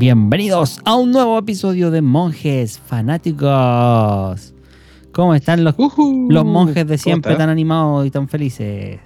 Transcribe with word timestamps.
Bienvenidos 0.00 0.80
a 0.86 0.96
un 0.96 1.12
nuevo 1.12 1.38
episodio 1.38 1.90
de 1.90 2.00
Monjes 2.00 2.78
Fanáticos. 2.78 4.54
¿Cómo 5.12 5.34
están 5.34 5.62
los, 5.62 5.74
los 5.76 6.44
monjes 6.46 6.86
de 6.86 6.96
siempre 6.96 7.36
tan 7.36 7.50
animados 7.50 8.06
y 8.06 8.10
tan 8.10 8.26
felices? 8.26 8.98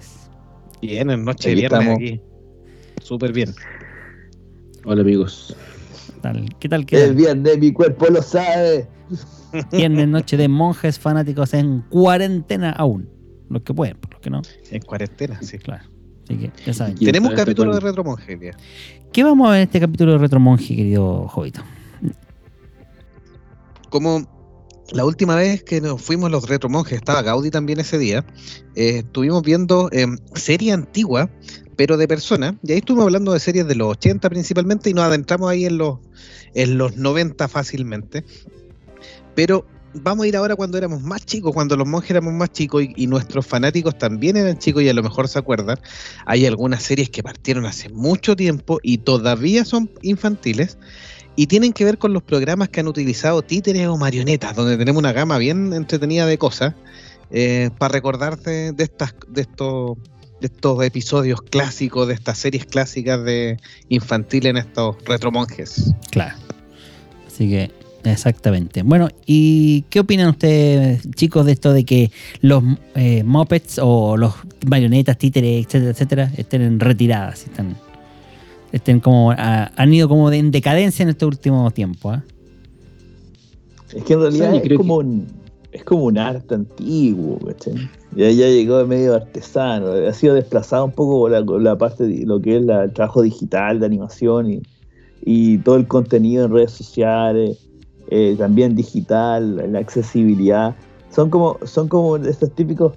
Bien, 0.81 1.09
en 1.09 1.25
noche 1.25 1.49
de 1.49 1.55
viernes 1.55 1.81
estamos. 1.81 1.97
aquí. 1.97 2.21
Súper 3.03 3.33
bien. 3.33 3.53
Hola 4.85 5.01
amigos. 5.01 5.53
¿Qué 6.13 6.21
tal? 6.21 6.49
¿Qué 6.61 6.69
tal? 6.69 6.85
¿Qué 6.85 7.03
El 7.03 7.15
viernes 7.15 7.57
mi 7.59 7.73
cuerpo 7.73 8.05
lo 8.05 8.21
sabe. 8.21 8.87
Viernes, 9.73 10.07
noche 10.07 10.37
de 10.37 10.47
monjes 10.47 10.97
fanáticos 10.97 11.53
en 11.55 11.81
cuarentena 11.89 12.71
aún. 12.71 13.09
Los 13.49 13.63
que 13.63 13.73
pueden, 13.73 13.97
por 13.97 14.13
los 14.13 14.21
que 14.21 14.29
no, 14.29 14.41
En 14.71 14.81
cuarentena, 14.81 15.41
sí. 15.41 15.57
claro. 15.57 15.83
Así 16.25 16.37
que 16.37 16.51
ya 16.65 16.73
saben. 16.73 16.95
¿Quién 16.95 17.07
Tenemos 17.07 17.31
hasta 17.31 17.43
capítulo 17.43 17.73
de 17.73 17.79
cuándo? 17.79 17.87
Retro 17.87 18.03
Monje 18.03 18.33
hoy 18.33 18.39
día. 18.39 18.57
¿Qué 19.13 19.23
vamos 19.23 19.47
a 19.47 19.51
ver 19.51 19.61
en 19.61 19.63
este 19.67 19.79
capítulo 19.79 20.11
de 20.13 20.17
Retro 20.17 20.39
Monje, 20.39 20.75
querido 20.75 21.27
Jovito? 21.27 21.61
Como 23.89 24.27
la 24.91 25.05
última 25.05 25.35
vez 25.35 25.63
que 25.63 25.81
nos 25.81 26.01
fuimos 26.01 26.31
los 26.31 26.49
Retro 26.49 26.69
Monjes, 26.69 26.97
estaba 26.97 27.21
Gaudi 27.21 27.49
también 27.49 27.79
ese 27.79 27.97
día, 27.97 28.25
eh, 28.75 28.99
estuvimos 28.99 29.43
viendo 29.43 29.89
eh, 29.91 30.05
serie 30.33 30.73
antigua, 30.73 31.29
pero 31.75 31.97
de 31.97 32.07
personas, 32.07 32.55
y 32.63 32.71
ahí 32.71 32.79
estuvimos 32.79 33.05
hablando 33.05 33.33
de 33.33 33.39
series 33.39 33.67
de 33.67 33.75
los 33.75 33.87
80 33.89 34.29
principalmente, 34.29 34.89
y 34.89 34.93
nos 34.93 35.05
adentramos 35.05 35.49
ahí 35.49 35.65
en 35.65 35.77
los, 35.77 35.99
en 36.53 36.77
los 36.77 36.97
90 36.97 37.47
fácilmente. 37.47 38.25
Pero 39.33 39.65
vamos 40.01 40.25
a 40.25 40.27
ir 40.27 40.35
ahora 40.35 40.55
cuando 40.55 40.77
éramos 40.77 41.01
más 41.01 41.25
chicos, 41.25 41.53
cuando 41.53 41.75
los 41.77 41.87
monjes 41.87 42.11
éramos 42.11 42.33
más 42.33 42.51
chicos 42.51 42.83
y, 42.95 43.07
nuestros 43.07 43.45
fanáticos 43.45 43.97
también 43.97 44.37
eran 44.37 44.57
chicos 44.57 44.83
y 44.83 44.89
a 44.89 44.93
lo 44.93 45.03
mejor 45.03 45.27
se 45.27 45.39
acuerdan. 45.39 45.79
Hay 46.25 46.45
algunas 46.45 46.83
series 46.83 47.09
que 47.09 47.23
partieron 47.23 47.65
hace 47.65 47.89
mucho 47.89 48.35
tiempo 48.35 48.79
y 48.83 48.99
todavía 48.99 49.65
son 49.65 49.89
infantiles 50.01 50.77
y 51.35 51.47
tienen 51.47 51.73
que 51.73 51.85
ver 51.85 51.97
con 51.97 52.13
los 52.13 52.23
programas 52.23 52.69
que 52.69 52.79
han 52.79 52.87
utilizado 52.87 53.41
títeres 53.41 53.87
o 53.87 53.97
marionetas, 53.97 54.55
donde 54.55 54.77
tenemos 54.77 54.99
una 54.99 55.13
gama 55.13 55.37
bien 55.37 55.73
entretenida 55.73 56.25
de 56.25 56.37
cosas 56.37 56.73
eh, 57.31 57.69
para 57.77 57.91
recordarte 57.91 58.71
de 58.71 58.83
estas, 58.83 59.15
de 59.27 59.41
estos, 59.41 59.97
de 60.41 60.47
estos 60.47 60.83
episodios 60.83 61.41
clásicos, 61.41 62.07
de 62.07 62.13
estas 62.13 62.37
series 62.37 62.65
clásicas 62.65 63.23
de 63.23 63.57
infantil 63.89 64.47
en 64.47 64.57
estos 64.57 64.95
retromonjes. 65.05 65.93
Claro. 66.11 66.35
Así 67.27 67.49
que, 67.49 67.84
exactamente. 68.11 68.83
Bueno, 68.83 69.07
¿y 69.25 69.83
qué 69.89 69.99
opinan 70.01 70.29
ustedes, 70.29 71.09
chicos, 71.11 71.45
de 71.45 71.51
esto 71.53 71.73
de 71.73 71.83
que 71.85 72.11
los 72.41 72.63
eh, 72.95 73.23
mopeds 73.23 73.79
o 73.81 74.17
los 74.17 74.33
marionetas, 74.67 75.17
títeres, 75.17 75.65
etcétera, 75.65 75.91
etcétera, 75.91 76.31
estén 76.37 76.61
en 76.61 76.79
retiradas? 76.79 77.43
Están, 77.45 77.75
estén 78.71 78.99
como, 78.99 79.31
ah, 79.31 79.71
han 79.75 79.93
ido 79.93 80.07
como 80.09 80.29
de- 80.29 80.37
en 80.37 80.51
decadencia 80.51 81.03
en 81.03 81.09
este 81.09 81.25
último 81.25 81.71
tiempo. 81.71 82.11
¿ah? 82.11 82.23
Es 83.93 84.03
que 84.03 84.13
en 84.13 84.19
realidad 84.21 84.51
Sí, 84.51 84.57
es 84.57 84.63
creo 84.63 84.77
como 84.77 84.97
un 84.97 85.27
es 85.71 85.83
como 85.83 86.05
un 86.05 86.17
arte 86.17 86.55
antiguo, 86.55 87.37
¿cachai? 87.39 87.73
Ya, 88.15 88.31
ya 88.31 88.47
llegó 88.47 88.77
de 88.77 88.85
medio 88.85 89.13
artesano, 89.13 89.91
ha 89.91 90.13
sido 90.13 90.33
desplazado 90.33 90.85
un 90.85 90.93
poco 90.93 91.19
por 91.19 91.31
la, 91.31 91.43
por 91.43 91.61
la 91.61 91.77
parte 91.77 92.05
de 92.07 92.25
lo 92.25 92.39
que 92.41 92.55
es 92.57 92.63
la- 92.63 92.85
el 92.85 92.93
trabajo 92.93 93.21
digital 93.21 93.81
de 93.81 93.85
animación 93.85 94.51
y, 94.53 94.61
y 95.25 95.57
todo 95.57 95.75
el 95.75 95.85
contenido 95.85 96.45
en 96.45 96.53
redes 96.53 96.71
sociales, 96.71 97.57
eh, 98.09 98.35
también 98.37 98.75
digital, 98.75 99.71
la 99.71 99.79
accesibilidad. 99.79 100.75
Son 101.09 101.29
como, 101.29 101.57
son 101.63 101.87
como 101.87 102.17
estos 102.17 102.51
típicos 102.53 102.93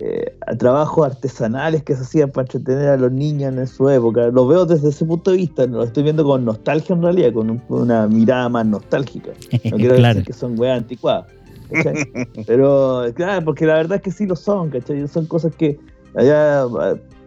eh, 0.00 0.32
trabajos 0.58 1.04
artesanales 1.06 1.82
que 1.82 1.94
se 1.96 2.02
hacían 2.02 2.30
para 2.30 2.44
entretener 2.44 2.88
a 2.90 2.96
los 2.96 3.10
niños 3.12 3.52
en 3.56 3.66
su 3.66 3.88
época. 3.90 4.28
Lo 4.28 4.46
veo 4.46 4.64
desde 4.64 4.90
ese 4.90 5.04
punto 5.04 5.32
de 5.32 5.38
vista, 5.38 5.66
lo 5.66 5.82
estoy 5.82 6.04
viendo 6.04 6.24
con 6.24 6.44
nostalgia 6.44 6.94
en 6.94 7.02
realidad, 7.02 7.32
con 7.32 7.50
un- 7.50 7.62
una 7.68 8.06
mirada 8.06 8.48
más 8.48 8.64
nostálgica. 8.66 9.32
No 9.70 9.76
quiero 9.76 9.96
claro. 9.96 10.14
decir 10.14 10.24
que 10.24 10.32
son 10.32 10.58
weas 10.58 10.78
anticuadas. 10.78 11.26
¿cachai? 11.70 11.96
Pero, 12.46 13.04
claro, 13.14 13.44
porque 13.44 13.66
la 13.66 13.74
verdad 13.74 13.96
es 13.96 14.02
que 14.02 14.10
sí 14.10 14.24
lo 14.26 14.36
son, 14.36 14.70
¿cachai? 14.70 15.06
Son 15.08 15.26
cosas 15.26 15.54
que 15.54 15.78
allá 16.14 16.64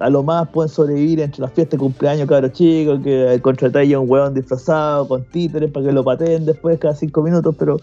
a, 0.01 0.09
lo 0.09 0.23
más 0.23 0.49
pueden 0.49 0.69
sobrevivir 0.69 1.19
entre 1.19 1.41
las 1.41 1.51
fiestas 1.53 1.71
de 1.71 1.83
cumpleaños, 1.83 2.27
cabros 2.27 2.51
chicos, 2.53 2.99
que 3.03 3.39
contratáis 3.41 3.93
a 3.93 3.99
un 3.99 4.09
weón 4.09 4.33
disfrazado 4.33 5.07
con 5.07 5.23
títeres 5.25 5.71
para 5.71 5.85
que 5.85 5.91
lo 5.91 6.03
pateen 6.03 6.45
después 6.45 6.79
cada 6.79 6.95
cinco 6.95 7.21
minutos, 7.21 7.55
pero 7.57 7.77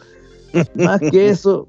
más 0.74 1.00
que 1.00 1.28
eso, 1.30 1.66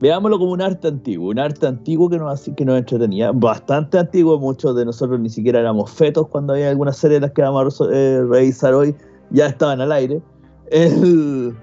veámoslo 0.00 0.38
como 0.38 0.52
un 0.52 0.62
arte 0.62 0.88
antiguo, 0.88 1.30
un 1.30 1.38
arte 1.38 1.66
antiguo 1.66 2.08
que 2.08 2.18
nos, 2.18 2.50
que 2.56 2.64
nos 2.64 2.78
entretenía, 2.78 3.32
bastante 3.32 3.98
antiguo, 3.98 4.38
muchos 4.38 4.74
de 4.76 4.84
nosotros 4.84 5.20
ni 5.20 5.28
siquiera 5.28 5.60
éramos 5.60 5.90
fetos 5.90 6.28
cuando 6.28 6.54
había 6.54 6.70
algunas 6.70 6.96
series 6.96 7.20
de 7.20 7.26
las 7.26 7.32
que 7.34 7.42
vamos 7.42 7.80
a 7.80 7.84
eh, 7.92 8.24
revisar 8.28 8.74
hoy, 8.74 8.94
ya 9.30 9.46
estaban 9.46 9.80
al 9.80 9.92
aire. 9.92 10.20
El- 10.70 11.54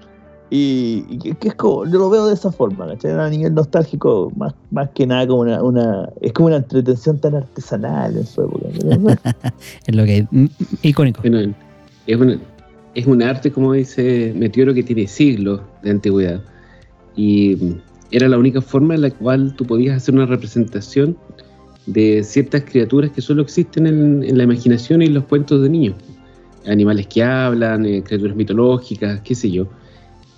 y, 0.50 1.04
y 1.08 1.18
que, 1.18 1.34
que 1.34 1.48
es 1.48 1.54
como, 1.54 1.84
yo 1.84 1.98
lo 1.98 2.08
veo 2.10 2.26
de 2.26 2.34
esa 2.34 2.50
forma, 2.50 2.86
¿cachai? 2.86 3.12
A 3.12 3.28
nivel 3.28 3.54
nostálgico, 3.54 4.32
más, 4.36 4.54
más 4.70 4.88
que 4.94 5.06
nada 5.06 5.26
como 5.26 5.40
una, 5.42 5.62
una, 5.62 6.08
es 6.20 6.32
como 6.32 6.46
una 6.48 6.56
entretención 6.56 7.18
tan 7.18 7.34
artesanal 7.34 8.16
en 8.16 8.26
su 8.26 8.42
época. 8.42 8.66
bueno. 8.98 9.16
Es 9.86 9.94
lo 9.94 10.04
que 10.04 10.26
mm, 10.30 10.46
icónico. 10.82 11.20
Bueno, 11.22 11.54
es, 12.06 12.16
una- 12.16 12.38
es 12.94 13.06
un 13.06 13.22
arte, 13.22 13.52
como 13.52 13.72
dice 13.74 14.32
Meteoro, 14.36 14.72
que 14.74 14.82
tiene 14.82 15.06
siglos 15.06 15.60
de 15.82 15.90
antigüedad. 15.90 16.40
Y 17.16 17.56
era 18.10 18.28
la 18.28 18.38
única 18.38 18.60
forma 18.62 18.94
en 18.94 19.02
la 19.02 19.10
cual 19.10 19.54
tú 19.54 19.64
podías 19.66 19.96
hacer 19.96 20.14
una 20.14 20.26
representación 20.26 21.16
de 21.86 22.22
ciertas 22.24 22.62
criaturas 22.62 23.10
que 23.10 23.20
solo 23.20 23.42
existen 23.42 23.86
en, 23.86 24.22
en 24.22 24.36
la 24.38 24.44
imaginación 24.44 25.02
y 25.02 25.06
en 25.06 25.14
los 25.14 25.24
cuentos 25.24 25.62
de 25.62 25.68
niños. 25.68 25.94
Animales 26.66 27.06
que 27.06 27.22
hablan, 27.22 27.86
eh, 27.86 28.02
criaturas 28.02 28.36
mitológicas, 28.36 29.20
qué 29.22 29.34
sé 29.34 29.50
yo. 29.50 29.66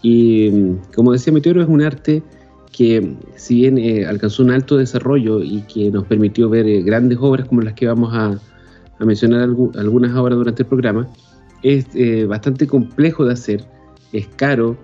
Y 0.03 0.75
como 0.95 1.13
decía 1.13 1.33
Meteoro, 1.33 1.63
es 1.63 1.69
un 1.69 1.83
arte 1.83 2.23
que 2.73 3.17
si 3.37 3.57
bien 3.57 3.79
eh, 3.79 4.07
alcanzó 4.07 4.43
un 4.43 4.51
alto 4.51 4.77
desarrollo 4.77 5.43
y 5.43 5.63
que 5.63 5.91
nos 5.91 6.07
permitió 6.07 6.49
ver 6.49 6.67
eh, 6.67 6.83
grandes 6.83 7.19
obras 7.21 7.49
como 7.49 7.61
las 7.63 7.75
que 7.75 7.87
vamos 7.87 8.15
a, 8.15 8.39
mencionar 9.05 9.49
algu- 9.49 9.77
algunas 9.79 10.13
ahora 10.13 10.37
durante 10.37 10.63
el 10.63 10.69
programa, 10.69 11.09
es 11.63 11.87
eh, 11.95 12.27
bastante 12.27 12.67
complejo 12.67 13.25
de 13.25 13.33
hacer, 13.33 13.65
es 14.13 14.27
caro 14.37 14.77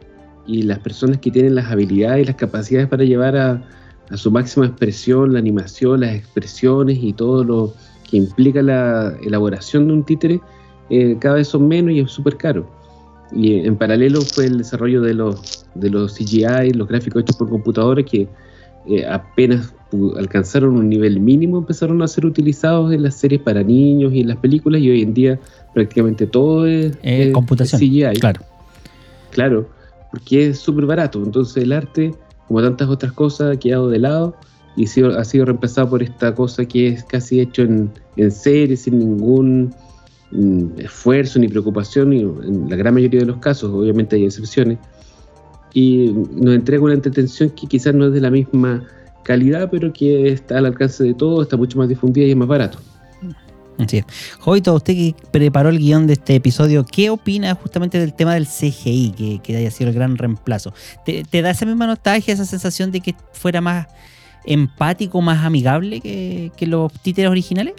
y 0.47 0.63
las 0.63 0.79
personas 0.79 1.19
que 1.19 1.31
tienen 1.31 1.55
las 1.55 1.71
habilidades 1.71 2.23
y 2.23 2.27
las 2.27 2.37
capacidades 2.37 2.89
para 2.89 3.05
llevar 3.05 3.37
a, 3.37 3.63
a 4.11 4.17
su 4.17 4.31
máxima 4.31 4.67
expresión 4.67 5.33
la 5.33 5.39
animación, 5.39 6.01
las 6.01 6.15
expresiones 6.15 6.99
y 7.01 7.13
todo 7.13 7.45
lo 7.45 7.75
que 8.11 8.17
implica 8.17 8.63
la 8.63 9.15
elaboración 9.23 9.89
de 9.89 9.93
un 9.93 10.05
títere, 10.05 10.41
cada 11.19 11.37
vez 11.37 11.49
son 11.49 11.67
menos 11.69 11.93
y 11.93 12.01
es 12.01 12.11
súper 12.11 12.37
caro. 12.37 12.76
Y 13.33 13.67
en 13.67 13.77
paralelo 13.77 14.21
fue 14.23 14.47
el 14.47 14.59
desarrollo 14.59 15.03
de 15.03 15.15
los, 15.15 15.67
de 15.75 15.91
los 15.91 16.15
CGI, 16.15 16.73
los 16.75 16.87
gráficos 16.89 17.23
hechos 17.23 17.37
por 17.37 17.49
computadora 17.49 18.03
que 18.03 18.29
eh, 18.89 19.05
apenas 19.07 19.73
alcanzaron 20.17 20.77
un 20.77 20.89
nivel 20.89 21.19
mínimo, 21.21 21.59
empezaron 21.59 22.03
a 22.03 22.09
ser 22.09 22.27
utilizados 22.27 22.93
en 22.93 23.03
las 23.03 23.15
series 23.17 23.41
para 23.41 23.63
niños 23.63 24.13
y 24.13 24.21
en 24.21 24.29
las 24.29 24.37
películas 24.37 24.81
y 24.81 24.91
hoy 24.91 25.03
en 25.03 25.15
día 25.15 25.39
prácticamente 25.75 26.27
todo 26.27 26.67
es, 26.67 26.93
Eh, 27.03 27.29
es- 27.29 27.33
computación, 27.33 27.83
es 27.83 27.89
CGI. 27.89 28.21
Claro. 28.21 28.41
Claro, 29.31 29.69
porque 30.11 30.49
es 30.49 30.59
súper 30.59 30.87
barato. 30.87 31.23
Entonces 31.23 31.63
el 31.63 31.73
arte, 31.73 32.15
como 32.49 32.63
tantas 32.63 32.89
otras 32.89 33.13
cosas, 33.13 33.57
ha 33.57 33.59
quedado 33.59 33.89
de 33.89 33.99
lado 33.99 34.35
y 34.77 34.85
ha 34.85 35.25
sido 35.25 35.45
reemplazado 35.45 35.89
por 35.91 36.03
esta 36.03 36.35
cosa 36.35 36.65
que 36.65 36.89
es 36.89 37.05
casi 37.05 37.41
hecho 37.41 37.63
en, 37.63 37.91
en 38.17 38.31
serie, 38.31 38.77
sin 38.77 38.99
ningún 38.99 39.75
esfuerzo 40.79 41.39
ni 41.39 41.49
preocupación, 41.49 42.13
y 42.13 42.21
en 42.21 42.69
la 42.69 42.77
gran 42.77 42.95
mayoría 42.95 43.21
de 43.21 43.27
los 43.27 43.39
casos, 43.39 43.71
obviamente 43.73 44.17
hay 44.17 44.25
excepciones, 44.25 44.79
y 45.73 46.13
nos 46.33 46.55
entrega 46.55 46.83
una 46.83 46.95
entretención 46.95 47.51
que 47.51 47.67
quizás 47.67 47.95
no 47.95 48.07
es 48.07 48.13
de 48.13 48.21
la 48.21 48.31
misma 48.31 48.85
calidad, 49.23 49.69
pero 49.71 49.93
que 49.93 50.29
está 50.29 50.59
al 50.59 50.67
alcance 50.67 51.05
de 51.05 51.15
todos, 51.15 51.43
está 51.43 51.57
mucho 51.57 51.79
más 51.79 51.89
difundida 51.89 52.25
y 52.25 52.31
es 52.31 52.37
más 52.37 52.49
barato. 52.49 52.79
Así 53.79 53.99
es. 53.99 54.05
Jovito, 54.39 54.75
usted 54.75 54.95
que 54.95 55.15
preparó 55.31 55.69
el 55.69 55.79
guion 55.79 56.07
de 56.07 56.15
este 56.15 56.37
episodio, 56.37 56.87
¿qué 56.87 57.11
opina 57.11 57.55
justamente 57.55 57.99
del 57.99 58.15
tema 58.15 58.35
del 58.35 58.47
CGI, 58.47 59.13
que, 59.17 59.41
que 59.43 59.57
haya 59.57 59.71
sido 59.71 59.91
el 59.91 59.95
gran 59.95 60.17
reemplazo? 60.17 60.73
¿Te, 61.05 61.25
te 61.25 61.43
da 61.43 61.51
esa 61.51 61.67
misma 61.67 61.87
nostalgia, 61.87 62.33
esa 62.33 62.47
sensación 62.47 62.91
de 62.91 63.01
que 63.01 63.15
fuera 63.33 63.61
más 63.61 63.87
empático, 64.47 65.21
más 65.21 65.45
amigable 65.45 66.01
que, 66.01 66.53
que 66.57 66.67
los 66.67 66.93
títeres 67.03 67.31
originales? 67.31 67.75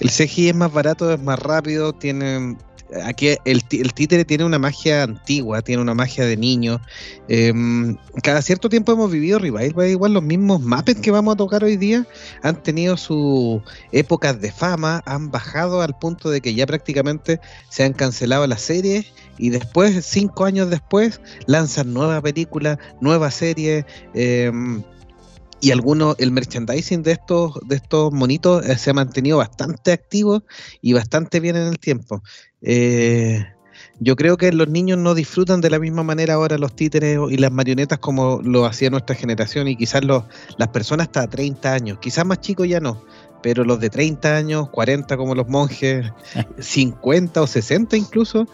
El 0.00 0.10
CGI 0.10 0.50
es 0.50 0.54
más 0.54 0.72
barato, 0.72 1.12
es 1.12 1.20
más 1.20 1.38
rápido, 1.38 1.92
tiene 1.92 2.56
aquí 3.04 3.28
el, 3.44 3.62
el 3.70 3.94
títere 3.94 4.24
tiene 4.24 4.44
una 4.44 4.58
magia 4.58 5.02
antigua, 5.02 5.62
tiene 5.62 5.82
una 5.82 5.94
magia 5.94 6.24
de 6.24 6.36
niño. 6.36 6.80
Em, 7.28 7.96
cada 8.22 8.42
cierto 8.42 8.68
tiempo 8.68 8.92
hemos 8.92 9.10
vivido 9.10 9.38
revival, 9.38 9.88
igual 9.88 10.12
los 10.12 10.22
mismos 10.22 10.62
Muppets 10.62 11.00
que 11.00 11.10
vamos 11.10 11.34
a 11.34 11.36
tocar 11.36 11.64
hoy 11.64 11.76
día 11.76 12.06
han 12.42 12.62
tenido 12.62 12.96
sus 12.96 13.62
épocas 13.92 14.40
de 14.40 14.50
fama, 14.50 15.02
han 15.06 15.30
bajado 15.30 15.82
al 15.82 15.96
punto 15.98 16.30
de 16.30 16.40
que 16.40 16.54
ya 16.54 16.66
prácticamente 16.66 17.40
se 17.68 17.84
han 17.84 17.92
cancelado 17.92 18.46
las 18.46 18.62
series 18.62 19.12
y 19.38 19.50
después, 19.50 20.04
cinco 20.04 20.44
años 20.44 20.70
después, 20.70 21.20
lanzan 21.46 21.94
nueva 21.94 22.20
película, 22.20 22.78
nueva 23.00 23.30
serie. 23.30 23.86
em, 24.14 24.82
y 25.60 25.70
algunos, 25.70 26.16
el 26.18 26.30
merchandising 26.30 27.02
de 27.02 27.12
estos, 27.12 27.58
de 27.66 27.76
estos 27.76 28.12
monitos 28.12 28.64
eh, 28.66 28.76
se 28.78 28.90
ha 28.90 28.94
mantenido 28.94 29.38
bastante 29.38 29.92
activo 29.92 30.42
y 30.80 30.92
bastante 30.92 31.40
bien 31.40 31.56
en 31.56 31.66
el 31.68 31.78
tiempo. 31.78 32.22
Eh, 32.62 33.44
yo 33.98 34.16
creo 34.16 34.36
que 34.36 34.52
los 34.52 34.68
niños 34.68 34.98
no 34.98 35.14
disfrutan 35.14 35.60
de 35.60 35.70
la 35.70 35.78
misma 35.78 36.02
manera 36.02 36.34
ahora 36.34 36.56
los 36.56 36.74
títeres 36.74 37.18
y 37.30 37.36
las 37.36 37.52
marionetas 37.52 37.98
como 37.98 38.40
lo 38.42 38.64
hacía 38.64 38.90
nuestra 38.90 39.14
generación 39.14 39.68
y 39.68 39.76
quizás 39.76 40.04
los, 40.04 40.24
las 40.56 40.68
personas 40.68 41.08
hasta 41.08 41.28
30 41.28 41.72
años, 41.72 41.98
quizás 42.00 42.24
más 42.24 42.40
chicos 42.40 42.66
ya 42.66 42.80
no, 42.80 43.04
pero 43.42 43.64
los 43.64 43.80
de 43.80 43.90
30 43.90 44.36
años, 44.36 44.70
40 44.70 45.16
como 45.16 45.34
los 45.34 45.48
monjes, 45.48 46.06
50 46.58 47.42
o 47.42 47.46
60 47.46 47.96
incluso, 47.96 48.46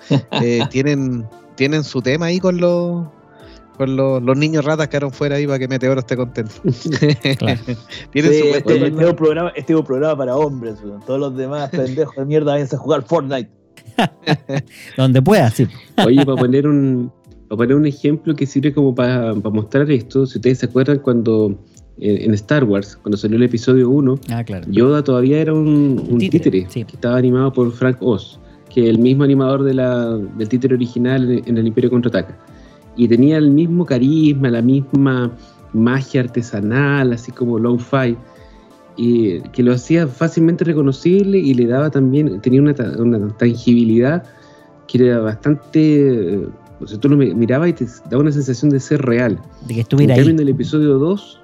eh, 0.43 0.63
tienen, 0.71 1.29
tienen 1.55 1.85
su 1.85 2.03
tema 2.03 2.27
ahí 2.27 2.41
con 2.41 2.59
los... 2.59 3.07
Con 3.77 3.97
los, 3.97 4.23
los 4.23 4.37
niños 4.37 4.65
ratas 4.65 4.87
que 4.87 4.93
quedaron 4.93 5.13
fuera 5.13 5.37
ahí 5.37 5.47
para 5.47 5.59
que 5.59 5.69
Meteoro 5.69 6.01
esté 6.01 6.17
contento. 6.17 6.53
Claro. 7.39 7.61
Tienen 8.13 8.33
Sí, 8.33 8.39
su 8.41 8.45
este, 8.47 8.59
este 8.87 9.03
es 9.03 9.11
un 9.11 9.17
programa, 9.17 9.53
este 9.55 9.73
es 9.73 9.79
un 9.79 9.85
programa 9.85 10.17
para 10.17 10.37
hombres, 10.37 10.77
todos 11.07 11.21
los 11.21 11.37
demás 11.37 11.71
pendejos 11.71 12.17
de 12.17 12.25
mierda 12.25 12.53
vayan 12.53 12.69
a 12.73 12.77
jugar 12.77 13.03
Fortnite. 13.03 13.51
Donde 14.97 15.23
pueda, 15.23 15.51
sí. 15.51 15.67
Oye, 16.05 16.25
para 16.25 16.37
poner 16.39 16.67
un, 16.67 17.13
para 17.49 17.57
poner 17.59 17.77
un 17.77 17.87
ejemplo 17.87 18.35
que 18.35 18.47
sirve 18.47 18.73
como 18.73 18.95
para, 18.95 19.35
para 19.35 19.55
mostrar 19.55 19.91
esto, 19.91 20.27
si 20.27 20.39
ustedes 20.39 20.59
se 20.59 20.67
acuerdan 20.67 20.99
cuando 20.99 21.59
eh, 21.99 22.21
en 22.25 22.35
Star 22.35 22.65
Wars, 22.65 22.97
cuando 23.03 23.17
salió 23.17 23.37
el 23.37 23.43
episodio 23.45 23.89
1, 23.91 24.19
Ah, 24.31 24.45
claro. 24.45 24.67
Yoda 24.71 25.03
todavía 25.03 25.39
era 25.41 25.53
un, 25.55 26.03
un 26.11 26.19
Títere, 26.19 26.45
títere, 26.51 26.67
sí. 26.71 26.85
que 26.85 26.97
estaba 26.97 27.17
animado 27.17 27.53
por 27.53 27.73
Frank 27.73 27.99
Oz, 28.01 28.39
que 28.73 28.85
es 28.85 28.91
el 28.91 28.99
mismo 28.99 29.25
animador 29.25 29.63
de 29.65 29.75
la, 29.75 30.17
del 30.17 30.49
títere 30.49 30.75
original 30.75 31.31
en, 31.31 31.43
en 31.47 31.59
el 31.59 31.67
Imperio 31.67 31.91
Contraataca. 31.91 32.37
Y 32.97 33.09
tenía 33.09 33.37
el 33.37 33.51
mismo 33.51 33.85
carisma, 33.85 34.51
la 34.51 34.63
misma 34.63 35.33
magia 35.73 36.23
artesanal, 36.23 37.13
así 37.13 37.31
como 37.33 37.59
low-fi, 37.59 38.17
y 38.97 39.41
que 39.51 39.63
lo 39.63 39.73
hacía 39.73 40.07
fácilmente 40.07 40.65
reconocible 40.65 41.39
y 41.39 41.53
le 41.55 41.67
daba 41.67 41.91
también, 41.91 42.41
tenía 42.41 42.63
una, 42.63 42.75
una 42.99 43.29
tangibilidad 43.37 44.25
que 44.89 45.05
era 45.07 45.21
bastante... 45.21 46.41
O 46.81 46.87
sea, 46.87 46.99
tú 46.99 47.09
lo 47.09 47.17
mi- 47.17 47.35
mirabas 47.35 47.71
y 47.71 47.73
te 47.73 47.87
daba 48.11 48.23
una 48.23 48.33
sensación 48.33 48.71
de 48.71 48.81
ser 48.81 49.01
real. 49.03 49.39
De 49.67 49.75
que 49.75 49.81
estuviera 49.81 50.15
en 50.15 50.19
cambio, 50.19 50.31
ahí. 50.31 50.35
en 50.37 50.41
el 50.41 50.49
episodio 50.51 50.99
2 50.99 51.41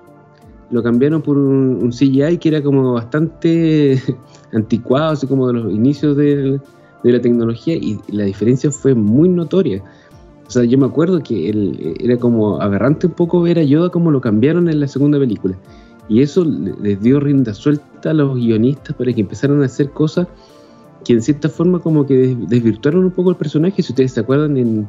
lo 0.71 0.83
cambiaron 0.83 1.21
por 1.21 1.37
un, 1.37 1.79
un 1.83 1.91
CGI 1.91 2.39
que 2.39 2.49
era 2.49 2.63
como 2.63 2.95
bastante 2.95 4.01
anticuado, 4.53 5.13
así 5.13 5.27
como 5.27 5.49
de 5.49 5.53
los 5.55 5.73
inicios 5.73 6.17
de, 6.17 6.59
de 7.05 7.13
la 7.13 7.21
tecnología, 7.21 7.75
y 7.75 7.99
la 8.09 8.25
diferencia 8.25 8.71
fue 8.71 8.95
muy 8.95 9.29
notoria. 9.29 9.83
O 10.53 10.55
sea, 10.55 10.65
yo 10.65 10.77
me 10.77 10.85
acuerdo 10.85 11.23
que 11.23 11.49
el- 11.49 11.97
era 11.99 12.19
como 12.19 12.61
aberrante 12.61 13.07
un 13.07 13.15
poco 13.15 13.41
ver 13.41 13.59
a 13.59 13.63
Yoda 13.63 13.89
como 13.89 14.11
lo 14.11 14.21
cambiaron 14.21 14.69
en 14.69 14.81
la 14.81 14.87
segunda 14.87 15.19
película. 15.19 15.57
Y 16.11 16.21
eso 16.21 16.45
le- 16.45 16.75
les 16.79 17.01
dio 17.01 17.21
rienda 17.21 17.55
suelta 17.55 18.11
a 18.11 18.13
los 18.13 18.35
guionistas 18.37 18.95
para 18.95 19.11
que 19.15 19.23
empezaran 19.23 19.63
a 19.63 19.65
hacer 19.65 19.89
cosas 19.93 20.27
que 21.07 21.15
en 21.15 21.23
cierta 21.23 21.49
forma 21.49 21.79
como 21.79 22.05
que 22.05 22.15
des- 22.19 22.49
desvirtuaron 22.51 23.03
un 23.03 23.13
poco 23.13 23.31
el 23.31 23.37
personaje. 23.37 23.83
Si 23.83 23.93
ustedes 23.93 24.13
se 24.13 24.21
acuerdan, 24.21 24.59
en, 24.59 24.87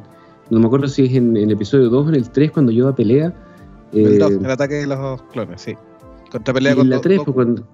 no 0.50 0.60
me 0.60 0.66
acuerdo 0.66 0.86
si 0.86 1.06
es 1.06 1.14
en, 1.14 1.34
en 1.34 1.44
el 1.44 1.52
episodio 1.52 1.88
2 1.88 2.04
o 2.04 2.08
en 2.10 2.16
el 2.16 2.28
3, 2.28 2.50
cuando 2.50 2.70
Yoda 2.70 2.94
pelea. 2.94 3.32
El, 3.94 4.16
eh, 4.16 4.18
dos, 4.18 4.32
el 4.32 4.50
ataque 4.50 4.74
de 4.74 4.86
los 4.86 5.22
clones, 5.32 5.62
sí. 5.62 5.74
Contra 6.30 6.52
y 6.52 6.54
pelea 6.56 6.72
en 6.72 6.78
con 6.78 6.90
la 6.90 6.96
dos- 6.96 7.02
3 7.04 7.16
dos- 7.16 7.24
pues, 7.24 7.34
cuando, 7.34 7.66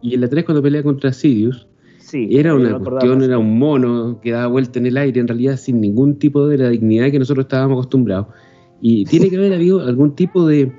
y 0.00 0.14
en 0.14 0.20
la 0.22 0.28
3 0.28 0.44
cuando 0.46 0.62
pelea 0.62 0.82
contra 0.82 1.12
Sidious, 1.12 1.68
Sí, 2.08 2.26
era 2.30 2.54
una 2.54 2.78
cuestión, 2.78 3.22
era 3.22 3.36
un 3.36 3.58
mono 3.58 4.18
que 4.22 4.30
daba 4.30 4.46
vuelta 4.46 4.78
en 4.78 4.86
el 4.86 4.96
aire, 4.96 5.20
en 5.20 5.28
realidad 5.28 5.58
sin 5.58 5.78
ningún 5.78 6.18
tipo 6.18 6.48
de 6.48 6.56
la 6.56 6.70
dignidad 6.70 7.10
que 7.10 7.18
nosotros 7.18 7.44
estábamos 7.44 7.74
acostumbrados. 7.74 8.28
Y 8.80 9.04
tiene 9.04 9.28
que 9.28 9.36
haber 9.36 9.52
habido 9.52 9.80
algún 9.82 10.14
tipo 10.14 10.46
de, 10.46 10.72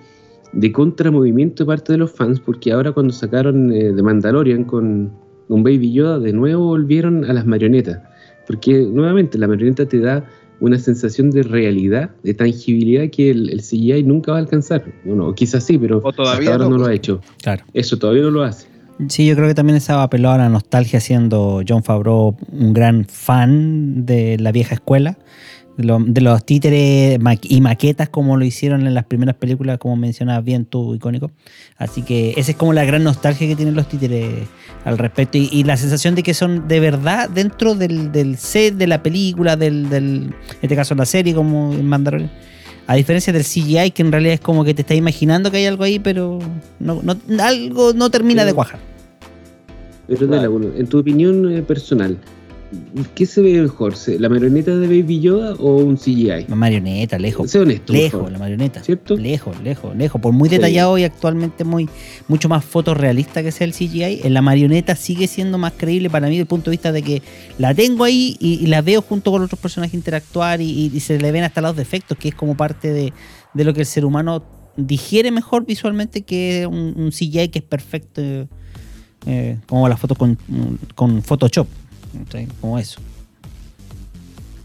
de 0.54 0.72
contramovimiento 0.72 1.64
de 1.64 1.68
parte 1.68 1.92
de 1.92 2.00
los 2.00 2.12
fans, 2.12 2.40
porque 2.40 2.72
ahora 2.72 2.94
cuando 2.94 3.14
sacaron 3.14 3.72
eh, 3.72 3.94
The 3.96 4.02
Mandalorian 4.02 4.64
con, 4.64 5.12
con 5.48 5.62
Baby 5.62 5.94
Yoda, 5.94 6.18
de 6.18 6.34
nuevo 6.34 6.66
volvieron 6.66 7.24
a 7.26 7.34
las 7.34 7.46
marionetas. 7.46 8.02
Porque 8.48 8.80
nuevamente 8.80 9.38
la 9.38 9.48
marioneta 9.48 9.86
te 9.86 10.00
da 10.00 10.28
una 10.60 10.80
sensación 10.80 11.30
de 11.30 11.44
realidad, 11.44 12.10
de 12.24 12.34
tangibilidad 12.34 13.08
que 13.12 13.30
el, 13.30 13.52
el 13.52 13.62
CGI 13.62 14.02
nunca 14.02 14.32
va 14.32 14.40
a 14.40 14.42
alcanzar. 14.42 14.84
Bueno, 15.06 15.28
o 15.28 15.36
quizás 15.36 15.64
sí, 15.64 15.78
pero 15.78 16.02
hasta 16.04 16.24
ahora 16.24 16.58
no, 16.58 16.70
no, 16.70 16.70
lo 16.72 16.78
pues. 16.78 16.90
ha 16.90 16.94
hecho. 16.94 17.22
Claro. 17.44 17.64
Eso 17.76 18.00
todavía 18.00 18.24
no 18.24 18.32
lo 18.32 18.42
hace. 18.42 18.69
Sí, 19.08 19.26
yo 19.26 19.36
creo 19.36 19.48
que 19.48 19.56
también 19.56 19.78
estaba 19.78 20.04
apelado 20.04 20.36
a 20.36 20.38
la 20.40 20.50
nostalgia, 20.50 21.00
siendo 21.00 21.62
John 21.68 21.84
Favreau 21.84 22.36
un 22.52 22.74
gran 22.74 23.06
fan 23.06 24.06
de 24.06 24.38
la 24.38 24.52
vieja 24.52 24.76
escuela, 24.76 25.18
de, 25.78 25.98
de 26.08 26.22
los 26.22 26.46
títeres 26.46 27.18
y 27.44 27.62
maquetas 27.62 28.10
como 28.10 28.36
lo 28.36 28.44
hicieron 28.44 28.86
en 28.86 28.94
las 28.94 29.06
primeras 29.06 29.36
películas, 29.36 29.78
como 29.78 29.96
mencionabas 29.96 30.44
bien 30.44 30.66
tú, 30.66 30.96
icónico. 30.96 31.32
Así 31.78 32.02
que 32.02 32.34
esa 32.36 32.52
es 32.52 32.58
como 32.58 32.74
la 32.74 32.84
gran 32.84 33.04
nostalgia 33.04 33.48
que 33.48 33.56
tienen 33.56 33.76
los 33.76 33.88
títeres 33.88 34.50
al 34.84 34.98
respecto 34.98 35.38
y, 35.38 35.64
la 35.64 35.78
sensación 35.78 36.16
de 36.16 36.24
que 36.24 36.34
son 36.34 36.68
de 36.68 36.82
verdad 36.82 37.30
dentro 37.30 37.76
del, 37.76 38.38
set 38.38 38.76
de 38.76 38.88
la 38.88 39.02
película, 39.02 39.56
del, 39.56 39.90
del, 39.90 40.34
en 40.34 40.60
este 40.62 40.76
caso 40.76 40.94
la 40.96 41.06
serie 41.06 41.34
como 41.34 41.74
en 41.74 41.88
Mandalorian. 41.88 42.32
A 42.90 42.96
diferencia 42.96 43.32
del 43.32 43.44
CGI, 43.44 43.92
que 43.92 44.02
en 44.02 44.12
realidad 44.12 44.34
es 44.34 44.40
como 44.40 44.64
que 44.64 44.74
te 44.74 44.82
estás 44.82 44.98
imaginando 44.98 45.52
que 45.52 45.58
hay 45.58 45.68
algo 45.68 45.84
ahí, 45.84 46.00
pero 46.00 46.40
no, 46.80 47.02
no- 47.04 47.16
algo 47.44 47.94
no 47.94 48.10
termina 48.10 48.46
de 48.46 48.54
cuajar. 48.56 48.80
Pero 50.08 50.18
Claro. 50.26 50.32
Nela, 50.38 50.48
bueno, 50.48 50.68
en 50.76 50.88
tu 50.88 50.98
opinión 50.98 51.52
eh, 51.56 51.62
personal, 51.62 52.18
¿qué 53.16 53.26
se 53.26 53.42
ve 53.42 53.62
mejor? 53.62 53.94
¿La 54.20 54.30
marioneta 54.30 54.76
de 54.76 54.88
Baby 54.88 55.20
Yoda 55.22 55.54
o 55.56 55.78
un 55.78 55.98
CGI? 55.98 56.46
La 56.48 56.56
marioneta, 56.56 57.18
lejos. 57.18 57.50
Sé 57.50 57.60
honesto, 57.60 57.94
Lejos, 57.94 58.32
la 58.32 58.38
marioneta. 58.38 58.84
¿Cierto? 58.84 59.16
Lejos, 59.18 59.60
lejos, 59.64 59.96
lejos. 59.96 60.22
Por 60.22 60.34
muy 60.34 60.50
Sí. 60.50 60.56
detallado 60.56 60.98
y 60.98 61.04
actualmente 61.04 61.64
muy 61.64 61.90
mucho 62.28 62.48
más 62.50 62.64
fotorrealista 62.64 63.42
que 63.44 63.52
sea 63.52 63.66
el 63.66 63.74
CGI, 63.74 64.22
en 64.24 64.34
la 64.34 64.42
marioneta 64.42 64.96
sigue 64.96 65.28
siendo 65.28 65.58
más 65.58 65.74
creíble 65.78 66.10
para 66.10 66.28
mí 66.28 66.34
desde 66.34 66.42
el 66.42 66.48
punto 66.48 66.70
de 66.70 66.76
vista 66.76 66.92
de 66.92 67.02
que 67.02 67.22
la 67.58 67.74
tengo 67.74 68.04
ahí 68.04 68.38
y, 68.40 68.54
y 68.64 68.68
la 68.68 68.82
veo 68.82 69.02
junto 69.02 69.32
con 69.32 69.42
otros 69.42 69.60
personajes 69.60 69.94
interactuar 69.96 70.62
y, 70.62 70.66
y- 70.70 70.92
y 70.94 71.00
se 71.00 71.20
le 71.20 71.32
ven 71.32 71.44
hasta 71.44 71.62
los 71.62 71.76
defectos, 71.76 72.18
que 72.18 72.30
es 72.30 72.36
como 72.36 72.56
parte 72.56 72.94
de, 72.94 73.14
de 73.54 73.64
lo 73.64 73.74
que 73.74 73.82
el 73.82 73.86
ser 73.88 74.06
humano 74.06 74.44
digiere 74.78 75.32
mejor 75.32 75.66
visualmente 75.66 76.22
que 76.22 76.66
un, 76.70 76.94
un 76.96 77.10
CGI 77.12 77.50
que 77.50 77.60
es 77.60 77.66
perfecto, 77.66 78.22
eh, 79.26 79.58
como 79.66 79.90
las 79.90 80.00
fotos 80.00 80.18
con, 80.18 80.38
con 80.96 81.22
Photoshop. 81.22 81.68
¿Sí? 82.32 82.48
Como 82.62 82.78
eso. 82.80 83.00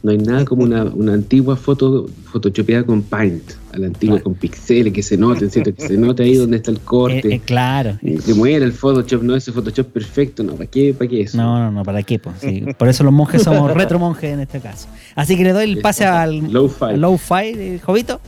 No 0.03 0.11
hay 0.11 0.19
nada 0.19 0.45
como 0.45 0.65
una, 0.65 0.85
una 0.85 1.15
antigua 1.15 1.57
foto 1.57 2.07
photoshopeada 2.31 2.85
con 2.85 3.01
Paint, 3.03 3.53
a 3.73 3.79
la 3.79 3.87
antigua 3.87 4.17
Claro. 4.17 4.25
con 4.25 4.35
pixeles, 4.35 4.93
que 4.93 5.03
se 5.03 5.17
noten, 5.17 5.51
¿cierto? 5.51 5.75
Que 5.75 5.89
se 5.89 5.97
note 5.97 6.23
ahí 6.25 6.35
donde 6.37 6.59
está 6.59 6.71
el 6.73 6.77
Eh, 6.77 6.81
corte. 6.85 7.35
eh, 7.37 7.41
claro. 7.43 7.99
Que 8.03 8.35
muera 8.35 8.67
el 8.67 8.75
Photoshop, 8.75 9.23
no 9.23 9.35
ese 9.35 9.51
Photoshop 9.51 9.87
perfecto, 9.87 10.43
no, 10.45 10.57
¿para 10.57 10.67
qué, 10.69 10.93
para 10.93 11.09
qué 11.09 11.23
eso? 11.23 11.39
No, 11.39 11.59
no, 11.59 11.71
no, 11.71 11.83
¿para 11.85 12.03
qué? 12.03 12.19
Pues? 12.19 12.37
Sí, 12.39 12.65
por 12.77 12.89
eso 12.89 13.03
los 13.03 13.15
monjes 13.15 13.43
somos 13.43 13.73
retro 13.75 13.99
monjes 13.99 14.35
en 14.35 14.41
este 14.41 14.61
caso. 14.61 14.89
Así 15.15 15.39
que 15.39 15.45
le 15.45 15.53
doy 15.55 15.65
el 15.73 15.79
pase 15.81 16.05
al 16.05 16.53
Low-fi. 16.53 17.35
eh, 17.57 17.81
Jovito. 17.83 18.21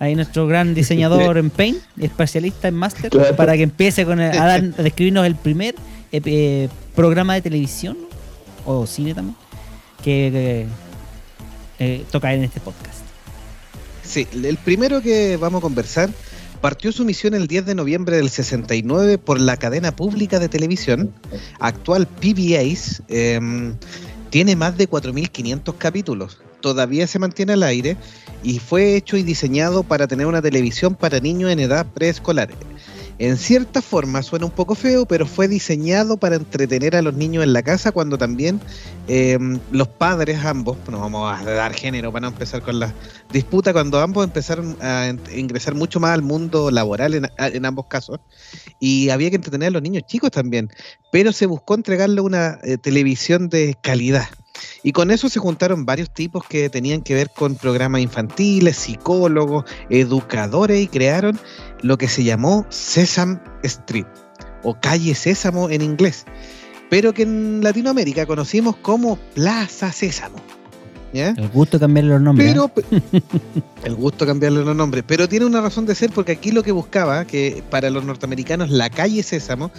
Ahí 0.00 0.14
nuestro 0.16 0.46
gran 0.46 0.74
diseñador 0.74 1.38
en 1.38 1.48
Paint, 1.48 1.78
especialista 1.98 2.68
en 2.68 2.74
Master, 2.74 3.08
Claro. 3.10 3.34
para 3.34 3.56
que 3.56 3.62
empiece 3.62 4.04
con 4.04 4.20
el- 4.20 4.36
a, 4.38 4.44
dar- 4.44 4.74
a 4.76 4.82
describirnos 4.82 5.24
el 5.24 5.36
primer 5.36 5.74
eh, 6.12 6.20
eh, 6.22 6.68
programa 6.94 7.32
de 7.32 7.40
televisión 7.40 7.96
o 8.64 8.86
cine 8.86 9.14
también 9.14 9.36
que 10.02 10.66
eh, 11.78 12.04
toca 12.10 12.34
en 12.34 12.44
este 12.44 12.60
podcast. 12.60 13.00
Sí, 14.02 14.26
el 14.32 14.58
primero 14.58 15.00
que 15.00 15.38
vamos 15.38 15.58
a 15.58 15.62
conversar 15.62 16.10
Partió 16.64 16.92
su 16.92 17.04
misión 17.04 17.34
el 17.34 17.46
10 17.46 17.66
de 17.66 17.74
noviembre 17.74 18.16
del 18.16 18.30
69 18.30 19.18
por 19.18 19.38
la 19.38 19.58
cadena 19.58 19.94
pública 19.94 20.38
de 20.38 20.48
televisión, 20.48 21.12
actual 21.60 22.06
PBS. 22.06 23.02
em, 23.08 23.76
tiene 24.30 24.56
más 24.56 24.78
de 24.78 24.88
4.500 24.88 25.76
capítulos. 25.76 26.40
Todavía 26.62 27.06
se 27.06 27.18
mantiene 27.18 27.52
al 27.52 27.64
aire 27.64 27.98
y 28.42 28.60
fue 28.60 28.96
hecho 28.96 29.18
y 29.18 29.22
diseñado 29.22 29.82
para 29.82 30.06
tener 30.06 30.26
una 30.26 30.40
televisión 30.40 30.94
para 30.94 31.20
niños 31.20 31.50
en 31.50 31.60
edad 31.60 31.84
preescolar. 31.84 32.48
En 33.18 33.36
cierta 33.36 33.80
forma 33.80 34.22
suena 34.22 34.46
un 34.46 34.50
poco 34.50 34.74
feo, 34.74 35.06
pero 35.06 35.24
fue 35.24 35.46
diseñado 35.46 36.16
para 36.16 36.34
entretener 36.34 36.96
a 36.96 37.02
los 37.02 37.14
niños 37.14 37.44
en 37.44 37.52
la 37.52 37.62
casa 37.62 37.92
cuando 37.92 38.18
también 38.18 38.60
eh, 39.06 39.38
los 39.70 39.86
padres 39.86 40.44
ambos, 40.44 40.78
no 40.88 40.98
vamos 40.98 41.40
a 41.40 41.44
dar 41.44 41.74
género 41.74 42.10
para 42.10 42.22
no 42.22 42.28
empezar 42.28 42.62
con 42.62 42.80
la 42.80 42.92
disputa, 43.32 43.72
cuando 43.72 44.00
ambos 44.00 44.24
empezaron 44.24 44.76
a 44.80 45.12
ingresar 45.32 45.74
mucho 45.74 46.00
más 46.00 46.10
al 46.10 46.22
mundo 46.22 46.72
laboral 46.72 47.14
en, 47.14 47.28
en 47.38 47.64
ambos 47.64 47.86
casos, 47.86 48.18
y 48.80 49.10
había 49.10 49.30
que 49.30 49.36
entretener 49.36 49.68
a 49.68 49.72
los 49.72 49.82
niños 49.82 50.02
chicos 50.06 50.32
también, 50.32 50.68
pero 51.12 51.32
se 51.32 51.46
buscó 51.46 51.74
entregarle 51.74 52.20
una 52.20 52.58
eh, 52.64 52.78
televisión 52.78 53.48
de 53.48 53.76
calidad. 53.80 54.26
Y 54.82 54.92
con 54.92 55.10
eso 55.10 55.28
se 55.28 55.40
juntaron 55.40 55.84
varios 55.84 56.10
tipos 56.10 56.44
que 56.46 56.68
tenían 56.70 57.02
que 57.02 57.14
ver 57.14 57.30
con 57.30 57.56
programas 57.56 58.00
infantiles, 58.00 58.76
psicólogos, 58.76 59.64
educadores 59.90 60.82
y 60.82 60.88
crearon 60.88 61.38
lo 61.82 61.98
que 61.98 62.08
se 62.08 62.24
llamó 62.24 62.66
Sesame 62.68 63.40
Street 63.62 64.06
o 64.62 64.78
Calle 64.80 65.14
Sésamo 65.14 65.68
en 65.70 65.82
inglés, 65.82 66.24
pero 66.90 67.12
que 67.12 67.22
en 67.22 67.62
Latinoamérica 67.62 68.26
conocimos 68.26 68.76
como 68.76 69.16
Plaza 69.34 69.92
Sésamo. 69.92 70.36
El 71.14 71.48
gusto 71.48 71.78
cambiarle 71.78 72.10
los 72.10 72.20
nombres. 72.20 72.52
Pero 72.52 72.72
¿eh? 72.90 73.22
el 73.84 73.94
gusto 73.94 74.26
cambiarle 74.26 74.64
los 74.64 74.74
nombres, 74.74 75.04
pero 75.06 75.28
tiene 75.28 75.46
una 75.46 75.60
razón 75.60 75.86
de 75.86 75.94
ser 75.94 76.10
porque 76.10 76.32
aquí 76.32 76.50
lo 76.50 76.64
que 76.64 76.72
buscaba, 76.72 77.24
que 77.24 77.62
para 77.70 77.88
los 77.90 78.04
norteamericanos 78.04 78.70
la 78.70 78.90
calle 78.90 79.22
Sésamo 79.22 79.70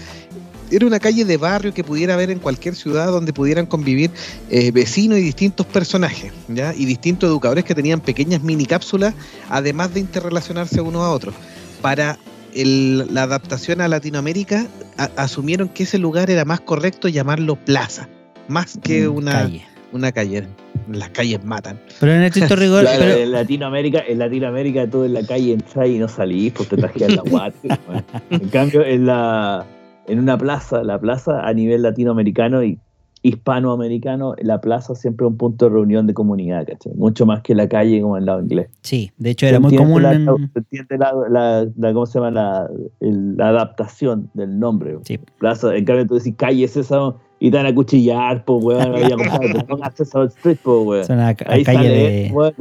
era 0.72 0.86
una 0.86 1.00
calle 1.00 1.26
de 1.26 1.38
barrio 1.38 1.74
que 1.74 1.84
pudiera 1.84 2.14
haber 2.16 2.32
en 2.32 2.40
cualquier 2.40 2.76
ciudad 2.76 3.08
donde 3.08 3.34
pudieran 3.34 3.66
convivir 3.66 4.12
eh, 4.50 4.72
vecinos 4.72 5.20
y 5.20 5.22
distintos 5.22 5.66
personajes, 5.66 6.32
¿ya? 6.48 6.74
Y 6.76 6.86
distintos 6.86 7.30
educadores 7.30 7.64
que 7.64 7.76
tenían 7.76 8.00
pequeñas 8.02 8.42
mini 8.44 8.66
cápsulas, 8.66 9.14
además 9.50 9.94
de 9.94 10.00
interrelacionarse 10.00 10.82
unos 10.82 11.04
a 11.04 11.12
otros. 11.12 11.36
Para 11.82 12.18
el- 12.54 13.14
la 13.14 13.24
adaptación 13.24 13.82
a 13.82 13.88
Latinoamérica, 13.88 14.68
a- 14.98 15.10
asumieron 15.18 15.70
que 15.70 15.84
ese 15.84 15.98
lugar 15.98 16.30
era 16.30 16.46
más 16.46 16.62
correcto 16.62 17.08
llamarlo 17.08 17.56
plaza, 17.58 18.08
más 18.48 18.78
que 18.82 19.08
Mm, 19.08 19.16
una 19.16 19.32
calle. 19.34 19.66
una 19.92 20.12
calle. 20.12 20.48
Las 20.92 21.10
calles 21.10 21.44
matan. 21.44 21.80
Pero 22.00 22.14
en 22.14 22.22
estricto 22.24 22.56
rigor. 22.56 22.86
Pero- 22.86 23.18
en 23.18 23.32
Latinoamérica, 23.32 24.04
en 24.08 24.20
Latinoamérica 24.20 24.88
tú 24.88 25.04
en 25.04 25.14
la 25.16 25.26
calle 25.26 25.54
entras 25.54 25.88
y 25.90 25.98
no 25.98 26.08
salís 26.08 26.52
porque 26.54 26.76
te 26.76 26.82
trajeas 26.84 27.16
la 27.16 27.22
guata. 27.24 27.80
En 28.30 28.50
cambio, 28.50 28.84
en 28.86 29.06
la 29.08 29.66
en 30.08 30.20
una 30.20 30.38
plaza, 30.38 30.84
la 30.84 31.00
plaza 31.00 31.42
a 31.48 31.54
nivel 31.54 31.82
latinoamericano 31.84 32.64
y 32.64 32.80
hispanoamericano, 33.24 34.36
la 34.42 34.62
plaza 34.62 34.94
siempre 34.96 35.26
es 35.26 35.32
un 35.32 35.38
punto 35.38 35.66
de 35.66 35.72
reunión 35.72 36.06
de 36.08 36.14
comunidad, 36.14 36.66
¿cachai? 36.68 36.94
Mucho 36.96 37.26
más 37.26 37.42
que 37.42 37.56
la 37.56 37.68
calle 37.68 38.00
como 38.02 38.18
el 38.18 38.26
lado 38.26 38.42
inglés. 38.42 38.68
sí, 38.82 39.12
de 39.18 39.32
hecho 39.32 39.48
era 39.48 39.60
muy 39.60 39.76
común. 39.76 40.04
la- 40.04 40.14
en- 40.14 40.28
entiende 40.56 40.98
la, 40.98 41.12
la- 41.30 41.68
la- 41.76 41.94
¿cómo 41.94 42.06
se 42.06 42.20
llama? 42.20 42.32
La, 42.32 42.70
el- 43.00 43.36
la 43.36 43.50
adaptación 43.50 44.30
del 44.36 44.60
nombre. 44.60 44.98
Sí. 45.04 45.20
Plaza, 45.40 45.76
en 45.76 45.86
cambio 45.86 46.06
tú 46.08 46.16
decís 46.16 46.36
calle 46.38 46.68
Sésamo 46.68 47.16
y 47.40 47.50
te 47.52 47.58
van 47.58 47.66
a 47.66 47.74
cuchillar, 47.76 48.46
pues, 48.46 48.64
weón, 48.64 48.82
había 48.96 49.16
compadre, 49.18 49.54
te 49.54 49.64
pongas 49.66 49.94
Sésamo 49.96 50.26
Street, 50.26 50.58
pues, 50.64 50.86
weón. 50.86 51.20
Ahí 51.48 51.64
calle 51.64 51.64
sale, 51.64 51.90
de. 51.90 52.32
weón, 52.32 52.54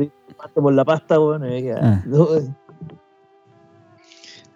por 0.55 0.73
la 0.75 0.85
pasta, 0.85 1.21
weón, 1.21 1.43
y. 1.45 1.69
Ah. 1.71 2.03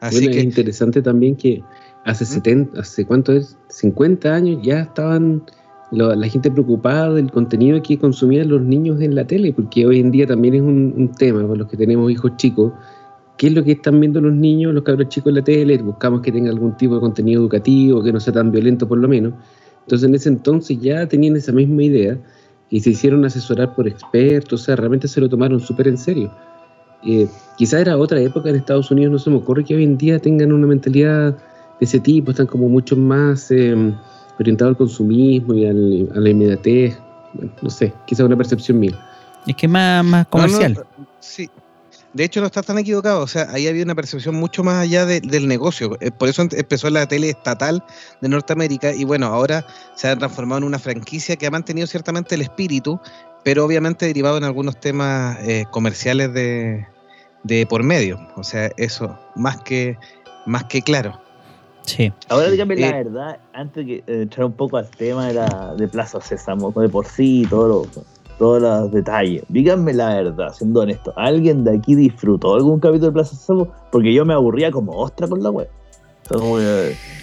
Así 0.00 0.16
bueno, 0.16 0.30
es 0.30 0.36
que 0.36 0.42
interesante 0.42 1.02
también 1.02 1.36
que 1.36 1.62
hace 2.04 2.24
70, 2.24 2.80
hace 2.80 3.04
cuánto 3.04 3.32
es, 3.32 3.56
50 3.68 4.34
años 4.34 4.60
ya 4.62 4.80
estaban 4.80 5.42
lo- 5.90 6.14
la 6.14 6.28
gente 6.28 6.50
preocupada 6.50 7.14
del 7.14 7.30
contenido 7.30 7.82
que 7.82 7.98
consumían 7.98 8.48
los 8.48 8.62
niños 8.62 9.00
en 9.00 9.14
la 9.14 9.26
tele, 9.26 9.52
porque 9.52 9.86
hoy 9.86 10.00
en 10.00 10.10
día 10.10 10.26
también 10.26 10.54
es 10.54 10.62
un, 10.62 10.94
un 10.96 11.12
tema 11.12 11.42
para 11.42 11.56
los 11.56 11.68
que 11.68 11.76
tenemos 11.76 12.10
hijos 12.10 12.36
chicos. 12.36 12.72
¿Qué 13.36 13.46
es 13.48 13.52
lo 13.52 13.62
que 13.64 13.72
están 13.72 14.00
viendo 14.00 14.20
los 14.20 14.32
niños, 14.34 14.74
los 14.74 14.82
cabros 14.82 15.08
chicos 15.08 15.30
en 15.30 15.36
la 15.36 15.44
tele? 15.44 15.78
Buscamos 15.78 16.20
que 16.22 16.32
tenga 16.32 16.50
algún 16.50 16.76
tipo 16.76 16.94
de 16.94 17.00
contenido 17.00 17.40
educativo, 17.40 18.02
que 18.02 18.12
no 18.12 18.20
sea 18.20 18.32
tan 18.32 18.50
violento 18.50 18.86
por 18.88 18.98
lo 18.98 19.08
menos. 19.08 19.32
Entonces 19.82 20.08
en 20.08 20.14
ese 20.14 20.28
entonces 20.28 20.78
ya 20.80 21.06
tenían 21.08 21.36
esa 21.36 21.52
misma 21.52 21.82
idea 21.84 22.18
y 22.68 22.80
se 22.80 22.90
hicieron 22.90 23.24
asesorar 23.24 23.74
por 23.74 23.88
expertos, 23.88 24.60
o 24.60 24.64
sea, 24.64 24.76
realmente 24.76 25.08
se 25.08 25.20
lo 25.20 25.28
tomaron 25.28 25.60
súper 25.60 25.88
en 25.88 25.96
serio. 25.96 26.30
Eh, 27.04 27.28
quizá 27.56 27.80
era 27.80 27.96
otra 27.96 28.20
época 28.20 28.50
en 28.50 28.56
Estados 28.56 28.90
Unidos, 28.90 29.12
no 29.12 29.18
se 29.18 29.30
me 29.30 29.36
ocurre 29.36 29.64
que 29.64 29.74
hoy 29.74 29.84
en 29.84 29.96
día 29.96 30.18
tengan 30.18 30.52
una 30.52 30.66
mentalidad 30.66 31.32
de 31.32 31.38
ese 31.84 32.00
tipo, 32.00 32.30
están 32.32 32.46
como 32.46 32.68
mucho 32.68 32.96
más 32.96 33.50
eh, 33.50 33.74
orientados 34.40 34.72
al 34.72 34.76
consumismo 34.76 35.54
y 35.54 35.66
al- 35.66 36.08
a 36.14 36.20
la 36.20 36.28
inmediatez. 36.30 36.98
Bueno, 37.34 37.52
no 37.62 37.70
sé, 37.70 37.92
quizá 38.06 38.24
una 38.24 38.36
percepción 38.36 38.80
mía. 38.80 38.98
Es 39.46 39.54
que 39.54 39.68
más, 39.68 40.04
más 40.04 40.26
comercial. 40.26 40.74
No, 40.74 40.80
no, 40.80 41.06
sí. 41.20 41.48
De 42.12 42.24
hecho, 42.24 42.40
no 42.40 42.46
estás 42.46 42.64
tan 42.66 42.78
equivocado. 42.78 43.22
O 43.22 43.26
sea, 43.26 43.48
ahí 43.52 43.68
había 43.68 43.84
una 43.84 43.94
percepción 43.94 44.34
mucho 44.34 44.64
más 44.64 44.76
allá 44.82 45.04
de- 45.06 45.20
del 45.20 45.46
negocio. 45.46 45.96
Eh, 46.00 46.10
Por 46.10 46.28
eso 46.28 46.42
empezó 46.42 46.88
la 46.90 47.06
tele 47.06 47.28
estatal 47.30 47.84
de 48.20 48.28
Norteamérica 48.28 48.94
y 48.94 49.04
bueno, 49.04 49.26
ahora 49.26 49.64
se 49.94 50.08
ha 50.08 50.16
transformado 50.16 50.58
en 50.58 50.64
una 50.64 50.78
franquicia 50.78 51.36
que 51.36 51.46
ha 51.46 51.50
mantenido 51.50 51.86
ciertamente 51.86 52.34
el 52.34 52.40
espíritu, 52.40 52.98
pero 53.48 53.64
obviamente 53.64 54.04
derivado 54.04 54.36
en 54.36 54.44
algunos 54.44 54.78
temas 54.78 55.38
eh, 55.40 55.64
comerciales 55.70 56.34
de, 56.34 56.86
de 57.44 57.64
por 57.64 57.82
medio. 57.82 58.18
O 58.36 58.42
sea, 58.42 58.70
eso 58.76 59.18
más 59.36 59.62
que, 59.62 59.96
más 60.44 60.64
que 60.64 60.82
claro. 60.82 61.18
Sí. 61.80 62.12
Ahora 62.28 62.50
dígame 62.50 62.76
la 62.76 62.88
Eh, 62.90 63.04
verdad, 63.04 63.38
antes 63.54 63.86
de 63.86 64.02
que, 64.04 64.22
entrar 64.22 64.44
un 64.44 64.52
poco 64.52 64.76
al 64.76 64.90
tema 64.90 65.28
de, 65.28 65.32
la, 65.32 65.74
de 65.78 65.88
Plaza 65.88 66.20
Sésamo, 66.20 66.72
de 66.72 66.90
por 66.90 67.06
sí, 67.06 67.46
todos 67.48 67.86
los, 67.88 68.04
todos 68.36 68.60
los 68.60 68.92
detalles. 68.92 69.44
Díganme 69.48 69.94
la 69.94 70.16
verdad, 70.16 70.52
siendo 70.52 70.80
honesto. 70.82 71.14
¿Alguien 71.16 71.64
de 71.64 71.78
aquí 71.78 71.94
disfrutó 71.94 72.54
algún 72.54 72.80
capítulo 72.80 73.06
de 73.06 73.12
Plaza 73.14 73.34
Sésamo? 73.34 73.72
Porque 73.90 74.12
yo 74.12 74.26
me 74.26 74.34
aburría 74.34 74.70
como 74.70 74.92
ostra 74.92 75.26
con 75.26 75.42
la 75.42 75.48
web. 75.48 75.70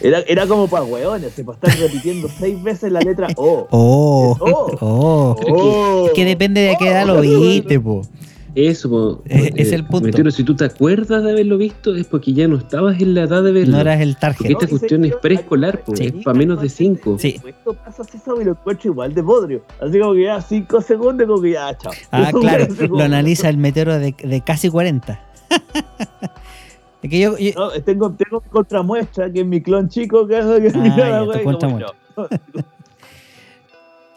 Era, 0.01 0.19
era 0.27 0.47
como 0.47 0.67
para 0.67 0.83
hueones, 0.83 1.31
se 1.33 1.43
para 1.43 1.57
estar 1.57 1.77
repitiendo 1.79 2.27
seis 2.39 2.61
veces 2.61 2.91
la 2.91 2.99
letra 3.01 3.27
O. 3.35 3.67
Oh, 3.71 4.37
Oh. 4.39 4.77
oh. 4.81 5.35
Oh. 5.49 6.05
Es 6.07 6.13
que 6.13 6.25
depende 6.25 6.61
de 6.61 6.71
a 6.71 6.77
qué 6.77 6.89
edad 6.89 7.05
lo 7.07 7.21
viste, 7.21 7.79
po. 7.79 8.01
Eso, 8.55 8.89
po, 8.89 9.21
Es- 9.25 9.47
eh, 9.47 9.53
es 9.57 9.71
el 9.73 9.85
punto. 9.85 10.05
Meteoro, 10.07 10.31
si 10.31 10.45
tú 10.45 10.55
te 10.55 10.63
acuerdas 10.63 11.23
de 11.23 11.31
haberlo 11.31 11.57
visto, 11.57 11.93
es 11.93 12.07
porque 12.07 12.31
ya 12.31 12.47
no 12.47 12.55
estabas 12.55 13.01
en 13.01 13.13
la 13.13 13.23
edad 13.23 13.43
de 13.43 13.51
verlo. 13.51 13.73
No 13.73 13.81
eras 13.81 13.99
el 13.99 14.13
Porque 14.13 14.21
target. 14.45 14.51
esta 14.51 14.67
cuestión 14.67 15.03
es 15.03 15.13
preescolar, 15.17 15.83
po, 15.83 15.93
Sí. 15.93 16.05
es 16.05 16.23
para 16.23 16.37
menos 16.37 16.61
de 16.61 16.69
5. 16.69 17.17
Sí. 17.19 17.35
Esto 17.45 17.73
pasa 17.73 18.05
Sésamo 18.05 18.39
y 18.39 18.45
lo 18.45 18.51
encuentro 18.51 18.91
igual 18.91 19.13
de 19.13 19.21
podrio. 19.23 19.61
Así 19.81 19.99
como 19.99 20.13
que 20.13 20.23
ya 20.23 20.39
5 20.41 20.79
segundos, 20.81 21.27
como 21.27 21.41
que 21.41 21.51
ya, 21.51 21.77
chao. 21.77 21.91
Ah, 22.11 22.29
Eso 22.29 22.39
claro. 22.39 22.67
Lo 22.89 23.03
analiza 23.03 23.49
el 23.49 23.57
meteoro 23.57 23.99
de, 23.99 24.15
de 24.23 24.41
casi 24.41 24.69
40. 24.69 25.19
es 27.05 27.11
que 27.11 27.19
yo, 27.19 27.37
yo- 27.37 27.51
No, 27.55 27.69
tengo, 27.83 28.11
tengo 28.13 28.41
mi 28.41 28.49
contramuestra, 28.49 29.31
que 29.31 29.41
es 29.41 29.45
mi 29.45 29.61
clon 29.61 29.87
chico, 29.89 30.27
que, 30.27 30.35
que 30.35 30.71
Ah, 30.73 31.25
ya, 31.31 31.43
como, 31.43 31.79
no. 31.79 31.85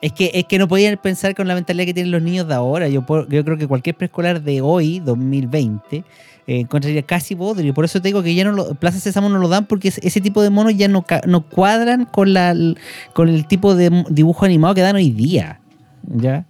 Es 0.01 0.13
que, 0.13 0.31
es 0.33 0.45
que 0.45 0.59
no 0.59 0.69
podían 0.69 0.97
pensar 0.97 1.35
con 1.35 1.49
la 1.49 1.55
mentalidad 1.55 1.85
que 1.85 1.93
tienen 1.93 2.13
los 2.13 2.23
niños 2.23 2.49
de 2.49 2.55
ahora. 2.55 2.89
Yo, 2.89 3.05
yo 3.29 3.45
creo 3.45 3.59
que 3.59 3.67
cualquier 3.67 3.95
preescolar 3.95 4.41
de 4.41 4.63
hoy, 4.63 5.01
2020, 5.01 5.97
eh, 5.99 6.05
encontraría 6.47 7.03
casi 7.03 7.35
bodrio. 7.35 7.75
Por 7.75 7.85
eso 7.85 8.01
te 8.01 8.09
digo 8.09 8.23
que 8.23 8.35
ya 8.35 8.45
no 8.45 8.53
lo, 8.53 8.75
Plaza 8.77 9.01
Sésamo 9.01 9.29
no 9.29 9.39
lo 9.39 9.49
dan 9.49 9.67
porque 9.67 9.89
ese, 9.89 10.21
tipo 10.23 10.41
de 10.41 10.49
monos 10.49 10.75
ya 10.77 10.89
no, 10.89 11.05
no 11.27 11.47
cuadran 11.47 12.07
con, 12.07 12.33
la, 12.33 12.55
con 13.13 13.29
el 13.29 13.47
tipo 13.47 13.75
de 13.75 14.05
dibujo 14.09 14.47
animado 14.47 14.75
que 14.75 14.81
dan 14.81 14.97
hoy 14.97 15.11
día. 15.11 15.61
¿Ya? 16.07 16.47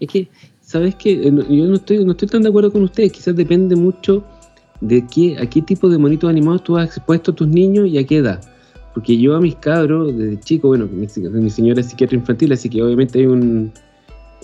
Es 0.00 0.08
que, 0.08 0.28
¿sabes 0.62 0.94
qué? 0.94 1.12
Eh, 1.12 1.32
Yo 1.50 1.66
no 1.66 1.74
estoy, 1.74 2.02
no 2.02 2.12
estoy 2.12 2.28
tan 2.28 2.42
de 2.42 2.48
acuerdo 2.48 2.72
con 2.72 2.82
ustedes. 2.84 3.12
Quizás 3.12 3.36
depende 3.36 3.76
mucho 3.76 4.24
de 4.80 5.06
qué, 5.06 5.36
a 5.38 5.46
qué 5.46 5.62
tipo 5.62 5.88
de 5.88 5.98
monitos 5.98 6.28
animados 6.28 6.64
tú 6.64 6.76
has 6.76 6.86
expuesto 6.86 7.30
a 7.30 7.34
tus 7.34 7.48
niños 7.48 7.88
y 7.88 7.98
a 7.98 8.06
qué 8.06 8.18
edad. 8.18 8.40
Porque 8.92 9.18
yo 9.18 9.34
a 9.34 9.40
mis 9.40 9.56
cabros, 9.56 10.16
desde 10.16 10.38
chico, 10.40 10.68
bueno, 10.68 10.86
mi, 10.86 11.06
mi 11.40 11.50
señora 11.50 11.80
es 11.80 11.86
psiquiatra 11.86 12.16
infantil, 12.16 12.52
así 12.52 12.68
que 12.68 12.82
obviamente 12.82 13.18
hay 13.18 13.26
un, 13.26 13.72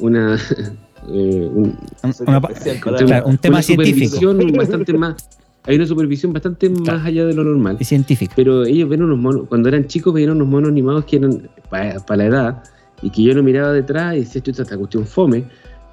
una, 0.00 0.36
eh, 1.08 1.50
un, 1.52 1.78
una 2.26 2.38
especial 2.38 2.80
claro, 2.80 3.26
un 3.26 3.38
tema 3.38 3.56
una 3.56 3.62
científico 3.62 4.16
supervisión 4.16 4.56
bastante 4.56 4.92
más, 4.94 5.28
hay 5.64 5.76
una 5.76 5.86
supervisión 5.86 6.32
bastante 6.32 6.68
Claro. 6.72 6.98
más 6.98 7.06
allá 7.06 7.26
de 7.26 7.34
lo 7.34 7.44
normal. 7.44 7.76
y 7.78 7.84
científico. 7.84 8.32
Pero 8.34 8.64
ellos 8.64 8.88
ven 8.88 9.02
unos 9.02 9.18
monos, 9.18 9.42
cuando 9.48 9.68
eran 9.68 9.86
chicos 9.86 10.12
veían 10.14 10.30
unos 10.32 10.48
monos 10.48 10.70
animados 10.70 11.04
que 11.04 11.16
eran 11.16 11.48
para 11.68 12.16
la 12.16 12.24
edad 12.24 12.62
y 13.02 13.10
que 13.10 13.22
yo 13.22 13.34
lo 13.34 13.42
miraba 13.42 13.72
detrás 13.72 14.16
y 14.16 14.20
decía, 14.20 14.42
chuta, 14.42 14.62
esta 14.62 14.76
cuestión 14.76 15.06
fome, 15.06 15.44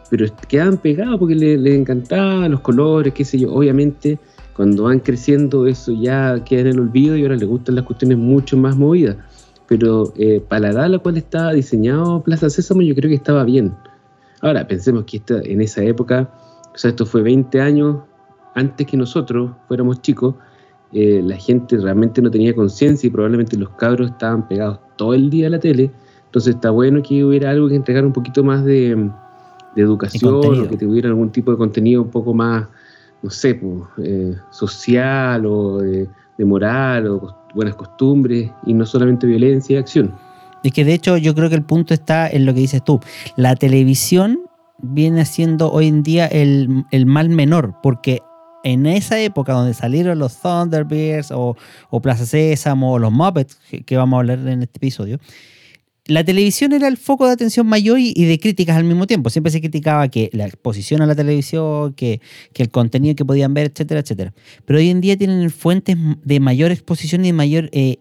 pero 0.09 0.25
quedaban 0.47 0.77
pegados 0.77 1.17
porque 1.19 1.35
les 1.35 1.59
le 1.59 1.75
encantaban 1.75 2.51
los 2.51 2.61
colores, 2.61 3.13
qué 3.13 3.25
sé 3.25 3.39
yo. 3.39 3.53
Obviamente, 3.53 4.19
cuando 4.53 4.83
van 4.83 4.99
creciendo, 4.99 5.67
eso 5.67 5.91
ya 5.91 6.43
queda 6.43 6.61
en 6.61 6.67
el 6.67 6.79
olvido 6.79 7.15
y 7.15 7.23
ahora 7.23 7.35
les 7.35 7.47
gustan 7.47 7.75
las 7.75 7.85
cuestiones 7.85 8.17
mucho 8.17 8.57
más 8.57 8.75
movidas. 8.75 9.17
Pero 9.67 10.13
eh, 10.17 10.41
para 10.47 10.61
la 10.61 10.69
edad 10.69 10.83
a 10.85 10.89
la 10.89 10.99
cual 10.99 11.17
estaba 11.17 11.53
diseñado 11.53 12.23
Plaza 12.23 12.49
Sésamo, 12.49 12.81
yo 12.81 12.95
creo 12.95 13.09
que 13.09 13.15
estaba 13.15 13.43
bien. 13.43 13.75
Ahora, 14.41 14.67
pensemos 14.67 15.03
que 15.03 15.17
esta, 15.17 15.41
en 15.41 15.61
esa 15.61 15.83
época, 15.83 16.31
o 16.73 16.77
sea, 16.77 16.89
esto 16.89 17.05
fue 17.05 17.21
20 17.21 17.59
años 17.59 17.97
antes 18.55 18.87
que 18.87 18.97
nosotros 18.97 19.51
fuéramos 19.67 20.01
chicos, 20.01 20.35
eh, 20.93 21.21
la 21.23 21.35
gente 21.35 21.77
realmente 21.77 22.21
no 22.21 22.31
tenía 22.31 22.55
conciencia 22.55 23.07
y 23.07 23.11
probablemente 23.11 23.57
los 23.57 23.69
cabros 23.71 24.11
estaban 24.11 24.47
pegados 24.47 24.79
todo 24.95 25.13
el 25.13 25.29
día 25.29 25.47
a 25.47 25.49
la 25.51 25.59
tele. 25.59 25.91
Entonces 26.25 26.55
está 26.55 26.71
bueno 26.71 27.01
que 27.01 27.23
hubiera 27.23 27.51
algo 27.51 27.67
que 27.67 27.75
entregar 27.75 28.05
un 28.05 28.13
poquito 28.13 28.43
más 28.43 28.63
de, 28.63 29.09
de 29.77 29.83
educación 29.83 30.33
o 30.33 30.67
que 30.67 30.75
tuviera 30.75 31.07
algún 31.07 31.31
tipo 31.31 31.51
de 31.51 31.57
contenido 31.57 32.01
un 32.01 32.09
poco 32.09 32.33
más, 32.33 32.67
no 33.21 33.29
sé, 33.29 33.53
pues, 33.55 33.83
eh, 34.03 34.35
social 34.51 35.45
o 35.45 35.77
de, 35.77 36.09
de 36.37 36.45
moral 36.45 37.07
o 37.07 37.35
buenas 37.53 37.75
costumbres 37.75 38.51
y 38.65 38.73
no 38.73 38.85
solamente 38.85 39.27
violencia 39.27 39.75
y 39.75 39.77
acción. 39.77 40.13
Es 40.63 40.73
que 40.73 40.83
de 40.83 40.95
hecho 40.95 41.17
yo 41.17 41.35
creo 41.35 41.49
que 41.49 41.55
el 41.55 41.63
punto 41.63 41.93
está 41.93 42.27
en 42.27 42.45
lo 42.45 42.53
que 42.53 42.61
dices 42.61 42.83
tú. 42.83 42.99
La 43.35 43.55
televisión 43.55 44.39
viene 44.79 45.25
siendo 45.25 45.71
hoy 45.71 45.87
en 45.87 46.01
día 46.01 46.25
el, 46.25 46.85
el 46.91 47.05
mal 47.05 47.29
menor, 47.29 47.75
porque 47.83 48.21
en 48.63 48.87
esa 48.87 49.19
época 49.19 49.53
donde 49.53 49.75
salieron 49.75 50.17
los 50.17 50.41
Thunderbirds 50.41 51.31
o, 51.31 51.55
o 51.91 52.01
Plaza 52.01 52.25
Sésamo 52.25 52.93
o 52.93 52.99
los 52.99 53.11
Muppets, 53.11 53.59
que, 53.69 53.83
que 53.83 53.95
vamos 53.95 54.17
a 54.17 54.19
hablar 54.21 54.39
en 54.39 54.63
este 54.63 54.77
episodio, 54.77 55.19
la 56.07 56.23
televisión 56.23 56.73
era 56.73 56.87
el 56.87 56.97
foco 56.97 57.27
de 57.27 57.33
atención 57.33 57.67
mayor 57.67 57.99
y, 57.99 58.13
de 58.13 58.39
críticas 58.39 58.77
al 58.77 58.83
mismo 58.83 59.07
tiempo. 59.07 59.29
Siempre 59.29 59.51
se 59.51 59.59
criticaba 59.59 60.07
que 60.07 60.29
la 60.33 60.45
exposición 60.45 61.01
a 61.01 61.05
la 61.05 61.15
televisión, 61.15 61.93
que, 61.93 62.21
el 62.55 62.69
contenido 62.69 63.15
que 63.15 63.25
podían 63.25 63.53
ver, 63.53 63.71
etcétera, 63.71 63.99
etcétera. 63.99 64.33
Pero 64.65 64.79
hoy 64.79 64.89
en 64.89 65.01
día 65.01 65.17
tienen 65.17 65.49
fuentes 65.49 65.97
de 66.23 66.39
mayor 66.39 66.71
exposición 66.71 67.23
y 67.25 67.29
de 67.29 67.33
mayor 67.33 67.69
eh, 67.73 67.97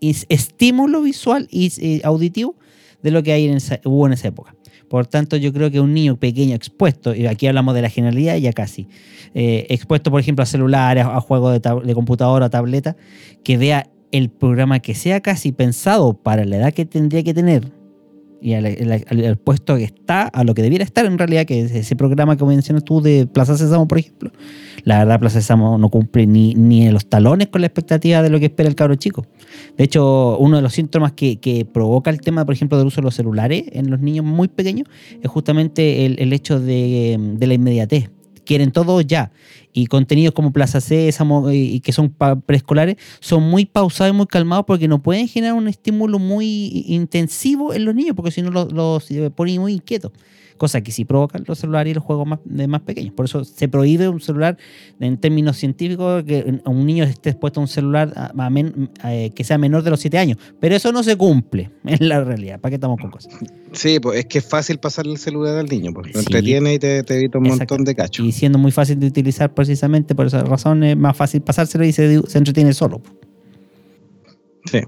estímulo 0.00 1.02
visual 1.02 1.48
y 1.50 1.72
eh, 1.80 2.00
auditivo 2.04 2.56
de 3.02 3.10
lo 3.10 3.22
que 3.22 3.32
hay 3.32 3.46
en 3.46 3.56
esa- 3.56 3.80
hubo 3.84 4.06
en 4.06 4.14
esa 4.14 4.28
época. 4.28 4.54
Por 4.88 5.06
tanto, 5.06 5.36
yo 5.36 5.52
creo 5.52 5.70
que 5.70 5.80
un 5.80 5.92
niño 5.94 6.16
pequeño 6.16 6.54
expuesto, 6.54 7.14
y 7.14 7.26
aquí 7.26 7.46
hablamos 7.48 7.74
de 7.74 7.82
la 7.82 7.90
generalidad 7.90 8.36
ya 8.36 8.52
casi, 8.52 8.86
eh, 9.34 9.66
expuesto, 9.68 10.10
por 10.10 10.20
ejemplo, 10.20 10.42
a 10.44 10.46
celulares, 10.46 11.04
a, 11.04 11.16
a 11.16 11.20
juegos 11.20 11.60
de, 11.60 11.80
de 11.84 11.94
computadora, 11.94 12.48
tableta, 12.50 12.96
que 13.42 13.58
vea 13.58 13.90
el 14.12 14.30
programa 14.30 14.80
que 14.80 14.94
sea 14.94 15.20
casi 15.20 15.52
pensado 15.52 16.14
para 16.14 16.44
la 16.44 16.56
edad 16.56 16.72
que 16.72 16.86
tendría 16.86 17.22
que 17.22 17.34
tener 17.34 17.72
y 18.40 18.54
al, 18.54 19.38
puesto 19.38 19.76
que 19.76 19.84
está, 19.84 20.22
a 20.24 20.44
lo 20.44 20.54
que 20.54 20.62
debiera 20.62 20.84
estar 20.84 21.04
en 21.06 21.18
realidad, 21.18 21.46
que 21.46 21.62
es 21.62 21.72
ese 21.72 21.96
programa 21.96 22.36
que 22.36 22.44
mencionas 22.44 22.84
tú 22.84 23.00
de 23.00 23.26
Plaza 23.26 23.56
Sésamo, 23.56 23.88
por 23.88 23.98
ejemplo. 23.98 24.30
La 24.84 24.98
verdad, 24.98 25.18
Plaza 25.18 25.40
Sésamo 25.40 25.78
no 25.78 25.88
cumple 25.88 26.26
ni, 26.26 26.54
ni 26.54 26.88
los 26.90 27.06
talones 27.08 27.48
con 27.48 27.62
la 27.62 27.66
expectativa 27.66 28.22
de 28.22 28.30
lo 28.30 28.38
que 28.38 28.46
espera 28.46 28.68
el 28.68 28.74
cabro 28.74 28.94
chico. 28.94 29.26
De 29.76 29.84
hecho, 29.84 30.38
uno 30.38 30.56
de 30.56 30.62
los 30.62 30.74
síntomas 30.74 31.12
que, 31.12 31.40
que 31.40 31.64
provoca 31.64 32.10
el 32.10 32.20
tema, 32.20 32.44
por 32.44 32.54
ejemplo, 32.54 32.78
del 32.78 32.86
uso 32.86 33.00
de 33.00 33.06
los 33.06 33.14
celulares 33.14 33.64
en 33.72 33.90
los 33.90 34.00
niños 34.00 34.24
muy 34.24 34.48
pequeños 34.48 34.88
es 35.20 35.30
justamente 35.30 36.06
el, 36.06 36.16
el 36.20 36.32
hecho 36.32 36.60
de, 36.60 37.16
de 37.18 37.46
la 37.46 37.54
inmediatez. 37.54 38.10
Quieren 38.46 38.72
todo 38.72 39.00
ya. 39.02 39.32
Y 39.72 39.86
contenidos 39.88 40.34
como 40.34 40.52
Plaza 40.52 40.80
Sésamo 40.80 41.50
y, 41.50 41.74
y 41.74 41.80
que 41.80 41.92
son 41.92 42.14
preescolares 42.46 42.96
son 43.20 43.42
muy 43.42 43.66
pausados 43.66 44.14
y 44.14 44.16
muy 44.16 44.26
calmados 44.26 44.64
porque 44.66 44.88
no 44.88 45.02
pueden 45.02 45.28
generar 45.28 45.54
un 45.54 45.68
estímulo 45.68 46.18
muy 46.18 46.84
intensivo 46.86 47.74
en 47.74 47.84
los 47.84 47.94
niños 47.94 48.16
porque 48.16 48.30
si 48.30 48.40
no 48.40 48.50
los, 48.50 48.72
los 48.72 49.10
eh, 49.10 49.30
pone 49.30 49.58
muy 49.58 49.74
inquietos. 49.74 50.12
Cosa 50.56 50.80
que 50.80 50.90
sí 50.92 51.04
provocan 51.04 51.44
los 51.46 51.58
celulares 51.58 51.90
y 51.90 51.94
los 51.94 52.02
juegos 52.04 52.26
más, 52.26 52.38
de 52.44 52.66
más 52.66 52.80
pequeños. 52.80 53.12
Por 53.14 53.26
eso 53.26 53.44
se 53.44 53.68
prohíbe 53.68 54.08
un 54.08 54.20
celular 54.20 54.56
en 55.00 55.18
términos 55.18 55.56
científicos 55.58 56.24
que 56.24 56.60
un 56.64 56.86
niño 56.86 57.04
esté 57.04 57.30
expuesto 57.30 57.60
a 57.60 57.62
un 57.62 57.68
celular 57.68 58.12
a- 58.16 58.32
a 58.36 58.50
men- 58.50 58.90
eh, 59.04 59.30
que 59.34 59.44
sea 59.44 59.58
menor 59.58 59.82
de 59.82 59.90
los 59.90 60.00
7 60.00 60.16
años. 60.18 60.38
Pero 60.60 60.74
eso 60.74 60.92
no 60.92 61.02
se 61.02 61.16
cumple 61.16 61.70
en 61.84 62.08
la 62.08 62.24
realidad. 62.24 62.58
¿Para 62.60 62.70
qué 62.70 62.74
estamos 62.76 62.98
con 63.00 63.10
cosas? 63.10 63.34
Sí, 63.72 64.00
pues 64.00 64.20
es 64.20 64.26
que 64.26 64.38
es 64.38 64.44
fácil 64.48 64.78
pasarle 64.78 65.12
el 65.12 65.18
celular 65.18 65.56
al 65.58 65.66
niño, 65.66 65.92
pues 65.92 66.06
lo 66.14 66.20
Sí. 66.20 66.26
entretiene 66.26 66.74
y 66.74 66.78
te, 66.78 67.02
te 67.02 67.14
evita 67.16 67.38
un 67.38 67.48
montón 67.48 67.84
de 67.84 67.94
cachos. 67.94 68.24
Y 68.24 68.32
siendo 68.32 68.58
muy 68.58 68.70
fácil 68.72 68.98
de 68.98 69.06
utilizar 69.08 69.52
precisamente 69.52 70.14
por 70.14 70.26
esa 70.26 70.42
razón 70.42 70.82
es 70.84 70.96
más 70.96 71.16
fácil 71.16 71.42
pasárselo 71.42 71.84
y 71.84 71.92
se, 71.92 72.20
se 72.26 72.38
entretiene 72.38 72.72
solo. 72.72 73.02
Sí. 74.64 74.80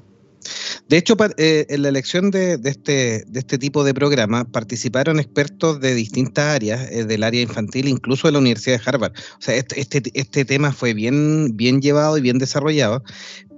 De 0.88 0.96
hecho, 0.96 1.16
eh, 1.36 1.66
en 1.68 1.82
la 1.82 1.90
elección 1.90 2.30
este, 2.34 3.24
de 3.26 3.38
este 3.38 3.58
tipo 3.58 3.84
de 3.84 3.92
programa 3.92 4.44
participaron 4.44 5.20
expertos 5.20 5.80
de 5.80 5.94
distintas 5.94 6.56
áreas, 6.56 6.90
eh, 6.90 7.04
del 7.04 7.24
área 7.24 7.42
infantil, 7.42 7.88
incluso 7.88 8.26
de 8.26 8.32
la 8.32 8.38
Universidad 8.38 8.78
de 8.78 8.82
Harvard. 8.86 9.12
O 9.12 9.40
sea, 9.42 9.54
este, 9.56 9.80
este, 9.80 10.02
este 10.14 10.46
tema 10.46 10.72
fue 10.72 10.94
bien, 10.94 11.54
llevado 11.82 12.16
y 12.16 12.22
bien 12.22 12.38
desarrollado, 12.38 13.02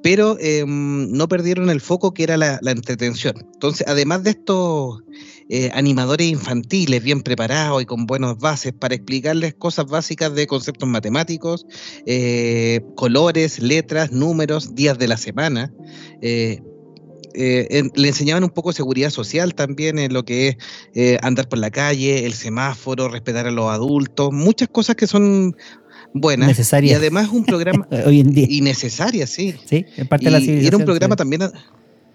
pero 0.02 0.38
eh, 0.40 0.64
no 0.66 1.28
perdieron 1.28 1.70
el 1.70 1.80
foco 1.80 2.12
que 2.14 2.24
era 2.24 2.36
la, 2.36 2.58
la 2.62 2.72
entretención. 2.72 3.34
Entonces, 3.54 3.86
además 3.86 4.24
de 4.24 4.30
estos 4.30 5.02
eh, 5.48 5.70
animadores 5.72 6.26
infantiles 6.26 7.00
bien 7.00 7.22
preparados 7.22 7.80
y 7.80 7.86
con 7.86 8.06
buenas 8.06 8.38
bases 8.38 8.72
para 8.72 8.96
explicarles 8.96 9.54
cosas 9.54 9.86
básicas 9.86 10.34
de 10.34 10.48
conceptos 10.48 10.88
matemáticos, 10.88 11.64
colores, 12.96 13.60
letras, 13.60 14.10
números, 14.10 14.74
días 14.74 14.98
de 14.98 15.08
la 15.08 15.16
semana, 15.16 15.72
eh, 17.34 17.66
en- 17.70 17.92
le 17.94 18.08
enseñaban 18.08 18.44
un 18.44 18.50
poco 18.50 18.72
seguridad 18.72 19.10
social 19.10 19.54
también 19.54 19.98
en 19.98 20.12
lo 20.12 20.24
que 20.24 20.48
es 20.48 20.56
eh, 20.94 21.18
andar 21.22 21.48
por 21.48 21.58
la 21.58 21.70
calle, 21.70 22.26
el 22.26 22.32
semáforo, 22.34 23.08
respetar 23.08 23.46
a 23.46 23.50
los 23.50 23.70
adultos, 23.70 24.32
muchas 24.32 24.68
cosas 24.68 24.96
que 24.96 25.06
son 25.06 25.56
buenas. 26.14 26.48
Necesarias. 26.48 26.92
Y 26.92 26.94
además 26.94 27.28
un 27.30 27.44
programa 27.44 27.86
Hoy 28.06 28.20
en 28.20 28.32
día. 28.32 28.46
y 28.48 28.60
necesarias, 28.62 29.30
sí. 29.30 29.54
Sí, 29.64 29.84
es 29.96 30.08
parte 30.08 30.26
de 30.26 30.30
la 30.32 30.38
Y- 30.38 30.42
y 30.42 30.44
civilización. 30.46 30.68
era 30.68 30.76
un 30.78 30.84
programa 30.84 31.14
sí. 31.14 31.18
también 31.18 31.42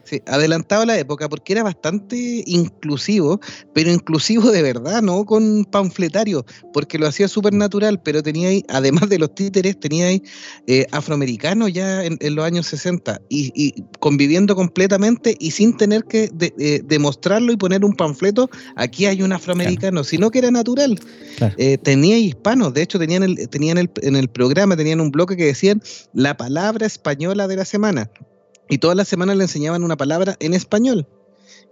sí, 0.05 0.21
adelantado 0.27 0.83
a 0.83 0.85
la 0.85 0.97
época 0.97 1.27
porque 1.27 1.53
era 1.53 1.63
bastante 1.63 2.43
inclusivo, 2.45 3.39
pero 3.73 3.91
inclusivo 3.91 4.51
de 4.51 4.61
verdad, 4.61 5.01
no 5.01 5.25
con 5.25 5.65
panfletario, 5.65 6.45
porque 6.73 6.97
lo 6.97 7.07
hacía 7.07 7.27
súper 7.27 7.53
natural, 7.53 8.01
pero 8.01 8.23
tenía 8.23 8.49
ahí, 8.49 8.63
además 8.69 9.09
de 9.09 9.19
los 9.19 9.35
títeres, 9.35 9.79
tenía 9.79 10.07
ahí 10.07 10.21
eh, 10.67 10.85
afroamericanos 10.91 11.73
ya 11.73 12.05
en, 12.05 12.17
en 12.21 12.35
los 12.35 12.45
años 12.45 12.67
60 12.67 13.19
y, 13.29 13.51
y 13.55 13.83
conviviendo 13.99 14.55
completamente 14.55 15.35
y 15.39 15.51
sin 15.51 15.75
tener 15.75 16.03
que 16.05 16.29
de- 16.33 16.53
eh, 16.57 16.81
demostrarlo 16.85 17.51
y 17.51 17.57
poner 17.57 17.83
un 17.83 17.93
panfleto, 17.93 18.49
aquí 18.75 19.05
hay 19.05 19.21
un 19.21 19.33
afroamericano, 19.33 20.03
sino 20.03 20.31
que 20.31 20.39
era 20.39 20.51
natural. 20.51 20.99
Claro. 21.37 21.55
Eh, 21.57 21.77
tenía 21.77 22.17
hispanos, 22.17 22.73
de 22.73 22.81
hecho 22.83 22.99
tenían, 22.99 23.23
el, 23.23 23.49
tenían 23.49 23.77
el, 23.77 23.89
en 24.01 24.15
el 24.15 24.27
programa, 24.29 24.77
tenían 24.77 25.01
un 25.01 25.11
bloque 25.11 25.35
que 25.35 25.45
decían 25.45 25.81
la 26.13 26.37
palabra 26.37 26.85
española 26.85 27.47
de 27.47 27.55
la 27.55 27.65
semana. 27.65 28.09
Y 28.69 28.77
todas 28.79 28.97
las 28.97 29.07
semanas 29.07 29.37
le 29.37 29.43
enseñaban 29.43 29.83
una 29.83 29.97
palabra 29.97 30.35
en 30.39 30.53
español. 30.53 31.07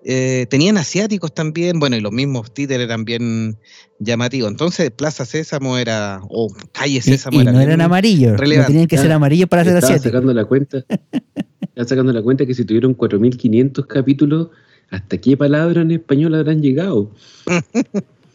Eh, 0.05 0.47
tenían 0.49 0.77
asiáticos 0.77 1.33
también, 1.33 1.79
bueno, 1.79 1.95
y 1.95 2.01
los 2.01 2.11
mismos 2.11 2.53
títeres 2.53 2.85
eran 2.85 3.05
bien 3.05 3.57
llamativos. 3.99 4.51
Entonces, 4.51 4.91
Plaza 4.91 5.25
Sésamo 5.25 5.77
era, 5.77 6.21
o 6.29 6.53
Calle 6.73 7.01
Sésamo 7.01 7.39
y 7.39 7.43
era. 7.43 7.51
no 7.53 7.61
eran 7.61 7.79
amarillos, 7.79 8.33
no 8.33 8.37
relevante. 8.37 8.73
tenían 8.73 8.87
que 8.87 8.97
ser 8.97 9.11
amarillos 9.11 9.47
para 9.47 9.63
ser 9.63 9.77
asiáticos. 9.77 10.03
sacando 10.11 10.33
la 10.33 10.45
cuenta. 10.45 10.83
Estaba 11.61 11.87
sacando 11.87 12.11
la 12.13 12.21
cuenta 12.21 12.45
que 12.45 12.53
si 12.53 12.65
tuvieron 12.65 12.95
4.500 12.97 13.87
capítulos, 13.87 14.49
¿hasta 14.91 15.17
qué 15.17 15.37
palabra 15.37 15.81
en 15.81 15.91
español 15.91 16.35
habrán 16.35 16.61
llegado? 16.61 17.09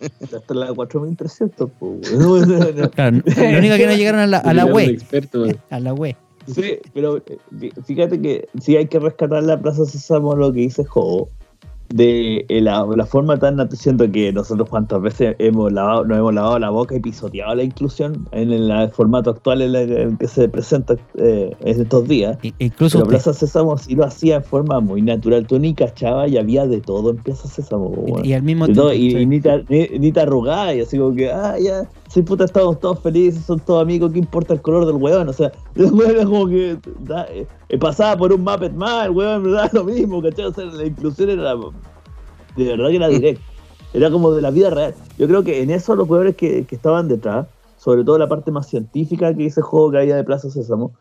Hasta 0.00 0.54
la 0.54 0.72
4300, 0.72 1.70
pues, 1.78 2.12
weón. 2.12 2.18
No, 2.18 2.46
no, 2.46 2.72
no. 2.72 2.90
Claro, 2.90 3.16
lo 3.16 3.58
único 3.58 3.76
que 3.76 3.86
no 3.86 3.96
llegaron 3.96 4.20
a 4.20 4.26
la, 4.26 4.38
a 4.38 4.54
la 4.54 4.64
web. 4.64 4.90
experto, 4.90 5.44
A 5.70 5.80
la 5.80 5.92
web. 5.92 6.16
Sí, 6.52 6.78
pero 6.94 7.18
eh, 7.18 7.38
fí- 7.58 7.72
fíjate 7.84 8.20
que 8.20 8.48
sí 8.60 8.76
hay 8.76 8.86
que 8.86 8.98
rescatar 8.98 9.42
la 9.44 9.60
Plaza 9.60 9.84
Sésamo 9.84 10.34
lo 10.34 10.52
que 10.52 10.60
dice 10.60 10.84
Jobo, 10.84 11.28
de 11.90 12.44
eh, 12.50 12.60
la, 12.60 12.84
la 12.96 13.06
forma 13.06 13.38
tan 13.38 13.66
siento 13.74 14.10
que 14.12 14.30
nosotros 14.30 14.68
cuántas 14.68 15.00
veces 15.00 15.34
hemos 15.38 15.72
lavado, 15.72 16.04
nos 16.04 16.18
hemos 16.18 16.34
lavado 16.34 16.58
la 16.58 16.68
boca 16.68 16.94
y 16.94 17.00
pisoteado 17.00 17.54
la 17.54 17.62
inclusión 17.62 18.28
en 18.32 18.52
el, 18.52 18.70
el 18.70 18.90
formato 18.90 19.30
actual 19.30 19.62
en 19.62 19.74
el, 19.74 20.18
que 20.18 20.28
se 20.28 20.50
presenta 20.50 20.96
eh, 21.16 21.50
en 21.60 21.80
estos 21.80 22.06
días. 22.06 22.36
I- 22.42 22.52
Incluso 22.58 22.98
Pero. 22.98 23.08
Plaza 23.08 23.32
Sésamo 23.32 23.78
sí 23.78 23.94
lo 23.94 24.04
hacía 24.04 24.36
en 24.36 24.44
forma 24.44 24.80
muy 24.80 25.00
natural. 25.00 25.46
Tú 25.46 25.58
ni 25.58 25.72
cachabas 25.72 26.30
y 26.30 26.36
había 26.36 26.66
de 26.66 26.82
todo 26.82 27.08
en 27.12 27.16
Plaza 27.16 27.48
Sésamo. 27.48 27.90
Y, 28.22 28.28
y 28.28 28.32
al 28.34 28.42
mismo 28.42 28.66
tiempo. 28.66 28.82
todo, 28.82 28.92
y, 28.92 29.10
sí. 29.12 29.16
y 29.20 29.26
ni, 29.26 29.40
te, 29.40 29.64
ni, 29.70 29.98
ni 29.98 30.12
te 30.12 30.20
arrugás, 30.20 30.74
y 30.74 30.80
así 30.82 30.98
como 30.98 31.14
que, 31.14 31.30
ah, 31.32 31.56
ya, 31.58 31.88
sí, 32.08 32.22
puta, 32.22 32.44
estamos 32.44 32.80
todos 32.80 33.00
felices, 33.00 33.44
son 33.44 33.60
todos 33.60 33.82
amigos, 33.82 34.12
¿qué 34.12 34.18
importa 34.18 34.54
el 34.54 34.60
color 34.60 34.86
del 34.86 34.96
weón? 34.96 35.28
O 35.28 35.32
sea, 35.32 35.52
el 35.74 35.92
weón 35.92 36.10
era 36.10 36.24
como 36.24 36.48
que 36.48 36.78
da, 37.00 37.26
eh, 37.26 37.46
eh, 37.68 37.78
pasaba 37.78 38.16
por 38.16 38.32
un 38.32 38.42
Muppet 38.42 38.72
más, 38.72 39.06
el 39.06 39.12
weón 39.12 39.50
daba 39.52 39.70
lo 39.72 39.84
mismo, 39.84 40.22
¿cachai? 40.22 40.46
O 40.46 40.52
sea, 40.52 40.64
la 40.64 40.86
inclusión 40.86 41.30
era, 41.30 41.54
de 42.56 42.64
verdad 42.64 42.88
que 42.88 42.96
era 42.96 43.08
directa, 43.08 43.42
era 43.92 44.10
como 44.10 44.32
de 44.32 44.42
la 44.42 44.50
vida 44.50 44.70
real. 44.70 44.94
Yo 45.18 45.26
creo 45.26 45.42
que 45.42 45.62
en 45.62 45.70
eso 45.70 45.94
los 45.94 46.08
weones 46.08 46.36
que, 46.36 46.64
que 46.64 46.74
estaban 46.74 47.08
detrás, 47.08 47.46
sobre 47.76 48.04
todo 48.04 48.18
la 48.18 48.28
parte 48.28 48.50
más 48.50 48.66
científica 48.68 49.32
que 49.34 49.46
ese 49.46 49.62
juego 49.62 49.90
que 49.90 49.98
había 49.98 50.16
de 50.16 50.24
Plaza 50.24 50.50
Sésamo, 50.50 50.92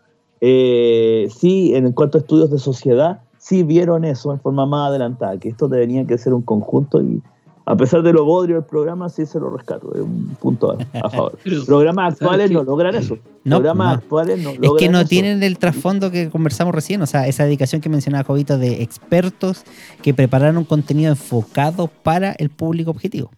eh, 0.41 1.28
sí, 1.36 1.74
en 1.76 1.91
cuanto 1.93 2.17
a 2.17 2.22
estudios 2.22 2.52
de 2.52 2.60
sociedad, 2.60 3.22
sí 3.38 3.63
vieron 3.63 4.06
eso 4.06 4.32
en 4.32 4.39
forma 4.39 4.65
más 4.65 4.89
adelantada, 4.89 5.38
que 5.39 5.50
esto 5.50 5.67
tenía 5.67 6.06
que 6.06 6.17
ser 6.17 6.34
un 6.34 6.41
conjunto 6.41 7.02
y 7.02 7.22
a 7.70 7.76
pesar 7.76 8.02
de 8.02 8.14
lo 8.14 8.24
bodrio 8.24 8.56
del 8.56 8.64
programa, 8.64 9.10
sí 9.10 9.26
se 9.26 9.40
lo 9.42 9.50
rescato, 9.50 9.94
es 9.94 10.00
un 10.00 10.38
punto 10.40 10.72
a, 10.72 10.78
a 11.06 11.10
favor. 11.10 11.38
Programas 11.66 12.14
actuales 12.14 12.50
no 12.50 12.64
logran 12.64 12.96
eso. 12.96 13.18
No, 13.44 13.58
Programas 13.58 13.88
no. 13.88 13.94
actuales 14.00 14.40
no 14.42 14.50
Es 14.52 14.60
logran 14.60 14.78
que 14.78 14.90
no 14.90 15.00
eso. 15.02 15.10
tienen 15.10 15.44
el 15.44 15.58
trasfondo 15.58 16.10
que 16.10 16.30
conversamos 16.30 16.74
recién, 16.74 17.02
o 17.02 17.06
sea, 17.06 17.28
esa 17.28 17.44
dedicación 17.44 17.82
que 17.82 17.90
mencionaba 17.90 18.24
Jovito 18.24 18.58
de 18.58 18.82
expertos 18.82 19.66
que 20.02 20.14
prepararon 20.14 20.56
un 20.56 20.64
contenido 20.64 21.12
enfocado 21.12 21.88
para 22.04 22.32
el 22.32 22.50
público 22.50 22.90
objetivo. 22.92 23.32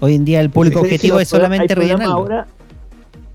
Hoy 0.00 0.14
en 0.14 0.26
día 0.26 0.42
el 0.42 0.50
público 0.50 0.80
Sí, 0.80 0.84
objetivo 0.84 1.18
es 1.18 1.28
solamente 1.28 1.74
ahora 2.04 2.46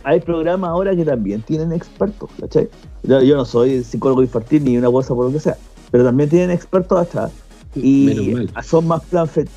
hay 0.03 0.19
programas 0.19 0.69
ahora 0.69 0.95
que 0.95 1.03
también 1.03 1.41
tienen 1.41 1.73
expertos, 1.73 2.29
¿cachai? 2.39 2.69
Yo, 3.01 3.21
yo 3.23 3.35
no 3.35 3.45
soy 3.45 3.83
psicólogo 3.83 4.21
infantil 4.21 4.63
ni 4.63 4.77
una 4.77 4.91
cosa 4.91 5.15
por 5.15 5.25
lo 5.25 5.31
que 5.31 5.39
sea, 5.39 5.57
pero 5.89 6.03
también 6.03 6.29
tienen 6.29 6.51
expertos 6.51 6.99
atrás. 6.99 7.31
Y 7.75 8.05
Menos 8.05 8.27
mal. 8.53 8.63
son 8.63 8.87
más 8.87 9.01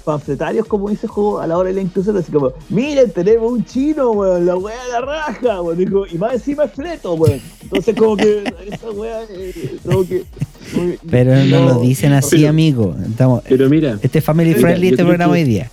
panfletarios, 0.05 0.67
como 0.67 0.91
dice 0.91 1.07
juego 1.07 1.41
a 1.41 1.47
la 1.47 1.57
hora 1.57 1.71
de 1.71 1.77
la 1.77 1.81
inclusión, 1.81 2.15
así 2.19 2.31
como, 2.31 2.53
miren, 2.69 3.11
tenemos 3.11 3.51
un 3.51 3.65
chino, 3.65 4.11
weón, 4.11 4.45
la 4.45 4.55
weá 4.57 4.77
de 4.85 4.91
la 4.93 5.01
raja, 5.01 5.63
weón, 5.63 6.07
y 6.11 6.19
más 6.19 6.35
encima 6.35 6.65
es 6.65 6.73
fleto, 6.73 7.15
weón. 7.15 7.41
Entonces 7.63 7.97
como 7.97 8.17
que 8.19 8.45
esa 8.67 8.91
weá, 8.91 9.23
eh, 9.31 9.79
como 9.85 10.07
que... 10.07 10.25
Pero 11.11 11.35
no, 11.47 11.67
lo 11.75 11.81
dicen 11.81 12.13
así, 12.13 12.37
pero- 12.37 12.49
amigo. 12.51 12.95
Estamos, 13.09 13.43
Pero 13.49 13.69
mira, 13.71 13.99
este 14.03 14.19
es 14.19 14.25
family 14.25 14.55
friendly 14.55 14.89
este 14.89 15.05
programa 15.05 15.33
que- 15.35 15.41
hoy 15.41 15.49
día. 15.49 15.71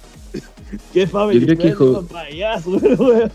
¿Qué 0.94 1.08
family 1.08 1.40
Yo 1.42 1.46
creo 1.46 1.58
que 1.58 1.74
friendly, 1.74 1.92
hijo- 1.92 2.06
payaso, 2.06 2.70
weón. 2.72 3.32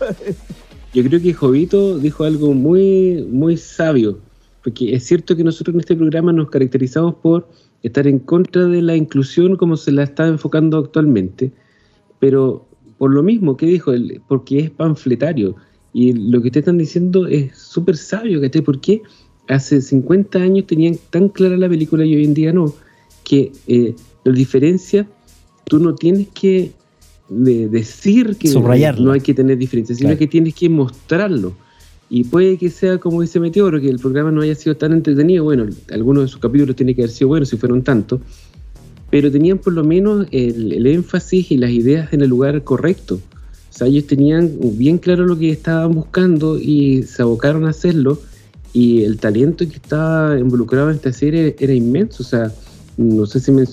yo 0.95 1.03
creo 1.03 1.21
que 1.21 1.33
Jovito 1.33 1.99
dijo 1.99 2.23
algo 2.23 2.53
muy, 2.53 3.23
muy 3.29 3.55
sabio, 3.57 4.17
porque 4.63 4.95
es 4.95 5.05
cierto 5.05 5.35
que 5.35 5.43
nosotros 5.43 5.75
en 5.75 5.81
este 5.81 5.95
programa 5.95 6.33
nos 6.33 6.49
caracterizamos 6.49 7.13
por 7.15 7.47
estar 7.87 8.07
en 8.07 8.19
contra 8.19 8.65
de 8.65 8.81
la 8.81 8.95
inclusión 8.95 9.55
como 9.57 9.77
se 9.77 9.91
la 9.91 10.03
está 10.03 10.27
enfocando 10.27 10.77
actualmente, 10.77 11.51
pero 12.19 12.65
por 12.97 13.13
lo 13.13 13.21
mismo 13.23 13.57
que 13.57 13.65
dijo 13.65 13.91
él, 13.91 14.21
porque 14.27 14.59
es 14.59 14.69
panfletario, 14.71 15.55
y 15.93 16.13
lo 16.13 16.41
que 16.41 16.47
ustedes 16.47 16.63
están 16.63 16.77
diciendo 16.77 17.27
es 17.27 17.57
súper 17.57 17.95
sabio, 17.97 18.41
¿cachai? 18.41 18.61
Porque 18.61 19.01
hace 19.47 19.81
50 19.81 20.39
años 20.39 20.65
tenían 20.67 20.97
tan 21.09 21.29
clara 21.29 21.57
la 21.57 21.69
película 21.69 22.03
y 22.05 22.15
hoy 22.15 22.25
en 22.25 22.33
día 22.33 22.51
no, 22.51 22.73
que 23.23 23.51
eh, 23.67 23.95
la 24.23 24.33
diferencia 24.33 25.07
tú 25.65 25.79
no 25.79 25.95
tienes 25.95 26.27
que 26.33 26.71
de- 27.29 27.67
decir 27.69 28.35
que 28.37 28.47
Subrayarla. 28.49 29.05
no 29.05 29.11
hay 29.13 29.21
que 29.21 29.33
tener 29.33 29.57
diferencia, 29.57 29.95
sino 29.95 30.09
Claro. 30.09 30.19
que 30.19 30.27
tienes 30.27 30.53
que 30.55 30.69
mostrarlo. 30.69 31.53
Y 32.09 32.23
puede 32.25 32.57
que 32.57 32.69
sea 32.69 32.97
como 32.99 33.21
dice 33.21 33.39
Meteoro, 33.39 33.81
que 33.81 33.89
el 33.89 33.99
programa 33.99 34.31
no 34.31 34.41
haya 34.41 34.55
sido 34.55 34.75
tan 34.75 34.93
entretenido. 34.93 35.43
Bueno, 35.43 35.65
algunos 35.91 36.23
de 36.23 36.27
sus 36.27 36.39
capítulos 36.39 36.75
tienen 36.75 36.95
que 36.95 37.01
haber 37.01 37.11
sido 37.11 37.29
buenos 37.29 37.49
si 37.49 37.57
fueron 37.57 37.83
tantos, 37.83 38.21
pero 39.09 39.31
tenían 39.31 39.57
por 39.57 39.73
lo 39.73 39.83
menos 39.83 40.27
el, 40.31 40.85
énfasis 40.85 41.51
y 41.51 41.57
las 41.57 41.71
ideas 41.71 42.13
en 42.13 42.21
el 42.21 42.29
lugar 42.29 42.63
correcto. 42.63 43.15
O 43.15 43.77
sea, 43.77 43.87
ellos 43.87 44.07
tenían 44.07 44.51
bien 44.77 44.97
claro 44.99 45.25
lo 45.25 45.37
que 45.37 45.49
estaban 45.49 45.93
buscando 45.93 46.57
y 46.57 47.03
se 47.03 47.21
abocaron 47.21 47.65
a 47.65 47.71
hacerlo. 47.71 48.21
Y 48.71 49.03
el 49.03 49.17
talento 49.17 49.67
que 49.67 49.75
estaba 49.75 50.37
involucrado 50.39 50.89
en 50.89 50.97
esta 50.97 51.11
serie 51.11 51.55
era 51.59 51.73
inmenso. 51.73 52.23
O 52.23 52.25
sea, 52.25 52.51
no 52.97 53.25
sé 53.25 53.39
si 53.39 53.51
no, 53.51 53.63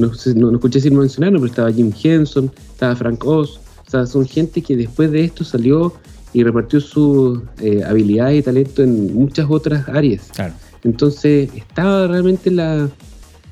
no- 0.00 0.52
escuché 0.52 0.80
si 0.80 0.90
mencionaron, 0.90 1.40
pero 1.40 1.50
estaba 1.50 1.72
Jim 1.72 1.92
Henson, 2.02 2.50
estaba 2.72 2.96
Frank 2.96 3.24
Oz. 3.26 3.60
O 3.86 3.90
sea, 3.90 4.06
son 4.06 4.26
gente 4.26 4.62
que 4.62 4.76
después 4.76 5.10
de 5.10 5.24
esto 5.24 5.44
salió 5.44 5.92
y 6.32 6.42
repartió 6.42 6.80
sus 6.80 7.40
eh, 7.60 7.82
habilidades 7.84 8.40
y 8.40 8.42
talento 8.42 8.82
en 8.82 9.14
muchas 9.14 9.46
otras 9.48 9.88
áreas. 9.88 10.30
Claro. 10.34 10.54
Entonces, 10.84 11.50
estaba 11.54 12.06
realmente 12.08 12.50
la 12.50 12.88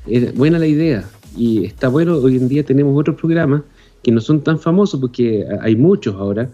era 0.07 0.31
buena 0.33 0.59
la 0.59 0.67
idea. 0.67 1.03
Y 1.35 1.65
está 1.65 1.87
bueno, 1.87 2.17
hoy 2.17 2.37
en 2.37 2.47
día 2.47 2.63
tenemos 2.63 2.99
otros 2.99 3.15
programas 3.15 3.61
que 4.03 4.11
no 4.11 4.19
son 4.19 4.41
tan 4.41 4.59
famosos 4.59 4.99
porque 4.99 5.45
hay 5.61 5.75
muchos 5.75 6.15
ahora, 6.15 6.49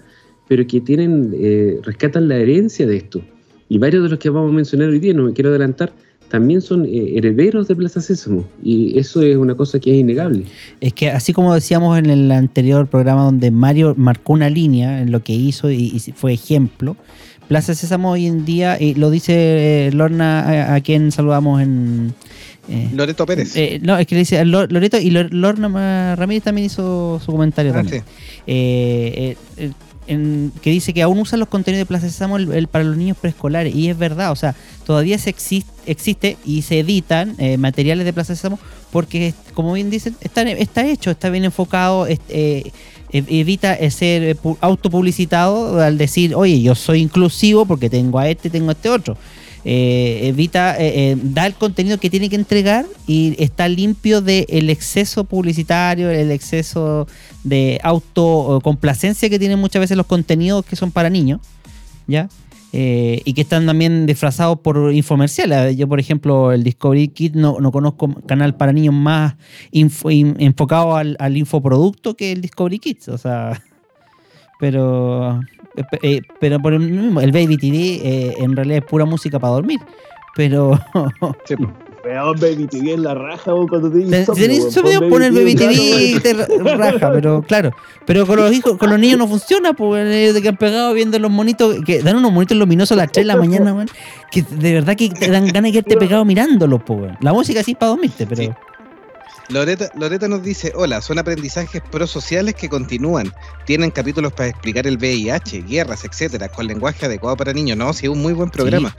pero 0.48 0.66
que 0.68 0.82
tienen, 0.82 1.34
eh, 1.36 1.80
rescatan 1.84 2.28
la 2.28 2.38
herencia 2.38 2.86
de 2.86 2.98
esto. 2.98 3.22
Y 3.70 3.78
varios 3.80 4.04
de 4.04 4.10
los 4.10 4.20
que 4.20 4.30
vamos 4.30 4.52
a 4.52 4.56
mencionar 4.56 4.90
hoy 4.90 5.00
día, 5.00 5.14
no 5.14 5.24
me 5.24 5.34
quiero 5.34 5.50
adelantar, 5.50 5.94
también 6.30 6.62
son 6.62 6.86
eh, 6.86 7.14
herederos 7.18 7.68
de 7.68 7.76
Plaza 7.76 8.02
Sésamo. 8.02 8.44
Y 8.64 8.98
eso 9.00 9.22
es 9.22 9.36
una 9.38 9.56
cosa 9.56 9.80
que 9.80 9.92
es 9.92 9.98
innegable. 9.98 10.44
Es 10.82 10.94
que 10.94 11.10
así 11.10 11.34
como 11.34 11.54
decíamos 11.54 11.98
en 11.98 12.10
el 12.10 12.32
anterior 12.32 12.88
programa 12.88 13.24
donde 13.24 13.52
Mario 13.52 13.94
marcó 13.98 14.34
una 14.34 14.50
línea 14.50 15.02
en 15.02 15.12
lo 15.12 15.24
que 15.24 15.34
hizo 15.34 15.72
y, 15.72 15.92
y 15.96 16.00
fue 16.14 16.34
ejemplo, 16.34 16.96
Plaza 17.48 17.74
Sésamo 17.74 18.12
hoy 18.12 18.26
en 18.28 18.44
día, 18.44 18.78
y 18.82 18.96
lo 18.96 19.10
dice 19.10 19.34
eh, 19.88 19.92
Lorna, 19.94 20.42
a, 20.72 20.76
a 20.76 20.82
quien 20.82 21.14
saludamos 21.14 21.62
en... 21.62 22.14
eh, 22.70 22.90
Loreto 22.94 23.26
Pérez. 23.26 23.56
eh, 23.56 23.80
no, 23.82 23.98
es 23.98 24.06
que 24.06 24.16
le 24.16 24.20
dice 24.20 24.44
Lor- 24.44 24.70
Loreto 24.70 24.98
y 24.98 25.10
Lor- 25.12 25.32
Lorna 25.32 26.16
Ramírez 26.18 26.44
también 26.44 26.66
hizo 26.66 27.22
su 27.26 27.32
comentario 27.32 27.72
Ah, 27.72 27.76
también. 27.76 28.04
Eh, 28.46 29.36
eh, 29.58 29.64
eh, 29.66 29.72
en- 30.08 30.52
que 30.62 30.72
dice 30.72 30.94
que 30.94 31.02
aún 31.02 31.20
usan 31.20 31.40
los 31.40 31.50
contenidos 31.50 31.82
de 31.82 31.86
Plaza 31.86 32.08
Sésamo 32.10 32.38
el- 32.38 32.68
para 32.68 32.84
los 32.84 32.98
niños 32.98 33.18
preescolares. 33.18 33.76
Y 33.76 33.90
es 33.90 33.98
verdad, 33.98 34.32
o 34.32 34.36
sea, 34.36 34.56
todavía 34.86 35.18
se 35.18 35.30
existe, 35.30 35.70
existe 35.86 36.38
y 36.46 36.62
se 36.64 36.80
editan 36.80 37.36
eh, 37.38 37.58
materiales 37.58 38.06
de 38.06 38.14
Plaza 38.14 38.36
Sésamo 38.36 38.60
porque, 38.92 39.34
como 39.54 39.74
bien 39.74 39.90
dicen, 39.90 40.16
está, 40.22 40.42
está 40.44 40.86
hecho, 40.88 41.12
está 41.12 41.30
bien 41.30 41.44
enfocado, 41.46 42.08
eh, 42.08 42.18
ev- 43.12 43.26
evita 43.30 43.74
eh, 43.74 43.92
ser 43.92 44.24
eh, 44.24 44.36
pu- 44.36 44.58
autopublicitado 44.62 45.82
al 45.82 45.98
decir, 45.98 46.36
oye, 46.36 46.62
yo 46.62 46.76
soy 46.76 47.02
inclusivo 47.02 47.66
porque 47.66 47.90
tengo 47.90 48.20
a 48.20 48.30
este, 48.30 48.50
tengo 48.50 48.70
a 48.70 48.74
este 48.74 48.90
otro. 48.90 49.18
Eh, 49.70 50.30
evita, 50.30 50.78
eh, 50.78 51.12
eh, 51.12 51.18
da 51.22 51.46
el 51.46 51.54
contenido 51.54 51.98
que 51.98 52.10
tiene 52.10 52.30
que 52.30 52.38
entregar 52.38 52.86
y 53.06 53.36
está 53.38 53.68
limpio 53.68 54.22
del 54.22 54.70
exceso 54.70 55.26
publicitario, 55.26 56.10
el 56.10 56.32
exceso 56.32 57.06
de 57.44 57.78
autocomplacencia 57.84 59.30
que 59.30 59.38
tienen 59.38 59.60
muchas 59.60 59.82
veces 59.82 59.98
los 59.98 60.06
contenidos 60.06 60.64
que 60.64 60.78
son 60.78 60.94
para 60.94 61.10
niños, 61.10 61.42
¿ya? 62.08 62.30
Y 62.72 63.34
que 63.34 63.42
están 63.42 63.66
también 63.66 64.06
disfrazados 64.06 64.60
por 64.60 64.94
infomerciales. 64.94 65.76
Yo, 65.76 65.86
por 65.86 66.00
ejemplo, 66.00 66.54
el 66.54 66.64
Discovery 66.64 67.10
Kids 67.10 67.36
no, 67.36 67.60
no 67.60 67.74
conozco 67.74 68.14
canal 68.26 68.56
para 68.56 68.72
niños 68.72 68.94
más 68.94 69.36
enfocado 69.74 70.96
al, 70.96 71.18
al 71.20 71.36
infoproducto 71.36 72.16
que 72.16 72.32
el 72.32 72.40
Discovery 72.40 72.80
Kids. 72.80 73.10
O 73.10 73.18
sea, 73.18 73.62
pero, 74.60 75.42
eh, 76.02 76.22
pero 76.40 76.60
por 76.60 76.74
el 76.74 76.80
mismo, 76.80 77.22
el 77.22 77.32
Baby 77.32 77.58
TV 77.58 77.78
eh, 78.04 78.34
en 78.40 78.56
realidad 78.56 78.80
es 78.80 78.86
pura 78.86 79.06
música 79.06 79.40
para 79.40 79.54
dormir. 79.54 79.80
Pero 80.36 80.80
Sí. 81.46 81.56
Weón, 82.06 82.40
Baby 82.40 82.68
TV 82.68 82.94
en 82.94 83.04
la 83.04 83.14
raja, 83.16 83.54
weón, 83.54 83.68
cuando 83.68 83.92
te 83.92 84.00
Te- 84.00 84.26
Tenés 84.34 84.60
insomnio, 84.60 85.10
pon 85.10 85.24
el 85.24 85.34
Baby 85.34 85.56
TV 85.56 85.74
y 85.74 86.20
te 86.22 86.34
ra- 86.34 86.48
raja, 86.78 87.12
pero 87.12 87.42
claro. 87.42 87.72
Pero 88.06 88.26
con 88.26 88.38
los 88.38 88.54
hijos, 88.54 88.78
con 88.78 88.90
los 88.92 88.98
niños 89.00 89.18
no 89.18 89.28
funciona, 89.28 89.74
pues 89.74 90.08
ellos 90.08 90.34
se 90.34 90.42
quedan 90.42 90.56
pegados 90.56 90.94
viendo 90.96 91.20
los 91.20 91.30
monitos, 91.30 91.76
que 91.86 92.02
dan 92.02 92.16
unos 92.16 92.32
monitos 92.32 92.56
luminosos 92.56 92.94
a 92.98 93.02
las 93.02 93.12
3 93.12 93.26
de 93.26 93.34
la 93.34 93.36
mañana, 93.42 93.74
weón. 93.74 93.90
Que 94.32 94.42
de 94.44 94.74
verdad 94.76 94.96
que 94.96 95.10
te 95.10 95.30
dan 95.30 95.48
ganas 95.48 95.64
de 95.64 95.82
quedarte 95.82 95.98
pegado 96.08 96.24
mirándolos, 96.24 96.82
pues, 96.86 96.98
weón. 97.02 97.18
La 97.20 97.34
música 97.34 97.62
sí 97.62 97.72
es 97.72 97.78
para 97.78 97.90
dormirte, 97.90 98.26
pero. 98.26 98.42
Sí. 98.44 98.50
Loreta, 99.50 99.90
Loreta 99.96 100.28
nos 100.28 100.44
dice, 100.44 100.74
hola, 100.76 101.02
son 101.02 101.20
aprendizajes 101.20 101.82
prosociales 101.82 102.56
que 102.56 102.68
continúan. 102.68 103.34
Tienen 103.66 103.92
capítulos 103.92 104.34
para 104.34 104.50
explicar 104.50 104.86
el 104.88 104.98
VIH, 104.98 105.62
guerras, 105.64 106.04
etcétera, 106.04 106.50
con 106.50 106.68
lenguaje 106.68 107.06
adecuado 107.06 107.38
para 107.38 107.54
niños. 107.54 107.78
No, 107.78 107.94
sí, 107.94 108.08
es 108.08 108.12
un 108.12 108.22
muy 108.22 108.34
buen 108.34 108.50
programa. 108.50 108.96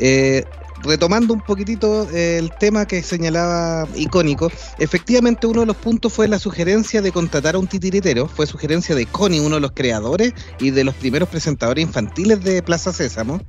Eh, 0.00 0.44
retomando 0.82 1.32
un 1.32 1.40
poquitito 1.40 2.08
eh, 2.10 2.38
el 2.38 2.50
tema 2.58 2.86
que 2.86 3.02
señalaba 3.02 3.88
icónico, 3.94 4.50
efectivamente 4.78 5.46
uno 5.46 5.60
de 5.60 5.66
los 5.66 5.76
puntos 5.76 6.12
fue 6.12 6.26
la 6.28 6.38
sugerencia 6.38 7.00
de 7.00 7.12
contratar 7.12 7.54
a 7.54 7.58
un 7.58 7.68
titiritero, 7.68 8.26
fue 8.26 8.46
sugerencia 8.46 8.94
de 8.94 9.06
Connie, 9.06 9.40
uno 9.40 9.56
de 9.56 9.60
los 9.60 9.72
creadores 9.72 10.32
y 10.58 10.70
de 10.70 10.84
los 10.84 10.94
primeros 10.96 11.28
presentadores 11.28 11.82
infantiles 11.82 12.42
de 12.42 12.62
Plaza 12.62 12.92
Sésamo, 12.92 13.40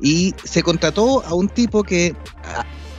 y 0.00 0.34
se 0.44 0.62
contrató 0.62 1.24
a 1.24 1.34
un 1.34 1.48
tipo 1.48 1.82
que 1.82 2.14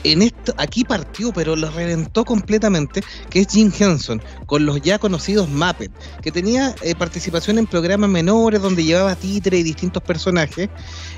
en 0.04 0.22
esto, 0.22 0.54
aquí 0.58 0.84
partió, 0.86 1.34
pero 1.34 1.56
lo 1.56 1.70
reventó 1.72 2.26
completamente, 2.26 3.02
que 3.30 3.42
es 3.42 3.48
Jim 3.50 3.72
Henson, 3.78 4.22
con 4.46 4.66
los 4.66 4.82
ya 4.82 5.00
conocidos 5.00 5.50
Muppet, 5.50 5.92
que 6.22 6.32
tenía 6.32 6.76
eh, 6.82 6.96
participación 6.96 7.58
en 7.58 7.68
programas 7.68 8.10
menores 8.10 8.62
donde 8.62 8.84
llevaba 8.84 9.16
títere 9.16 9.60
y 9.60 9.64
distintos 9.64 10.04
personajes. 10.04 10.70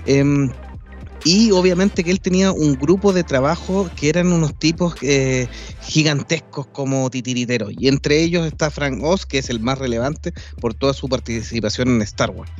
em, 0.06 0.52
y 1.24 1.52
obviamente 1.52 2.04
que 2.04 2.12
él 2.12 2.20
tenía 2.22 2.52
un 2.52 2.78
grupo 2.78 3.13
de 3.13 3.24
trabajo 3.24 3.91
que 3.96 4.10
eran 4.10 4.32
unos 4.32 4.58
tipos 4.58 4.96
eh, 5.02 5.48
gigantescos 5.80 6.67
como 6.72 7.10
titiriteros. 7.12 7.72
Y 7.78 7.88
entre 7.89 8.22
ellos 8.24 8.48
está 8.48 8.72
Frank 8.72 9.04
Oz, 9.04 9.26
que 9.28 9.38
es 9.39 9.50
el 9.50 9.60
más 9.60 9.78
relevante 9.78 10.34
por 10.60 10.74
toda 10.74 10.94
su 10.94 11.08
participación 11.10 11.89
en 11.89 12.02
Star 12.02 12.32
Wars. 12.32 12.52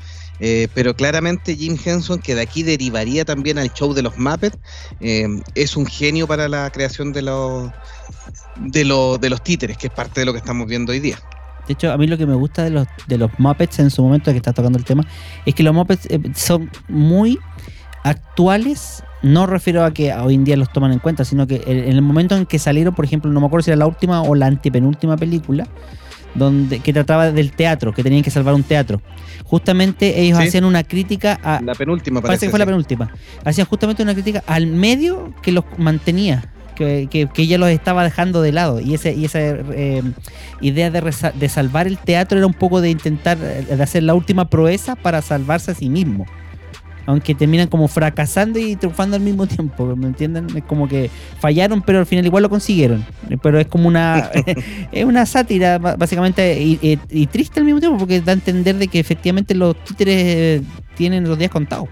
Eh, 0.43 0.67
pero 0.73 0.95
claramente 0.95 1.56
Jim 1.56 1.77
Henson, 1.84 2.19
que 2.19 2.34
de 2.34 2.41
aquí 2.41 2.63
derivaría 2.63 3.23
también 3.23 3.60
al 3.60 3.71
show 3.71 3.93
de 3.93 4.01
los 4.01 4.17
Muppets, 4.17 4.58
eh, 4.99 5.27
es 5.54 5.77
un 5.77 5.86
genio 5.86 6.27
para 6.27 6.49
la 6.49 6.69
creación 6.71 7.13
de 7.13 7.21
los, 7.21 7.69
de, 8.58 8.84
los, 8.84 9.21
de 9.21 9.30
los 9.30 9.43
títeres, 9.43 9.77
que 9.77 9.88
es 9.88 9.93
parte 9.93 10.21
de 10.21 10.25
lo 10.25 10.34
que 10.34 10.39
estamos 10.39 10.67
viendo 10.67 10.91
hoy 10.91 10.99
día. 10.99 11.19
De 11.67 11.73
hecho, 11.73 11.91
a 11.91 11.97
mí 11.97 12.08
lo 12.08 12.17
que 12.17 12.25
me 12.25 12.34
gusta 12.34 12.63
de 12.63 12.71
los, 12.71 12.88
de 13.08 13.19
los 13.19 13.30
Muppets 13.38 13.77
en 13.80 13.91
su 13.91 14.01
momento 14.01 14.32
que 14.32 14.38
está 14.38 14.51
tocando 14.51 14.80
el 14.80 14.84
tema 14.84 15.06
es 15.45 15.54
que 15.54 15.62
los 15.62 15.75
Muppets 15.75 16.08
eh, 16.08 16.19
son 16.34 16.71
muy 16.89 17.38
actuales. 18.04 19.04
No 19.21 19.45
refiero 19.45 19.86
a 19.86 19.93
que 19.93 20.12
hoy 20.12 20.34
en 20.34 20.43
día 20.43 20.58
los 20.58 20.73
toman 20.73 20.91
en 20.91 20.97
cuenta, 20.97 21.23
sino 21.23 21.45
que 21.45 21.62
en 21.67 21.77
el 21.77 22.01
momento 22.01 22.36
en 22.36 22.47
que 22.47 22.58
salieron, 22.58 22.95
por 22.95 23.06
ejemplo, 23.06 23.32
no 23.32 23.39
me 23.39 23.45
acuerdo 23.45 23.65
si 23.65 23.69
era 23.69 23.77
la 23.77 23.86
última 23.86 24.23
o 24.23 24.34
la 24.34 24.47
antepenúltima 24.47 25.17
película, 25.17 25.67
donde 26.35 26.79
que 26.79 26.93
trataba 26.93 27.31
del 27.31 27.51
teatro, 27.51 27.93
que 27.93 28.03
tenían 28.03 28.23
que 28.23 28.31
salvar 28.31 28.53
un 28.53 28.63
teatro. 28.63 29.01
Justamente 29.45 30.21
ellos 30.21 30.37
Sí. 30.39 30.47
hacían 30.47 30.65
una 30.65 30.83
crítica 30.83 31.39
a, 31.43 31.61
La 31.61 31.75
penúltima 31.75 32.21
parece 32.21 32.27
parece. 32.29 32.45
que 32.47 32.49
fue 32.51 32.59
la 32.59 32.65
penúltima. 32.65 33.11
Hacían 33.43 33.67
justamente 33.67 34.01
una 34.03 34.13
crítica 34.13 34.43
al 34.47 34.67
medio 34.67 35.33
que 35.41 35.51
los 35.51 35.65
mantenía, 35.77 36.45
que, 36.75 37.07
que, 37.11 37.27
que 37.33 37.41
ella 37.41 37.57
los 37.57 37.69
estaba 37.69 38.03
dejando 38.03 38.41
de 38.41 38.51
lado. 38.53 38.79
Y, 38.79 38.93
ese, 38.93 39.13
y 39.13 39.25
esa 39.25 39.39
eh, 39.41 40.01
idea 40.61 40.89
de, 40.89 41.01
resa- 41.01 41.33
de 41.33 41.49
salvar 41.49 41.87
el 41.87 41.97
teatro 41.97 42.37
era 42.37 42.47
un 42.47 42.53
poco 42.53 42.79
de 42.81 42.89
intentar 42.89 43.37
eh, 43.41 43.65
de 43.75 43.83
hacer 43.83 44.03
la 44.03 44.13
última 44.13 44.49
proeza 44.49 44.95
para 44.95 45.21
salvarse 45.21 45.71
a 45.71 45.75
sí 45.75 45.89
mismo. 45.89 46.25
Aunque 47.05 47.33
terminan 47.35 47.67
como 47.67 47.87
fracasando 47.87 48.59
y 48.59 48.75
triunfando 48.75 49.15
al 49.15 49.21
mismo 49.21 49.47
tiempo, 49.47 49.95
¿me 49.95 50.07
entienden? 50.07 50.47
Es 50.55 50.63
como 50.63 50.87
que 50.87 51.09
fallaron, 51.39 51.81
pero 51.81 51.99
al 51.99 52.05
final 52.05 52.25
igual 52.25 52.43
lo 52.43 52.49
consiguieron. 52.49 53.05
Pero 53.41 53.59
es 53.59 53.67
como 53.67 53.87
una 53.87 54.29
es 54.91 55.05
una 55.05 55.25
sátira 55.25 55.77
básicamente 55.79 56.61
y, 56.61 56.79
y- 56.81 56.99
y 57.09 57.27
triste 57.27 57.59
al 57.59 57.65
mismo 57.65 57.79
tiempo 57.79 57.97
porque 57.97 58.21
da 58.21 58.31
a 58.31 58.35
entender 58.35 58.75
de 58.77 58.87
que 58.87 58.99
efectivamente 58.99 59.55
los 59.55 59.75
títeres 59.83 60.15
eh, 60.25 60.61
tienen 60.95 61.27
los 61.27 61.37
días 61.37 61.51
contados. 61.51 61.87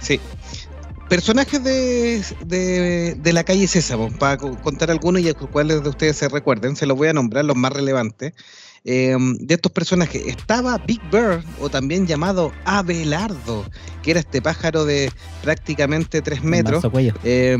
Sí. 0.00 0.20
Personajes 1.08 1.62
de, 1.64 2.22
de, 2.46 3.14
de 3.18 3.32
la 3.32 3.42
calle 3.42 3.66
Sésamo, 3.66 4.10
para 4.16 4.36
co- 4.36 4.56
contar 4.62 4.90
algunos 4.92 5.20
y 5.22 5.28
a 5.28 5.34
cuáles 5.34 5.82
de 5.82 5.88
ustedes 5.88 6.16
se 6.16 6.28
recuerden, 6.28 6.76
se 6.76 6.86
los 6.86 6.96
voy 6.96 7.08
a 7.08 7.12
nombrar 7.12 7.44
los 7.44 7.56
más 7.56 7.72
relevantes. 7.72 8.32
Eh, 8.84 9.14
de 9.40 9.54
estos 9.54 9.70
personajes 9.72 10.22
estaba 10.26 10.78
Big 10.78 11.00
Bird, 11.10 11.44
o 11.60 11.68
también 11.68 12.06
llamado 12.06 12.52
Abelardo, 12.64 13.64
que 14.02 14.12
era 14.12 14.20
este 14.20 14.40
pájaro 14.40 14.84
de 14.84 15.12
prácticamente 15.42 16.22
3 16.22 16.42
metros, 16.42 16.82
eh, 17.24 17.58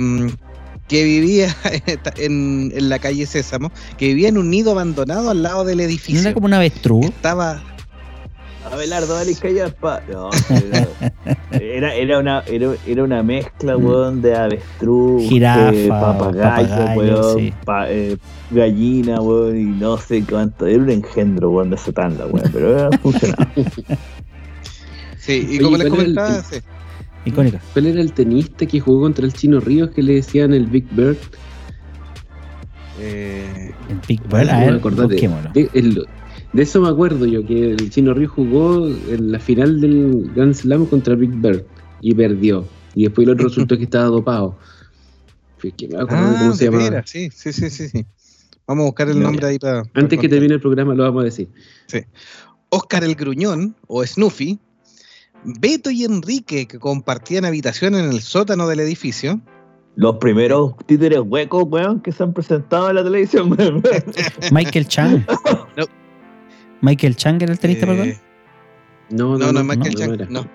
que 0.88 1.04
vivía 1.04 1.54
en, 2.16 2.72
en 2.74 2.88
la 2.88 2.98
calle 2.98 3.26
Sésamo, 3.26 3.70
que 3.98 4.06
vivía 4.08 4.28
en 4.28 4.38
un 4.38 4.50
nido 4.50 4.72
abandonado 4.72 5.30
al 5.30 5.42
lado 5.42 5.64
del 5.64 5.78
¿No 5.78 5.84
edificio. 5.84 6.20
era 6.20 6.34
como 6.34 6.46
un 6.46 6.54
avestruz? 6.54 7.06
Estaba 7.06 7.62
Abelardo, 8.70 9.14
dale 9.14 9.34
Callaspa. 9.34 10.02
No, 10.10 10.30
era, 11.52 11.94
era, 11.94 12.18
una, 12.18 12.40
era, 12.46 12.72
era 12.86 13.04
una 13.04 13.22
mezcla, 13.22 13.76
Mm. 13.78 13.84
weón, 13.86 14.22
de 14.22 14.36
avestruz, 14.36 15.22
Jirafa, 15.28 15.72
eh, 15.72 15.88
papagayo, 15.88 16.68
papagayo, 16.68 17.20
weón, 17.20 17.38
sí. 17.38 17.54
pa- 17.64 17.90
eh, 17.90 18.16
gallina, 18.50 19.20
weón, 19.20 19.56
y 19.58 19.64
no 19.64 19.96
sé 19.96 20.22
cuánto. 20.28 20.66
Era 20.66 20.82
un 20.82 20.90
engendro, 20.90 21.50
weón, 21.50 21.70
de 21.70 21.76
esa 21.76 21.92
tanda, 21.92 22.26
weón, 22.26 22.50
pero 22.52 22.78
era 22.78 22.98
funcionaba. 22.98 23.50
Sí, 25.18 25.46
y 25.50 25.56
Oye, 25.58 25.62
como 25.62 25.76
les 25.76 25.88
¿cuál 25.88 26.00
era 26.00 26.08
el- 26.08 26.14
comentaba, 26.16 26.42
sí. 26.44 26.56
Icónica. 27.26 27.60
¿Cuál 27.74 27.86
era 27.88 28.00
el 28.00 28.12
tenista 28.14 28.64
que 28.66 28.80
jugó 28.80 29.02
contra 29.02 29.26
el 29.26 29.34
Chino 29.34 29.60
Ríos 29.60 29.90
que 29.90 30.02
le 30.02 30.14
decían 30.14 30.54
el 30.54 30.64
Big 30.66 30.86
Bird? 30.92 31.18
Eh, 32.98 33.70
El 33.90 34.00
Big 34.08 34.22
Bird, 34.22 34.48
a 34.48 34.60
ver, 34.60 34.80
el- 35.74 36.06
de 36.52 36.62
eso 36.62 36.80
me 36.80 36.88
acuerdo 36.88 37.26
yo, 37.26 37.46
que 37.46 37.72
el 37.72 37.90
Chino 37.90 38.12
Ríos 38.14 38.32
jugó 38.32 38.86
en 38.86 39.32
la 39.32 39.38
final 39.38 39.80
del 39.80 40.30
Grand 40.34 40.54
Slam 40.54 40.86
contra 40.86 41.14
Big 41.14 41.30
Bird 41.30 41.64
y 42.00 42.14
perdió. 42.14 42.64
Y 42.94 43.04
después 43.04 43.26
el 43.26 43.34
otro 43.34 43.48
resultó 43.48 43.76
que 43.76 43.84
estaba 43.84 44.06
dopado. 44.06 44.56
Que 45.60 45.88
me 45.88 46.00
acuerdo 46.00 46.26
ah, 46.26 46.36
cómo 46.38 46.54
se 46.54 46.64
llamaba. 46.64 47.02
sí, 47.04 47.28
sí, 47.30 47.52
sí, 47.52 47.68
sí, 47.68 47.88
sí. 47.88 48.06
Vamos 48.66 48.84
a 48.84 48.86
buscar 48.86 49.08
el 49.08 49.16
Ya, 49.16 49.22
nombre 49.22 49.46
ahí 49.46 49.58
para. 49.58 49.82
Antes 49.94 50.18
que 50.18 50.28
termine 50.28 50.54
el 50.54 50.60
programa 50.60 50.94
lo 50.94 51.02
vamos 51.02 51.22
a 51.22 51.24
decir. 51.24 51.48
Oscar 52.70 53.04
el 53.04 53.14
Gruñón 53.14 53.76
o 53.88 54.06
Snoopy, 54.06 54.58
Beto 55.44 55.90
y 55.90 56.04
Enrique, 56.04 56.66
que 56.66 56.78
compartían 56.78 57.44
habitación 57.44 57.94
en 57.94 58.06
el 58.06 58.20
sótano 58.20 58.68
del 58.68 58.80
edificio. 58.80 59.40
Los 59.96 60.16
primeros 60.16 60.74
títeres 60.86 61.20
huecos, 61.20 61.64
weón, 61.66 62.00
que 62.00 62.12
se 62.12 62.22
han 62.22 62.32
presentado 62.32 62.90
en 62.90 62.96
la 62.96 63.04
televisión, 63.04 63.52
weón. 63.52 63.82
Michael 64.52 64.88
Chang. 64.88 65.26
No. 65.76 65.84
Michael 66.80 67.16
Chang 67.16 67.42
era 67.42 67.52
el 67.52 67.58
tenista, 67.58 67.86
Eh, 67.86 67.88
perdón. 67.88 68.14
No, 69.10 69.36
no, 69.38 69.52
no, 69.52 69.60
es 69.60 69.66
Michael 69.66 69.94
no 69.94 69.98
Chang, 69.98 70.14
era. 70.14 70.26
no. 70.30 70.46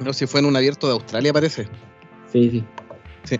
No, 0.00 0.12
si 0.12 0.26
fue 0.26 0.40
en 0.40 0.46
un 0.46 0.54
abierto 0.56 0.86
de 0.86 0.92
Australia, 0.92 1.32
parece. 1.32 1.66
Sí, 2.32 2.64
sí. 3.24 3.38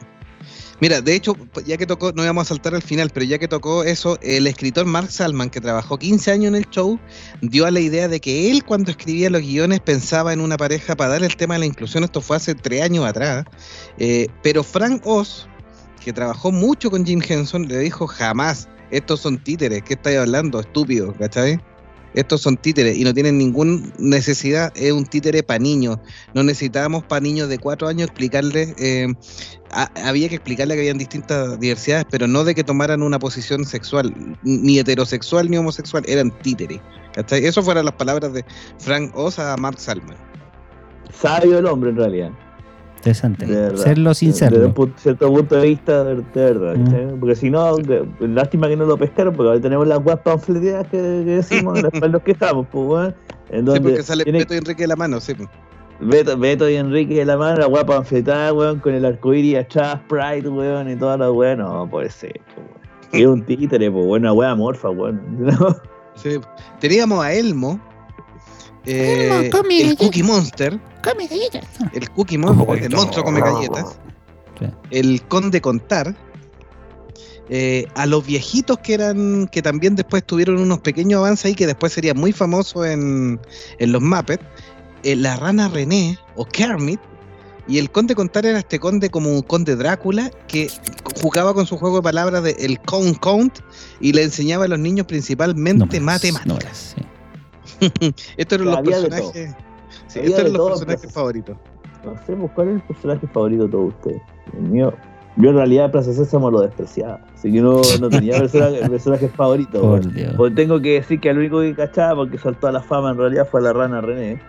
Mira, 0.81 1.01
de 1.01 1.15
hecho, 1.15 1.37
ya 1.67 1.77
que 1.77 1.87
tocó, 1.87 2.13
no 2.13 2.23
íbamos 2.23 2.43
a 2.43 2.49
saltar 2.51 2.73
al 2.75 2.83
final, 2.83 3.11
pero 3.13 3.27
ya 3.27 3.39
que 3.39 3.49
tocó 3.49 3.83
eso, 3.83 4.17
el 4.23 4.47
escritor 4.47 4.87
Mark 4.87 5.11
Salman, 5.11 5.51
que 5.51 5.61
trabajó 5.61 5.99
15 5.99 6.31
años 6.31 6.49
en 6.49 6.55
el 6.55 6.71
show, 6.71 7.01
dio 7.41 7.67
a 7.67 7.73
la 7.73 7.81
idea 7.81 8.07
de 8.07 8.21
que 8.21 8.51
él 8.53 8.63
cuando 8.65 8.93
escribía 8.93 9.29
los 9.29 9.43
guiones 9.43 9.81
pensaba 9.81 10.33
en 10.33 10.41
una 10.41 10.57
pareja 10.57 10.95
para 10.95 11.11
dar 11.11 11.25
el 11.25 11.37
tema 11.37 11.55
de 11.55 11.61
la 11.61 11.67
inclusión, 11.67 12.05
esto 12.05 12.21
fue 12.21 12.37
hace 12.37 12.55
tres 12.55 12.83
años 12.83 13.05
atrás, 13.05 13.45
eh, 13.99 14.29
pero 14.45 14.63
Frank 14.63 15.03
Oz, 15.05 15.49
que 16.05 16.13
trabajó 16.13 16.53
mucho 16.53 16.93
con 16.93 17.05
Jim 17.05 17.21
Henson, 17.29 17.67
le 17.67 17.79
dijo 17.79 18.07
jamás, 18.07 18.69
estos 18.93 19.19
son 19.19 19.37
títeres, 19.43 19.83
¿qué 19.83 19.95
estáis 19.95 20.19
hablando? 20.19 20.61
Estúpido, 20.61 21.13
¿cachai? 21.15 21.59
Estos 22.19 22.41
son 22.41 22.57
títeres 22.57 22.97
y 22.97 23.05
no 23.05 23.15
tienen 23.15 23.39
ninguna 23.39 23.81
necesidad, 23.97 24.73
es 24.75 24.91
un 24.91 25.07
títere 25.07 25.45
para 25.45 25.61
niños. 25.61 25.99
No 26.35 26.43
necesitábamos 26.43 27.05
para 27.05 27.21
niños 27.21 27.49
de 27.49 27.59
cuatro 27.59 27.87
años 27.87 28.09
explicarles 28.09 28.75
eh, 28.79 29.15
había 29.71 30.29
que 30.29 30.35
explicarle 30.35 30.75
que 30.75 30.81
habían 30.81 30.99
distintas 30.99 31.61
diversidades, 31.61 32.07
pero 32.11 32.27
no 32.27 32.43
de 32.43 32.57
que 32.57 32.65
tomaran 32.65 33.05
una 33.05 33.21
posición 33.21 33.65
sexual, 33.65 34.13
ni 34.43 34.81
heterosexual 34.81 35.49
ni 35.49 35.59
homosexual, 35.59 36.03
eran 36.09 36.37
títeres. 36.41 36.81
¿cachai? 37.15 37.45
Eso 37.45 37.63
fueron 37.63 37.85
las 37.85 37.95
palabras 37.95 38.33
de 38.33 38.45
Frank 38.79 39.13
Oz 39.15 39.39
a 39.39 39.57
Mark 39.57 39.79
Salman. 39.79 40.17
Sabio 41.13 41.59
el 41.59 41.67
hombre, 41.67 41.91
en 41.91 41.97
realidad. 41.99 42.31
Interesante. 43.09 43.77
Serlo 43.77 44.15
sin 44.15 44.29
Desde 44.31 44.39
serlo. 44.51 44.75
un 44.77 44.95
cierto 44.97 45.29
punto 45.33 45.57
de 45.57 45.67
vista, 45.69 46.05
de, 46.05 46.17
de 46.17 46.23
verdad. 46.35 46.77
Mm. 46.77 47.19
Porque 47.21 47.35
si 47.35 47.51
no, 47.51 47.77
lástima 48.21 48.69
que 48.69 48.77
no 48.77 48.85
lo 48.87 48.97
pescaron, 48.97 49.35
porque 49.35 49.49
ahora 49.49 49.61
tenemos 49.61 49.87
las 49.87 50.03
guas 50.03 50.19
panfleteadas 50.21 50.87
que, 50.89 50.97
que 50.99 51.31
decimos, 51.37 51.83
después 51.83 52.11
nos 52.11 52.23
quejamos, 52.23 52.67
pues, 52.71 52.87
weón. 52.89 53.15
En 53.51 53.61
Sí, 53.61 53.65
donde 53.65 53.81
porque 53.81 54.03
sale 54.03 54.25
tiene- 54.25 54.41
Beto 54.41 54.55
y 54.55 54.59
Enrique 54.59 54.83
de 54.83 54.89
la 54.89 54.97
mano, 54.97 55.21
sí. 55.21 55.35
pues. 55.35 55.49
Beto, 56.01 56.39
Beto 56.39 56.69
y 56.71 56.77
Enrique 56.77 57.15
de 57.17 57.25
la 57.25 57.37
mano, 57.37 57.59
la 57.59 57.67
guapa 57.67 57.97
panfletada, 57.97 58.53
weón, 58.53 58.79
con 58.79 58.95
el 58.95 59.05
arcoíris 59.05 59.57
atrás, 59.59 59.99
Pride, 60.09 60.49
weón, 60.49 60.89
y 60.91 60.97
toda 60.97 61.17
la 61.17 61.31
weón. 61.33 61.59
No, 61.59 61.89
puede 61.91 62.11
ser, 62.11 62.41
pues, 62.55 62.67
es 63.23 63.27
un 63.27 63.43
títere, 63.45 63.91
pues, 63.91 64.05
weón, 64.07 64.21
una 64.23 64.33
wea 64.33 64.55
morfa, 64.55 64.91
weón. 64.91 65.21
¿no? 65.39 65.77
Sí. 66.15 66.31
Teníamos 66.81 67.25
a 67.25 67.33
Elmo, 67.33 67.79
eh, 68.87 69.51
el. 69.81 69.97
Cookie 69.97 70.23
Monster, 70.23 70.79
Come 71.03 71.27
galletas. 71.27 71.65
el 71.93 72.11
Cookie 72.11 72.39
Monster, 72.39 72.83
el 72.85 72.91
monstruo 72.95 73.25
come 73.25 73.41
galletas, 73.41 73.99
Sí. 74.59 74.67
el 74.91 75.23
Conde 75.23 75.61
Contar, 75.61 76.17
eh, 77.49 77.87
a 77.95 78.07
los 78.07 78.27
viejitos 78.27 78.79
que 78.79 78.95
eran, 78.95 79.49
que 79.49 79.63
también 79.63 79.95
después 79.97 80.25
tuvieron 80.25 80.61
unos 80.61 80.81
pequeños 80.81 81.19
avances 81.19 81.47
ahí, 81.47 81.55
que 81.55 81.67
después 81.67 81.93
sería 81.93 82.13
muy 82.15 82.33
famoso 82.33 82.85
en, 82.85 83.41
en 83.79 83.93
los 83.93 84.03
Muppets, 84.03 84.45
eh, 85.05 85.17
la 85.17 85.37
rana 85.37 85.69
René 85.69 86.19
o 86.37 86.45
Kermit, 86.45 87.01
y 87.69 87.79
el 87.79 87.91
Conde 87.91 88.15
Contar 88.15 88.47
era 88.47 88.59
este 88.59 88.79
conde 88.81 89.11
como 89.11 89.31
un 89.31 89.43
conde 89.43 89.77
Drácula 89.77 90.31
que 90.47 90.71
jugaba 91.21 91.53
con 91.53 91.67
su 91.67 91.77
juego 91.77 91.97
de 91.97 92.03
palabras 92.03 92.43
de 92.43 92.53
el 92.61 92.81
count 92.81 93.19
count 93.19 93.59
y 94.01 94.13
le 94.15 94.23
enseñaba 94.23 94.65
a 94.65 94.69
los 94.69 94.79
niños 94.79 95.07
principalmente 95.07 96.01
matemáticas. 96.01 96.95
sí. 96.97 97.03
Estos 98.37 98.61
eran 98.61 98.73
los 98.73 98.81
personajes. 98.81 99.57
Sí, 100.07 100.21
estos 100.21 100.41
eran 100.41 100.53
los 100.53 100.55
todo, 100.55 100.69
personajes 100.69 101.13
favoritos. 101.13 101.57
No 102.05 102.15
sé, 102.27 102.37
pues, 102.37 102.53
¿cuál 102.55 102.69
es 102.69 102.75
el 102.77 102.83
personaje 102.83 103.27
favorito 103.27 103.65
de 103.65 103.69
todos 103.71 103.89
ustedes? 103.89 104.23
El 104.55 104.63
mío. 104.63 104.95
Yo 105.37 105.51
en 105.51 105.57
realidad 105.57 105.91
Plaza 105.93 106.13
Sésamo 106.13 106.51
lo 106.51 106.63
despreciaba. 106.63 107.21
Así 107.35 107.53
que 107.53 107.61
no, 107.61 107.81
no 108.01 108.09
tenía 108.09 108.39
personaje, 108.39 108.89
personaje 108.89 109.29
favorito. 109.29 109.81
Por 109.81 110.01
weón. 110.01 110.15
Dios. 110.15 110.35
Pues 110.37 110.55
tengo 110.55 110.81
que 110.81 110.95
decir 110.95 111.21
que 111.21 111.31
el 111.31 111.39
único 111.39 111.61
que 111.61 111.75
cachaba 111.75 112.17
porque 112.17 112.39
saltó 112.39 112.67
a 112.67 112.73
la 112.73 112.81
fama 112.81 113.11
en 113.11 113.19
realidad 113.19 113.49
fue 113.49 113.63
la 113.63 113.73
rana 113.73 114.01
René. 114.01 114.41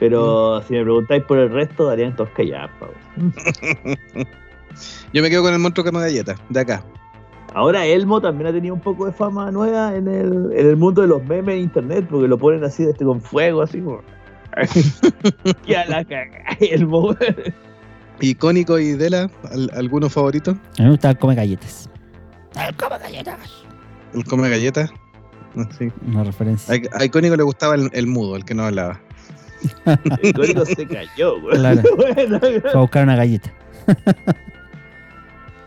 Pero 0.00 0.62
si 0.62 0.74
me 0.74 0.82
preguntáis 0.82 1.24
por 1.24 1.38
el 1.38 1.50
resto, 1.50 1.86
darían 1.86 2.16
todos 2.16 2.30
callados. 2.30 2.70
Yo 5.12 5.22
me 5.22 5.30
quedo 5.30 5.42
con 5.42 5.52
el 5.52 5.60
monstruo 5.60 5.84
que 5.84 5.92
me 5.92 6.00
galleta, 6.00 6.34
de 6.48 6.60
acá. 6.60 6.84
Ahora 7.54 7.86
Elmo 7.86 8.20
también 8.20 8.48
ha 8.48 8.52
tenido 8.52 8.74
un 8.74 8.80
poco 8.80 9.06
de 9.06 9.12
fama 9.12 9.50
nueva 9.52 9.94
en 9.96 10.08
el, 10.08 10.50
en 10.52 10.66
el 10.66 10.76
mundo 10.76 11.02
de 11.02 11.08
los 11.08 11.22
memes 11.24 11.54
de 11.54 11.60
internet, 11.60 12.06
porque 12.10 12.26
lo 12.28 12.36
ponen 12.36 12.64
así 12.64 12.82
este, 12.82 13.04
con 13.04 13.20
fuego, 13.20 13.62
así 13.62 13.80
como. 13.80 14.00
ya 15.66 15.84
la 15.86 16.04
cagá, 16.04 16.44
Elmo. 16.60 17.14
Icónico 18.20 18.78
y 18.78 18.92
Dela, 18.92 19.30
¿al- 19.50 19.70
¿alguno 19.74 20.08
favorito? 20.08 20.52
A 20.52 20.54
mí 20.54 20.84
me 20.84 20.90
gustaba 20.90 21.14
comer 21.14 21.36
galletas. 21.36 21.90
El 22.68 22.74
come 22.76 22.98
galletas. 22.98 23.38
El 24.14 24.24
come 24.24 24.48
galletas. 24.48 24.90
No, 25.54 25.68
sí. 25.78 25.90
Una 26.06 26.24
referencia. 26.24 26.74
A, 26.92 27.00
a 27.00 27.04
Icónico 27.04 27.36
le 27.36 27.42
gustaba 27.42 27.74
el, 27.74 27.88
el 27.92 28.06
mudo, 28.06 28.36
el 28.36 28.44
que 28.44 28.54
no 28.54 28.64
hablaba. 28.64 29.00
El 30.22 30.34
código 30.34 30.64
se 30.66 30.86
cayó, 30.86 31.36
weón. 31.38 31.56
Claro. 31.58 31.82
Bueno, 31.96 32.38
Fue 32.38 32.70
a 32.74 32.78
buscar 32.80 33.04
una 33.04 33.16
galleta. 33.16 33.50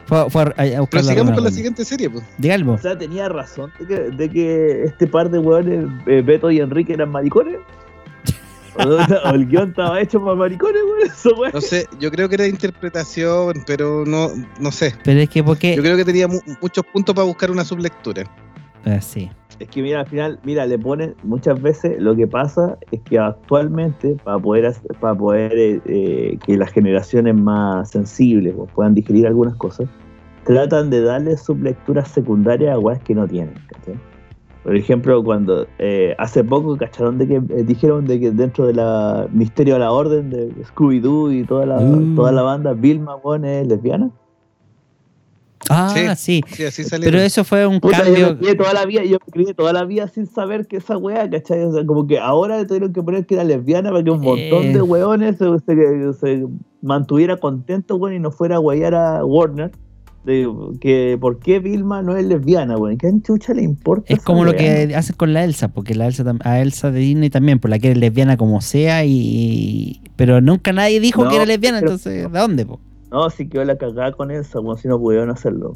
Fue, 0.07 0.29
fue 0.29 0.41
a, 0.41 0.45
a 0.45 0.79
buscar 0.79 0.87
Pero 0.89 1.03
sigamos 1.03 1.33
con 1.35 1.43
la 1.43 1.51
siguiente 1.51 1.85
serie, 1.85 2.09
pues. 2.09 2.23
Diga 2.37 2.55
algo. 2.55 2.73
O 2.73 2.77
sea, 2.77 2.97
tenía 2.97 3.29
razón 3.29 3.71
de 3.79 3.85
que, 3.87 3.95
de 3.95 4.29
que 4.29 4.83
este 4.85 5.05
par 5.07 5.29
de 5.29 5.37
weones, 5.39 5.85
eh, 6.07 6.21
Beto 6.25 6.49
y 6.49 6.59
Enrique, 6.59 6.93
eran 6.93 7.09
maricones. 7.09 7.57
O, 8.79 9.31
el 9.33 9.47
guion 9.47 9.69
estaba 9.69 9.99
hecho 9.99 10.19
para 10.23 10.35
maricones. 10.35 10.81
Eso, 11.03 11.33
weón. 11.35 11.51
No 11.51 11.61
sé, 11.61 11.87
yo 11.99 12.11
creo 12.11 12.29
que 12.29 12.35
era 12.35 12.45
interpretación, 12.45 13.63
pero 13.65 14.03
no, 14.05 14.29
no 14.59 14.71
sé. 14.71 14.93
Pero 15.03 15.19
es 15.19 15.29
que 15.29 15.43
porque. 15.43 15.75
Yo 15.75 15.81
creo 15.81 15.97
que 15.97 16.05
tenía 16.05 16.27
mu- 16.27 16.41
muchos 16.61 16.85
puntos 16.93 17.15
para 17.15 17.25
buscar 17.25 17.49
una 17.49 17.65
sublectura. 17.65 18.23
Ah, 18.85 19.01
sí. 19.01 19.31
Es 19.59 19.69
que 19.69 19.81
mira, 19.81 20.01
al 20.01 20.05
final, 20.07 20.39
mira, 20.43 20.65
le 20.67 20.77
ponen 20.77 21.15
muchas 21.23 21.59
veces 21.61 21.99
lo 21.99 22.15
que 22.15 22.27
pasa 22.27 22.77
es 22.91 23.01
que 23.01 23.17
actualmente 23.17 24.15
para 24.23 24.37
poder 24.37 24.67
hacer- 24.67 24.95
para 24.99 25.15
poder 25.15 25.51
eh, 25.57 25.81
eh, 25.85 26.37
que 26.45 26.57
las 26.57 26.71
generaciones 26.71 27.33
más 27.35 27.89
sensibles 27.89 28.53
pues, 28.55 28.71
puedan 28.71 28.93
digerir 28.93 29.25
algunas 29.25 29.55
cosas, 29.55 29.89
tratan 30.45 30.89
de 30.91 31.01
darle 31.01 31.35
sublecturas 31.37 32.07
secundarias 32.09 32.75
a 32.75 32.79
weas 32.79 33.01
que 33.01 33.15
no 33.15 33.27
tienen, 33.27 33.55
¿cachai? 33.67 33.95
Por 34.63 34.75
ejemplo, 34.75 35.23
cuando 35.23 35.65
eh, 35.79 36.13
hace 36.19 36.43
poco 36.43 36.77
cacharon 36.77 37.17
de 37.17 37.27
que 37.27 37.35
eh, 37.35 37.63
dijeron 37.63 38.05
de 38.05 38.19
que 38.19 38.31
dentro 38.31 38.67
de 38.67 38.73
la 38.73 39.27
Misterio 39.31 39.77
a 39.77 39.79
la 39.79 39.91
Orden 39.91 40.29
de 40.29 40.49
Scooby-Doo 40.65 41.31
y 41.31 41.45
toda 41.45 41.65
la, 41.65 41.79
Mm. 41.79 42.15
toda 42.15 42.31
la 42.31 42.41
banda, 42.43 42.73
Vilma 42.73 43.15
Bon 43.15 43.43
es 43.45 43.65
lesbiana. 43.65 44.11
Ah, 45.69 46.15
sí. 46.15 46.41
Sí. 46.71 46.83
Pero 47.01 47.19
eso 47.19 47.43
fue 47.43 47.65
un 47.67 47.79
Puta, 47.79 47.97
yo 47.99 48.03
cambio. 48.05 48.27
me 48.33 48.37
crié 48.37 48.55
toda 48.55 48.73
la 48.73 48.85
vida, 48.85 49.03
yo 49.03 49.17
me 49.25 49.31
crié 49.31 49.53
toda 49.53 49.73
la 49.73 49.85
vida 49.85 50.07
sin 50.07 50.25
saber 50.27 50.67
que 50.67 50.77
esa 50.77 50.97
weá, 50.97 51.29
¿cachai? 51.29 51.63
O 51.63 51.73
sea, 51.73 51.85
como 51.85 52.07
que 52.07 52.19
ahora 52.19 52.57
le 52.57 52.65
tuvieron 52.65 52.93
que 52.93 53.01
poner 53.03 53.25
que 53.25 53.35
era 53.35 53.43
lesbiana 53.43 53.91
para 53.91 54.03
que 54.03 54.11
un 54.11 54.21
montón 54.21 54.63
Eh. 54.65 54.73
de 54.73 54.81
weones 54.81 55.37
se, 55.37 55.45
se- 55.65 56.13
se 56.19 56.45
mantuviera 56.81 57.37
contento, 57.37 57.95
weón, 57.95 58.15
y 58.15 58.19
no 58.19 58.31
fuera 58.31 58.55
a 58.55 58.59
guayar 58.59 58.95
a 58.95 59.25
Warner. 59.25 59.71
De, 60.25 60.45
que 60.81 61.17
por 61.21 61.39
qué 61.39 61.59
Vilma 61.59 62.01
no 62.01 62.17
es 62.17 62.25
lesbiana, 62.25 62.75
weón. 62.77 62.97
¿Qué 62.97 63.09
chucha 63.23 63.53
le 63.53 63.61
importa? 63.63 64.13
Es 64.13 64.21
como 64.21 64.43
lo 64.43 64.53
que 64.55 64.93
hacen 64.93 65.15
con 65.15 65.33
la 65.33 65.45
Elsa, 65.45 65.69
porque 65.69 65.95
la 65.95 66.05
Elsa 66.07 66.25
a 66.43 66.59
Elsa 66.59 66.91
de 66.91 66.99
Disney 66.99 67.29
también, 67.29 67.59
por 67.59 67.69
la 67.69 67.79
que 67.79 67.91
es 67.91 67.97
lesbiana 67.97 68.35
como 68.35 68.59
sea, 68.59 69.05
y 69.05 70.01
pero 70.17 70.41
nunca 70.41 70.73
nadie 70.73 70.99
dijo 70.99 71.23
No, 71.23 71.29
que 71.29 71.37
era 71.37 71.45
lesbiana, 71.45 71.79
pero- 71.79 71.91
entonces, 71.93 72.29
¿de 72.29 72.39
dónde? 72.39 72.65
po? 72.65 72.81
No, 73.17 73.29
sí 73.31 73.49
quedó 73.49 73.65
la 73.65 73.77
cagada 73.77 74.11
con 74.11 74.29
esa, 74.29 74.59
weón, 74.59 74.77
si 74.77 74.87
no 74.87 74.99
pudieron 74.99 75.29
hacerlo. 75.31 75.73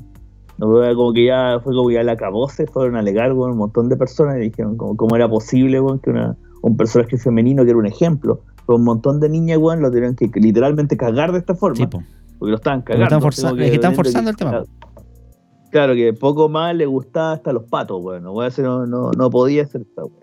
No, 0.59 0.67
como 0.95 1.11
que 1.11 1.25
ya 1.25 1.59
fue 1.63 1.73
como 1.73 1.89
ya 1.89 2.03
la 2.03 2.11
acabó, 2.11 2.47
se 2.49 2.67
fueron 2.67 2.95
a 2.95 2.99
alegar, 2.99 3.33
weón, 3.33 3.53
un 3.53 3.57
montón 3.57 3.89
de 3.89 3.97
personas 3.97 4.37
y 4.37 4.41
dijeron 4.41 4.77
como, 4.77 4.95
cómo 4.95 5.15
era 5.15 5.27
posible, 5.27 5.79
que 6.03 6.11
una, 6.11 6.37
un 6.61 6.77
personaje 6.77 7.17
femenino 7.17 7.63
que 7.63 7.71
era 7.71 7.79
un 7.79 7.87
ejemplo, 7.87 8.41
pero 8.67 8.77
un 8.77 8.83
montón 8.83 9.19
de 9.19 9.27
niñas, 9.29 9.57
weón, 9.57 9.81
lo 9.81 9.89
tuvieron 9.89 10.15
que, 10.15 10.29
que 10.29 10.39
literalmente 10.39 10.95
cagar 10.97 11.31
de 11.31 11.39
esta 11.39 11.55
forma, 11.55 11.77
Sí, 11.77 11.87
po. 11.87 12.03
porque 12.37 12.51
lo 12.51 12.57
estaban 12.57 12.81
Porque 12.81 12.93
cagando. 12.93 13.05
están 13.05 13.21
forza- 13.21 13.49
como 13.49 13.61
es 13.63 13.69
que 13.69 13.75
están 13.75 13.95
forzando 13.95 14.29
el 14.29 14.35
tema, 14.35 14.63
Claro, 15.71 15.95
que 15.95 16.13
poco 16.13 16.47
más 16.49 16.75
le 16.75 16.85
gustaba 16.85 17.31
hasta 17.33 17.53
los 17.53 17.63
patos, 17.63 17.99
weón, 18.03 18.21
no, 18.23 18.33
weón, 18.33 18.49
ese 18.49 18.61
no, 18.61 18.85
no, 18.85 19.09
no 19.17 19.29
podía 19.31 19.63
hacer 19.63 19.81
esta, 19.81 20.03
weón. 20.05 20.21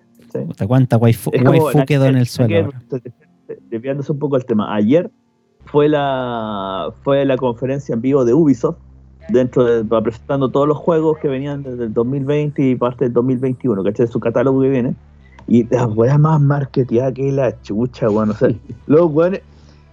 ¿sí? 0.56 0.66
¿Cuánta 0.68 0.98
waifu, 0.98 1.30
waifu 1.30 1.84
quedó 1.84 2.04
en 2.06 2.16
el 2.16 2.26
suelo? 2.26 2.70
que-? 2.90 3.12
Desviándose 3.70 4.12
un 4.12 4.18
poco 4.18 4.36
el 4.36 4.44
tema. 4.44 4.72
Ayer 4.74 5.10
fue 5.70 5.88
la 5.88 6.90
fue 7.02 7.24
la 7.24 7.36
conferencia 7.36 7.94
en 7.94 8.00
vivo 8.00 8.24
de 8.24 8.34
Ubisoft, 8.34 8.76
dentro 9.28 9.64
de, 9.64 9.84
presentando 10.02 10.48
todos 10.48 10.66
los 10.66 10.78
juegos 10.78 11.18
que 11.18 11.28
venían 11.28 11.62
desde 11.62 11.84
el 11.84 11.92
2020 11.92 12.62
y 12.62 12.74
parte 12.74 13.04
del 13.04 13.12
2021, 13.14 13.84
¿cachai? 13.84 14.06
Su 14.06 14.20
catálogo 14.20 14.62
que 14.62 14.70
viene. 14.70 14.94
Y 15.46 15.64
la 15.68 15.86
weá 15.86 16.18
más 16.18 16.40
marketeada 16.40 17.12
que 17.12 17.32
la 17.32 17.60
chucha, 17.62 18.10
weón. 18.10 18.30
O 18.30 18.34
sea, 18.34 18.50
los 18.86 19.10
weones, 19.10 19.40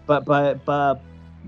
para 0.06 0.22
pa, 0.22 0.56
pa 0.66 1.00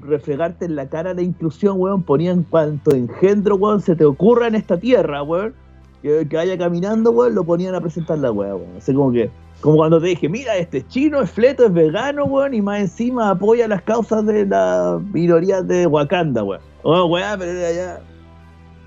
refregarte 0.02 0.66
en 0.66 0.76
la 0.76 0.88
cara 0.88 1.14
la 1.14 1.22
inclusión, 1.22 1.80
weón, 1.80 2.04
ponían 2.04 2.44
cuanto 2.44 2.92
engendro, 2.92 3.56
weón, 3.56 3.82
se 3.82 3.96
te 3.96 4.06
ocurra 4.06 4.48
en 4.48 4.56
esta 4.56 4.78
tierra, 4.78 5.24
weón. 5.24 5.54
Que, 6.02 6.28
que 6.28 6.36
vaya 6.36 6.58
caminando, 6.58 7.12
weón, 7.12 7.36
lo 7.36 7.44
ponían 7.44 7.76
a 7.76 7.82
presentar 7.82 8.20
la 8.20 8.32
weá, 8.32 8.56
weón. 8.56 8.82
Sea, 8.82 8.96
como 8.96 9.12
que, 9.12 9.30
como 9.62 9.78
cuando 9.78 10.00
te 10.00 10.08
dije, 10.08 10.30
mira, 10.30 10.56
este 10.56 10.80
es 10.80 10.88
chino, 10.88 11.22
es 11.22 11.32
fleto, 11.32 11.66
es 11.66 11.74
vegano, 11.74 12.26
weón, 12.26 12.54
y 12.54 12.62
más 12.62 12.82
encima 12.82 13.32
apoya 13.32 13.68
las 13.68 13.82
causas 13.82 14.26
de 14.26 14.46
la 14.46 15.00
minoría 15.12 15.62
de 15.62 15.88
Wakanda, 15.88 16.44
weón. 16.44 16.62
Oh, 16.84 17.06
weá, 17.06 17.38
pero 17.38 17.52
era 17.52 17.72
ya. 17.74 18.02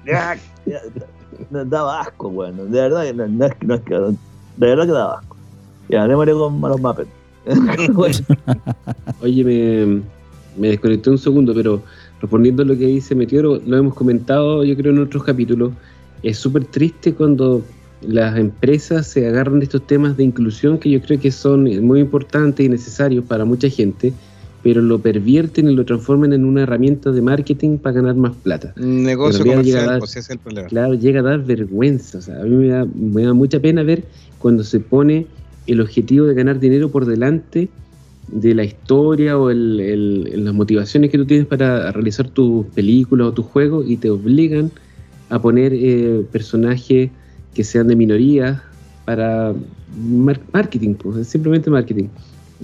Ya, 0.06 0.38
ya, 0.66 0.80
no, 1.50 1.64
daba 1.64 2.00
asco, 2.02 2.28
weón. 2.28 2.70
De 2.70 2.80
verdad 2.80 3.04
que 3.04 3.14
no, 3.14 3.26
no 3.26 3.46
es, 3.46 3.52
no 3.62 3.74
es 3.74 3.80
que. 3.82 3.94
De 3.94 4.16
verdad 4.56 4.86
que 4.86 4.92
daba 4.92 5.18
asco. 5.18 5.36
Ya, 5.88 6.06
démosle 6.06 6.32
con 6.32 6.60
los 6.60 6.80
Muppets. 6.80 7.10
Oye, 9.22 9.44
me, 9.44 10.02
me 10.56 10.68
desconecté 10.68 11.10
un 11.10 11.18
segundo, 11.18 11.52
pero 11.54 11.82
respondiendo 12.20 12.62
a 12.62 12.66
lo 12.66 12.76
que 12.76 12.86
dice 12.86 13.14
Meteoro, 13.14 13.60
lo 13.66 13.76
hemos 13.76 13.94
comentado 13.94 14.62
yo 14.62 14.76
creo 14.76 14.92
en 14.92 15.02
otros 15.02 15.24
capítulos, 15.24 15.72
es 16.22 16.38
súper 16.38 16.64
triste 16.66 17.14
cuando 17.14 17.62
las 18.02 18.38
empresas 18.38 19.06
se 19.06 19.26
agarran 19.26 19.58
de 19.60 19.64
estos 19.64 19.86
temas 19.86 20.16
de 20.16 20.24
inclusión 20.24 20.78
que 20.78 20.90
yo 20.90 21.00
creo 21.02 21.20
que 21.20 21.30
son 21.30 21.64
muy 21.84 22.00
importantes 22.00 22.64
y 22.64 22.68
necesarios 22.68 23.24
para 23.26 23.44
mucha 23.44 23.68
gente, 23.68 24.12
pero 24.62 24.80
lo 24.80 25.00
pervierten 25.00 25.68
y 25.68 25.74
lo 25.74 25.84
transforman 25.84 26.32
en 26.32 26.44
una 26.44 26.62
herramienta 26.62 27.12
de 27.12 27.20
marketing 27.22 27.78
para 27.78 27.96
ganar 27.96 28.14
más 28.16 28.36
plata. 28.36 28.72
Un 28.76 29.02
negocio 29.02 29.44
comercial, 29.44 29.86
dar- 29.86 29.98
pues 29.98 30.16
es 30.16 30.30
el 30.30 30.38
problema. 30.38 30.68
Claro, 30.68 30.94
llega 30.94 31.20
a 31.20 31.24
dar 31.24 31.44
vergüenza. 31.44 32.18
O 32.18 32.22
sea, 32.22 32.40
a 32.40 32.44
mí 32.44 32.56
me 32.56 32.68
da, 32.68 32.86
me 32.94 33.22
da 33.24 33.32
mucha 33.34 33.60
pena 33.60 33.82
ver 33.82 34.08
cuando 34.38 34.64
se 34.64 34.80
pone 34.80 35.26
el 35.66 35.80
objetivo 35.80 36.26
de 36.26 36.34
ganar 36.34 36.58
dinero 36.58 36.90
por 36.90 37.04
delante 37.06 37.68
de 38.28 38.54
la 38.54 38.64
historia 38.64 39.36
o 39.38 39.50
el- 39.50 39.80
el- 39.80 40.44
las 40.44 40.54
motivaciones 40.54 41.10
que 41.10 41.18
tú 41.18 41.26
tienes 41.26 41.46
para 41.46 41.90
realizar 41.92 42.28
tus 42.30 42.66
películas 42.66 43.28
o 43.28 43.32
tus 43.34 43.46
juegos 43.46 43.84
y 43.88 43.96
te 43.96 44.08
obligan 44.08 44.70
a 45.28 45.40
poner 45.42 45.72
eh, 45.74 46.24
personajes 46.32 47.10
que 47.54 47.64
sean 47.64 47.88
de 47.88 47.96
minoría 47.96 48.62
para 49.04 49.54
mar- 49.96 50.40
marketing, 50.52 50.94
pues, 50.94 51.16
es 51.18 51.28
simplemente 51.28 51.70
marketing. 51.70 52.08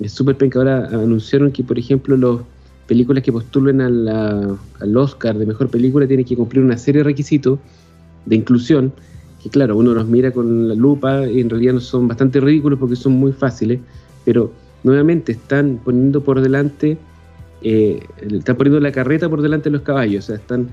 Es 0.00 0.12
súper 0.12 0.36
penca. 0.36 0.58
Ahora 0.58 0.86
anunciaron 0.88 1.50
que, 1.50 1.64
por 1.64 1.78
ejemplo, 1.78 2.16
las 2.16 2.40
películas 2.86 3.22
que 3.22 3.32
postulen 3.32 3.80
a 3.80 3.90
la- 3.90 4.56
al 4.80 4.96
Oscar 4.96 5.36
de 5.38 5.46
mejor 5.46 5.68
película 5.68 6.06
tienen 6.06 6.24
que 6.24 6.36
cumplir 6.36 6.62
una 6.62 6.76
serie 6.78 7.00
de 7.00 7.04
requisitos 7.04 7.58
de 8.26 8.36
inclusión, 8.36 8.92
que 9.42 9.50
claro, 9.50 9.76
uno 9.76 9.94
los 9.94 10.06
mira 10.06 10.30
con 10.32 10.68
la 10.68 10.74
lupa 10.74 11.26
y 11.26 11.40
en 11.40 11.50
realidad 11.50 11.78
son 11.78 12.08
bastante 12.08 12.40
ridículos 12.40 12.78
porque 12.78 12.96
son 12.96 13.12
muy 13.12 13.32
fáciles, 13.32 13.80
pero 14.24 14.52
nuevamente 14.82 15.32
están 15.32 15.80
poniendo 15.84 16.22
por 16.22 16.40
delante, 16.40 16.98
eh, 17.62 18.00
están 18.30 18.56
poniendo 18.56 18.80
la 18.80 18.92
carreta 18.92 19.28
por 19.28 19.42
delante 19.42 19.68
de 19.70 19.74
los 19.74 19.82
caballos, 19.82 20.24
o 20.24 20.26
sea, 20.28 20.36
están 20.36 20.68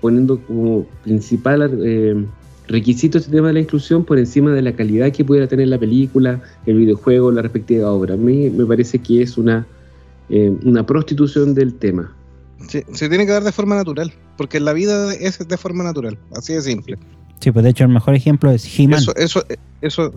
poniendo 0.00 0.38
como 0.46 0.86
principal 1.02 1.78
eh, 1.84 2.24
requisito 2.70 3.18
este 3.18 3.30
tema 3.30 3.48
de 3.48 3.54
la 3.54 3.60
inclusión 3.60 4.04
por 4.04 4.18
encima 4.18 4.52
de 4.52 4.62
la 4.62 4.72
calidad 4.72 5.10
que 5.12 5.24
pudiera 5.24 5.46
tener 5.46 5.68
la 5.68 5.78
película, 5.78 6.40
el 6.66 6.76
videojuego, 6.76 7.30
la 7.32 7.42
respectiva 7.42 7.90
obra. 7.90 8.14
A 8.14 8.16
mí 8.16 8.48
me 8.48 8.64
parece 8.64 8.98
que 9.00 9.22
es 9.22 9.36
una, 9.36 9.66
eh, 10.28 10.52
una 10.64 10.86
prostitución 10.86 11.54
del 11.54 11.74
tema. 11.74 12.14
Sí, 12.68 12.82
se 12.92 13.08
tiene 13.08 13.26
que 13.26 13.32
dar 13.32 13.42
de 13.42 13.52
forma 13.52 13.74
natural, 13.74 14.12
porque 14.36 14.60
la 14.60 14.72
vida 14.72 15.12
es 15.14 15.46
de 15.46 15.56
forma 15.56 15.82
natural, 15.82 16.16
así 16.36 16.52
de 16.52 16.62
simple. 16.62 16.98
Sí, 17.40 17.50
pues 17.50 17.64
de 17.64 17.70
hecho 17.70 17.84
el 17.84 17.90
mejor 17.90 18.14
ejemplo 18.14 18.50
es 18.50 18.78
He-Man. 18.78 19.00
Eso, 19.00 19.16
eso, 19.16 19.44
eso, 19.80 20.14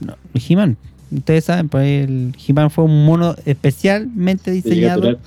No, 0.00 0.14
He-Man. 0.34 0.76
Ustedes 1.10 1.44
saben, 1.44 1.68
pues 1.68 2.04
el 2.04 2.36
He-Man 2.46 2.70
fue 2.70 2.84
un 2.84 3.04
mono 3.04 3.34
especialmente 3.46 4.50
diseñado 4.50 5.18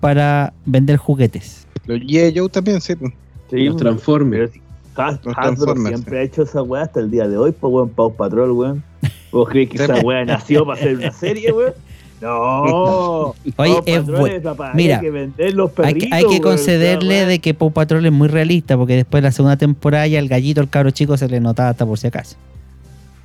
para 0.00 0.52
vender 0.64 0.96
juguetes. 0.96 1.66
los 1.86 2.00
G.I. 2.00 2.38
Joe 2.38 2.48
también, 2.48 2.80
sí. 2.80 2.94
pues. 2.94 3.12
sí, 3.50 3.64
Los 3.64 3.76
Transformers. 3.76 4.52
Hasbro 4.96 5.74
siempre 5.86 6.18
ha 6.18 6.22
hecho 6.22 6.42
esa 6.42 6.62
weá 6.62 6.82
hasta 6.82 7.00
el 7.00 7.10
día 7.10 7.26
de 7.28 7.36
hoy, 7.36 7.52
pues 7.52 7.72
weón, 7.72 7.88
Pau 7.90 8.14
Patrol, 8.14 8.50
weón. 8.52 8.82
¿Vos 9.30 9.48
crees 9.48 9.70
que 9.70 9.82
esa 9.82 10.00
weá 10.00 10.24
nació 10.24 10.66
para 10.66 10.78
hacer 10.78 10.96
una 10.96 11.12
serie, 11.12 11.52
weón? 11.52 11.72
No. 12.22 13.34
Oye, 13.56 13.82
es 13.86 14.02
Patrol 14.02 14.56
para- 14.56 14.74
Mira, 14.74 14.96
hay 14.98 15.02
que 15.02 15.10
vender 15.10 15.54
los 15.54 15.70
Hay, 15.70 15.74
perritos, 15.74 16.08
que- 16.08 16.14
hay 16.14 16.24
que 16.28 16.40
concederle 16.40 17.26
de 17.26 17.40
que 17.40 17.52
Paw 17.52 17.72
Patrol 17.72 18.06
es 18.06 18.12
muy 18.12 18.28
realista, 18.28 18.76
porque 18.76 18.94
después 18.94 19.22
de 19.22 19.28
la 19.28 19.32
segunda 19.32 19.56
temporada 19.56 20.06
ya 20.06 20.20
el 20.20 20.28
gallito, 20.28 20.60
el 20.60 20.68
cabro 20.68 20.92
chico, 20.92 21.16
se 21.16 21.26
le 21.26 21.40
notaba 21.40 21.70
hasta 21.70 21.84
por 21.84 21.98
si 21.98 22.06
acaso. 22.06 22.36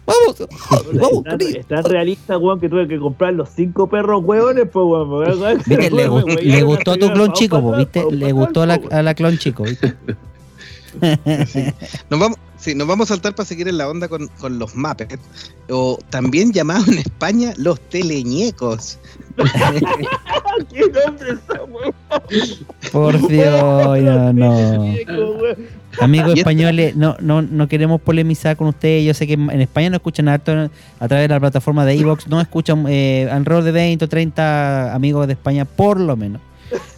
¡Vamos! 0.07 0.47
¡Vamos! 0.93 1.23
Es 1.41 1.67
tan, 1.67 1.83
realista, 1.83 2.39
weón, 2.39 2.59
que 2.59 2.69
tuve 2.69 2.87
que 2.87 2.97
comprar 2.97 3.33
los 3.35 3.49
cinco 3.49 3.85
perros, 3.87 4.23
weones, 4.25 4.67
pues, 4.71 4.83
weón. 4.83 5.09
weón. 5.11 5.57
¿Viste? 5.63 5.91
Le, 5.91 6.09
Weón, 6.09 6.23
gu- 6.23 6.27
weón, 6.35 6.39
le 6.47 6.63
gustó 6.63 6.97
tu 6.97 7.11
clon 7.11 7.33
chico, 7.33 7.61
po, 7.61 7.75
¿viste? 7.77 8.03
Le 8.09 8.31
gustó 8.31 8.63
a 8.63 8.65
la, 8.65 8.75
weón. 8.77 8.93
a 8.93 9.03
la 9.03 9.13
clon 9.13 9.37
chico, 9.37 9.61
¿viste? 9.63 9.93
Sí. 11.47 11.65
Nos 12.09 12.19
vamos, 12.19 12.37
sí, 12.57 12.73
nos 12.75 12.87
vamos 12.87 13.09
a 13.09 13.13
saltar 13.13 13.35
para 13.35 13.45
seguir 13.45 13.67
en 13.67 13.77
la 13.77 13.89
onda 13.89 14.07
con, 14.07 14.27
con 14.39 14.57
los 14.59 14.75
Muppets, 14.75 15.19
o 15.69 15.97
también 16.09 16.51
llamados 16.53 16.87
en 16.87 16.99
España 16.99 17.53
los 17.57 17.79
teleñecos. 17.79 18.97
¿Qué 20.73 20.81
nombre 21.05 21.29
es 21.31 21.39
esa, 21.49 21.63
weón? 21.63 21.93
Por 22.91 23.27
Dios, 23.27 24.33
no. 24.33 24.93
Amigos 25.99 26.27
Y 26.27 26.31
esto- 26.31 26.39
españoles, 26.41 26.95
no, 26.95 27.15
no, 27.19 27.41
no 27.41 27.67
queremos 27.67 27.99
polemizar 28.01 28.55
con 28.55 28.67
ustedes. 28.67 29.03
Yo 29.05 29.13
sé 29.13 29.25
que 29.27 29.33
en 29.33 29.61
España 29.61 29.89
no 29.89 29.95
escuchan 29.97 30.27
harto 30.27 30.69
a 30.99 31.07
través 31.07 31.27
de 31.27 31.33
la 31.33 31.39
plataforma 31.39 31.85
de 31.85 31.93
Evox, 31.95 32.27
no 32.27 32.39
escuchan 32.41 32.85
eh, 32.87 33.27
alrededor 33.31 33.63
de 33.63 33.71
20 33.71 34.05
o 34.05 34.07
30 34.09 34.93
amigos 34.93 35.27
de 35.27 35.33
España, 35.33 35.65
por 35.65 35.99
lo 35.99 36.15
menos. 36.15 36.41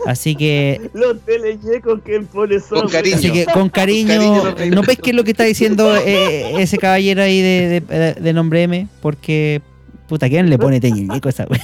Así 0.06 0.36
que, 0.36 0.90
Los 0.94 1.20
teleñecos 1.22 2.02
que 2.04 2.16
él 2.16 2.26
pone 2.26 2.60
son. 2.60 2.82
Con 2.82 2.90
cariño. 2.90 3.16
así 3.18 3.32
que 3.32 3.46
con 3.46 3.70
cariño, 3.70 4.08
cariño 4.08 4.44
nos 4.44 4.56
reímos. 4.58 4.76
¿no 4.76 4.82
ves 4.84 4.98
qué 5.02 5.10
es 5.12 5.16
lo 5.16 5.24
que 5.24 5.32
está 5.32 5.44
diciendo 5.44 5.96
eh, 5.96 6.54
ese 6.62 6.78
caballero 6.78 7.22
ahí 7.22 7.42
de, 7.42 7.82
de- 7.88 8.14
de 8.16 8.34
nombre 8.34 8.64
M? 8.64 8.88
Porque, 9.02 9.62
puta, 10.08 10.28
¿quién 10.30 10.50
le 10.50 10.58
pone 10.58 10.80
teñico 10.80 11.28
a 11.28 11.32
esa 11.32 11.46
wea? 11.50 11.62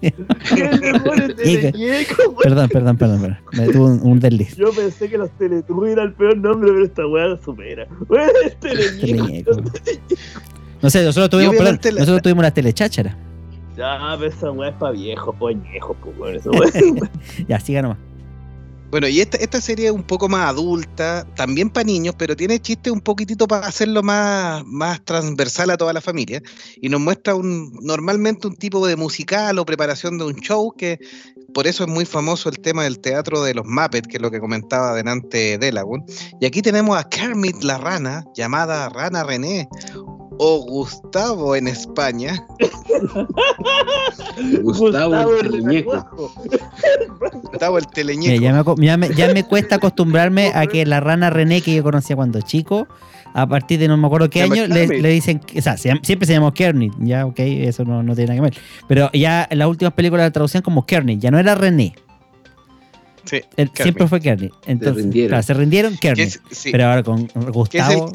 ¿Quién 0.00 0.80
le 0.80 1.00
pone? 1.00 1.34
Perdón, 2.42 2.68
perdón, 2.68 2.96
perdón, 2.96 3.20
perdón. 3.20 3.38
Me 3.52 3.68
tuvo 3.72 3.86
un, 3.86 4.00
un 4.02 4.20
desliz. 4.20 4.54
Yo 4.56 4.70
pensé 4.72 5.08
que 5.08 5.18
los 5.18 5.30
Teletubbies 5.38 5.92
era 5.94 6.02
el 6.04 6.12
peor 6.12 6.36
nombre, 6.36 6.70
pero 6.72 6.84
esta 6.84 7.06
weá 7.06 7.38
supera. 7.44 7.86
Teleñeco. 8.60 9.00
Teleñeco. 9.00 9.62
No 10.82 10.90
sé, 10.90 11.02
nosotros 11.02 11.30
tuvimos, 11.30 11.52
perdón, 11.56 11.66
obviamente 11.66 11.92
la- 11.92 12.00
nosotros 12.00 12.22
tuvimos 12.22 12.42
las 12.42 12.54
telechácharas. 12.54 13.16
Ya, 13.76 14.16
pero 14.18 14.30
esa 14.30 14.50
weá 14.50 14.70
es 14.70 14.76
pa' 14.76 14.90
viejos, 14.92 15.34
pues 15.38 15.56
weón. 16.18 16.36
Esa 16.36 16.50
weá. 16.50 16.70
Ya, 17.48 17.60
siga 17.60 17.82
nomás. 17.82 17.98
Bueno, 18.94 19.08
y 19.08 19.20
esta, 19.20 19.38
esta 19.38 19.60
serie 19.60 19.86
es 19.86 19.92
un 19.92 20.04
poco 20.04 20.28
más 20.28 20.48
adulta, 20.48 21.26
también 21.34 21.68
para 21.68 21.82
niños, 21.82 22.14
pero 22.16 22.36
tiene 22.36 22.60
chistes 22.60 22.92
un 22.92 23.00
poquitito 23.00 23.48
para 23.48 23.66
hacerlo 23.66 24.04
más, 24.04 24.62
más 24.66 25.04
transversal 25.04 25.70
a 25.70 25.76
toda 25.76 25.92
la 25.92 26.00
familia. 26.00 26.40
Y 26.80 26.88
nos 26.88 27.00
muestra 27.00 27.34
un 27.34 27.76
normalmente 27.82 28.46
un 28.46 28.54
tipo 28.54 28.86
de 28.86 28.94
musical 28.94 29.58
o 29.58 29.66
preparación 29.66 30.16
de 30.16 30.26
un 30.26 30.36
show 30.36 30.72
que 30.78 31.00
por 31.52 31.66
eso 31.66 31.82
es 31.82 31.90
muy 31.90 32.04
famoso 32.04 32.48
el 32.48 32.60
tema 32.60 32.84
del 32.84 33.00
teatro 33.00 33.42
de 33.42 33.54
los 33.54 33.66
Muppets, 33.66 34.06
que 34.06 34.18
es 34.18 34.22
lo 34.22 34.30
que 34.30 34.38
comentaba 34.38 34.90
adelante 34.90 35.58
Delagun. 35.58 36.04
Y 36.40 36.46
aquí 36.46 36.62
tenemos 36.62 36.96
a 36.96 37.08
Kermit 37.08 37.64
la 37.64 37.78
rana, 37.78 38.24
llamada 38.36 38.88
Rana 38.90 39.24
René, 39.24 39.68
o 40.38 40.58
Gustavo 40.66 41.54
en 41.56 41.68
España. 41.68 42.44
Gustavo 44.62 45.34
el 45.34 45.50
teleñeco. 45.50 46.30
Gustavo 47.50 47.78
el 47.78 47.84
Mira, 47.84 47.92
teleñeco. 47.94 48.42
ya, 48.42 48.52
me, 48.52 48.58
aco- 48.58 48.76
ya 48.80 48.96
me- 48.96 49.14
ya 49.14 49.32
me 49.32 49.44
cuesta 49.44 49.76
acostumbrarme 49.76 50.52
a 50.54 50.66
que 50.66 50.84
la 50.86 51.00
rana 51.00 51.30
René 51.30 51.60
que 51.60 51.74
yo 51.74 51.82
conocía 51.82 52.16
cuando 52.16 52.40
chico, 52.40 52.86
a 53.32 53.46
partir 53.46 53.78
de 53.78 53.88
no 53.88 53.96
me 53.96 54.06
acuerdo 54.06 54.30
qué 54.30 54.42
año, 54.42 54.66
le, 54.66 54.86
dicen, 55.08 55.40
o 55.56 55.60
sea, 55.62 55.76
se 55.76 55.92
siempre 56.02 56.26
se 56.26 56.32
llamó 56.34 56.52
Kermit, 56.52 56.92
ya, 57.00 57.26
ok, 57.26 57.38
eso 57.40 57.84
no, 57.84 58.02
no 58.02 58.14
tiene 58.14 58.28
nada 58.34 58.36
que 58.48 58.50
ver. 58.54 58.62
Pero 58.88 59.10
ya 59.12 59.46
en 59.50 59.58
las 59.58 59.68
últimas 59.68 59.94
películas 59.94 60.24
la 60.26 60.30
traducían 60.30 60.62
como 60.62 60.86
Kermit, 60.86 61.20
ya 61.20 61.30
no 61.30 61.38
era 61.38 61.54
René, 61.54 61.94
Sí, 63.24 63.40
siempre 63.74 64.06
fue 64.06 64.20
Kermit. 64.20 64.52
Entonces, 64.66 65.02
rindieron. 65.04 65.28
claro, 65.30 65.42
se 65.42 65.54
rindieron 65.54 65.98
es, 66.02 66.40
sí, 66.50 66.70
Pero 66.70 66.86
ahora 66.88 67.02
con 67.02 67.26
Gustavo, 67.52 68.12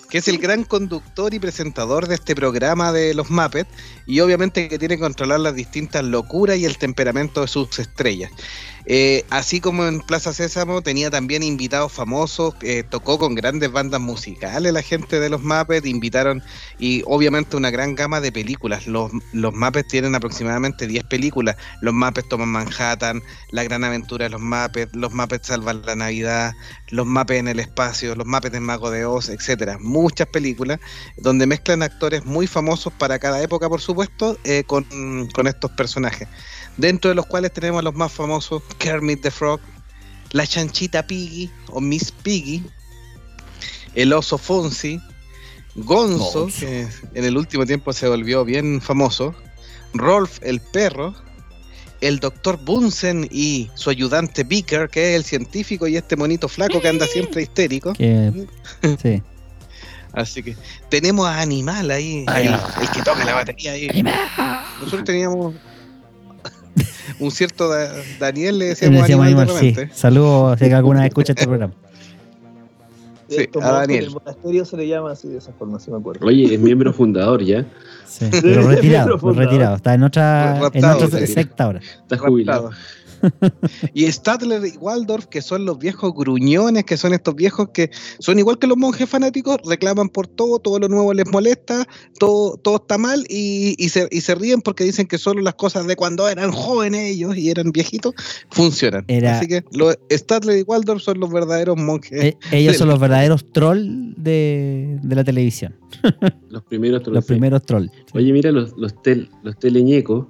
que 0.00 0.18
es 0.18 0.28
el 0.28 0.38
gran 0.38 0.64
conductor 0.64 1.32
y 1.34 1.38
presentador 1.38 2.08
de 2.08 2.14
este 2.14 2.34
programa 2.34 2.92
de 2.92 3.14
los 3.14 3.30
Muppets 3.30 3.70
y 4.06 4.20
obviamente 4.20 4.68
que 4.68 4.78
tiene 4.78 4.96
que 4.96 5.02
controlar 5.02 5.40
las 5.40 5.54
distintas 5.54 6.04
locuras 6.04 6.58
y 6.58 6.64
el 6.64 6.78
temperamento 6.78 7.40
de 7.40 7.48
sus 7.48 7.78
estrellas. 7.78 8.30
Eh, 8.86 9.24
así 9.30 9.60
como 9.60 9.86
en 9.86 10.00
Plaza 10.00 10.32
Sésamo 10.32 10.82
tenía 10.82 11.10
también 11.10 11.42
invitados 11.42 11.92
famosos, 11.92 12.54
eh, 12.60 12.84
tocó 12.88 13.18
con 13.18 13.34
grandes 13.34 13.72
bandas 13.72 14.00
musicales 14.00 14.72
la 14.72 14.82
gente 14.82 15.20
de 15.20 15.30
los 15.30 15.42
Muppets, 15.42 15.86
invitaron 15.86 16.42
y 16.78 17.02
obviamente 17.06 17.56
una 17.56 17.70
gran 17.70 17.94
gama 17.94 18.20
de 18.20 18.30
películas. 18.30 18.86
Los, 18.86 19.10
los 19.32 19.54
tienen 19.88 20.14
aproximadamente 20.14 20.86
10 20.86 21.04
películas. 21.04 21.56
Los 21.80 21.94
Muppets 21.94 22.28
toman 22.28 22.48
Manhattan, 22.48 23.22
La 23.50 23.64
gran 23.64 23.84
aventura 23.84 24.24
de 24.24 24.30
los 24.30 24.40
Muppets, 24.40 24.94
Los 24.94 25.12
Muppets 25.14 25.46
salvan 25.48 25.82
la 25.86 25.96
Navidad, 25.96 26.52
Los 26.90 27.06
Muppets 27.06 27.40
en 27.40 27.48
el 27.48 27.60
espacio, 27.60 28.14
Los 28.14 28.26
Muppets 28.26 28.54
en 28.54 28.62
Mago 28.64 28.90
de 28.90 29.06
Oz, 29.06 29.28
etcétera. 29.30 29.78
Muchas 29.80 30.28
películas 30.28 30.78
donde 31.16 31.46
mezclan 31.46 31.82
actores 31.82 32.24
muy 32.24 32.46
famosos 32.46 32.92
para 32.92 33.18
cada 33.18 33.42
época, 33.42 33.68
por 33.68 33.80
supuesto, 33.80 34.38
eh, 34.44 34.64
con 34.64 35.46
estos 35.46 35.70
personajes. 35.72 36.28
Dentro 36.76 37.08
de 37.08 37.14
los 37.14 37.26
cuales 37.26 37.52
tenemos 37.52 37.80
a 37.80 37.82
los 37.82 37.94
más 37.94 38.12
famosos, 38.12 38.62
Kermit 38.78 39.22
the 39.22 39.30
Frog, 39.30 39.60
la 40.32 40.46
chanchita 40.46 41.06
Piggy 41.06 41.50
o 41.70 41.80
Miss 41.80 42.10
Piggy, 42.10 42.62
el 43.94 44.12
oso 44.12 44.38
Fonsi, 44.38 45.00
Gonzo, 45.76 46.40
Gonzo. 46.40 46.58
que 46.58 46.88
en 47.14 47.24
el 47.24 47.36
último 47.36 47.64
tiempo 47.66 47.92
se 47.92 48.08
volvió 48.08 48.44
bien 48.44 48.80
famoso, 48.80 49.34
Rolf 49.92 50.38
el 50.42 50.60
perro, 50.60 51.14
el 52.00 52.18
doctor 52.18 52.58
Bunsen 52.58 53.28
y 53.30 53.70
su 53.74 53.90
ayudante 53.90 54.42
Beaker, 54.42 54.88
que 54.88 55.10
es 55.10 55.16
el 55.16 55.24
científico 55.24 55.86
y 55.86 55.96
este 55.96 56.16
monito 56.16 56.48
flaco 56.48 56.80
que 56.80 56.88
anda 56.88 57.06
siempre 57.06 57.42
histérico. 57.42 57.92
que, 57.92 58.46
sí. 59.02 59.22
Así 60.12 60.42
que 60.42 60.56
tenemos 60.90 61.26
a 61.26 61.40
Animal 61.40 61.90
ahí, 61.90 62.24
el, 62.36 62.54
el 62.54 62.90
que 62.92 63.02
toca 63.02 63.24
la 63.24 63.34
batería 63.34 63.72
ahí. 63.72 64.04
Nosotros 64.80 65.04
teníamos 65.04 65.54
un 67.18 67.30
cierto 67.30 67.68
Da- 67.68 67.92
Daniel, 68.18 68.58
le 68.58 68.64
Le 68.64 68.68
decíamos, 68.70 69.00
decíamos 69.02 69.26
Animal, 69.26 69.48
animal, 69.50 69.74
de 69.74 69.86
sí. 69.86 69.92
Saludos 69.94 70.58
si 70.58 70.70
alguna 70.70 71.00
vez 71.00 71.08
escucha 71.08 71.32
este 71.32 71.46
programa. 71.46 71.72
Sí, 73.28 73.48
a 73.60 73.70
Daniel. 73.70 74.00
En 74.04 74.08
el 74.08 74.14
monasterio 74.14 74.64
se 74.64 74.76
le 74.76 74.86
llama 74.86 75.12
así 75.12 75.28
de 75.28 75.38
esa 75.38 75.52
forma, 75.52 75.80
si 75.80 75.90
me 75.90 75.96
acuerdo. 75.96 76.26
Oye, 76.26 76.54
es 76.54 76.60
miembro 76.60 76.92
fundador 76.92 77.42
ya. 77.42 77.64
Sí, 78.06 78.26
pero 78.42 78.68
retirado, 78.68 79.16
retirado. 79.32 79.76
Está 79.76 79.94
en 79.94 80.02
otra, 80.02 80.56
en 80.56 80.62
Raptado, 80.62 81.06
otra 81.06 81.18
sí. 81.20 81.26
secta 81.28 81.64
ahora. 81.64 81.80
Está 81.80 82.18
jubilado. 82.18 82.70
Raptado. 82.70 82.84
y 83.94 84.10
Stadler 84.10 84.64
y 84.66 84.76
Waldorf, 84.78 85.26
que 85.26 85.42
son 85.42 85.64
los 85.64 85.78
viejos 85.78 86.12
gruñones, 86.14 86.84
que 86.84 86.96
son 86.96 87.14
estos 87.14 87.34
viejos 87.34 87.68
que 87.72 87.90
son 88.18 88.38
igual 88.38 88.58
que 88.58 88.66
los 88.66 88.76
monjes 88.76 89.08
fanáticos, 89.08 89.58
reclaman 89.64 90.08
por 90.08 90.26
todo, 90.26 90.58
todo 90.58 90.78
lo 90.78 90.88
nuevo 90.88 91.12
les 91.14 91.26
molesta, 91.30 91.86
todo, 92.18 92.56
todo 92.56 92.76
está 92.76 92.98
mal 92.98 93.24
y, 93.28 93.74
y 93.78 93.88
se, 93.88 94.08
y 94.10 94.20
se 94.20 94.34
ríen 94.34 94.60
porque 94.60 94.84
dicen 94.84 95.06
que 95.06 95.18
solo 95.18 95.40
las 95.42 95.54
cosas 95.54 95.86
de 95.86 95.96
cuando 95.96 96.28
eran 96.28 96.52
jóvenes 96.52 97.12
ellos 97.12 97.36
y 97.36 97.50
eran 97.50 97.72
viejitos 97.72 98.14
funcionan. 98.50 99.04
Era- 99.08 99.38
Así 99.38 99.46
que 99.46 99.64
los 99.72 99.98
Stadler 100.10 100.58
y 100.58 100.62
Waldorf 100.62 101.02
son 101.02 101.20
los 101.20 101.30
verdaderos 101.30 101.76
monjes. 101.76 102.22
Eh, 102.24 102.36
ellos 102.52 102.76
son 102.76 102.88
los 102.88 103.00
verdaderos 103.00 103.50
trolls 103.52 104.14
de, 104.16 104.98
de 105.02 105.14
la 105.14 105.24
televisión. 105.24 105.74
Los 106.48 106.62
primeros 106.64 107.00
Los 107.04 107.04
trolls. 107.04 107.26
primeros 107.26 107.62
trolls. 107.64 107.90
Oye, 108.12 108.32
mira, 108.32 108.50
los, 108.52 108.76
los, 108.76 108.94
tel- 109.02 109.28
los 109.42 109.58
teleñecos, 109.58 110.26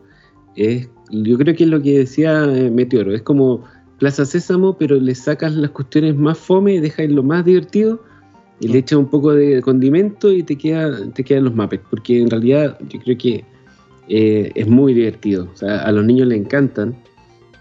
es, 0.56 0.88
yo 1.22 1.38
creo 1.38 1.54
que 1.54 1.64
es 1.64 1.70
lo 1.70 1.80
que 1.82 1.98
decía 2.00 2.44
eh, 2.44 2.70
Meteoro, 2.70 3.14
es 3.14 3.22
como 3.22 3.64
Plaza 3.98 4.24
Sésamo, 4.24 4.76
pero 4.76 4.96
le 4.96 5.14
sacas 5.14 5.54
las 5.54 5.70
cuestiones 5.70 6.16
más 6.16 6.38
fome, 6.38 6.80
dejas 6.80 7.08
lo 7.10 7.22
más 7.22 7.44
divertido 7.44 8.02
y 8.60 8.68
le 8.68 8.78
echas 8.78 8.98
un 8.98 9.06
poco 9.08 9.32
de 9.32 9.60
condimento 9.62 10.32
y 10.32 10.42
te, 10.42 10.56
queda, 10.56 11.08
te 11.12 11.22
quedan 11.24 11.44
los 11.44 11.54
Muppets, 11.54 11.84
porque 11.90 12.20
en 12.20 12.30
realidad 12.30 12.78
yo 12.88 12.98
creo 13.00 13.16
que 13.18 13.44
eh, 14.08 14.50
es 14.54 14.66
muy 14.68 14.94
divertido, 14.94 15.48
o 15.52 15.56
sea, 15.56 15.82
a 15.82 15.92
los 15.92 16.04
niños 16.04 16.28
le 16.28 16.36
encantan 16.36 16.94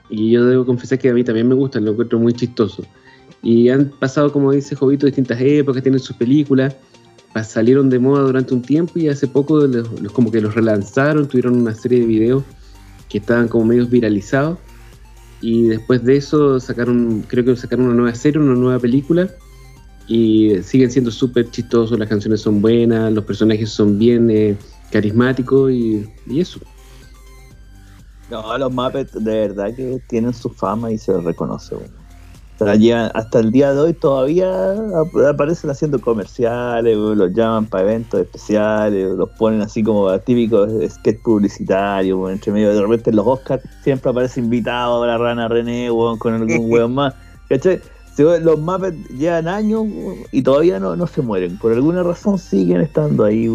y 0.09 0.31
yo 0.31 0.45
debo 0.45 0.65
confesar 0.65 0.99
que 0.99 1.09
a 1.09 1.13
mí 1.13 1.23
también 1.23 1.47
me 1.47 1.55
gustan, 1.55 1.85
lo 1.85 1.91
encuentro 1.91 2.19
muy 2.19 2.33
chistoso. 2.33 2.83
Y 3.41 3.69
han 3.69 3.89
pasado, 3.89 4.31
como 4.31 4.51
dice 4.51 4.75
Jovito, 4.75 5.05
distintas 5.05 5.39
épocas, 5.41 5.81
tienen 5.83 5.99
sus 5.99 6.15
películas, 6.15 6.75
salieron 7.43 7.89
de 7.89 7.99
moda 7.99 8.21
durante 8.23 8.53
un 8.53 8.61
tiempo 8.61 8.99
y 8.99 9.09
hace 9.09 9.27
poco 9.27 9.65
los, 9.65 10.01
los- 10.01 10.11
como 10.11 10.31
que 10.31 10.39
los 10.39 10.53
relanzaron, 10.53 11.27
tuvieron 11.27 11.57
una 11.57 11.73
serie 11.73 12.01
de 12.01 12.05
videos 12.05 12.43
que 13.13 13.19
estaban 13.19 13.47
como 13.47 13.65
medios 13.65 13.91
viralizados 13.91 14.57
y 15.39 15.67
después 15.67 16.03
de 16.03 16.17
eso 16.17 16.59
sacaron, 16.59 17.23
creo 17.27 17.45
que 17.45 17.55
sacaron 17.55 17.85
una 17.85 17.93
nueva 17.93 18.15
serie, 18.15 18.41
una 18.41 18.55
nueva 18.55 18.79
película 18.79 19.29
y 20.07 20.55
siguen 20.63 20.89
siendo 20.89 21.11
súper 21.11 21.51
chistosos, 21.51 21.99
las 21.99 22.09
canciones 22.09 22.41
son 22.41 22.59
buenas, 22.59 23.13
los 23.13 23.23
personajes 23.23 23.69
son 23.69 23.99
bien 23.99 24.31
eh, 24.31 24.57
carismáticos 24.91 25.71
y, 25.71 26.09
eso. 26.35 26.59
No, 28.31 28.57
los 28.57 28.73
Muppets 28.73 29.13
de 29.13 29.47
verdad 29.47 29.75
que 29.75 30.01
tienen 30.09 30.33
su 30.33 30.49
fama 30.49 30.91
y 30.91 30.97
se 30.97 31.13
les 31.13 31.23
reconoce. 31.23 31.75
Hasta 33.13 33.39
el 33.39 33.51
día 33.51 33.73
de 33.73 33.79
hoy 33.79 33.93
todavía 33.93 34.71
ap- 34.73 35.25
aparecen 35.27 35.69
haciendo 35.69 35.99
comerciales, 35.99 36.95
los 36.95 37.33
llaman 37.33 37.65
para 37.65 37.83
eventos 37.83 38.21
especiales, 38.21 39.11
los 39.17 39.29
ponen 39.31 39.61
así 39.61 39.83
como 39.83 40.17
típicos 40.19 40.69
sketch 40.89 41.21
publicitarios, 41.23 42.17
weón, 42.17 42.33
entre 42.33 42.51
medio 42.53 42.73
de 42.73 42.81
repente 42.81 43.09
en 43.09 43.15
los 43.17 43.27
Oscars 43.27 43.63
siempre 43.83 44.11
aparece 44.11 44.39
invitado 44.39 45.05
la 45.05 45.17
rana 45.17 45.47
René 45.47 45.89
con 46.19 46.33
algún 46.33 46.65
weón 46.71 46.93
más. 46.93 47.13
¿Cachai? 47.49 47.81
Los 48.17 48.59
Muppets 48.59 49.09
llevan 49.09 49.47
años 49.47 49.85
y 50.31 50.43
todavía 50.43 50.79
no, 50.79 50.95
no 50.95 51.07
se 51.07 51.23
mueren. 51.23 51.57
Por 51.57 51.73
alguna 51.73 52.03
razón 52.03 52.37
siguen 52.37 52.81
estando 52.81 53.23
ahí. 53.25 53.49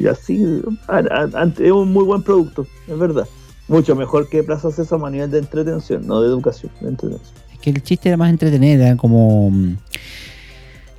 y 0.00 0.06
así 0.06 0.42
es 1.58 1.70
un 1.72 1.92
muy 1.92 2.04
buen 2.04 2.22
producto, 2.22 2.66
es 2.86 2.98
verdad. 2.98 3.28
Mucho 3.68 3.94
mejor 3.94 4.26
que 4.30 4.42
Plaza 4.42 4.70
Sésamo 4.70 5.04
a 5.06 5.10
nivel 5.10 5.30
de 5.30 5.40
entretención, 5.40 6.06
no 6.06 6.22
de 6.22 6.28
educación, 6.28 6.72
de 6.80 6.88
entretención. 6.88 7.47
Que 7.72 7.78
el 7.78 7.84
chiste 7.84 8.08
era 8.08 8.16
más 8.16 8.30
entretenido, 8.30 8.84
era 8.84 8.96
como 8.96 9.50
mm, 9.50 9.76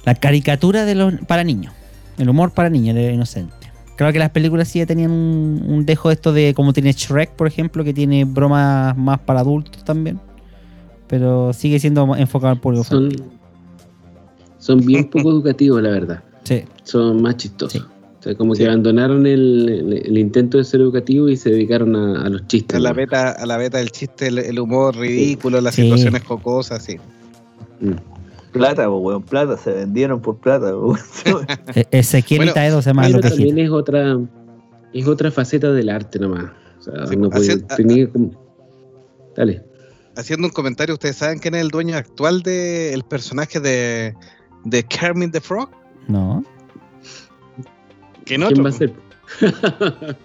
la 0.05 0.15
caricatura 0.15 0.85
de 0.85 0.95
los 0.95 1.13
para 1.27 1.43
niños. 1.43 1.73
El 2.17 2.29
humor 2.29 2.51
para 2.51 2.69
niños 2.69 2.95
era 2.95 3.13
inocente. 3.13 3.53
Claro 3.95 4.13
que 4.13 4.19
las 4.19 4.29
películas 4.29 4.67
sí 4.67 4.79
ya 4.79 4.85
tenían 4.85 5.11
un, 5.11 5.63
un 5.67 5.85
dejo 5.85 6.11
esto 6.11 6.31
de 6.31 6.53
como 6.53 6.73
tiene 6.73 6.93
Shrek, 6.93 7.31
por 7.31 7.47
ejemplo, 7.47 7.83
que 7.83 7.93
tiene 7.93 8.23
bromas 8.25 8.95
más 8.97 9.19
para 9.19 9.41
adultos 9.41 9.83
también. 9.83 10.19
Pero 11.07 11.53
sigue 11.53 11.79
siendo 11.79 12.15
enfocado 12.15 12.53
al 12.53 12.59
público 12.59 12.83
Son, 12.83 13.09
son 14.59 14.79
bien 14.85 15.09
poco 15.09 15.31
educativos, 15.31 15.81
la 15.81 15.89
verdad. 15.89 16.23
Sí. 16.43 16.63
Son 16.83 17.21
más 17.21 17.37
chistosos. 17.37 17.81
Sí. 17.81 17.98
O 18.19 18.21
sea, 18.23 18.35
como 18.35 18.53
Sí. 18.53 18.63
que 18.63 18.67
abandonaron 18.67 19.25
el, 19.25 19.69
el- 19.69 19.93
el 20.05 20.17
intento 20.17 20.57
de 20.57 20.65
ser 20.65 20.81
educativo 20.81 21.29
y 21.29 21.37
se 21.37 21.51
dedicaron 21.51 21.95
a, 21.95 22.23
a 22.25 22.29
los 22.29 22.45
chistes. 22.47 22.75
A 22.75 22.79
la 22.79 22.89
¿no? 22.89 22.95
beta, 22.95 23.31
a 23.31 23.45
la 23.45 23.55
beta 23.57 23.77
del 23.77 23.91
chiste, 23.91 24.27
el, 24.27 24.39
el 24.39 24.59
humor 24.59 24.95
ridículo, 24.97 25.61
las 25.61 25.75
Sí. 25.75 25.83
situaciones 25.83 26.23
jocosas, 26.23 26.83
sí. 26.83 26.97
Mm. 27.79 27.93
Plata, 28.51 28.89
weón, 28.89 29.23
plata, 29.23 29.57
se 29.57 29.71
vendieron 29.71 30.21
por 30.21 30.37
plata. 30.37 30.71
E- 31.75 31.87
Ezequiel 31.91 32.39
Bueno, 32.39 32.51
y 32.51 32.55
Taedo 32.55 32.81
se 32.81 32.89
Pero 32.93 33.01
los 33.03 33.11
viejitos. 33.21 33.31
también 33.37 33.59
es 33.59 33.69
otra, 33.69 34.17
es 34.93 35.07
otra 35.07 35.31
faceta 35.31 35.71
del 35.71 35.87
arte 35.89 36.19
nomás. 36.19 36.51
O 36.79 36.81
sea, 36.81 37.07
Sí, 37.07 37.15
no 37.15 37.29
puede- 37.29 37.53
hace- 37.53 37.63
a- 37.69 37.75
tenía 37.75 38.09
como- 38.09 38.31
Dale. 39.35 39.63
Haciendo 40.17 40.47
un 40.47 40.51
comentario, 40.51 40.95
¿ustedes 40.95 41.15
saben 41.15 41.39
quién 41.39 41.55
es 41.55 41.61
el 41.61 41.69
dueño 41.69 41.95
actual 41.95 42.41
del 42.41 43.03
personaje 43.03 43.59
de, 43.61 44.13
de 44.65 44.83
Kermit 44.83 45.31
the 45.31 45.39
Frog? 45.39 45.69
No. 46.09 46.43
¿Quién 48.29 48.65
va 48.65 48.69
a 48.69 48.71
ser? 48.71 48.93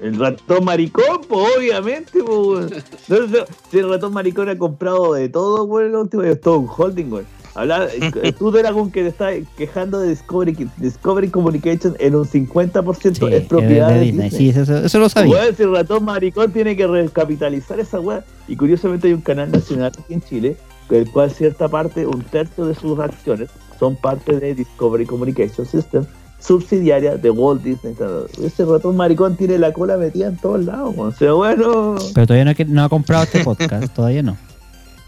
El 0.00 0.16
ratón 0.16 0.64
maricón, 0.64 1.22
pues 1.28 1.56
obviamente, 1.56 2.22
pues. 2.22 2.28
weón. 2.28 2.70
No, 3.08 3.26
no, 3.26 3.38
si 3.68 3.78
el 3.78 3.88
ratón 3.88 4.12
maricón 4.12 4.48
ha 4.48 4.56
comprado 4.56 5.14
de 5.14 5.28
todo, 5.28 5.64
weón, 5.64 5.90
la 5.90 5.98
última 5.98 6.28
es 6.28 6.40
todo 6.40 6.60
un 6.60 6.68
holding, 6.68 7.12
weón. 7.12 7.26
Habla, 7.56 7.88
eh, 7.92 8.32
tú 8.32 8.56
eras 8.56 8.72
con 8.72 8.92
que 8.92 9.02
te 9.02 9.08
estás 9.08 9.34
quejando 9.56 9.98
de 9.98 10.10
Discovery, 10.10 10.68
Discovery 10.76 11.28
Communication 11.28 11.96
en 11.98 12.14
un 12.14 12.24
50% 12.24 13.14
Sí, 13.16 13.34
es 13.34 13.46
propiedad 13.46 13.88
de 13.88 14.00
Disney. 14.00 14.30
Disney. 14.30 14.52
Sí, 14.52 14.60
eso, 14.60 14.78
eso 14.78 14.98
lo 15.00 15.08
sabía. 15.08 15.52
Si 15.52 15.64
el 15.64 15.72
ratón 15.72 16.04
maricón 16.04 16.52
tiene 16.52 16.76
que 16.76 16.86
recapitalizar 16.86 17.80
esa 17.80 17.98
weá. 17.98 18.22
Y 18.46 18.54
curiosamente 18.54 19.08
hay 19.08 19.14
un 19.14 19.22
canal 19.22 19.50
nacional 19.50 19.90
aquí 19.98 20.14
en 20.14 20.22
Chile, 20.22 20.56
el 20.90 21.10
cual 21.10 21.32
cierta 21.32 21.66
parte, 21.66 22.06
un 22.06 22.22
tercio 22.22 22.66
de 22.66 22.76
sus 22.76 22.96
acciones, 23.00 23.50
son 23.80 23.96
parte 23.96 24.38
de 24.38 24.54
Discovery 24.54 25.06
Communication 25.06 25.66
System, 25.66 26.06
subsidiaria 26.38 27.16
de 27.16 27.30
Walt 27.30 27.62
Disney. 27.62 27.94
Ese 28.42 28.64
ratón 28.64 28.96
maricón 28.96 29.36
tiene 29.36 29.58
la 29.58 29.72
cola 29.72 29.96
metida 29.96 30.28
en 30.28 30.36
todos 30.36 30.64
lados, 30.64 30.94
o 30.96 31.12
sea, 31.12 31.32
bueno. 31.32 31.96
Pero 32.14 32.26
todavía 32.26 32.44
no, 32.44 32.50
ha 32.52 32.54
que- 32.54 32.64
no 32.64 32.84
ha 32.84 32.88
comprado 32.88 33.24
este 33.24 33.42
podcast, 33.44 33.92
todavía 33.94 34.22
no. 34.22 34.36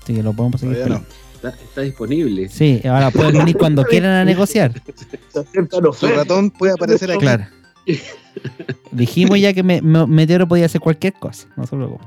Así 0.02 0.14
que 0.14 0.22
lo 0.22 0.32
podemos 0.32 0.60
seguir. 0.60 0.76
Todavía 0.76 0.96
no. 0.98 1.02
esperando. 1.02 1.30
Está, 1.52 1.64
está 1.64 1.80
disponible. 1.82 2.48
Sí, 2.50 2.82
ahora 2.84 3.10
pueden 3.10 3.38
venir 3.38 3.56
cuando 3.56 3.82
quieran 3.84 4.10
a 4.12 4.24
negociar. 4.24 4.72
Su 5.98 6.06
ratón 6.08 6.50
puede 6.50 6.72
aparecer 6.74 7.10
aquí. 7.12 7.20
Claro. 7.20 7.46
Dijimos 8.92 9.40
ya 9.40 9.52
que 9.52 9.62
me, 9.62 9.80
me- 9.80 10.06
Meteoro 10.06 10.46
podía 10.46 10.66
hacer 10.66 10.80
cualquier 10.80 11.14
cosa. 11.14 11.46
No 11.56 11.66
se 11.66 11.76
preocupe. 11.76 12.04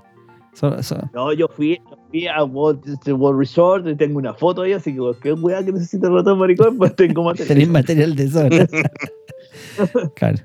No, 1.13 1.33
yo 1.33 1.47
fui, 1.47 1.81
yo 1.89 1.97
fui 2.09 2.27
a 2.27 2.43
Disney 2.83 3.13
World 3.13 3.39
Resort 3.39 3.87
y 3.87 3.95
tengo 3.95 4.19
una 4.19 4.33
foto 4.33 4.61
ahí, 4.61 4.73
así 4.73 4.93
que 4.93 4.99
cualquier 4.99 5.33
weá 5.35 5.63
que 5.63 5.71
necesite 5.71 6.05
el 6.05 6.13
ratón 6.13 6.39
maricón, 6.39 6.77
pues 6.77 6.95
tengo 6.95 7.23
material. 7.23 7.47
Tenéis 7.47 7.69
material 7.69 8.15
de 8.15 8.29
sobra. 8.29 8.67
Claro. 10.15 10.37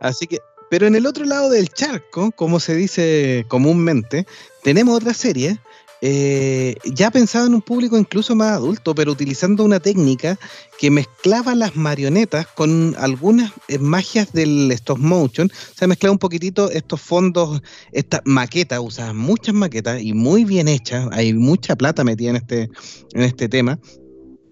Así 0.00 0.26
que, 0.26 0.38
pero 0.70 0.86
en 0.86 0.94
el 0.94 1.06
otro 1.06 1.24
lado 1.24 1.50
del 1.50 1.68
charco, 1.68 2.30
como 2.32 2.60
se 2.60 2.74
dice 2.74 3.44
comúnmente, 3.48 4.26
tenemos 4.62 4.96
otra 4.96 5.14
serie. 5.14 5.58
Eh, 6.02 6.74
ya 6.84 7.10
pensaba 7.10 7.46
en 7.46 7.54
un 7.54 7.62
público 7.62 7.96
incluso 7.96 8.34
más 8.34 8.52
adulto, 8.52 8.94
pero 8.94 9.12
utilizando 9.12 9.64
una 9.64 9.80
técnica 9.80 10.38
que 10.78 10.90
mezclaba 10.90 11.54
las 11.54 11.76
marionetas 11.76 12.46
con 12.46 12.94
algunas 12.98 13.52
eh, 13.68 13.78
magias 13.78 14.32
del 14.32 14.70
stop 14.72 14.98
motion. 14.98 15.50
O 15.50 15.74
sea, 15.78 15.88
mezclaba 15.88 16.12
un 16.12 16.18
poquitito 16.18 16.70
estos 16.70 17.00
fondos, 17.00 17.62
esta 17.92 18.20
maqueta, 18.24 18.80
usaban 18.80 19.16
muchas 19.16 19.54
maquetas 19.54 20.02
y 20.02 20.12
muy 20.12 20.44
bien 20.44 20.68
hechas. 20.68 21.08
Hay 21.12 21.32
mucha 21.32 21.76
plata 21.76 22.04
metida 22.04 22.30
en 22.30 22.36
este, 22.36 22.70
en 23.12 23.22
este 23.22 23.48
tema. 23.48 23.78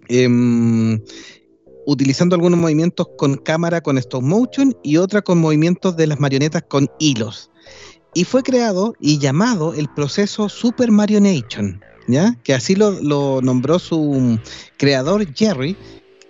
Em, 0.09 1.01
utilizando 1.87 2.35
algunos 2.35 2.59
movimientos 2.59 3.09
con 3.17 3.37
cámara 3.37 3.83
con 3.83 3.99
stop 3.99 4.23
motion 4.23 4.75
y 4.83 4.97
otra 4.97 5.23
con 5.23 5.39
movimientos 5.39 5.97
de 5.97 6.07
las 6.07 6.21
marionetas 6.21 6.63
con 6.69 6.89
hilos. 6.99 7.51
Y 8.15 8.25
fue 8.25 8.43
creado 8.43 8.95
y 9.01 9.19
llamado 9.19 9.75
el 9.75 9.89
proceso 9.89 10.49
Super 10.49 10.91
Marionation, 10.91 11.83
¿ya? 12.07 12.37
Que 12.45 12.55
así 12.55 12.77
lo, 12.77 12.93
lo 13.03 13.41
nombró 13.43 13.79
su 13.79 14.39
creador 14.77 15.27
Jerry 15.35 15.77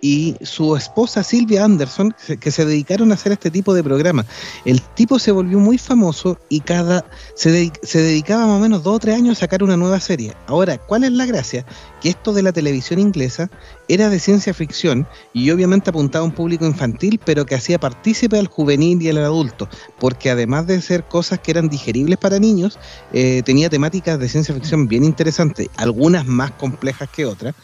y 0.07 0.37
su 0.43 0.77
esposa 0.77 1.23
Silvia 1.23 1.65
Anderson, 1.65 2.15
que 2.39 2.51
se- 2.51 2.67
dedicaron 2.67 3.11
a 3.11 3.15
hacer 3.15 3.33
este 3.33 3.51
tipo 3.51 3.73
de 3.73 3.83
programa. 3.83 4.27
El 4.67 4.83
tipo 4.83 5.19
se 5.19 5.33
volvió 5.33 5.59
muy 5.59 5.79
famoso 5.79 6.39
y 6.51 6.61
cada 6.61 7.07
se, 7.35 7.51
dedi- 7.51 7.79
se 7.83 8.03
dedicaba 8.03 8.47
más 8.47 8.59
o 8.59 8.61
menos 8.61 8.83
dos 8.83 8.97
o 8.97 8.99
tres 8.99 9.17
años 9.17 9.39
a 9.39 9.41
sacar 9.41 9.63
una 9.63 9.79
nueva 9.79 9.99
serie. 10.01 10.35
Ahora, 10.47 10.77
¿cuál 10.77 11.05
es 11.05 11.13
la 11.13 11.25
gracia? 11.25 11.65
Que 12.03 12.11
esto 12.11 12.35
de 12.35 12.43
la 12.43 12.53
televisión 12.53 12.99
inglesa 13.01 13.49
era 13.89 14.11
de 14.11 14.19
ciencia 14.21 14.53
ficción 14.53 15.07
y 15.33 15.51
obviamente 15.51 15.89
apuntaba 15.89 16.23
a 16.23 16.27
un 16.29 16.35
público 16.35 16.67
infantil, 16.67 17.19
pero 17.25 17.47
que 17.47 17.55
hacía 17.55 17.81
partícipe 17.81 18.39
al 18.39 18.47
juvenil 18.49 19.01
y 19.01 19.09
al 19.09 19.17
adulto, 19.25 19.71
porque 19.99 20.29
además 20.31 20.67
de 20.67 20.83
ser 20.83 21.05
cosas 21.05 21.39
que 21.39 21.51
eran 21.51 21.71
digeribles 21.71 22.19
para 22.19 22.39
niños, 22.39 22.79
eh, 23.15 23.41
tenía 23.47 23.71
temáticas 23.71 24.19
de 24.19 24.29
ciencia 24.29 24.55
ficción 24.55 24.87
bien 24.87 25.03
interesantes, 25.03 25.69
algunas 25.79 26.27
más 26.27 26.51
complejas 26.51 27.09
que 27.09 27.25
otras. 27.25 27.55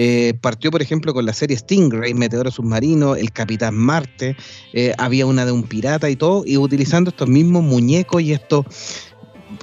Eh, 0.00 0.34
partió, 0.40 0.70
por 0.70 0.80
ejemplo, 0.80 1.12
con 1.12 1.26
la 1.26 1.32
serie 1.32 1.56
Stingray, 1.56 2.14
Meteoro 2.14 2.52
Submarino, 2.52 3.16
El 3.16 3.32
Capitán 3.32 3.74
Marte, 3.74 4.36
eh, 4.72 4.94
había 4.96 5.26
una 5.26 5.44
de 5.44 5.50
un 5.50 5.64
pirata 5.64 6.08
y 6.08 6.14
todo, 6.14 6.44
y 6.46 6.56
utilizando 6.56 7.10
estos 7.10 7.28
mismos 7.28 7.64
muñecos 7.64 8.22
y 8.22 8.32
estos 8.32 8.64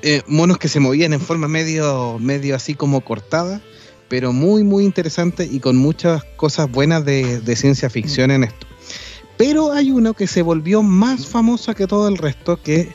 eh, 0.02 0.24
monos 0.28 0.58
que 0.58 0.68
se 0.68 0.82
movían 0.82 1.14
en 1.14 1.22
forma 1.22 1.48
medio, 1.48 2.20
medio 2.20 2.54
así 2.54 2.76
como 2.76 3.00
cortada, 3.00 3.62
pero 4.10 4.34
muy, 4.34 4.66
muy 4.66 4.84
interesante 4.84 5.48
y 5.50 5.62
con 5.62 5.78
muchas 5.78 6.26
cosas 6.36 6.70
buenas 6.70 7.06
de, 7.06 7.40
de 7.40 7.56
ciencia 7.56 7.90
ficción 7.90 8.30
en 8.30 8.44
esto. 8.44 8.68
Pero 9.38 9.72
hay 9.72 9.92
uno 9.92 10.14
que 10.16 10.28
se 10.28 10.42
volvió 10.42 10.84
más 10.84 11.28
famoso 11.28 11.74
que 11.76 11.88
todo 11.88 12.10
el 12.10 12.18
resto, 12.18 12.62
que 12.62 12.94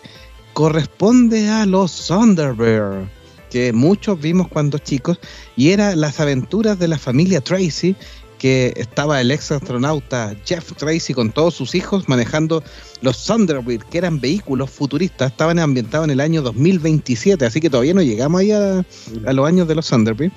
corresponde 0.52 1.48
a 1.48 1.64
los 1.64 2.06
Thunderbird, 2.06 3.08
que 3.50 3.72
muchos 3.72 4.20
vimos 4.20 4.48
cuando 4.48 4.78
chicos, 4.78 5.18
y 5.56 5.70
era 5.70 5.96
las 5.96 6.20
aventuras 6.20 6.78
de 6.78 6.88
la 6.88 6.98
familia 6.98 7.40
Tracy, 7.40 7.96
que 8.38 8.72
estaba 8.76 9.20
el 9.20 9.30
ex 9.30 9.52
astronauta 9.52 10.34
Jeff 10.46 10.72
Tracy 10.74 11.12
con 11.12 11.30
todos 11.30 11.54
sus 11.54 11.74
hijos 11.74 12.08
manejando 12.08 12.62
los 13.02 13.26
Thunderbird, 13.26 13.82
que 13.82 13.98
eran 13.98 14.18
vehículos 14.18 14.70
futuristas, 14.70 15.32
estaban 15.32 15.58
ambientados 15.58 16.06
en 16.06 16.12
el 16.12 16.20
año 16.20 16.40
2027, 16.40 17.44
así 17.44 17.60
que 17.60 17.68
todavía 17.68 17.92
no 17.92 18.00
llegamos 18.00 18.40
ahí 18.40 18.52
a, 18.52 18.78
a 19.26 19.32
los 19.34 19.46
años 19.46 19.68
de 19.68 19.74
los 19.74 19.88
Thunderbird. 19.88 20.32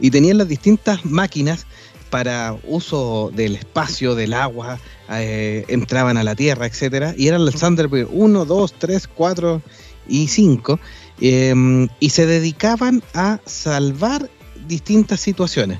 Y 0.00 0.10
tenían 0.10 0.38
las 0.38 0.48
distintas 0.48 1.04
máquinas 1.04 1.66
para 2.12 2.56
uso 2.64 3.30
del 3.34 3.56
espacio, 3.56 4.14
del 4.14 4.34
agua, 4.34 4.78
eh, 5.10 5.64
entraban 5.68 6.18
a 6.18 6.22
la 6.22 6.34
Tierra, 6.34 6.66
etcétera, 6.66 7.14
y 7.16 7.28
eran 7.28 7.44
los 7.44 7.54
Thunderbird 7.54 8.08
1, 8.10 8.44
2, 8.44 8.74
3, 8.78 9.08
4 9.08 9.62
y 10.08 10.28
5, 10.28 10.78
eh, 11.24 11.54
y 12.00 12.10
se 12.10 12.26
dedicaban 12.26 13.00
a 13.14 13.38
salvar 13.46 14.28
distintas 14.66 15.20
situaciones. 15.20 15.78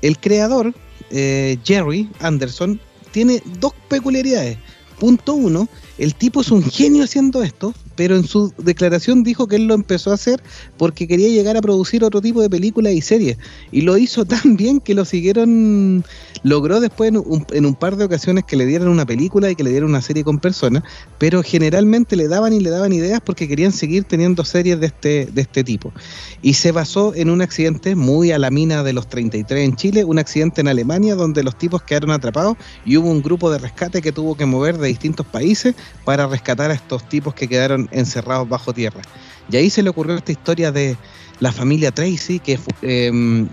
El 0.00 0.18
creador, 0.18 0.74
eh, 1.10 1.58
Jerry 1.64 2.08
Anderson, 2.20 2.80
tiene 3.12 3.42
dos 3.60 3.74
peculiaridades. 3.88 4.56
Punto 4.98 5.34
uno, 5.34 5.68
el 5.98 6.14
tipo 6.14 6.40
es 6.40 6.50
un 6.50 6.62
genio 6.62 7.04
haciendo 7.04 7.42
esto, 7.42 7.74
pero 8.00 8.16
en 8.16 8.24
su 8.24 8.50
declaración 8.56 9.22
dijo 9.22 9.46
que 9.46 9.56
él 9.56 9.66
lo 9.66 9.74
empezó 9.74 10.10
a 10.10 10.14
hacer 10.14 10.42
porque 10.78 11.06
quería 11.06 11.28
llegar 11.28 11.58
a 11.58 11.60
producir 11.60 12.02
otro 12.02 12.22
tipo 12.22 12.40
de 12.40 12.48
películas 12.48 12.94
y 12.94 13.02
series. 13.02 13.36
Y 13.72 13.82
lo 13.82 13.98
hizo 13.98 14.24
tan 14.24 14.56
bien 14.56 14.80
que 14.80 14.94
lo 14.94 15.04
siguieron, 15.04 16.02
logró 16.42 16.80
después 16.80 17.08
en 17.08 17.18
un, 17.18 17.44
en 17.52 17.66
un 17.66 17.74
par 17.74 17.96
de 17.96 18.04
ocasiones 18.04 18.44
que 18.44 18.56
le 18.56 18.64
dieran 18.64 18.88
una 18.88 19.04
película 19.04 19.50
y 19.50 19.54
que 19.54 19.64
le 19.64 19.68
dieran 19.68 19.90
una 19.90 20.00
serie 20.00 20.24
con 20.24 20.38
personas, 20.38 20.82
pero 21.18 21.42
generalmente 21.42 22.16
le 22.16 22.26
daban 22.26 22.54
y 22.54 22.60
le 22.60 22.70
daban 22.70 22.94
ideas 22.94 23.20
porque 23.22 23.46
querían 23.46 23.70
seguir 23.70 24.04
teniendo 24.04 24.46
series 24.46 24.80
de 24.80 24.86
este, 24.86 25.28
de 25.30 25.42
este 25.42 25.62
tipo. 25.62 25.92
Y 26.40 26.54
se 26.54 26.72
basó 26.72 27.14
en 27.14 27.28
un 27.28 27.42
accidente 27.42 27.96
muy 27.96 28.32
a 28.32 28.38
la 28.38 28.50
mina 28.50 28.82
de 28.82 28.94
los 28.94 29.10
33 29.10 29.62
en 29.62 29.76
Chile, 29.76 30.04
un 30.04 30.18
accidente 30.18 30.62
en 30.62 30.68
Alemania 30.68 31.16
donde 31.16 31.42
los 31.42 31.58
tipos 31.58 31.82
quedaron 31.82 32.12
atrapados 32.12 32.56
y 32.86 32.96
hubo 32.96 33.10
un 33.10 33.20
grupo 33.20 33.50
de 33.50 33.58
rescate 33.58 34.00
que 34.00 34.10
tuvo 34.10 34.38
que 34.38 34.46
mover 34.46 34.78
de 34.78 34.88
distintos 34.88 35.26
países 35.26 35.74
para 36.06 36.26
rescatar 36.26 36.70
a 36.70 36.74
estos 36.74 37.06
tipos 37.06 37.34
que 37.34 37.46
quedaron 37.46 37.89
encerrados 37.90 38.48
bajo 38.48 38.72
tierra. 38.72 39.00
Y 39.50 39.56
ahí 39.56 39.70
se 39.70 39.82
le 39.82 39.90
ocurrió 39.90 40.14
esta 40.16 40.32
historia 40.32 40.70
de 40.72 40.96
la 41.40 41.52
familia 41.52 41.90
Tracy 41.92 42.38
que 42.38 42.58
fu- 42.58 42.70
em, 42.82 43.48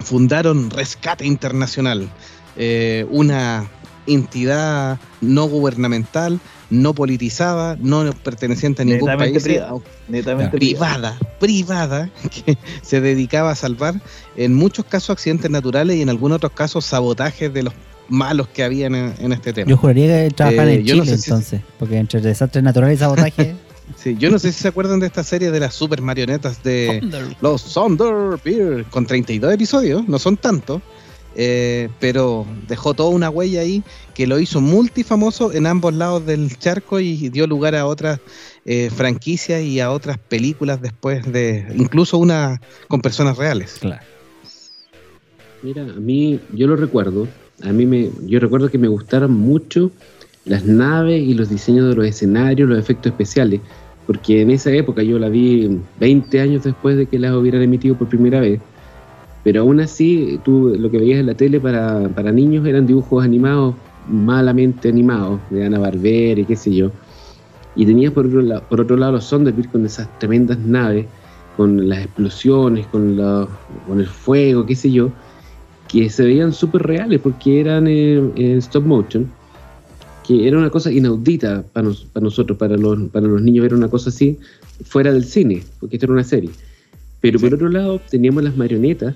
fundaron 0.00 0.70
Rescate 0.70 1.26
Internacional, 1.26 2.08
eh, 2.56 3.06
una 3.10 3.66
entidad 4.06 4.98
no 5.20 5.44
gubernamental, 5.46 6.40
no 6.70 6.94
politizada, 6.94 7.76
no 7.80 8.10
perteneciente 8.24 8.82
a 8.82 8.84
ningún 8.84 9.08
Netamente 9.10 9.34
país, 9.40 9.42
privado. 9.44 9.82
Netamente 10.08 10.56
privado. 10.58 11.18
privada, 11.18 11.18
privada, 11.38 12.10
que 12.44 12.56
se 12.82 13.00
dedicaba 13.00 13.50
a 13.50 13.54
salvar 13.54 14.00
en 14.36 14.54
muchos 14.54 14.84
casos 14.86 15.10
accidentes 15.10 15.50
naturales 15.50 15.96
y 15.96 16.02
en 16.02 16.08
algunos 16.08 16.36
otros 16.36 16.52
casos 16.52 16.84
sabotajes 16.86 17.52
de 17.52 17.62
los 17.64 17.74
malos 18.08 18.48
que 18.48 18.64
habían 18.64 18.94
en, 18.94 19.14
en 19.18 19.32
este 19.32 19.52
tema. 19.52 19.68
Yo 19.70 19.76
juraría 19.76 20.24
que 20.28 20.30
trabajan 20.34 20.68
Eh, 20.68 20.74
en 20.74 20.80
no 20.80 20.86
Chile 20.86 21.04
sé 21.06 21.18
si- 21.18 21.30
entonces, 21.30 21.60
porque 21.78 21.98
entre 21.98 22.20
desastres 22.20 22.64
naturales 22.64 22.96
y 22.96 23.00
sabotaje. 23.00 23.54
Sí, 24.02 24.16
yo 24.18 24.30
no 24.30 24.38
sé 24.40 24.50
si 24.50 24.60
se 24.60 24.68
acuerdan 24.68 24.98
de 24.98 25.06
esta 25.06 25.22
serie 25.22 25.52
de 25.52 25.60
las 25.60 25.74
super 25.74 26.02
marionetas 26.02 26.60
de 26.64 27.00
los 27.40 27.72
Thunderbird 27.72 28.86
con 28.90 29.06
32 29.06 29.54
episodios, 29.54 30.08
no 30.08 30.18
son 30.18 30.36
tantos, 30.36 30.82
eh, 31.36 31.88
pero 32.00 32.44
dejó 32.66 32.94
toda 32.94 33.10
una 33.10 33.30
huella 33.30 33.60
ahí 33.60 33.84
que 34.12 34.26
lo 34.26 34.40
hizo 34.40 34.60
multifamoso 34.60 35.52
en 35.52 35.68
ambos 35.68 35.94
lados 35.94 36.26
del 36.26 36.58
charco 36.58 36.98
y 36.98 37.28
dio 37.28 37.46
lugar 37.46 37.76
a 37.76 37.86
otras 37.86 38.18
eh, 38.64 38.90
franquicias 38.92 39.62
y 39.62 39.78
a 39.78 39.92
otras 39.92 40.18
películas 40.18 40.82
después 40.82 41.30
de, 41.30 41.72
incluso 41.76 42.18
una 42.18 42.60
con 42.88 43.02
personas 43.02 43.36
reales. 43.36 43.76
claro. 43.80 44.02
Mira, 45.62 45.82
a 45.82 46.00
mí, 46.00 46.40
yo 46.52 46.66
lo 46.66 46.74
recuerdo, 46.74 47.28
a 47.62 47.72
mí 47.72 47.86
me, 47.86 48.10
yo 48.26 48.40
recuerdo 48.40 48.68
que 48.68 48.78
me 48.78 48.88
gustaron 48.88 49.32
mucho 49.32 49.92
las 50.44 50.64
naves 50.64 51.22
y 51.22 51.34
los 51.34 51.48
diseños 51.48 51.88
de 51.88 51.94
los 51.94 52.04
escenarios, 52.04 52.68
los 52.68 52.80
efectos 52.80 53.12
especiales, 53.12 53.60
porque 54.06 54.42
en 54.42 54.50
esa 54.50 54.72
época 54.72 55.02
yo 55.02 55.18
la 55.18 55.28
vi 55.28 55.86
20 55.94 56.40
años 56.40 56.62
después 56.64 56.96
de 56.96 57.08
que 57.08 57.18
las 57.18 57.34
hubieran 57.34 57.62
emitido 57.62 57.96
por 57.98 58.08
primera 58.08 58.40
vez, 58.40 58.62
pero 59.42 59.62
aún 59.62 59.80
así 59.80 60.40
tú 60.44 60.74
lo 60.78 60.90
que 60.90 60.98
veías 60.98 61.20
en 61.20 61.26
la 61.26 61.36
tele 61.36 61.60
para, 61.60 62.08
para 62.14 62.32
niños 62.32 62.66
eran 62.66 62.86
dibujos 62.86 63.24
animados, 63.24 63.76
malamente 64.04 64.88
animados, 64.88 65.48
de 65.50 65.64
Ana 65.66 65.78
Barbera 65.80 66.40
y 66.42 66.46
qué 66.46 66.56
sé 66.56 66.74
yo, 66.74 66.92
Y 67.74 67.86
tenías 67.86 68.12
por 68.12 68.26
otro, 68.26 68.42
lado, 68.42 68.66
por 68.68 68.80
otro 68.80 68.96
lado 68.96 69.12
los 69.12 69.28
Thunderbirds 69.30 69.70
con 69.70 69.86
esas 69.86 70.18
tremendas 70.18 70.58
naves, 70.58 71.10
con 71.52 71.88
las 71.88 72.04
explosiones, 72.04 72.88
con, 72.88 73.16
la- 73.16 73.48
con 73.86 74.00
el 74.00 74.06
fuego, 74.08 74.66
qué 74.66 74.76
sé 74.76 74.90
yo, 74.92 75.14
que 75.88 76.10
se 76.10 76.24
veían 76.24 76.52
súper 76.52 76.82
reales 76.82 77.20
porque 77.20 77.60
eran 77.60 77.86
eh, 77.88 78.16
en 78.36 78.58
stop 78.58 78.84
motion, 78.86 79.38
que 80.26 80.46
era 80.46 80.56
una 80.58 80.70
cosa 80.70 80.90
inaudita 80.92 81.64
para, 81.72 81.88
nos- 81.88 82.04
para 82.04 82.24
nosotros, 82.24 82.56
para 82.58 82.76
los, 82.76 83.10
para 83.10 83.26
los 83.26 83.42
niños 83.42 83.62
ver 83.62 83.74
una 83.74 83.88
cosa 83.88 84.10
así 84.10 84.38
fuera 84.84 85.12
del 85.12 85.24
cine, 85.24 85.62
porque 85.80 85.96
esto 85.96 86.06
era 86.06 86.12
una 86.14 86.24
serie. 86.24 86.50
Pero 87.20 87.38
por 87.38 87.54
otro 87.54 87.68
lado 87.68 88.00
teníamos 88.10 88.42
las 88.42 88.56
marionetas 88.56 89.14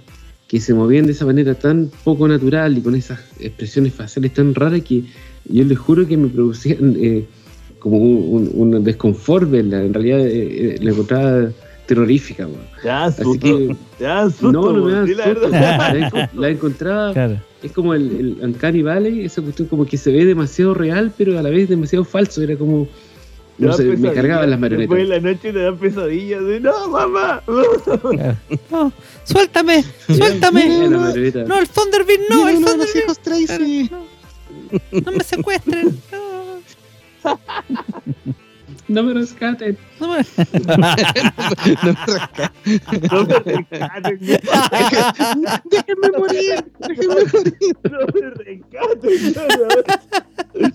que 0.48 0.60
se 0.60 0.72
movían 0.74 1.06
de 1.06 1.12
esa 1.12 1.26
manera 1.26 1.54
tan 1.54 1.90
poco 2.04 2.28
natural 2.28 2.78
y 2.78 2.80
con 2.80 2.94
esas 2.94 3.18
expresiones 3.40 3.94
faciales 3.94 4.32
tan 4.32 4.54
raras 4.54 4.82
que 4.82 5.02
yo 5.48 5.64
les 5.64 5.76
juro 5.78 6.06
que 6.06 6.16
me 6.16 6.28
producían 6.28 6.96
eh, 6.98 7.24
como 7.80 7.98
un, 7.98 8.48
un, 8.54 8.74
un 8.74 8.84
desconfort 8.84 9.50
verla. 9.50 9.82
En 9.82 9.92
realidad 9.92 10.20
eh, 10.20 10.74
eh, 10.76 10.78
la 10.80 10.90
encontraba 10.92 11.50
terrorífica. 11.86 12.46
weón. 12.46 12.60
Te 12.82 12.88
dan 12.88 13.02
Así 13.08 13.22
susto. 13.22 13.46
que 13.46 13.76
Te 13.98 14.04
dan 14.04 14.30
susto. 14.30 14.52
no, 14.52 14.72
no 14.72 14.84
me 14.84 14.92
la 15.14 15.24
susto. 15.24 15.48
La, 15.48 15.94
enco- 16.10 16.28
la 16.34 16.48
encontraba, 16.50 17.12
Claro. 17.12 17.40
es 17.62 17.72
como 17.72 17.94
el, 17.94 18.36
el 18.40 18.44
Uncanny 18.44 18.82
Valley, 18.82 19.24
esa 19.24 19.40
cuestión 19.42 19.68
como 19.68 19.86
que 19.86 19.96
se 19.96 20.10
ve 20.10 20.24
demasiado 20.24 20.74
real, 20.74 21.12
pero 21.16 21.38
a 21.38 21.42
la 21.42 21.50
vez 21.50 21.68
demasiado 21.68 22.04
falso. 22.04 22.42
Era 22.42 22.56
como, 22.56 22.86
no 23.58 23.72
sé, 23.72 23.84
me 23.84 24.12
cargaban 24.12 24.50
las 24.50 24.58
marionetas. 24.60 24.90
Después 24.96 25.02
en 25.02 25.08
la 25.24 25.30
noche 25.32 25.52
te 25.52 25.58
dan 25.60 25.76
pesadillas 25.78 26.44
de 26.44 26.60
no, 26.60 26.88
mamá. 26.88 27.42
No, 28.70 28.92
suéltame, 29.24 29.84
suéltame. 30.06 30.88
La 30.90 30.98
marioneta. 30.98 31.44
No, 31.44 31.58
el 31.58 31.68
Thunderbird, 31.68 32.20
no, 32.28 32.48
el 32.48 32.56
de 32.56 32.60
los 32.60 32.70
Thunderbird. 32.72 33.02
hijos 33.04 33.18
Tracy. 33.20 33.90
No, 33.90 35.00
no 35.00 35.12
me 35.12 35.24
secuestren. 35.24 35.98
No, 36.12 36.60
No 38.88 39.02
me 39.02 39.14
rescaten. 39.14 39.76
no 40.00 40.08
me- 40.14 40.22
No 40.66 40.76
me 40.76 40.94
rasca. 42.06 42.52
No 43.10 43.24
me 43.26 43.34
rescaten, 43.40 44.18
Déjenme 45.70 46.08
morir. 46.16 46.64
Déjenme 46.86 47.14
morir. 47.32 47.56
no 47.90 47.98
me 48.14 48.30
rescaten. 48.30 49.32
no, 49.34 49.42
no. 49.66 50.70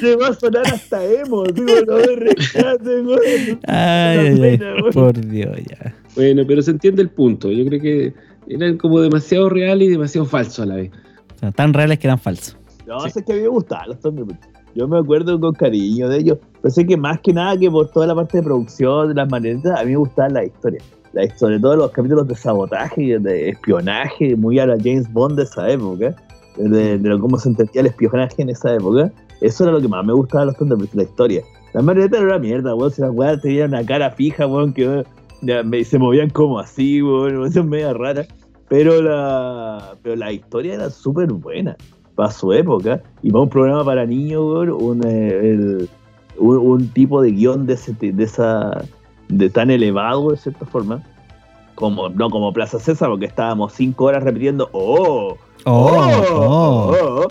Se 0.00 0.16
va 0.16 0.28
a 0.28 0.34
sonar 0.34 0.66
hasta 0.66 1.04
emo. 1.04 1.44
Digo, 1.44 1.66
no 1.86 1.96
me 1.96 2.16
rescaten. 2.16 3.06
Ay, 3.08 3.08
Una 3.08 3.58
ay, 3.66 4.28
ay, 4.28 4.38
pena, 4.58 4.74
weón. 4.74 4.92
por 4.92 5.26
Dios, 5.26 5.56
ya. 5.68 5.94
Bueno, 6.14 6.42
pero 6.46 6.62
se 6.62 6.70
entiende 6.70 7.02
el 7.02 7.10
punto. 7.10 7.50
Yo 7.50 7.66
creo 7.66 7.80
que 7.80 8.14
eran 8.48 8.78
como 8.78 9.00
demasiado 9.00 9.48
reales 9.48 9.88
y 9.88 9.90
demasiado 9.90 10.24
falsos 10.26 10.60
a 10.60 10.66
la 10.66 10.76
vez. 10.76 10.90
O 11.34 11.38
sea, 11.38 11.50
tan 11.52 11.74
reales 11.74 11.98
que 11.98 12.06
eran 12.06 12.18
falsos. 12.18 12.56
No, 12.86 13.00
sé 13.10 13.24
que 13.24 13.32
a 13.32 13.36
mí 13.36 13.42
me 13.42 13.48
gustaban 13.48 13.88
los 13.88 14.00
Thunderbirds. 14.00 14.38
Yo 14.76 14.86
me 14.86 14.98
acuerdo 14.98 15.40
con 15.40 15.54
cariño 15.54 16.06
de 16.10 16.18
ellos. 16.18 16.38
Pensé 16.60 16.86
que 16.86 16.98
más 16.98 17.18
que 17.20 17.32
nada 17.32 17.56
que 17.56 17.70
por 17.70 17.88
toda 17.88 18.06
la 18.06 18.14
parte 18.14 18.36
de 18.38 18.42
producción, 18.42 19.08
de 19.08 19.14
las 19.14 19.30
marionetas, 19.30 19.80
a 19.80 19.84
mí 19.84 19.92
me 19.92 19.96
gustaban 19.96 20.34
las 20.34 20.44
historias. 20.44 20.84
La, 21.14 21.34
sobre 21.38 21.58
todo 21.58 21.76
los 21.76 21.90
capítulos 21.92 22.28
de 22.28 22.34
sabotaje, 22.36 23.18
de 23.18 23.48
espionaje, 23.48 24.36
muy 24.36 24.58
a 24.58 24.66
la 24.66 24.76
James 24.76 25.10
Bond 25.10 25.38
de 25.38 25.44
esa 25.44 25.70
época. 25.70 26.14
De, 26.58 27.18
cómo 27.20 27.38
se 27.38 27.48
entendía 27.48 27.80
el 27.80 27.86
espionaje 27.86 28.42
en 28.42 28.50
esa 28.50 28.74
época. 28.74 29.10
Eso 29.40 29.64
era 29.64 29.72
lo 29.72 29.80
que 29.80 29.88
más 29.88 30.04
me 30.04 30.12
gustaba 30.12 30.42
de 30.42 30.46
los 30.48 30.56
Thunderbirds, 30.58 30.94
la 30.94 31.02
historia. 31.04 31.42
Las 31.72 31.82
marionetas 31.82 32.20
eran 32.20 32.30
una 32.32 32.38
mierda, 32.38 32.74
weón. 32.74 32.90
Si 32.90 33.00
las 33.00 33.10
weas 33.12 33.40
tenían 33.40 33.70
una 33.70 33.84
cara 33.84 34.10
fija, 34.10 34.46
weón, 34.46 34.74
que 34.74 35.04
me- 35.40 35.84
se 35.84 35.98
movían 35.98 36.28
como 36.28 36.58
así, 36.58 37.02
weón. 37.02 37.46
Es 37.46 37.64
media 37.64 37.94
rara. 37.94 38.26
Pero 38.68 39.00
la, 39.00 39.94
pero 40.02 40.16
la 40.16 40.32
historia 40.32 40.74
era 40.74 40.90
súper 40.90 41.32
buena 41.32 41.76
para 42.16 42.30
su 42.32 42.52
época 42.52 43.00
y 43.22 43.30
para 43.30 43.42
un 43.42 43.48
programa 43.50 43.84
para 43.84 44.04
niños, 44.04 44.42
weón, 44.44 44.70
un, 44.70 45.06
eh, 45.06 45.28
el- 45.52 45.88
un, 46.38 46.56
un 46.58 46.88
tipo 46.88 47.22
de 47.22 47.30
guion 47.30 47.64
de, 47.66 47.74
ese, 47.74 47.94
de 47.94 48.24
esa 48.24 48.82
de 49.28 49.48
tan 49.50 49.70
elevado 49.70 50.30
de 50.30 50.36
cierta 50.36 50.66
forma 50.66 51.02
como 51.74 52.08
no 52.10 52.28
como 52.30 52.52
Plaza 52.52 52.78
César 52.78 53.08
porque 53.10 53.26
estábamos 53.26 53.72
cinco 53.72 54.04
horas 54.06 54.22
repitiendo 54.22 54.68
oh 54.72 55.36
Oh, 55.64 55.98
oh. 56.32 56.94
oh". 57.24 57.26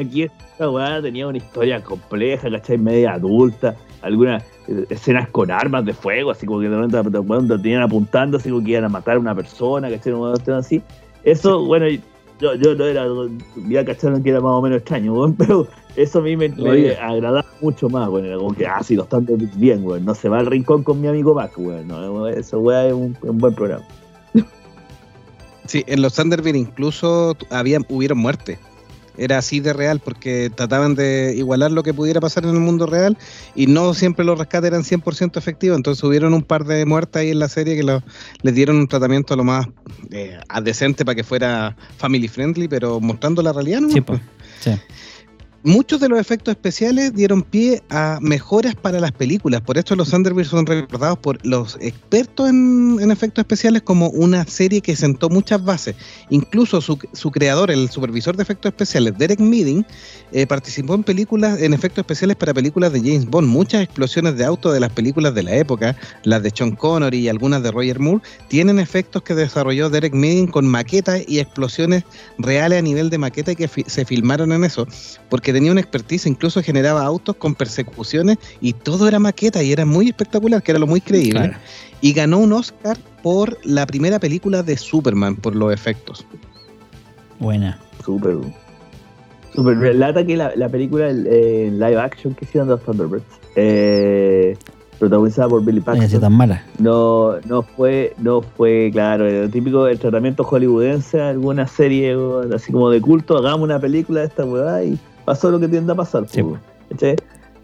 aquí 0.00 0.22
esta 0.22 0.70
weá 0.70 1.02
tenía 1.02 1.26
una 1.26 1.36
historia 1.38 1.82
compleja 1.82 2.50
¿cachai? 2.50 2.78
media 2.78 3.14
adulta 3.14 3.74
algunas 4.02 4.42
eh, 4.68 4.86
escenas 4.90 5.28
con 5.28 5.50
armas 5.50 5.84
de 5.84 5.92
fuego 5.92 6.30
así 6.30 6.46
como 6.46 6.60
que 6.60 6.68
de 6.68 6.76
repente 6.76 7.10
te 7.10 7.58
tenían 7.58 7.82
apuntando 7.82 8.38
así 8.38 8.48
como 8.50 8.64
que 8.64 8.70
iban 8.72 8.84
a 8.84 8.88
matar 8.88 9.16
a 9.16 9.18
una 9.20 9.34
persona 9.34 9.90
¿cachai? 9.90 10.12
Cuestión 10.14 10.56
así 10.56 10.80
eso 11.24 11.64
bueno 11.64 11.86
yo, 12.40 12.54
yo 12.54 12.74
no 12.74 12.84
era, 12.84 13.06
ya 13.68 13.84
cacharon 13.84 14.22
que 14.22 14.30
era 14.30 14.40
más 14.40 14.52
o 14.52 14.62
menos 14.62 14.78
extraño, 14.78 15.14
weón, 15.14 15.34
pero 15.38 15.66
eso 15.96 16.18
a 16.18 16.22
mí 16.22 16.36
me, 16.36 16.48
me 16.48 16.94
agradaba 16.96 17.44
mucho 17.60 17.88
más, 17.88 18.08
weón, 18.08 18.26
era 18.26 18.36
como 18.36 18.54
que, 18.54 18.66
ah, 18.66 18.82
sí, 18.82 18.96
lo 18.96 19.04
están 19.04 19.26
bien, 19.56 19.84
weón, 19.84 20.04
no 20.04 20.14
se 20.14 20.28
va 20.28 20.38
al 20.38 20.46
rincón 20.46 20.82
con 20.82 21.00
mi 21.00 21.08
amigo 21.08 21.34
Mac, 21.34 21.52
weón, 21.56 21.88
no, 21.88 22.28
eso, 22.28 22.60
weón, 22.60 22.86
es 22.86 22.92
un, 22.92 23.30
un 23.30 23.38
buen 23.38 23.54
programa. 23.54 23.84
Sí, 25.66 25.82
en 25.88 26.00
los 26.00 26.14
Thunderbird 26.14 26.54
incluso 26.54 27.36
había, 27.50 27.80
hubieron 27.88 28.18
muertes. 28.18 28.58
Era 29.18 29.38
así 29.38 29.60
de 29.60 29.72
real 29.72 30.00
porque 30.04 30.50
trataban 30.54 30.94
de 30.94 31.34
igualar 31.36 31.70
lo 31.72 31.82
que 31.82 31.94
pudiera 31.94 32.20
pasar 32.20 32.44
en 32.44 32.50
el 32.50 32.60
mundo 32.60 32.86
real 32.86 33.16
y 33.54 33.66
no 33.66 33.94
siempre 33.94 34.24
los 34.24 34.38
rescates 34.38 34.68
eran 34.68 34.82
100% 34.82 35.36
efectivos. 35.38 35.76
Entonces 35.76 36.02
hubieron 36.04 36.34
un 36.34 36.42
par 36.42 36.64
de 36.64 36.84
muertes 36.86 37.20
ahí 37.20 37.30
en 37.30 37.38
la 37.38 37.48
serie 37.48 37.76
que 37.76 37.82
lo- 37.82 38.02
les 38.42 38.54
dieron 38.54 38.76
un 38.76 38.88
tratamiento 38.88 39.36
lo 39.36 39.44
más 39.44 39.66
eh, 40.10 40.38
decente 40.62 41.04
para 41.04 41.14
que 41.14 41.24
fuera 41.24 41.76
family 41.98 42.28
friendly, 42.28 42.68
pero 42.68 43.00
mostrando 43.00 43.42
la 43.42 43.52
realidad. 43.52 43.80
¿no? 43.80 43.90
Sí, 43.90 44.00
po. 44.00 44.18
Sí. 44.60 44.70
Muchos 45.66 45.98
de 45.98 46.08
los 46.08 46.20
efectos 46.20 46.52
especiales 46.52 47.12
dieron 47.12 47.42
pie 47.42 47.82
a 47.90 48.20
mejoras 48.22 48.76
para 48.76 49.00
las 49.00 49.10
películas. 49.10 49.62
Por 49.62 49.78
esto 49.78 49.96
los 49.96 50.08
Thunderbirds 50.10 50.50
son 50.50 50.64
recordados 50.64 51.18
por 51.18 51.44
los 51.44 51.76
expertos 51.80 52.48
en, 52.48 52.98
en 53.00 53.10
efectos 53.10 53.42
especiales 53.42 53.82
como 53.82 54.08
una 54.10 54.46
serie 54.46 54.80
que 54.80 54.94
sentó 54.94 55.28
muchas 55.28 55.64
bases. 55.64 55.96
Incluso 56.30 56.80
su, 56.80 57.00
su 57.12 57.32
creador, 57.32 57.72
el 57.72 57.90
supervisor 57.90 58.36
de 58.36 58.44
efectos 58.44 58.70
especiales, 58.70 59.18
Derek 59.18 59.40
Meading, 59.40 59.84
eh, 60.30 60.46
participó 60.46 60.94
en 60.94 61.02
películas, 61.02 61.60
en 61.60 61.74
efectos 61.74 62.02
especiales 62.02 62.36
para 62.36 62.54
películas 62.54 62.92
de 62.92 63.00
James 63.00 63.26
Bond. 63.26 63.48
Muchas 63.48 63.82
explosiones 63.82 64.36
de 64.36 64.44
auto 64.44 64.70
de 64.70 64.78
las 64.78 64.92
películas 64.92 65.34
de 65.34 65.42
la 65.42 65.56
época, 65.56 65.96
las 66.22 66.44
de 66.44 66.50
Sean 66.50 66.76
Connery 66.76 67.18
y 67.18 67.28
algunas 67.28 67.64
de 67.64 67.72
Roger 67.72 67.98
Moore, 67.98 68.22
tienen 68.46 68.78
efectos 68.78 69.22
que 69.22 69.34
desarrolló 69.34 69.90
Derek 69.90 70.14
Meading 70.14 70.46
con 70.46 70.68
maquetas 70.68 71.22
y 71.26 71.40
explosiones 71.40 72.04
reales 72.38 72.78
a 72.78 72.82
nivel 72.82 73.10
de 73.10 73.18
maqueta 73.18 73.50
y 73.50 73.56
que 73.56 73.68
se 73.68 74.04
filmaron 74.04 74.52
en 74.52 74.62
eso, 74.62 74.86
porque 75.28 75.55
tenía 75.56 75.72
una 75.72 75.80
expertise, 75.80 76.26
incluso 76.26 76.62
generaba 76.62 77.02
autos 77.02 77.34
con 77.36 77.54
persecuciones 77.54 78.36
y 78.60 78.74
todo 78.74 79.08
era 79.08 79.18
maqueta 79.18 79.62
y 79.62 79.72
era 79.72 79.86
muy 79.86 80.08
espectacular, 80.08 80.62
que 80.62 80.72
era 80.72 80.78
lo 80.78 80.86
muy 80.86 81.00
creíble. 81.00 81.40
Claro. 81.40 81.56
Y 82.02 82.12
ganó 82.12 82.40
un 82.40 82.52
Oscar 82.52 82.98
por 83.22 83.56
la 83.64 83.86
primera 83.86 84.18
película 84.18 84.62
de 84.62 84.76
Superman, 84.76 85.34
por 85.34 85.56
los 85.56 85.72
efectos. 85.72 86.26
Buena. 87.38 87.78
Súper, 88.04 88.36
súper 89.54 89.78
relata 89.78 90.26
que 90.26 90.36
la, 90.36 90.54
la 90.56 90.68
película 90.68 91.08
eh, 91.08 91.70
live 91.72 91.98
action 91.98 92.34
que 92.34 92.44
hicieron 92.44 92.68
de 92.68 92.74
los 92.74 92.82
Thunderbirds, 92.84 93.24
eh, 93.56 94.58
protagonizada 94.98 95.48
por 95.48 95.64
Billy 95.64 95.80
Paxton, 95.80 96.06
sido 96.06 96.20
tan 96.20 96.34
mala. 96.34 96.62
no, 96.78 97.40
no 97.46 97.62
fue, 97.62 98.14
no 98.18 98.42
fue, 98.42 98.90
claro, 98.92 99.26
el 99.26 99.50
típico 99.50 99.84
del 99.84 99.98
tratamiento 99.98 100.44
hollywoodense, 100.44 101.18
alguna 101.18 101.66
serie 101.66 102.14
así 102.54 102.72
como 102.72 102.90
de 102.90 103.00
culto, 103.00 103.38
hagamos 103.38 103.62
una 103.62 103.78
película 103.78 104.20
de 104.20 104.26
esta 104.26 104.44
weá 104.44 104.84
y 104.84 104.98
pasó 105.26 105.50
lo 105.50 105.60
que 105.60 105.68
tiende 105.68 105.92
a 105.92 105.94
pasar. 105.94 106.26
Sí, 106.28 106.42
¿cachai? 106.90 107.16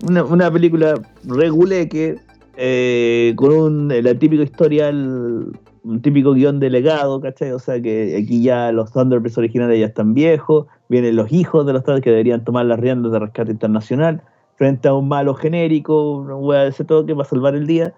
Una, 0.06 0.24
una 0.24 0.50
película 0.50 1.00
reguleque, 1.24 2.16
eh, 2.56 3.32
con 3.36 3.52
un, 3.52 3.90
el 3.90 4.18
típico 4.18 4.42
historial, 4.42 5.52
un 5.84 6.02
típico 6.02 6.34
guion 6.34 6.60
delegado, 6.60 7.20
¿cachai? 7.20 7.52
O 7.52 7.58
sea 7.58 7.80
que 7.80 8.20
aquí 8.22 8.42
ya 8.42 8.70
los 8.72 8.92
Thunderbirds 8.92 9.38
originales 9.38 9.80
ya 9.80 9.86
están 9.86 10.12
viejos, 10.12 10.66
vienen 10.90 11.16
los 11.16 11.32
hijos 11.32 11.64
de 11.64 11.72
los 11.72 11.82
Thunderbirds 11.84 12.04
que 12.04 12.10
deberían 12.10 12.44
tomar 12.44 12.66
las 12.66 12.78
riendas 12.78 13.12
de 13.12 13.18
rescate 13.20 13.52
internacional 13.52 14.22
frente 14.56 14.88
a 14.88 14.92
un 14.92 15.08
malo 15.08 15.34
genérico, 15.34 16.18
una 16.18 16.36
weá 16.36 16.64
de 16.64 16.68
ese 16.68 16.84
toque 16.84 17.14
para 17.14 17.26
salvar 17.26 17.54
el 17.54 17.66
día 17.66 17.94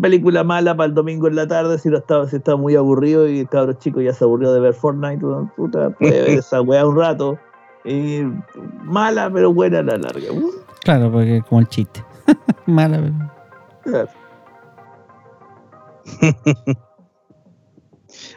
película 0.00 0.44
mala 0.44 0.76
para 0.76 0.88
el 0.88 0.94
domingo 0.94 1.28
en 1.28 1.36
la 1.36 1.46
tarde 1.46 1.78
si 1.78 1.88
no 1.88 1.98
estaba, 1.98 2.26
si 2.28 2.36
estaba 2.36 2.56
muy 2.56 2.76
aburrido 2.76 3.28
y 3.28 3.40
el 3.40 3.48
cabro 3.48 3.72
chico 3.74 4.00
ya 4.00 4.12
se 4.12 4.24
aburrió 4.24 4.52
de 4.52 4.60
ver 4.60 4.74
Fortnite, 4.74 5.24
puta, 5.56 5.90
puede 5.90 6.22
ver 6.22 6.30
esa 6.38 6.60
weá 6.60 6.86
un 6.86 6.96
rato. 6.96 7.38
Y 7.84 8.22
mala 8.84 9.30
pero 9.32 9.52
buena 9.52 9.80
a 9.80 9.82
la 9.82 9.96
larga. 9.98 10.32
Uh, 10.32 10.50
Claro, 10.82 11.10
porque 11.10 11.42
como 11.48 11.60
el 11.62 11.68
chiste. 11.68 12.04
mala, 12.66 13.00
pero. 13.00 13.14
claro. 13.82 14.08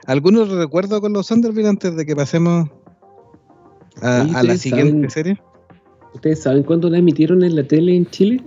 ¿Algunos 0.07 0.49
recuerdos 0.49 1.01
con 1.01 1.13
los 1.13 1.27
Thunderbird 1.27 1.67
antes 1.67 1.95
de 1.95 2.05
que 2.05 2.15
pasemos 2.15 2.69
a, 4.01 4.23
la 4.23 4.39
¿ustedes 4.41 4.61
siguiente 4.61 4.91
saben- 4.91 5.09
serie? 5.09 5.41
¿Ustedes 6.13 6.41
saben 6.41 6.63
cuándo 6.63 6.89
la 6.89 6.97
emitieron 6.97 7.43
en 7.43 7.55
la 7.55 7.63
tele 7.63 7.95
en 7.95 8.05
Chile? 8.07 8.41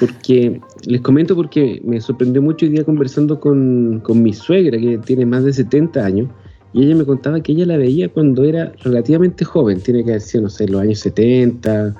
Porque 0.00 0.60
les 0.84 1.00
comento 1.00 1.36
porque 1.36 1.80
me 1.84 2.00
sorprendió 2.00 2.42
mucho 2.42 2.66
hoy 2.66 2.72
día 2.72 2.84
conversando 2.84 3.38
con, 3.38 4.00
con 4.02 4.22
mi 4.22 4.32
suegra, 4.34 4.76
que 4.78 4.98
tiene 4.98 5.24
más 5.24 5.44
de 5.44 5.52
70 5.52 6.04
años, 6.04 6.28
y 6.72 6.84
ella 6.84 6.94
me 6.94 7.04
contaba 7.04 7.40
que 7.40 7.52
ella 7.52 7.66
la 7.66 7.76
veía 7.76 8.08
cuando 8.08 8.44
era 8.44 8.72
relativamente 8.82 9.44
joven, 9.44 9.80
tiene 9.80 10.04
que 10.04 10.10
haber 10.10 10.20
sido, 10.20 10.44
no 10.44 10.50
sé, 10.50 10.68
los 10.68 10.80
años 10.80 11.00
70, 11.00 11.94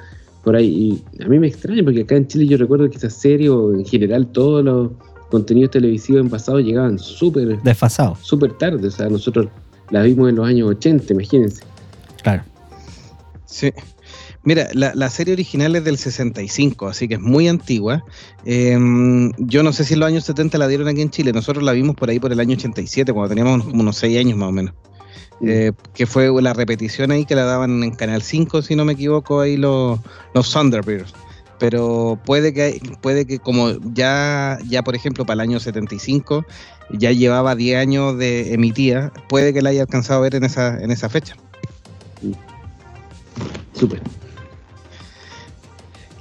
por 0.44 0.56
ahí. 0.56 1.02
Y 1.18 1.22
a 1.22 1.28
mí 1.28 1.38
me 1.38 1.48
extraña 1.48 1.82
porque 1.82 2.02
acá 2.02 2.16
en 2.16 2.26
Chile 2.28 2.46
yo 2.46 2.56
recuerdo 2.56 2.88
que 2.88 2.96
esa 2.96 3.10
serie 3.10 3.48
o 3.48 3.74
en 3.74 3.84
general 3.84 4.26
todos 4.28 4.64
los 4.64 4.90
contenidos 5.30 5.70
televisivos 5.70 6.22
en 6.22 6.30
pasado 6.30 6.60
llegaban 6.60 6.98
súper 6.98 7.60
Desfasado. 7.62 8.16
súper 8.22 8.52
tarde. 8.58 8.88
O 8.88 8.90
sea, 8.90 9.08
nosotros 9.08 9.48
la 9.90 10.02
vimos 10.02 10.28
en 10.28 10.36
los 10.36 10.46
años 10.46 10.68
80, 10.70 11.12
imagínense. 11.12 11.62
Claro. 12.22 12.42
Sí. 13.46 13.72
Mira, 14.42 14.68
la, 14.72 14.92
la 14.94 15.10
serie 15.10 15.34
original 15.34 15.76
es 15.76 15.84
del 15.84 15.98
65, 15.98 16.88
así 16.88 17.08
que 17.08 17.14
es 17.14 17.20
muy 17.20 17.46
antigua. 17.46 18.02
Em, 18.44 19.32
yo 19.36 19.62
no 19.62 19.72
sé 19.72 19.84
si 19.84 19.94
en 19.94 20.00
los 20.00 20.06
años 20.06 20.24
70 20.24 20.56
la 20.56 20.66
dieron 20.66 20.88
aquí 20.88 21.02
en 21.02 21.10
Chile. 21.10 21.32
Nosotros 21.32 21.62
la 21.62 21.72
vimos 21.72 21.94
por 21.94 22.08
ahí 22.08 22.18
por 22.18 22.32
el 22.32 22.40
año 22.40 22.56
87, 22.56 23.12
cuando 23.12 23.28
teníamos 23.28 23.64
como 23.64 23.82
unos 23.82 23.96
6 23.96 24.18
años 24.18 24.38
más 24.38 24.48
o 24.48 24.52
menos. 24.52 24.74
Eh, 25.42 25.72
que 25.94 26.06
fue 26.06 26.30
la 26.42 26.52
repetición 26.52 27.10
ahí 27.10 27.24
que 27.24 27.34
la 27.34 27.44
daban 27.44 27.82
en 27.82 27.92
Canal 27.92 28.22
5, 28.22 28.62
si 28.62 28.76
no 28.76 28.84
me 28.84 28.94
equivoco, 28.94 29.40
ahí 29.40 29.56
los, 29.56 29.98
los 30.34 30.52
Thunderbirds. 30.52 31.12
Pero 31.58 32.18
puede 32.24 32.54
que, 32.54 32.80
puede 33.02 33.26
que 33.26 33.38
como 33.38 33.72
ya, 33.92 34.58
ya, 34.66 34.82
por 34.82 34.94
ejemplo, 34.94 35.26
para 35.26 35.34
el 35.34 35.50
año 35.50 35.60
75, 35.60 36.46
ya 36.92 37.12
llevaba 37.12 37.54
10 37.54 37.78
años 37.78 38.16
de 38.16 38.54
emitida, 38.54 39.12
puede 39.28 39.52
que 39.52 39.60
la 39.60 39.70
haya 39.70 39.82
alcanzado 39.82 40.20
a 40.20 40.22
ver 40.22 40.34
en 40.34 40.44
esa, 40.44 40.82
en 40.82 40.90
esa 40.90 41.10
fecha. 41.10 41.36
Súper. 43.74 44.00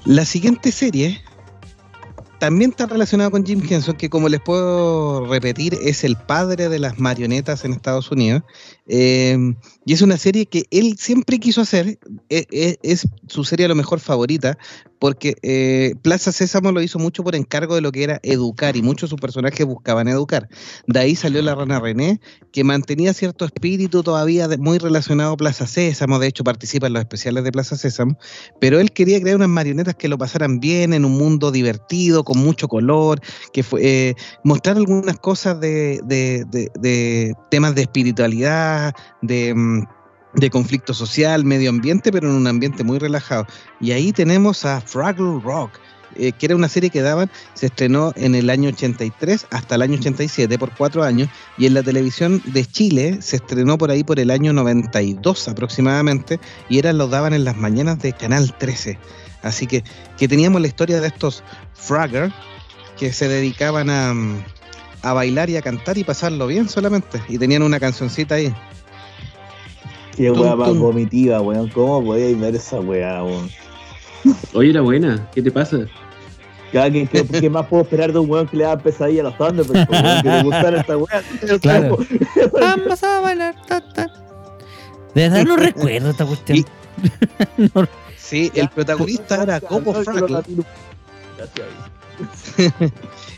La 0.10 0.26
siguiente 0.26 0.72
serie 0.72 1.22
también 2.40 2.72
está 2.72 2.88
relacionada 2.88 3.30
con 3.30 3.46
Jim 3.46 3.62
Henson, 3.70 3.96
que 3.96 4.10
como 4.10 4.28
les 4.28 4.42
puedo 4.42 5.28
repetir, 5.28 5.78
es 5.84 6.04
el 6.04 6.16
padre 6.16 6.68
de 6.68 6.80
las 6.80 6.98
marionetas 6.98 7.64
en 7.64 7.74
Estados 7.74 8.10
Unidos. 8.10 8.42
Eh, 8.90 9.38
y 9.86 9.94
es 9.94 10.02
una 10.02 10.18
serie 10.18 10.48
que 10.48 10.66
él 10.72 10.96
siempre 10.98 11.40
quiso 11.40 11.62
hacer, 11.62 12.00
e- 12.30 12.46
e- 12.52 12.78
es, 12.82 13.08
su 13.28 13.44
serie 13.44 13.66
a 13.66 13.70
lo 13.70 13.76
mejor 13.76 14.00
favorita, 14.00 14.58
porque 15.00 15.36
eh, 15.44 15.94
Plaza 16.02 16.32
Sésamo 16.32 16.72
lo 16.74 16.82
hizo 16.82 17.00
mucho 17.00 17.24
por 17.24 17.34
encargo 17.36 17.76
de 17.76 17.82
lo 17.82 17.92
que 17.92 18.04
era 18.04 18.20
educar, 18.24 18.76
y 18.76 18.82
muchos 18.82 19.10
de 19.10 19.12
sus 19.12 19.22
personajes 19.22 19.66
buscaban 19.66 20.08
educar. 20.08 20.50
De 20.88 21.00
ahí 21.00 21.16
salió 21.16 21.42
la 21.42 21.56
rana 21.56 21.80
René, 21.80 22.20
que 22.52 22.64
mantenía 22.64 23.14
cierto 23.14 23.46
espíritu 23.46 24.04
todavía 24.04 24.50
muy 24.58 24.78
relacionado 24.80 25.34
a 25.34 25.38
Plaza 25.38 25.68
Sésamo, 25.68 26.20
de 26.20 26.28
hecho 26.28 26.44
participa 26.44 26.88
en 26.88 26.94
los 26.94 27.02
especiales 27.02 27.44
de 27.44 27.52
Plaza 27.52 27.78
Sésamo, 27.78 28.18
pero 28.60 28.80
él 28.80 28.92
quería 28.92 29.22
crear 29.22 29.38
unas 29.38 29.50
marionetas 29.50 29.96
que 29.96 30.10
lo 30.10 30.18
pasaran 30.18 30.60
bien 30.60 30.94
en 30.94 31.06
un 31.06 31.18
mundo 31.18 31.52
divertido, 31.52 32.24
con 32.24 32.40
mucho 32.40 32.68
color, 32.68 33.22
que 33.54 33.64
fue, 33.64 33.82
eh, 34.10 34.16
mostrar 34.44 34.78
algunas 34.78 35.18
cosas 35.20 35.60
de- 35.62 36.02
de- 36.06 36.46
de 36.80 37.34
temas 37.52 37.76
de 37.76 37.84
espiritualidad, 37.84 38.79
de, 39.22 39.54
mm, 39.54 39.84
de 40.36 40.50
conflicto 40.50 40.94
social, 40.94 41.44
medio 41.44 41.70
ambiente, 41.70 42.12
pero 42.12 42.30
en 42.30 42.36
un 42.36 42.48
ambiente 42.48 42.84
muy 42.84 43.00
relajado. 43.00 43.46
Y 43.80 43.92
ahí 43.92 44.12
tenemos 44.12 44.66
a 44.66 44.82
Fraggle 44.82 45.40
Rock. 45.44 45.72
eh, 46.16 46.32
que 46.32 46.48
era 46.48 46.56
una 46.56 46.68
serie 46.68 46.90
que 46.90 47.04
daban, 47.04 47.30
se 47.54 47.68
estrenó 47.68 48.14
en 48.16 48.34
el 48.34 48.50
año 48.50 48.70
83 48.70 49.46
hasta 49.52 49.76
el 49.76 49.84
año 49.84 49.94
87, 50.00 50.58
por 50.58 50.72
cuatro 50.76 51.04
años, 51.04 51.30
y 51.58 51.68
en 51.68 51.76
la 51.76 51.84
televisión 51.84 52.42
de 52.46 52.66
Chile 52.66 53.22
se 53.22 53.36
estrenó 53.36 53.78
por 53.78 53.92
ahí 53.92 54.04
por 54.04 54.20
el 54.20 54.32
año 54.32 54.52
92 54.52 55.48
aproximadamente, 55.48 56.40
y 56.68 56.80
era 56.80 56.94
lo 56.94 57.08
daban 57.08 57.34
en 57.34 57.44
las 57.44 57.58
mañanas 57.58 58.00
de 58.00 58.14
Canal 58.14 58.56
13. 58.58 58.98
Así 59.44 59.68
que, 59.68 59.84
que 60.18 60.28
teníamos 60.28 60.62
la 60.62 60.68
historia 60.68 61.00
de 61.00 61.08
estos 61.08 61.44
Fragger 61.74 62.32
que 62.98 63.14
se 63.14 63.28
dedicaban 63.28 63.90
a, 63.92 64.14
mm, 64.14 64.44
a 65.02 65.14
bailar 65.14 65.50
y 65.50 65.58
a 65.58 65.62
cantar 65.62 65.98
y 65.98 66.04
pasarlo 66.04 66.48
bien 66.48 66.68
solamente. 66.70 67.22
Y 67.30 67.38
tenían 67.38 67.64
una 67.64 67.80
cancioncita 67.80 68.36
ahí. 68.36 68.54
Qué 70.16 70.32
weá 70.32 70.56
más 70.56 70.70
vomitiva, 70.80 71.42
weón. 71.42 71.70
¿Cómo 71.70 72.04
podíais 72.04 72.40
ver 72.40 72.56
esa 72.56 72.80
weá, 72.80 73.24
weón? 73.24 73.50
Oye, 74.54 74.72
era 74.72 74.82
buena. 74.82 75.28
¿Qué 75.34 75.42
te 75.42 75.52
pasa? 75.52 75.78
Que- 77.08 77.26
¿Qué 77.26 77.50
más 77.50 77.66
puedo 77.68 77.84
esperar 77.84 78.12
de 78.14 78.20
un 78.20 78.30
weón 78.30 78.48
que 78.48 78.58
le 78.58 78.64
da 78.66 78.78
pesadilla 78.78 79.22
a 79.22 79.24
los 79.24 79.38
Thunderbirds? 79.38 79.88
pues, 79.88 80.02
que 80.24 80.30
le 80.30 80.44
gustara 80.44 80.82
esta 80.82 80.98
weá. 80.98 81.24
Claro. 81.62 81.98
Vamos 82.60 83.04
a 83.04 83.20
bailar. 83.22 83.56
ta, 83.68 83.82
ta. 83.94 84.08
De 85.16 85.22
verdad 85.30 85.44
no 85.46 85.56
recuerdo 85.56 86.10
esta 86.12 86.26
cuestión. 86.26 86.58
Y- 86.60 86.66
No- 87.74 87.88
Sí, 88.18 88.52
el 88.54 88.70
protagonista 88.70 89.42
era 89.42 89.60
Copo. 89.62 89.94
Gracias. 89.94 90.44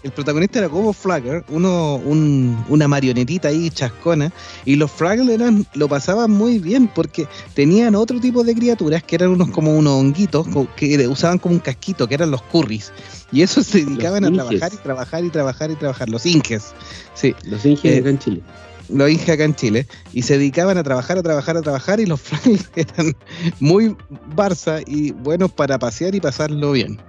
El 0.04 0.12
protagonista 0.12 0.58
era 0.60 0.68
Cobo 0.70 0.94
Flagger, 0.94 1.44
uno, 1.50 1.96
un- 1.98 2.58
una 2.70 2.88
marionetita 2.88 3.50
ahí 3.50 3.70
chascona, 3.70 4.32
y 4.66 4.76
los 4.76 4.90
Fraggle 4.92 5.32
eran, 5.34 5.66
lo 5.76 5.88
pasaban 5.88 6.32
muy 6.32 6.58
bien 6.58 6.88
porque 6.88 7.28
tenían 7.54 7.94
otro 7.94 8.20
tipo 8.20 8.44
de 8.44 8.56
criaturas 8.56 9.04
que 9.04 9.16
eran 9.16 9.30
unos 9.30 9.50
como 9.52 9.78
unos 9.78 9.94
honguitos 9.94 10.48
que 10.76 11.08
usaban 11.08 11.38
como 11.38 11.54
un 11.54 11.60
casquito, 11.62 12.08
que 12.08 12.16
eran 12.16 12.32
los 12.32 12.42
curries. 12.42 12.92
Y 13.32 13.44
esos 13.44 13.68
se 13.68 13.86
dedicaban 13.86 14.26
a 14.26 14.30
inges. 14.30 14.44
trabajar 14.48 14.74
y 14.74 14.78
trabajar 14.78 15.24
y 15.26 15.30
trabajar 15.30 15.72
y 15.72 15.76
trabajar, 15.76 16.10
los 16.10 16.26
inges. 16.26 16.74
Sí, 17.14 17.36
Los 17.44 17.64
Inges 17.66 17.86
Eh, 17.86 18.00
acá 18.00 18.10
en 18.10 18.18
Chile. 18.20 18.42
los 18.90 19.10
inges 19.10 19.30
acá 19.30 19.44
en 19.44 19.56
Chile. 19.56 19.88
Y 20.14 20.24
se 20.24 20.38
dedicaban 20.40 20.78
a 20.80 20.84
trabajar, 20.84 21.20
a 21.20 21.22
trabajar, 21.24 21.58
a 21.58 21.62
trabajar, 21.62 22.00
y 22.00 22.08
los 22.08 22.20
Fraggle 22.22 22.60
eran 22.76 23.16
muy 23.60 23.96
Barça 24.36 24.84
y 24.88 25.12
buenos 25.12 25.52
para 25.52 25.78
pasear 25.78 26.16
y 26.16 26.20
pasarlo 26.20 26.72
bien. 26.72 27.00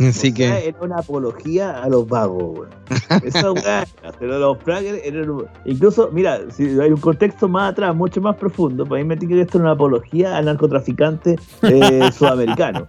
Así 0.00 0.08
O 0.08 0.12
sea, 0.12 0.32
que. 0.34 0.68
era 0.68 0.78
una 0.80 0.98
apología 0.98 1.82
a 1.82 1.88
los 1.88 2.08
vagos, 2.08 2.58
weón. 2.58 2.68
Esa 3.22 3.52
weá, 3.52 3.86
pero 4.18 4.38
los 4.38 4.58
Fraggle 4.58 5.06
eran. 5.06 5.44
Incluso, 5.66 6.10
mira, 6.12 6.40
si 6.50 6.80
hay 6.80 6.90
un 6.90 7.00
contexto 7.00 7.48
más 7.48 7.72
atrás, 7.72 7.94
mucho 7.94 8.20
más 8.20 8.36
profundo, 8.36 8.86
para 8.86 9.02
mí 9.02 9.08
me 9.08 9.16
tiene 9.16 9.34
que 9.34 9.40
esto 9.42 9.58
es 9.58 9.62
una 9.62 9.72
apología 9.72 10.36
al 10.36 10.46
narcotraficante 10.46 11.38
eh, 11.62 12.10
sudamericano. 12.16 12.88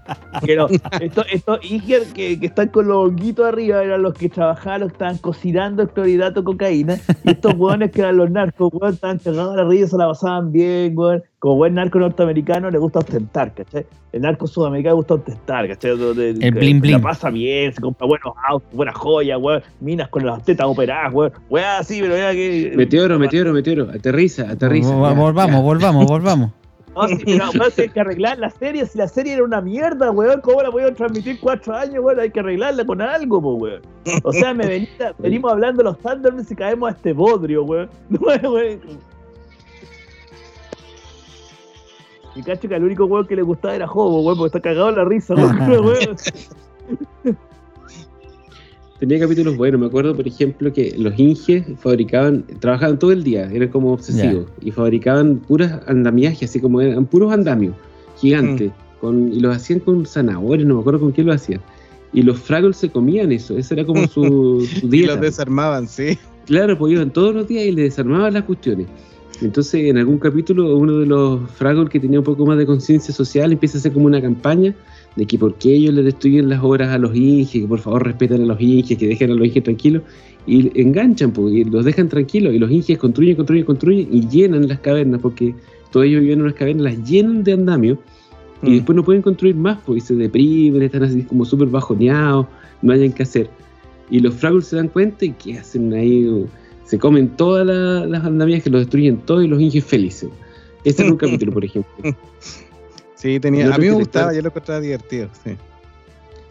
No, 0.57 0.67
estos 0.99 1.25
estos 1.31 1.59
Iger 1.63 2.07
que, 2.13 2.39
que 2.39 2.45
están 2.45 2.69
con 2.69 2.87
los 2.87 3.09
honguitos 3.09 3.45
arriba 3.45 3.83
eran 3.83 4.01
los 4.01 4.13
que 4.13 4.29
trabajaban, 4.29 4.81
los 4.81 4.89
que 4.89 4.95
estaban 4.95 5.17
cocinando 5.17 5.87
clorhidrato 5.87 6.43
cocaína, 6.43 6.97
y 7.23 7.31
estos 7.31 7.53
weones 7.55 7.91
que 7.91 8.01
eran 8.01 8.17
los 8.17 8.31
narcos, 8.31 8.71
weón, 8.73 8.93
estaban 8.93 9.19
cagados 9.19 9.53
a 9.53 9.63
la 9.63 9.69
risa, 9.69 9.87
se 9.87 9.97
la 9.97 10.07
pasaban 10.07 10.51
bien, 10.51 10.97
weón. 10.97 11.23
Como 11.41 11.55
buen 11.55 11.73
narco 11.73 11.97
norteamericano 11.97 12.69
le 12.69 12.77
gusta 12.77 12.99
ostentar, 12.99 13.51
¿cachai? 13.55 13.83
El 14.11 14.21
narco 14.21 14.45
sudamericano 14.45 14.93
le 14.93 14.97
gusta 14.97 15.13
ostentar, 15.15 15.67
¿cachai? 15.67 15.97
De- 15.97 16.13
de- 16.13 16.29
El 16.29 16.39
que 16.39 16.51
bling 16.51 16.75
La 16.75 16.81
bling. 16.81 17.01
pasa 17.01 17.31
bien, 17.31 17.73
se 17.73 17.81
compra 17.81 18.05
buenos 18.05 18.33
autos, 18.47 18.69
buenas 18.73 18.95
joyas, 18.95 19.39
weón, 19.41 19.63
minas 19.79 20.07
con 20.09 20.23
las 20.23 20.43
tetas 20.45 20.67
operadas, 20.67 21.11
weón. 21.11 21.31
Weón, 21.49 21.65
así, 21.79 21.99
pero 21.99 22.15
ya 22.15 22.31
que. 22.33 22.73
Meteoro, 22.75 23.17
meteoro, 23.17 23.53
meteoro. 23.53 23.89
Aterriza, 23.89 24.51
aterriza. 24.51 24.93
Vol- 24.93 25.09
Ya, 25.15 25.19
volvamos, 25.19 25.55
ya. 25.55 25.61
volvamos, 25.61 26.05
volvamos. 26.05 26.51
No, 26.93 27.07
sí, 27.07 27.17
pero 27.53 27.71
hay 27.77 27.89
que 27.89 27.99
arreglar 28.01 28.37
la 28.37 28.49
serie. 28.51 28.85
Si 28.85 28.97
la 28.99 29.07
serie 29.07 29.33
era 29.33 29.43
una 29.43 29.61
mierda, 29.61 30.11
weón, 30.11 30.41
¿cómo 30.41 30.61
la 30.61 30.69
pudieron 30.69 30.93
transmitir 30.93 31.39
cuatro 31.39 31.73
años, 31.73 32.03
weón? 32.03 32.19
Hay 32.19 32.29
que 32.29 32.41
arreglarla 32.41 32.85
con 32.85 33.01
algo, 33.01 33.41
po, 33.41 33.53
weón. 33.55 33.81
O 34.23 34.31
sea, 34.31 34.53
me 34.53 34.67
venía- 34.67 35.15
venimos 35.17 35.51
hablando 35.53 35.79
de 35.79 35.85
los 35.85 35.97
Thunderbirds 35.99 36.51
y 36.51 36.55
caemos 36.55 36.89
a 36.91 36.95
este 36.95 37.13
bodrio, 37.13 37.63
weón. 37.63 37.89
No, 38.09 38.19
weón. 38.51 38.79
Y 42.35 42.43
cacho 42.43 42.67
que 42.69 42.75
al 42.75 42.83
único 42.83 43.05
weón 43.05 43.27
que 43.27 43.35
le 43.35 43.41
gustaba 43.41 43.75
era 43.75 43.85
Hobo, 43.91 44.21
weón, 44.21 44.37
porque 44.37 44.57
está 44.57 44.59
cagado 44.61 44.89
en 44.89 44.95
la 44.95 45.05
risa, 45.05 45.35
weón. 45.35 46.15
Tenía 49.01 49.19
capítulos 49.19 49.57
buenos. 49.57 49.81
Me 49.81 49.87
acuerdo, 49.87 50.15
por 50.15 50.27
ejemplo, 50.27 50.71
que 50.71 50.93
los 50.95 51.17
Inges 51.17 51.65
fabricaban, 51.79 52.43
trabajaban 52.59 52.99
todo 52.99 53.11
el 53.11 53.23
día, 53.23 53.49
eran 53.51 53.69
como 53.69 53.93
obsesivos. 53.93 54.45
Y 54.61 54.69
fabricaban 54.69 55.37
puras 55.37 55.81
andamiajes, 55.87 56.47
así 56.47 56.59
como 56.59 56.81
eran 56.81 57.07
puros 57.07 57.33
andamios 57.33 57.73
gigantes. 58.17 58.71
Con, 58.99 59.33
y 59.33 59.39
los 59.39 59.55
hacían 59.55 59.79
con 59.79 60.05
zanahorias, 60.05 60.67
no 60.67 60.75
me 60.75 60.81
acuerdo 60.81 60.99
con 60.99 61.13
qué 61.13 61.23
lo 61.23 61.33
hacían. 61.33 61.59
Y 62.13 62.21
los 62.21 62.39
Fraggles 62.39 62.77
se 62.77 62.89
comían 62.91 63.31
eso, 63.31 63.57
esa 63.57 63.73
era 63.73 63.85
como 63.85 64.05
su, 64.07 64.67
su 64.79 64.85
Y 64.85 64.89
dieta. 64.89 65.13
los 65.13 65.21
desarmaban, 65.21 65.87
sí. 65.87 66.19
Claro, 66.45 66.77
pues 66.77 66.93
iban 66.93 67.09
todos 67.09 67.33
los 67.33 67.47
días 67.47 67.65
y 67.65 67.71
le 67.71 67.81
desarmaban 67.83 68.33
las 68.35 68.43
cuestiones. 68.43 68.85
Entonces, 69.41 69.85
en 69.85 69.97
algún 69.97 70.19
capítulo, 70.19 70.77
uno 70.77 70.99
de 70.99 71.05
los 71.05 71.49
Fraggles 71.51 71.89
que 71.89 71.99
tenía 71.99 72.19
un 72.19 72.25
poco 72.25 72.45
más 72.45 72.57
de 72.57 72.65
conciencia 72.65 73.13
social 73.13 73.51
empieza 73.51 73.77
a 73.77 73.79
hacer 73.79 73.91
como 73.91 74.05
una 74.05 74.21
campaña 74.21 74.75
de 75.15 75.25
que 75.25 75.37
por 75.37 75.55
qué 75.55 75.73
ellos 75.73 75.93
le 75.93 76.03
destruyen 76.03 76.47
las 76.47 76.63
obras 76.63 76.89
a 76.89 76.97
los 76.97 77.15
Inges, 77.15 77.61
que 77.61 77.67
por 77.67 77.79
favor 77.79 78.05
respeten 78.05 78.43
a 78.43 78.45
los 78.45 78.61
Inges, 78.61 78.97
que 78.97 79.07
dejen 79.07 79.31
a 79.31 79.33
los 79.33 79.45
Inges 79.47 79.63
tranquilos, 79.63 80.03
y 80.47 80.79
enganchan, 80.79 81.33
y 81.51 81.63
los 81.65 81.85
dejan 81.85 82.07
tranquilos, 82.07 82.53
y 82.53 82.59
los 82.59 82.71
Inges 82.71 82.97
construyen, 82.97 83.35
construyen, 83.35 83.65
construyen, 83.65 84.07
y 84.11 84.27
llenan 84.27 84.67
las 84.67 84.79
cavernas, 84.79 85.21
porque 85.21 85.53
todos 85.91 86.05
ellos 86.05 86.21
viven 86.21 86.39
en 86.39 86.45
unas 86.45 86.55
cavernas, 86.55 86.95
las 86.95 87.09
llenan 87.09 87.43
de 87.43 87.53
andamio, 87.53 87.97
y 88.63 88.69
Mm. 88.69 88.73
después 88.75 88.95
no 88.95 89.03
pueden 89.03 89.21
construir 89.21 89.55
más, 89.55 89.79
y 89.87 89.99
se 89.99 90.15
deprimen, 90.15 90.83
están 90.83 91.03
así 91.03 91.23
como 91.23 91.45
súper 91.45 91.67
bajoneados, 91.67 92.45
no 92.81 92.93
hayan 92.93 93.11
que 93.11 93.23
hacer. 93.23 93.49
Y 94.09 94.19
los 94.19 94.33
Fraggles 94.35 94.67
se 94.67 94.75
dan 94.75 94.87
cuenta 94.87 95.25
y 95.25 95.31
¿qué 95.31 95.57
hacen 95.57 95.93
ahí? 95.93 96.45
Se 96.91 96.99
comen 96.99 97.29
todas 97.37 97.65
la- 97.65 98.05
las 98.05 98.25
andamias 98.25 98.61
que 98.63 98.69
los 98.69 98.81
destruyen 98.81 99.19
todos 99.19 99.45
y 99.45 99.47
los 99.47 99.61
Inges 99.61 99.85
felices. 99.85 100.29
Este 100.83 101.03
era 101.03 101.11
un 101.13 101.17
capítulo, 101.25 101.53
por 101.53 101.63
ejemplo. 101.63 101.93
Sí, 103.15 103.39
tenía. 103.39 103.73
A 103.73 103.77
mí 103.77 103.85
me 103.87 103.93
gustaba, 103.93 104.33
yo 104.33 104.41
lo 104.41 104.49
encontraba 104.49 104.81
divertido. 104.81 105.29
Sí. 105.45 105.51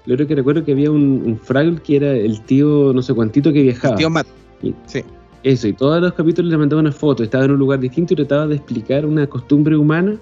Lo 0.06 0.14
otro 0.14 0.26
que 0.26 0.34
recuerdo 0.34 0.64
que 0.64 0.72
había 0.72 0.90
un, 0.90 1.22
un 1.26 1.38
Fraggle 1.38 1.78
que 1.82 1.96
era 1.96 2.12
el 2.12 2.40
tío 2.42 2.92
no 2.94 3.02
sé 3.02 3.12
cuántito 3.12 3.52
que 3.52 3.60
viajaba. 3.60 3.92
El 3.94 3.98
tío 3.98 4.08
Matt. 4.08 4.26
Y- 4.62 4.74
Sí. 4.86 5.02
Eso, 5.42 5.68
y 5.68 5.74
todos 5.74 6.00
los 6.00 6.14
capítulos 6.14 6.50
le 6.50 6.56
mandaba 6.56 6.80
una 6.80 6.92
foto, 6.92 7.22
estaba 7.22 7.44
en 7.44 7.50
un 7.50 7.58
lugar 7.58 7.78
distinto 7.80 8.14
y 8.14 8.16
trataba 8.16 8.46
de 8.46 8.56
explicar 8.56 9.04
una 9.04 9.26
costumbre 9.26 9.76
humana 9.76 10.16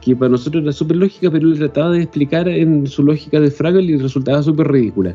que 0.00 0.14
para 0.16 0.30
nosotros 0.30 0.62
era 0.64 0.72
súper 0.72 0.96
lógica, 0.96 1.30
pero 1.30 1.46
él 1.48 1.58
trataba 1.58 1.90
de 1.92 2.02
explicar 2.02 2.48
en 2.48 2.86
su 2.88 3.02
lógica 3.04 3.38
de 3.40 3.50
Fraggle 3.52 3.82
y 3.84 3.96
resultaba 3.98 4.42
súper 4.42 4.66
ridícula. 4.72 5.14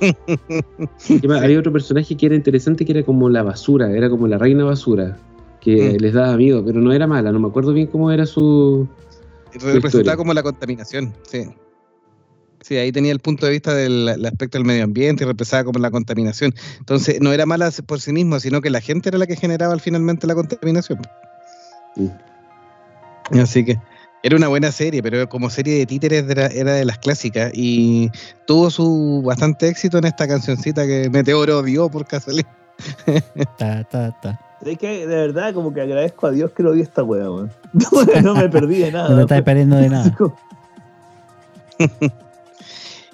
Además, 0.00 1.42
Había 1.42 1.58
otro 1.58 1.72
personaje 1.72 2.16
que 2.16 2.26
era 2.26 2.34
interesante, 2.34 2.84
que 2.84 2.92
era 2.92 3.02
como 3.02 3.28
la 3.28 3.42
basura, 3.42 3.90
era 3.90 4.08
como 4.08 4.26
la 4.26 4.38
reina 4.38 4.64
basura, 4.64 5.16
que 5.60 5.94
Mm. 5.94 5.96
les 6.02 6.14
daba 6.14 6.36
miedo, 6.36 6.64
pero 6.64 6.80
no 6.80 6.92
era 6.92 7.06
mala, 7.06 7.32
no 7.32 7.40
me 7.40 7.48
acuerdo 7.48 7.72
bien 7.72 7.86
cómo 7.86 8.10
era 8.10 8.26
su... 8.26 8.88
Representaba 9.52 10.16
como 10.16 10.32
la 10.32 10.42
contaminación, 10.42 11.12
sí. 11.22 11.48
Sí, 12.62 12.76
ahí 12.76 12.92
tenía 12.92 13.10
el 13.10 13.20
punto 13.20 13.46
de 13.46 13.52
vista 13.52 13.74
del 13.74 14.06
el 14.08 14.26
aspecto 14.26 14.58
del 14.58 14.66
medio 14.66 14.84
ambiente 14.84 15.24
y 15.24 15.26
representaba 15.26 15.64
como 15.64 15.78
la 15.78 15.90
contaminación. 15.90 16.54
Entonces, 16.78 17.18
no 17.20 17.32
era 17.32 17.46
mala 17.46 17.70
por 17.86 18.00
sí 18.00 18.12
mismo, 18.12 18.38
sino 18.38 18.60
que 18.60 18.68
la 18.68 18.82
gente 18.82 19.08
era 19.08 19.16
la 19.18 19.26
que 19.26 19.34
generaba 19.34 19.72
al 19.72 19.80
finalmente 19.80 20.26
la 20.26 20.34
contaminación. 20.34 21.00
Mm. 21.96 23.38
Así 23.40 23.64
que 23.64 23.78
era 24.22 24.36
una 24.36 24.48
buena 24.48 24.70
serie, 24.70 25.02
pero 25.02 25.28
como 25.28 25.50
serie 25.50 25.78
de 25.78 25.86
títeres 25.86 26.28
era, 26.28 26.46
era 26.48 26.72
de 26.74 26.84
las 26.84 26.98
clásicas 26.98 27.50
y 27.54 28.10
tuvo 28.46 28.70
su 28.70 29.22
bastante 29.24 29.68
éxito 29.68 29.98
en 29.98 30.04
esta 30.04 30.28
cancioncita 30.28 30.86
que 30.86 31.08
Meteoro 31.10 31.62
dio 31.62 31.88
por 31.88 32.06
casualidad. 32.06 32.50
Ta, 33.58 33.84
ta, 33.84 34.10
ta. 34.22 34.40
Es 34.64 34.78
que 34.78 35.06
de 35.06 35.16
verdad, 35.16 35.54
como 35.54 35.72
que 35.72 35.80
agradezco 35.80 36.26
a 36.26 36.30
Dios 36.30 36.50
que 36.52 36.62
lo 36.62 36.72
vi 36.72 36.82
esta 36.82 37.02
wea, 37.02 37.30
weón. 37.30 37.50
No, 38.22 38.34
me 38.34 38.48
perdí 38.48 38.78
de 38.78 38.92
nada. 38.92 39.08
No 39.10 39.16
te 39.16 39.22
estás 39.22 39.42
perdiendo 39.42 39.76
de 39.76 39.88
nada. 39.88 40.14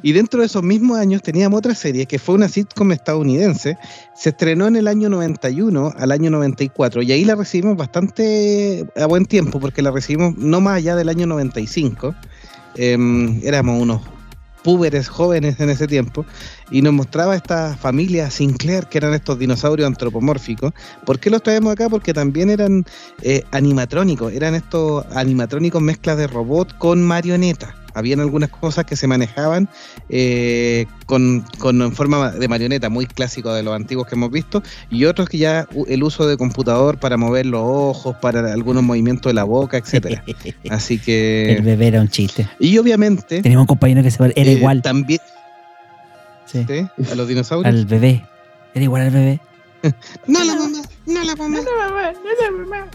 Y 0.02 0.12
dentro 0.12 0.40
de 0.40 0.46
esos 0.46 0.62
mismos 0.62 0.98
años 0.98 1.22
teníamos 1.22 1.58
otra 1.58 1.74
serie 1.74 2.06
que 2.06 2.18
fue 2.18 2.34
una 2.34 2.48
sitcom 2.48 2.92
estadounidense. 2.92 3.78
Se 4.14 4.30
estrenó 4.30 4.66
en 4.66 4.76
el 4.76 4.88
año 4.88 5.08
91 5.08 5.94
al 5.96 6.12
año 6.12 6.30
94 6.30 7.02
y 7.02 7.12
ahí 7.12 7.24
la 7.24 7.34
recibimos 7.34 7.76
bastante 7.76 8.86
a 8.96 9.06
buen 9.06 9.26
tiempo 9.26 9.58
porque 9.58 9.82
la 9.82 9.90
recibimos 9.90 10.36
no 10.36 10.60
más 10.60 10.76
allá 10.76 10.96
del 10.96 11.08
año 11.08 11.26
95. 11.26 12.14
Em, 12.76 13.40
éramos 13.42 13.80
unos 13.80 14.02
púberes 14.66 15.08
jóvenes 15.08 15.60
en 15.60 15.70
ese 15.70 15.86
tiempo 15.86 16.26
y 16.72 16.82
nos 16.82 16.92
mostraba 16.92 17.36
esta 17.36 17.76
familia 17.76 18.30
Sinclair 18.32 18.86
que 18.86 18.98
eran 18.98 19.14
estos 19.14 19.38
dinosaurios 19.38 19.86
antropomórficos. 19.86 20.72
¿Por 21.04 21.20
qué 21.20 21.30
los 21.30 21.42
traemos 21.42 21.72
acá? 21.72 21.88
Porque 21.88 22.12
también 22.12 22.50
eran 22.50 22.84
eh, 23.22 23.44
animatrónicos, 23.52 24.32
eran 24.32 24.56
estos 24.56 25.06
animatrónicos 25.14 25.80
mezclas 25.80 26.18
de 26.18 26.26
robot 26.26 26.76
con 26.78 27.00
marioneta. 27.00 27.85
Habían 27.96 28.20
algunas 28.20 28.50
cosas 28.50 28.84
que 28.84 28.94
se 28.94 29.06
manejaban 29.06 29.68
eh, 30.08 30.86
con, 31.06 31.44
con 31.58 31.80
en 31.82 31.92
forma 31.92 32.30
de 32.30 32.46
marioneta, 32.46 32.88
muy 32.90 33.06
clásico 33.06 33.52
de 33.52 33.62
los 33.62 33.74
antiguos 33.74 34.06
que 34.06 34.14
hemos 34.14 34.30
visto, 34.30 34.62
y 34.90 35.04
otros 35.06 35.28
que 35.28 35.38
ya 35.38 35.66
el 35.88 36.02
uso 36.02 36.26
de 36.26 36.36
computador 36.36 36.98
para 36.98 37.16
mover 37.16 37.46
los 37.46 37.62
ojos, 37.64 38.16
para 38.22 38.52
algunos 38.52 38.82
movimientos 38.82 39.30
de 39.30 39.34
la 39.34 39.44
boca, 39.44 39.78
etcétera. 39.78 40.22
Así 40.70 40.94
El 40.94 41.00
que. 41.00 41.60
bebé 41.64 41.88
era 41.88 42.00
un 42.00 42.08
chiste. 42.08 42.48
Y 42.60 42.76
obviamente. 42.78 43.42
Teníamos 43.42 43.62
un 43.64 43.68
compañero 43.68 44.02
que 44.02 44.10
se 44.10 44.18
pare- 44.18 44.34
era 44.36 44.50
eh, 44.50 44.54
igual 44.54 44.82
También. 44.82 45.20
sí, 46.44 46.64
¿sí? 46.68 46.86
A 47.10 47.14
los 47.14 47.26
dinosaurios. 47.26 47.74
al 47.74 47.86
bebé. 47.86 48.24
Era 48.74 48.82
igual 48.84 49.02
al 49.02 49.10
bebé. 49.10 49.40
No 50.26 50.44
la 50.44 50.54
mamá, 50.54 50.82
no 51.06 51.24
la 51.24 51.36
mamá. 51.36 52.86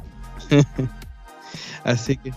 Así 1.84 2.18
que. 2.18 2.32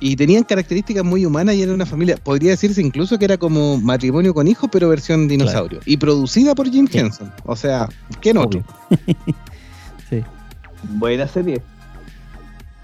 Y 0.00 0.14
tenían 0.14 0.44
características 0.44 1.04
muy 1.04 1.26
humanas 1.26 1.56
y 1.56 1.62
era 1.62 1.74
una 1.74 1.84
familia, 1.86 2.16
podría 2.22 2.50
decirse 2.52 2.80
incluso 2.80 3.18
que 3.18 3.24
era 3.24 3.36
como 3.36 3.78
matrimonio 3.80 4.32
con 4.32 4.46
hijos, 4.46 4.68
pero 4.72 4.88
versión 4.88 5.26
dinosaurio. 5.26 5.80
Y 5.86 5.96
producida 5.96 6.54
por 6.54 6.68
Jim 6.70 6.86
Sí. 6.90 6.98
Henson. 6.98 7.32
O 7.44 7.56
sea, 7.56 7.88
¿quién 8.20 8.36
otro? 8.38 8.60
Obvio. 8.90 9.16
sí. 10.10 10.22
Buena 10.94 11.26
serie. 11.26 11.60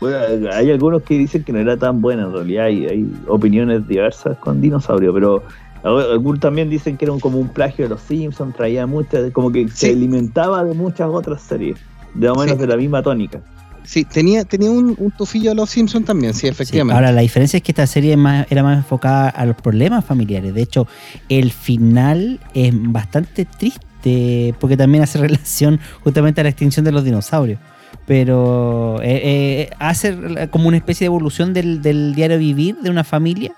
Bueno, 0.00 0.18
hay 0.52 0.70
algunos 0.70 1.02
que 1.02 1.16
dicen 1.16 1.44
que 1.44 1.52
no 1.52 1.60
era 1.60 1.76
tan 1.76 2.00
buena 2.02 2.24
en 2.24 2.32
realidad, 2.32 2.64
hay, 2.66 2.86
hay 2.86 3.12
opiniones 3.28 3.86
diversas 3.86 4.36
con 4.38 4.60
Dinosaurio, 4.60 5.14
pero 5.14 5.42
al- 5.82 6.10
algunos 6.12 6.40
también 6.40 6.68
dicen 6.68 6.96
que 6.96 7.04
era 7.04 7.12
un- 7.12 7.20
como 7.20 7.38
un 7.38 7.48
plagio 7.48 7.84
de 7.84 7.90
los 7.90 8.00
Simpsons, 8.02 8.54
traía 8.56 8.86
muchas, 8.86 9.30
como 9.32 9.52
que 9.52 9.68
se 9.68 9.90
alimentaba 9.92 10.64
de 10.64 10.74
muchas 10.74 11.08
otras 11.10 11.42
series, 11.42 11.78
de 12.14 12.28
más 12.28 12.36
o 12.36 12.40
menos 12.40 12.56
Sí. 12.56 12.60
de 12.62 12.66
la 12.66 12.76
misma 12.76 13.02
tónica. 13.02 13.40
Sí, 13.84 14.04
tenía, 14.04 14.44
tenía 14.44 14.70
un, 14.70 14.94
un 14.98 15.10
tufillo 15.12 15.50
a 15.52 15.54
los 15.54 15.70
Simpsons 15.70 16.06
también, 16.06 16.32
sí, 16.34 16.40
Sí, 16.40 16.46
efectivamente. 16.48 16.94
Ahora, 16.96 17.12
la 17.12 17.20
diferencia 17.20 17.58
es 17.58 17.62
que 17.62 17.72
esta 17.72 17.86
serie 17.86 18.16
más- 18.16 18.46
era 18.50 18.62
más 18.62 18.78
enfocada 18.78 19.28
a 19.28 19.44
los 19.44 19.56
problemas 19.56 20.04
familiares. 20.04 20.54
De 20.54 20.62
hecho, 20.62 20.86
el 21.28 21.52
final 21.52 22.40
es 22.54 22.72
bastante 22.74 23.44
triste 23.44 24.54
porque 24.58 24.76
también 24.76 25.04
hace 25.04 25.18
relación 25.28 25.80
justamente 26.02 26.40
a 26.40 26.44
la 26.44 26.50
extinción 26.50 26.84
de 26.84 26.92
los 26.92 27.04
dinosaurios. 27.04 27.58
Pero 28.06 29.00
eh, 29.02 29.20
eh, 29.24 29.70
hace 29.78 30.48
como 30.50 30.68
una 30.68 30.76
especie 30.76 31.04
de 31.04 31.06
evolución 31.06 31.54
del, 31.54 31.80
del 31.80 32.14
diario 32.14 32.38
vivir 32.38 32.76
de 32.82 32.90
una 32.90 33.04
familia 33.04 33.52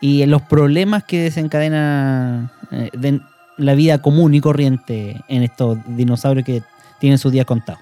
y 0.00 0.22
en 0.22 0.30
los 0.30 0.42
problemas 0.42 1.04
que 1.04 1.20
desencadena 1.22 2.52
eh, 2.72 2.90
de 2.92 3.20
la 3.56 3.74
vida 3.74 4.02
común 4.02 4.34
y 4.34 4.40
corriente 4.40 5.22
en 5.28 5.42
estos 5.42 5.78
dinosaurios 5.86 6.44
que 6.44 6.62
tienen 7.00 7.18
sus 7.18 7.32
días 7.32 7.46
contados. 7.46 7.80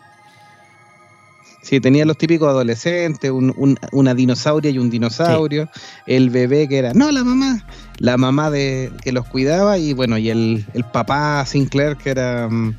Sí, 1.65 1.81
tenía 1.81 2.05
los 2.05 2.19
típicos 2.19 2.47
adolescentes, 2.49 3.31
un- 3.31 3.55
un- 3.57 3.79
una 3.93 4.15
dinosauria 4.15 4.71
y 4.71 4.79
un 4.79 4.91
dinosaurio, 4.91 5.69
el 6.07 6.29
bebé 6.29 6.69
que 6.69 6.77
era, 6.77 6.93
no, 6.93 7.11
la 7.11 7.25
mamá, 7.25 7.65
la 7.99 8.19
mamá 8.19 8.51
de 8.51 8.93
que 9.03 9.13
los 9.13 9.25
cuidaba 9.27 9.79
y 9.79 9.95
bueno, 9.95 10.19
y 10.19 10.29
el, 10.29 10.67
el 10.75 10.85
papá 10.85 11.43
Sinclair 11.47 11.97
que 11.97 12.11
era, 12.11 12.49
mm, 12.51 12.75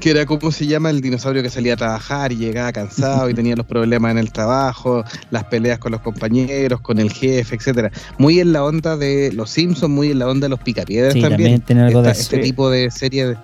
que 0.00 0.12
era, 0.12 0.24
¿cómo 0.24 0.50
se 0.50 0.66
llama? 0.66 0.88
El 0.88 1.02
dinosaurio 1.02 1.42
que 1.42 1.50
salía 1.50 1.74
a 1.74 1.76
trabajar 1.76 2.32
y 2.32 2.36
llegaba 2.36 2.72
cansado 2.72 3.28
y 3.28 3.34
tenía 3.34 3.54
los 3.54 3.66
problemas 3.66 4.12
en 4.12 4.18
el 4.18 4.32
trabajo, 4.32 5.04
las 5.30 5.44
peleas 5.44 5.78
con 5.78 5.92
los 5.92 6.00
compañeros, 6.00 6.80
con 6.80 6.98
el 6.98 7.12
jefe, 7.12 7.54
etcétera. 7.56 7.90
Muy 8.16 8.40
en 8.40 8.54
la 8.54 8.64
onda 8.64 8.96
de 8.96 9.30
los 9.34 9.50
Simpsons, 9.50 9.92
muy 9.92 10.10
en 10.10 10.20
la 10.20 10.26
onda 10.28 10.46
de 10.46 10.48
los 10.48 10.60
Picapiedras 10.60 11.12
Sí, 11.12 11.20
también. 11.20 11.38
también 11.38 11.60
tiene 11.60 11.82
algo 11.82 12.00
Esta- 12.00 12.12
este 12.12 12.38
tipo 12.38 12.70
de 12.70 12.90
serie, 12.90 13.26
de- 13.26 13.36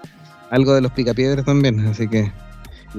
algo 0.51 0.73
de 0.75 0.81
los 0.81 0.93
Picapiedras 0.93 1.45
también, 1.45 1.79
así 1.87 2.09
que... 2.09 2.33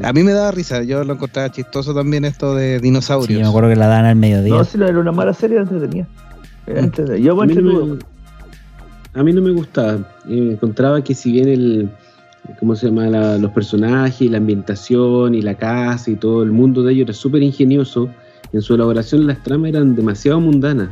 A 0.02 0.14
mí 0.14 0.24
me 0.24 0.32
daba 0.32 0.52
risa, 0.52 0.84
yo 0.84 1.04
lo 1.04 1.14
encontraba 1.14 1.52
chistoso 1.52 1.94
también 1.94 2.24
esto 2.24 2.56
de 2.56 2.78
Sí, 2.78 2.84
dinosaurios. 2.84 3.38
yo 3.40 3.44
me 3.44 3.50
acuerdo 3.50 3.70
que 3.70 3.76
la 3.76 3.88
dan 3.88 4.06
al 4.06 4.16
mediodía. 4.16 4.54
No, 4.56 4.64
si 4.64 4.78
no 4.78 4.86
era 4.88 4.98
una 5.00 5.12
mala 5.12 5.34
serie, 5.34 5.58
era 5.58 5.64
entretenida. 5.64 6.08
Era 6.66 6.82
Mm. 6.82 6.86
entretenida. 6.86 7.18
Yo 7.26 7.34
A 7.42 7.46
me 7.46 7.54
mí, 7.56 7.62
no 7.62 7.86
me, 7.86 8.00
a 9.14 9.24
mí 9.24 9.34
no 9.34 9.42
me 9.42 9.52
gustaba. 9.52 9.96
Eh, 10.30 10.50
encontraba 10.54 11.04
que 11.04 11.14
si 11.14 11.34
bien 11.34 11.50
el, 11.50 11.90
¿cómo 12.60 12.76
se 12.76 12.88
llama? 12.88 13.08
La- 13.08 13.38
los 13.38 13.52
personajes, 13.52 14.32
la 14.32 14.38
ambientación 14.38 15.36
y 15.36 15.42
la 15.42 15.56
casa 15.56 16.10
y 16.10 16.16
todo 16.16 16.44
el 16.44 16.52
mundo 16.52 16.84
de 16.84 16.94
ellos 16.94 17.04
era 17.10 17.14
súper 17.14 17.44
ingenioso, 17.44 18.10
en 18.54 18.62
su 18.62 18.76
elaboración 18.76 19.28
las 19.28 19.44
tramas 19.44 19.70
eran 19.70 19.96
demasiado 19.96 20.40
mundanas. 20.40 20.90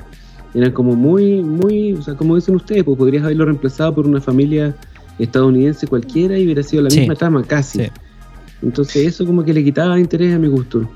Eran 0.53 0.71
como 0.71 0.95
muy, 0.95 1.41
muy, 1.41 1.93
o 1.93 2.01
sea, 2.01 2.15
como 2.15 2.35
dicen 2.35 2.55
ustedes, 2.55 2.83
pues 2.83 2.97
podrías 2.97 3.23
haberlo 3.23 3.45
reemplazado 3.45 3.95
por 3.95 4.05
una 4.07 4.19
familia 4.19 4.75
estadounidense 5.19 5.87
cualquiera 5.87 6.37
y 6.37 6.43
hubiera 6.45 6.63
sido 6.63 6.83
la 6.83 6.89
Sí. 6.89 6.99
misma 7.01 7.15
trama 7.15 7.43
casi. 7.43 7.79
Sí. 7.85 7.91
Entonces 8.61 9.07
eso 9.07 9.25
como 9.25 9.43
que 9.43 9.53
le 9.53 9.63
quitaba 9.63 9.99
interés 9.99 10.35
a 10.35 10.39
mi 10.39 10.47
gusto. 10.47 10.89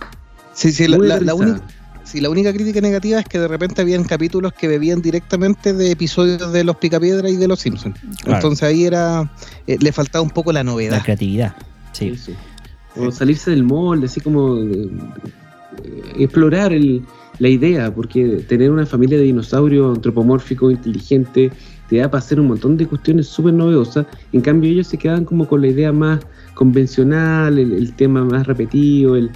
Sí, 0.53 0.71
sí, 0.71 0.87
la, 0.87 0.97
Muy 0.97 1.07
la- 1.07 1.15
la 1.19 1.31
aterrizada. 1.33 1.51
única, 1.51 1.67
sí, 2.03 2.21
la 2.21 2.29
única 2.29 2.53
crítica 2.53 2.81
negativa 2.81 3.19
es 3.19 3.25
que 3.25 3.39
de 3.39 3.47
repente 3.47 3.81
habían 3.81 4.03
capítulos 4.03 4.53
que 4.53 4.67
bebían 4.67 5.01
directamente 5.01 5.73
de 5.73 5.91
episodios 5.91 6.51
de 6.51 6.63
los 6.63 6.75
Picapiedra 6.77 7.29
y 7.29 7.35
de 7.37 7.47
los 7.47 7.59
Simpsons. 7.59 7.97
Claro. 8.21 8.35
Entonces 8.37 8.63
ahí 8.63 8.83
era 8.85 9.31
eh, 9.67 9.77
le 9.79 9.91
faltaba 9.91 10.21
un 10.21 10.29
poco 10.29 10.51
la 10.51 10.63
novedad. 10.63 10.97
La 10.97 11.03
creatividad. 11.03 11.55
Sí. 11.93 12.13
O 12.95 13.11
salirse 13.11 13.49
del 13.51 13.63
molde, 13.63 14.05
así 14.05 14.19
como 14.21 14.59
eh, 14.61 14.89
explorar 16.19 16.73
el- 16.73 17.03
la 17.39 17.49
idea, 17.49 17.93
porque 17.93 18.45
tener 18.47 18.69
una 18.69 18.85
familia 18.85 19.17
de 19.17 19.23
dinosaurios 19.23 19.95
antropomórfico, 19.95 20.69
inteligente, 20.69 21.51
te 21.93 21.99
da 21.99 22.09
para 22.09 22.19
hacer 22.23 22.39
un 22.39 22.47
montón 22.47 22.75
de 22.75 22.87
cuestiones 22.87 23.27
súper 23.27 23.53
novedosas. 23.53 24.07
En 24.31 24.41
cambio, 24.41 24.71
ellos 24.71 24.87
se 24.87 24.97
quedan 24.97 25.25
como 25.25 25.47
con 25.47 25.61
la 25.61 25.67
idea 25.67 25.91
más 25.91 26.21
convencional, 26.55 27.59
el, 27.59 27.71
el 27.73 27.93
tema 27.93 28.25
más 28.25 28.47
repetido, 28.47 29.15
el, 29.15 29.29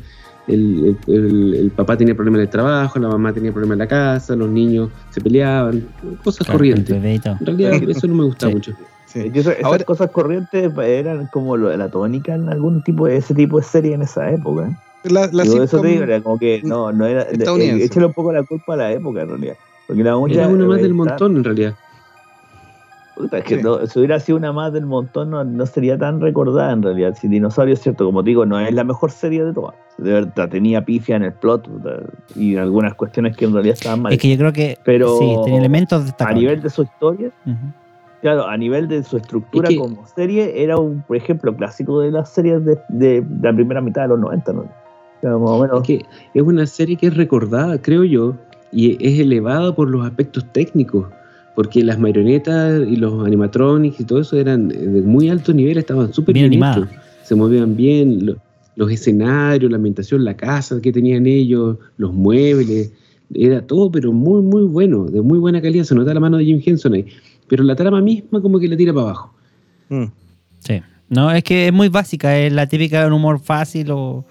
el- 0.48 0.98
el- 1.08 1.14
el- 1.16 1.54
el 1.54 1.70
papá 1.72 1.96
tenía 1.98 2.16
problemas 2.16 2.40
en 2.40 2.44
el 2.46 2.50
trabajo, 2.50 2.98
la 3.00 3.10
mamá 3.10 3.32
tenía 3.32 3.52
problemas 3.52 3.76
en 3.76 3.80
la 3.80 3.88
casa, 3.88 4.36
los 4.36 4.50
niños 4.50 4.90
se 5.12 5.22
peleaban, 5.22 5.84
cosas 6.24 6.48
Claro, 6.48 6.58
corrientes. 6.58 6.90
En 6.90 7.46
realidad, 7.46 7.74
eso 7.90 8.08
no 8.08 8.16
me 8.16 8.24
gusta 8.24 8.48
Sí. 8.48 8.54
mucho. 8.54 8.72
Sí. 9.06 9.32
Eso- 9.36 9.52
esas 9.52 9.64
Ahora- 9.64 9.84
cosas 9.86 10.10
corrientes 10.10 10.72
eran 10.80 11.28
como 11.28 11.58
lo- 11.58 11.76
la 11.78 11.90
tónica 11.90 12.34
en 12.34 12.50
algún 12.50 12.82
tipo 12.82 13.06
de 13.06 13.18
ese 13.18 13.36
tipo 13.36 13.58
de 13.58 13.64
serie 13.66 13.94
en 13.94 14.02
esa 14.02 14.32
época. 14.32 14.72
La, 15.04 15.30
la 15.32 15.44
Digo, 15.44 15.62
eso 15.64 15.78
sitcom- 15.78 15.82
te 15.84 15.88
digo, 15.90 16.04
era 16.04 16.22
como 16.22 16.40
que 16.40 16.62
no, 16.64 16.92
no 16.92 17.06
era. 17.06 17.22
eh, 17.22 17.84
échale 17.84 18.08
un 18.08 18.14
poco 18.14 18.34
la 18.34 18.42
culpa 18.44 18.74
a 18.74 18.78
la 18.78 18.92
época 18.92 19.22
en 19.22 19.30
realidad. 19.30 19.56
Porque 19.86 20.04
la 20.04 20.18
mucha, 20.18 20.34
Era 20.34 20.48
uno 20.50 20.66
más 20.68 20.82
del 20.82 20.94
montón, 20.94 21.38
en 21.38 21.44
realidad. 21.46 21.76
Puta, 23.18 23.40
es 23.40 23.44
que 23.46 23.56
Sí. 23.58 23.62
no- 23.64 23.86
si 23.86 24.00
hubiera 24.00 24.20
sido 24.20 24.38
una 24.38 24.52
más 24.54 24.72
del 24.74 24.86
montón, 24.86 25.30
no, 25.32 25.44
no 25.44 25.66
sería 25.66 25.98
tan 25.98 26.22
recordada 26.22 26.72
en 26.72 26.84
realidad. 26.84 27.16
Si 27.20 27.28
Dinosaurio 27.28 27.74
es 27.74 27.82
cierto, 27.82 28.06
como 28.06 28.24
te 28.24 28.30
digo, 28.30 28.46
no 28.46 28.60
es 28.60 28.74
la 28.74 28.84
mejor 28.84 29.12
serie 29.12 29.44
de 29.44 29.54
todas. 29.54 29.76
De 29.98 30.14
verdad, 30.14 30.50
tenía 30.50 30.86
pifia 30.86 31.16
en 31.16 31.24
el 31.24 31.34
plot 31.34 31.68
y 32.36 32.56
algunas 32.58 32.94
cuestiones 32.94 33.36
que 33.36 33.46
en 33.46 33.54
realidad 33.54 33.74
estaban 33.74 34.02
mal. 34.04 34.14
Es 34.14 34.20
que 34.20 34.30
yo 34.30 34.38
creo 34.38 34.54
que 34.54 34.78
Pero 34.84 35.18
sí, 35.18 35.36
tenía 35.46 35.60
elementos 35.60 36.02
a 36.02 36.06
destacables. 36.06 36.42
nivel 36.44 36.62
de 36.62 36.70
su 36.70 36.84
historia, 36.84 37.32
Ujú. 37.46 37.56
Claro, 38.22 38.48
a 38.48 38.58
nivel 38.58 38.88
de 38.88 39.04
su 39.04 39.18
estructura 39.18 39.70
Es 39.70 39.76
que- 39.76 39.80
como 39.80 40.06
serie, 40.08 40.64
era 40.64 40.78
un, 40.78 41.02
por 41.04 41.16
ejemplo, 41.18 41.56
clásico 41.56 42.00
de 42.00 42.12
las 42.12 42.30
series 42.30 42.66
de, 42.66 42.78
de 42.90 43.24
la 43.42 43.54
primera 43.54 43.80
mitad 43.80 44.02
de 44.04 44.08
los 44.10 44.20
90, 44.20 44.54
¿no? 44.54 44.62
O 44.62 44.68
sea, 45.22 45.32
más 45.38 45.50
o 45.52 45.62
menos. 45.62 45.82
Es 45.82 45.88
que 45.88 46.06
es 46.34 46.42
una 46.44 46.66
serie 46.66 46.96
que 46.98 47.08
es 47.08 47.16
recordada, 47.16 47.80
creo 47.80 48.04
yo, 48.04 48.34
y 48.72 48.94
es 49.06 49.20
elevada 49.20 49.74
por 49.74 49.88
los 49.90 50.06
aspectos 50.06 50.46
técnicos, 50.52 51.06
porque 51.58 51.84
las 51.84 51.98
marionetas 51.98 52.88
y 52.88 52.98
los 52.98 53.26
animatronics 53.26 54.00
y 54.00 54.04
todo 54.04 54.22
eso 54.22 54.38
eran 54.38 54.68
de 54.68 55.02
muy 55.02 55.28
alto 55.28 55.52
nivel, 55.56 55.80
estaban 55.80 56.14
súper 56.14 56.36
Bien 56.36 56.54
hechos, 56.54 56.88
se 57.24 57.34
movían 57.34 57.76
bien, 57.76 58.28
lo- 58.28 58.38
los 58.76 58.92
escenarios, 58.92 59.72
la 59.72 59.78
ambientación, 59.78 60.24
la 60.24 60.38
casa 60.38 60.80
que 60.80 60.92
tenían 60.92 61.26
ellos, 61.26 61.78
los 61.98 62.14
muebles, 62.14 62.92
era 63.34 63.66
todo, 63.66 63.90
pero 63.92 64.14
muy, 64.14 64.44
muy 64.44 64.66
bueno, 64.66 65.06
de 65.06 65.20
muy 65.20 65.40
buena 65.40 65.60
calidad, 65.60 65.84
se 65.84 65.96
nota 65.96 66.14
la 66.14 66.20
mano 66.20 66.38
de 66.38 66.46
Jim 66.46 66.62
Henson 66.64 66.94
ahí, 66.94 67.08
pero 67.48 67.64
la 67.64 67.76
trama 67.76 68.02
misma 68.02 68.40
como 68.40 68.60
que 68.60 68.68
la 68.68 68.78
tira 68.78 68.94
para 68.94 69.08
abajo. 69.08 69.34
Mm. 69.90 70.04
Sí. 70.60 70.80
No, 71.10 71.32
es 71.32 71.44
que 71.44 71.66
es 71.70 71.74
muy 71.74 71.90
básica, 71.90 72.38
es 72.38 72.54
la 72.54 72.68
típica 72.68 73.02
de 73.02 73.08
un 73.08 73.14
humor 73.14 73.40
fácil 73.40 73.90
o 73.90 74.26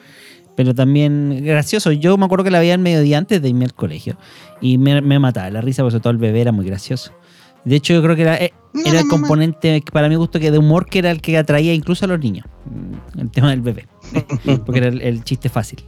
pero 0.56 0.74
también 0.74 1.42
gracioso. 1.44 1.92
Yo 1.92 2.16
me 2.16 2.24
acuerdo 2.24 2.44
que 2.44 2.50
la 2.50 2.58
veía 2.58 2.74
al 2.74 2.80
mediodía 2.80 3.18
antes 3.18 3.40
de 3.42 3.48
irme 3.48 3.64
al 3.66 3.74
colegio 3.74 4.16
y 4.60 4.78
me, 4.78 5.00
me 5.02 5.18
mataba 5.18 5.50
la 5.50 5.60
risa, 5.60 5.82
porque 5.82 5.92
sobre 5.92 6.02
todo 6.02 6.10
el 6.12 6.18
bebé 6.18 6.40
era 6.40 6.52
muy 6.52 6.66
gracioso. 6.66 7.12
De 7.64 7.76
hecho, 7.76 7.92
yo 7.94 8.02
creo 8.02 8.14
que 8.16 8.22
era, 8.22 8.36
eh, 8.36 8.52
era 8.84 9.00
el 9.00 9.08
componente 9.08 9.82
para 9.92 10.08
mi 10.08 10.14
gusto 10.14 10.38
que 10.38 10.50
de 10.52 10.58
humor 10.58 10.86
que 10.86 11.00
era 11.00 11.10
el 11.10 11.20
que 11.20 11.36
atraía 11.36 11.74
incluso 11.74 12.04
a 12.04 12.08
los 12.08 12.20
niños. 12.20 12.46
Mm, 12.64 13.20
El 13.20 13.30
tema 13.30 13.50
del 13.50 13.60
bebé. 13.60 13.86
Porque 14.64 14.78
era 14.78 14.88
el, 14.88 15.02
el 15.02 15.24
chiste 15.24 15.48
fácil. 15.48 15.84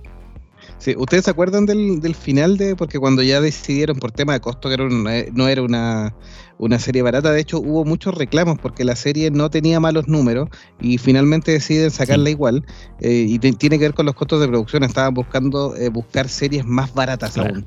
Sí, 0.79 0.95
¿ustedes 0.97 1.25
se 1.25 1.31
acuerdan 1.31 1.67
del, 1.67 2.01
del 2.01 2.15
final 2.15 2.57
de, 2.57 2.77
porque 2.77 2.99
cuando 3.01 3.23
ya 3.23 3.41
decidieron 3.41 3.99
por 3.99 4.13
tema 4.13 4.35
de 4.35 4.41
costo 4.41 4.69
que 4.69 4.75
era 4.75 4.85
una- 4.85 5.23
no 5.33 5.49
era 5.49 5.63
una, 5.63 6.15
una 6.59 6.79
serie 6.79 7.03
barata, 7.03 7.31
de 7.33 7.41
hecho 7.41 7.61
hubo 7.61 7.85
muchos 7.85 8.15
reclamos 8.15 8.59
porque 8.59 8.85
la 8.85 8.97
serie 8.97 9.31
no 9.31 9.49
tenía 9.51 9.79
malos 9.81 10.09
números 10.09 10.49
y 10.81 10.99
finalmente 10.99 11.53
deciden 11.53 11.91
sacarla 11.91 12.27
Sí. 12.27 12.31
igual 12.33 12.65
eh, 13.01 13.25
y 13.29 13.39
tiene 13.39 13.79
que 13.79 13.85
ver 13.85 13.95
con 13.95 14.07
los 14.07 14.15
costos 14.15 14.41
de 14.41 14.49
producción, 14.49 14.83
estaban 14.85 15.15
buscando 15.15 15.77
eh, 15.77 15.89
buscar 15.89 16.29
series 16.29 16.65
más 16.67 16.93
baratas 16.95 17.35
Claro. 17.35 17.55
aún. 17.55 17.67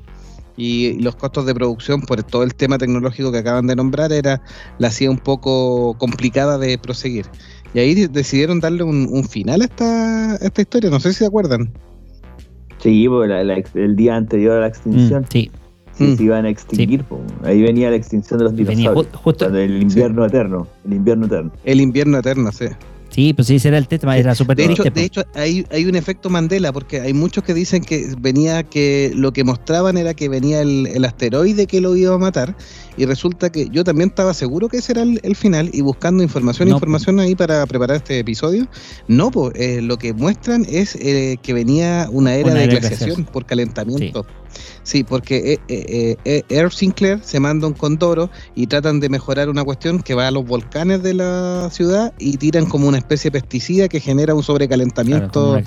Y 0.54 1.00
los 1.00 1.16
costos 1.16 1.46
de 1.46 1.54
producción 1.54 2.02
por 2.02 2.22
todo 2.22 2.42
el 2.42 2.54
tema 2.54 2.76
tecnológico 2.76 3.32
que 3.32 3.38
acaban 3.38 3.66
de 3.66 3.74
nombrar 3.74 4.12
era 4.12 4.42
la 4.78 4.88
hacía 4.88 5.10
un 5.10 5.16
poco 5.18 5.94
complicada 5.96 6.58
de 6.58 6.76
proseguir. 6.76 7.24
Y 7.72 7.78
ahí 7.78 7.94
de- 7.94 8.08
decidieron 8.08 8.60
darle 8.60 8.82
un, 8.82 9.08
un 9.10 9.24
final 9.26 9.62
a 9.62 9.64
esta, 9.64 10.32
a 10.32 10.36
esta 10.36 10.60
historia, 10.60 10.90
no 10.90 11.00
sé 11.00 11.14
si 11.14 11.20
se 11.20 11.26
acuerdan. 11.26 11.72
Sí, 12.82 13.08
porque 13.08 13.28
la- 13.28 13.62
el 13.74 13.96
día 13.96 14.16
anterior 14.16 14.58
a 14.58 14.60
la 14.60 14.66
Mm, 14.66 14.70
extinción 14.70 15.26
sí. 15.30 15.50
Sí, 16.06 16.12
Mm. 16.12 16.16
se 16.16 16.22
iban 16.24 16.44
a 16.44 16.48
extinguir. 16.50 17.04
Ahí 17.44 17.62
venía 17.62 17.90
la 17.90 17.96
extinción 17.96 18.38
de 18.38 18.44
los 18.44 18.56
dinosaurios. 18.56 19.06
ju- 19.12 19.16
justo. 19.16 19.46
El 19.46 19.82
invierno 19.82 20.24
eterno. 20.26 20.66
El 20.84 20.92
invierno 20.94 21.26
eterno. 21.26 21.52
El 21.64 21.80
invierno 21.80 22.18
eterno, 22.18 22.52
sí. 22.52 22.66
Sí, 23.10 23.34
pues 23.34 23.46
sí, 23.48 23.56
ese 23.56 23.68
era 23.68 23.76
el 23.76 23.86
tema, 23.88 24.16
era 24.16 24.34
súper 24.34 24.56
De 24.56 24.64
hecho, 24.64 24.84
de 24.84 25.04
hecho 25.04 25.22
hay, 25.34 25.66
hay 25.70 25.84
un 25.84 25.96
efecto 25.96 26.30
Mandela, 26.30 26.72
porque 26.72 26.98
hay 27.02 27.12
muchos 27.12 27.44
que 27.44 27.52
dicen 27.52 27.84
que 27.84 28.06
venía 28.18 28.62
que 28.62 29.12
lo 29.14 29.34
que 29.34 29.44
mostraban 29.44 29.98
era 29.98 30.14
que 30.14 30.30
venía 30.30 30.62
el, 30.62 30.86
el 30.86 31.04
asteroide 31.04 31.66
que 31.66 31.82
lo 31.82 31.94
iba 31.94 32.14
a 32.14 32.16
matar, 32.18 32.56
y 32.96 33.04
resulta 33.04 33.52
que 33.52 33.68
yo 33.68 33.84
también 33.84 34.08
estaba 34.08 34.32
seguro 34.32 34.68
que 34.70 34.78
ese 34.78 34.92
era 34.92 35.02
el, 35.02 35.20
el 35.24 35.36
final, 35.36 35.68
y 35.74 35.82
buscando 35.82 36.22
información, 36.22 36.70
No, 36.70 36.76
información 36.76 37.20
ahí 37.20 37.34
para 37.34 37.66
preparar 37.66 37.98
este 37.98 38.18
episodio, 38.18 38.66
no, 39.08 39.30
pues 39.30 39.52
eh, 39.56 39.82
lo 39.82 39.98
que 39.98 40.14
muestran 40.14 40.64
es 40.66 40.94
eh, 40.94 41.36
que 41.42 41.52
venía 41.52 42.08
una 42.10 42.34
era 42.34 42.46
Una 42.46 42.54
de 42.60 42.64
era 42.64 42.72
de 42.76 42.80
glaciación 42.80 43.08
glaciación. 43.08 43.26
por 43.30 43.44
calentamiento. 43.44 44.22
Sí, 44.22 44.28
porque 45.08 45.54
eh, 45.54 45.60
eh, 45.68 46.16
eh, 46.24 46.42
Air 46.48 46.72
Sinclair 46.72 47.20
se 47.22 47.40
manda 47.40 47.66
un 47.66 47.72
condoro 47.74 48.30
y 48.54 48.66
tratan 48.66 49.00
de 49.00 49.08
mejorar 49.08 49.48
una 49.48 49.64
cuestión 49.64 50.02
que 50.02 50.14
va 50.14 50.28
a 50.28 50.30
los 50.30 50.44
volcanes 50.44 51.02
de 51.02 51.14
la 51.14 51.68
ciudad 51.72 52.12
y 52.18 52.36
tiran 52.36 52.66
como 52.66 52.88
una 52.88 52.98
especie 52.98 53.30
de 53.30 53.40
pesticida 53.40 53.88
que 53.88 54.00
genera 54.00 54.34
un 54.34 54.42
sobrecalentamiento 54.42 55.60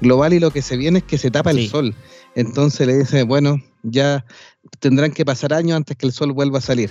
global 0.00 0.32
y 0.32 0.40
lo 0.40 0.50
que 0.50 0.62
se 0.62 0.76
viene 0.76 0.98
es 0.98 1.04
que 1.04 1.18
se 1.18 1.30
tapa 1.30 1.52
Sí. 1.52 1.64
el 1.64 1.68
sol. 1.68 1.94
Entonces 2.34 2.86
le 2.86 2.98
dice, 2.98 3.22
bueno, 3.24 3.62
ya 3.82 4.24
tendrán 4.80 5.12
que 5.12 5.24
pasar 5.24 5.52
años 5.52 5.76
antes 5.76 5.96
que 5.96 6.06
el 6.06 6.12
sol 6.12 6.32
vuelva 6.32 6.58
a 6.58 6.62
salir. 6.62 6.90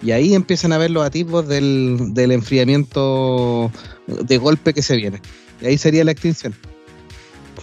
Y 0.00 0.12
ahí 0.12 0.34
empiezan 0.34 0.72
a 0.72 0.78
ver 0.78 0.90
los 0.90 1.04
atisbos 1.04 1.48
del, 1.48 2.14
del 2.14 2.32
enfriamiento 2.32 3.70
de 4.06 4.38
golpe 4.38 4.72
que 4.72 4.82
se 4.82 4.96
viene. 4.96 5.20
Y 5.60 5.66
ahí 5.66 5.78
sería 5.78 6.04
la 6.04 6.12
extinción. 6.12 6.54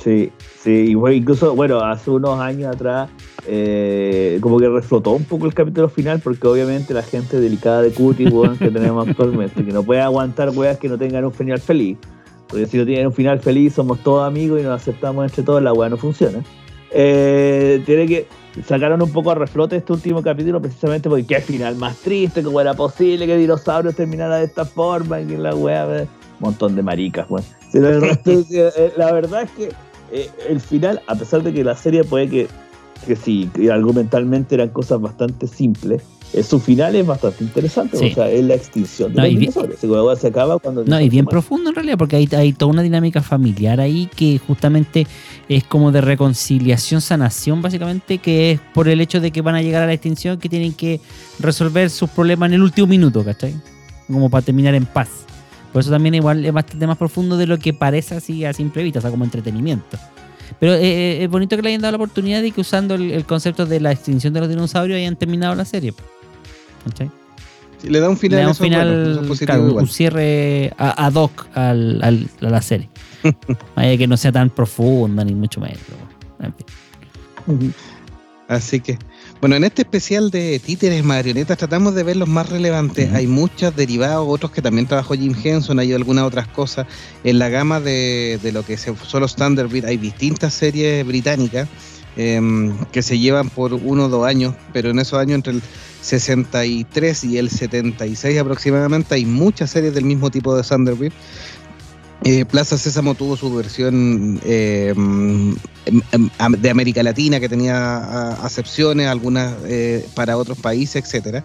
Sí, 0.03 0.31
sí, 0.65 0.95
bueno, 0.95 1.15
incluso, 1.15 1.55
bueno, 1.55 1.79
hace 1.79 2.09
unos 2.09 2.39
años 2.39 2.75
atrás, 2.75 3.09
eh, 3.47 4.39
como 4.41 4.57
que 4.57 4.67
reflotó 4.67 5.11
un 5.11 5.23
poco 5.23 5.45
el 5.45 5.53
capítulo 5.53 5.87
final, 5.87 6.19
porque 6.19 6.47
obviamente 6.47 6.93
la 6.93 7.03
gente 7.03 7.39
delicada 7.39 7.83
de 7.83 7.91
cutie, 7.91 8.27
weón, 8.27 8.57
que 8.57 8.69
tenemos 8.71 9.07
actualmente, 9.07 9.63
que 9.63 9.71
no 9.71 9.83
puede 9.83 10.01
aguantar 10.01 10.49
weas 10.49 10.77
que 10.79 10.89
no 10.89 10.97
tengan 10.97 11.23
un 11.23 11.31
final 11.31 11.59
feliz. 11.59 11.97
Porque 12.47 12.65
si 12.65 12.77
no 12.77 12.85
tienen 12.85 13.07
un 13.07 13.13
final 13.13 13.39
feliz, 13.39 13.73
somos 13.73 13.99
todos 13.99 14.27
amigos 14.27 14.59
y 14.59 14.63
nos 14.63 14.81
aceptamos 14.81 15.25
entre 15.25 15.43
todos, 15.43 15.61
la 15.61 15.73
wea 15.73 15.89
no 15.89 15.97
funciona. 15.97 16.43
Eh, 16.91 17.81
tiene 17.85 18.07
que. 18.07 18.27
Sacaron 18.65 19.01
un 19.01 19.11
poco 19.11 19.31
a 19.31 19.35
reflote 19.35 19.75
este 19.75 19.91
último 19.91 20.23
capítulo 20.23 20.61
precisamente 20.61 21.09
porque 21.09 21.25
qué 21.25 21.41
final 21.41 21.75
más 21.75 21.97
triste, 21.97 22.41
cómo 22.41 22.61
era 22.61 22.73
posible 22.73 23.27
que 23.27 23.35
dinosaurios 23.35 23.95
terminara 23.95 24.37
de 24.37 24.45
esta 24.45 24.63
forma, 24.63 25.19
y 25.19 25.25
que 25.25 25.37
la 25.37 25.53
wea, 25.53 25.85
un 25.85 26.07
montón 26.39 26.75
de 26.75 26.81
maricas, 26.81 27.29
weón. 27.29 27.43
Eh, 27.73 28.93
la 28.95 29.11
verdad 29.11 29.41
es 29.41 29.51
que 29.51 29.69
eh, 30.11 30.29
el 30.49 30.59
final, 30.59 31.01
a 31.07 31.15
pesar 31.15 31.43
de 31.43 31.53
que 31.53 31.63
la 31.63 31.75
serie 31.75 32.03
puede 32.03 32.29
que, 32.29 32.47
que 33.05 33.15
sí, 33.15 33.49
que 33.53 33.71
argumentalmente 33.71 34.55
eran 34.55 34.69
cosas 34.69 35.01
bastante 35.01 35.47
simples, 35.47 36.03
eh, 36.33 36.43
su 36.43 36.59
final 36.59 36.95
es 36.95 37.05
bastante 37.05 37.43
interesante. 37.43 37.97
Sí. 37.97 38.07
O 38.11 38.15
sea, 38.15 38.29
es 38.29 38.43
la 38.43 38.55
extinción 38.55 39.13
de 39.13 39.17
No, 39.17 39.23
los 39.23 39.31
y 39.31 39.37
dinosaurios. 39.37 39.79
Se, 39.79 39.87
luego 39.87 40.15
se 40.15 40.27
acaba 40.27 40.59
cuando. 40.59 40.83
No, 40.83 40.99
y 40.99 41.09
bien 41.09 41.25
profundo 41.25 41.45
profundo 41.45 41.69
en 41.69 41.75
realidad, 41.75 41.97
porque 41.97 42.15
hay, 42.15 42.29
hay 42.35 42.53
toda 42.53 42.71
una 42.71 42.81
dinámica 42.81 43.21
familiar 43.21 43.79
ahí 43.79 44.09
que 44.15 44.39
justamente 44.39 45.07
es 45.47 45.63
como 45.63 45.91
de 45.91 46.01
reconciliación, 46.01 47.01
sanación, 47.01 47.61
básicamente, 47.61 48.17
que 48.17 48.51
es 48.51 48.59
por 48.73 48.87
el 48.89 48.99
hecho 49.01 49.21
de 49.21 49.31
que 49.31 49.41
van 49.41 49.55
a 49.55 49.61
llegar 49.61 49.83
a 49.83 49.85
la 49.85 49.93
extinción, 49.93 50.39
que 50.39 50.49
tienen 50.49 50.73
que 50.73 50.99
resolver 51.39 51.89
sus 51.89 52.09
problemas 52.09 52.47
en 52.47 52.55
el 52.55 52.63
último 52.63 52.87
minuto, 52.87 53.23
¿cachai? 53.23 53.53
Como 54.07 54.29
para 54.29 54.43
terminar 54.43 54.75
en 54.75 54.85
paz. 54.85 55.09
Por 55.75 55.81
eso 55.81 55.91
también 55.91 56.15
igual 56.15 56.45
es 56.45 56.53
bastante 56.53 56.87
más 56.87 56.97
profundo 56.97 57.35
de 57.35 57.47
lo 57.47 57.59
que 57.59 57.73
parece 57.73 58.15
así 58.15 58.45
a 58.45 58.53
simple 58.53 58.81
vista, 58.81 58.99
o 58.99 59.01
sea, 59.01 59.11
como 59.11 59.25
entretenimiento. 59.25 59.97
Pero 60.57 60.73
eh, 60.75 60.79
eh, 60.83 61.23
es 61.25 61.29
bonito 61.29 61.57
que 61.57 61.61
le 61.63 61.67
hayan 61.67 61.81
dado 61.81 61.91
la 61.91 61.97
oportunidad 61.97 62.41
de 62.41 62.51
que 62.51 62.61
usando 62.61 62.95
el, 62.95 63.11
el 63.11 63.25
concepto 63.25 63.65
de 63.65 63.81
la 63.81 63.91
extinción 63.91 64.31
de 64.31 64.39
los 64.39 64.47
dinosaurios 64.47 64.95
hayan 64.95 65.17
terminado 65.17 65.53
la 65.53 65.65
serie. 65.65 65.93
¿Cachai? 66.85 67.11
Sí, 67.81 67.89
le 67.89 67.99
da 67.99 68.07
un 68.07 68.15
Le 68.15 68.19
final, 68.21 68.41
da 68.43 68.47
un 68.51 68.55
final, 68.55 69.35
claro, 69.39 69.75
un 69.75 69.87
cierre 69.89 70.73
a- 70.77 71.07
ad 71.07 71.13
hoc 71.15 71.45
al, 71.55 72.01
al- 72.01 72.29
a 72.39 72.49
la 72.49 72.61
serie. 72.61 72.89
Vaya 73.75 73.97
que 73.97 74.07
no 74.07 74.15
sea 74.15 74.31
tan 74.31 74.49
profunda 74.51 75.25
ni 75.25 75.35
mucho 75.35 75.59
pero, 75.59 75.75
en 76.39 76.53
fin. 77.59 77.73
Así 78.47 78.79
que, 78.79 78.97
bueno, 79.41 79.57
en 79.57 79.63
este 79.63 79.83
especial 79.83 80.31
de 80.31 80.59
títeres, 80.59 81.03
marionetas, 81.03 81.57
tratamos 81.57 81.93
de 81.93 82.03
ver 82.03 82.15
los 82.15 82.27
más 82.27 82.49
relevantes. 82.49 83.13
Hay 83.13 83.27
muchos 83.27 83.75
derivados, 83.75 84.25
otros 84.27 84.51
que 84.51 84.61
también 84.61 84.87
trabajó 84.87 85.13
Jim 85.13 85.35
Henson, 85.41 85.77
hay 85.79 85.93
algunas 85.93 86.23
otras 86.23 86.47
cosas. 86.47 86.87
En 87.23 87.37
la 87.37 87.49
gama 87.49 87.79
de, 87.79 88.39
de 88.41 88.51
lo 88.51 88.63
que 88.63 88.77
se 88.77 88.95
son 88.95 89.21
los 89.21 89.35
Thunderbird, 89.35 89.85
hay 89.85 89.97
distintas 89.97 90.53
series 90.53 91.05
británicas 91.05 91.67
em, 92.15 92.75
que 92.91 93.01
se 93.01 93.19
llevan 93.19 93.49
por 93.49 93.73
uno 93.73 94.05
o 94.05 94.09
dos 94.09 94.25
años, 94.25 94.55
pero 94.73 94.89
en 94.89 94.99
esos 94.99 95.19
años 95.19 95.35
entre 95.35 95.53
el 95.53 95.61
63 96.01 97.23
y 97.25 97.37
el 97.37 97.49
76 97.49 98.39
aproximadamente 98.39 99.15
hay 99.15 99.25
muchas 99.25 99.69
series 99.69 99.93
del 99.93 100.05
mismo 100.05 100.31
tipo 100.31 100.55
de 100.55 100.63
Thunderbird. 100.63 101.13
Eh, 102.27 102.43
Plaza 102.43 102.75
Sésamo 102.75 103.13
tuvo 103.13 103.37
su 103.37 103.53
versión 103.53 104.41
eh, 104.43 104.91
em, 104.95 105.55
em, 106.11 106.29
de 106.57 106.69
América 106.71 107.03
Latina 107.03 107.39
que 107.39 107.47
tenía 107.47 108.29
acepciones, 108.43 109.07
algunas 109.07 109.53
eh, 109.67 110.03
para 110.15 110.35
otros 110.35 110.57
países, 110.57 111.03
etcétera. 111.03 111.43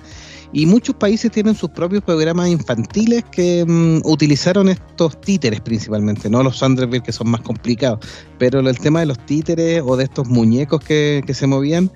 Y 0.54 0.64
muchos 0.64 0.96
países 0.96 1.30
tienen 1.30 1.54
sus 1.54 1.68
propios 1.68 2.02
programas 2.02 2.48
infantiles 2.48 3.24
que 3.30 3.62
mm, 3.66 4.00
utilizaron 4.04 4.70
estos 4.70 5.20
títeres 5.20 5.60
principalmente, 5.60 6.30
no 6.30 6.42
los 6.42 6.58
Thunderbird 6.58 7.02
que 7.02 7.12
son 7.12 7.28
más 7.28 7.42
complicados, 7.42 8.00
pero 8.38 8.60
el 8.60 8.78
tema 8.78 9.00
de 9.00 9.06
los 9.06 9.18
títeres 9.26 9.82
o 9.84 9.98
de 9.98 10.04
estos 10.04 10.28
muñecos 10.28 10.82
que, 10.82 11.22
que 11.26 11.34
se 11.34 11.46
movían 11.46 11.90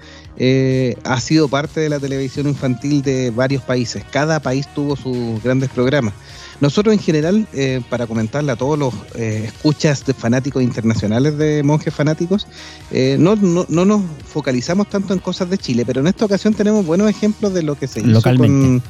ha 1.05 1.21
sido 1.23 1.49
parte 1.49 1.81
de 1.81 1.89
la 1.89 1.99
televisión 1.99 2.49
infantil 2.49 3.01
de 3.01 3.31
varios 3.31 3.63
países. 3.63 4.05
Cada 4.13 4.41
país 4.41 4.69
tuvo 4.75 4.95
sus 4.95 5.43
grandes 5.43 5.71
programas. 5.71 6.13
Nosotros 6.61 6.93
en 6.95 7.01
general, 7.01 7.47
eh, 7.53 7.81
para 7.91 8.07
comentarle 8.07 8.53
a 8.53 8.57
todos 8.57 8.79
los 8.79 8.95
eh, 9.17 9.45
escuchas 9.47 10.05
de 10.07 10.15
fanáticos 10.15 10.63
internacionales 10.63 11.37
de 11.37 11.63
monjes 11.63 11.93
fanáticos, 11.93 12.47
eh, 12.91 13.17
no, 13.19 13.37
no, 13.37 13.67
no 13.69 13.85
nos 13.85 14.03
focalizamos 14.27 14.89
tanto 14.89 15.13
en 15.15 15.19
cosas 15.21 15.51
de 15.51 15.59
Chile, 15.59 15.85
pero 15.85 16.01
en 16.01 16.07
esta 16.07 16.25
ocasión 16.25 16.55
tenemos 16.55 16.87
buenos 16.87 17.09
ejemplos 17.11 17.53
de 17.55 17.63
lo 17.63 17.75
que 17.77 17.87
se 17.87 18.01
hizo 18.01 18.23
con, 18.23 18.83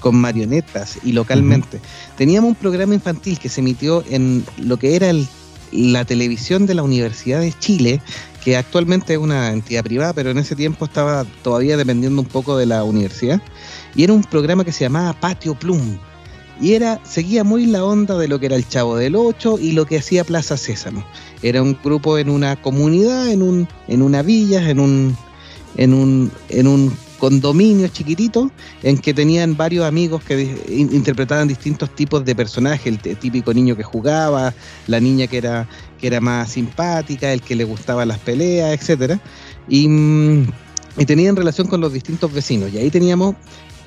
con 0.00 0.16
marionetas 0.16 0.98
y 1.04 1.12
localmente. 1.12 1.80
Teníamos 2.16 2.48
un 2.50 2.54
programa 2.54 2.94
infantil 2.94 3.38
que 3.38 3.48
se 3.48 3.60
emitió 3.60 4.02
en 4.08 4.44
lo 4.58 4.78
que 4.78 4.96
era 4.96 5.10
el- 5.10 5.28
la 5.72 6.04
televisión 6.04 6.66
de 6.66 6.74
la 6.74 6.82
Universidad 6.82 7.40
de 7.40 7.52
Chile, 7.52 8.00
que 8.42 8.56
actualmente 8.56 9.12
es 9.12 9.18
una 9.20 9.52
entidad 9.52 9.84
privada, 9.84 10.12
pero 10.12 10.30
en 10.30 10.38
ese 10.38 10.56
tiempo 10.56 10.84
estaba 10.86 11.24
todavía 11.42 11.76
dependiendo 11.76 12.20
un 12.22 12.26
poco 12.26 12.56
de 12.56 12.66
la 12.66 12.82
universidad, 12.82 13.40
y 13.94 14.02
era 14.02 14.12
un 14.12 14.24
programa 14.24 14.64
que 14.64 14.72
se 14.72 14.84
llamaba 14.84 15.12
Patio 15.12 15.54
Plum. 15.54 15.98
Y 16.60 16.74
era, 16.74 17.00
seguía 17.04 17.42
muy 17.42 17.66
la 17.66 17.84
onda 17.84 18.18
de 18.18 18.28
lo 18.28 18.38
que 18.38 18.46
era 18.46 18.56
el 18.56 18.68
Chavo 18.68 18.96
del 18.96 19.16
Ocho 19.16 19.58
y 19.58 19.72
lo 19.72 19.86
que 19.86 19.98
hacía 19.98 20.24
Plaza 20.24 20.56
Sésamo. 20.56 21.04
Era 21.42 21.62
un 21.62 21.78
grupo 21.82 22.18
en 22.18 22.28
una 22.28 22.60
comunidad, 22.60 23.30
en, 23.30 23.42
un, 23.42 23.68
en 23.88 24.02
una 24.02 24.22
villa, 24.22 24.68
en 24.68 24.78
un, 24.78 25.16
en 25.76 25.94
un, 25.94 26.30
en 26.50 26.66
un 26.66 26.92
condominio 27.20 27.86
chiquitito 27.88 28.50
en 28.82 28.98
que 28.98 29.14
tenían 29.14 29.56
varios 29.56 29.84
amigos 29.84 30.24
que 30.24 30.58
interpretaban 30.68 31.46
distintos 31.46 31.94
tipos 31.94 32.24
de 32.24 32.34
personajes, 32.34 32.86
el 32.86 32.98
típico 32.98 33.54
niño 33.54 33.76
que 33.76 33.82
jugaba, 33.82 34.52
la 34.86 35.00
niña 35.00 35.26
que 35.26 35.38
era, 35.38 35.68
que 36.00 36.08
era 36.08 36.20
más 36.20 36.52
simpática, 36.52 37.32
el 37.32 37.42
que 37.42 37.54
le 37.54 37.64
gustaban 37.64 38.08
las 38.08 38.18
peleas, 38.18 38.72
etcétera, 38.72 39.20
y, 39.68 39.86
mm, 39.86 40.46
y 40.98 41.04
tenían 41.06 41.36
relación 41.36 41.68
con 41.68 41.80
los 41.80 41.92
distintos 41.92 42.32
vecinos. 42.32 42.72
Y 42.72 42.78
ahí 42.78 42.90
teníamos 42.90 43.36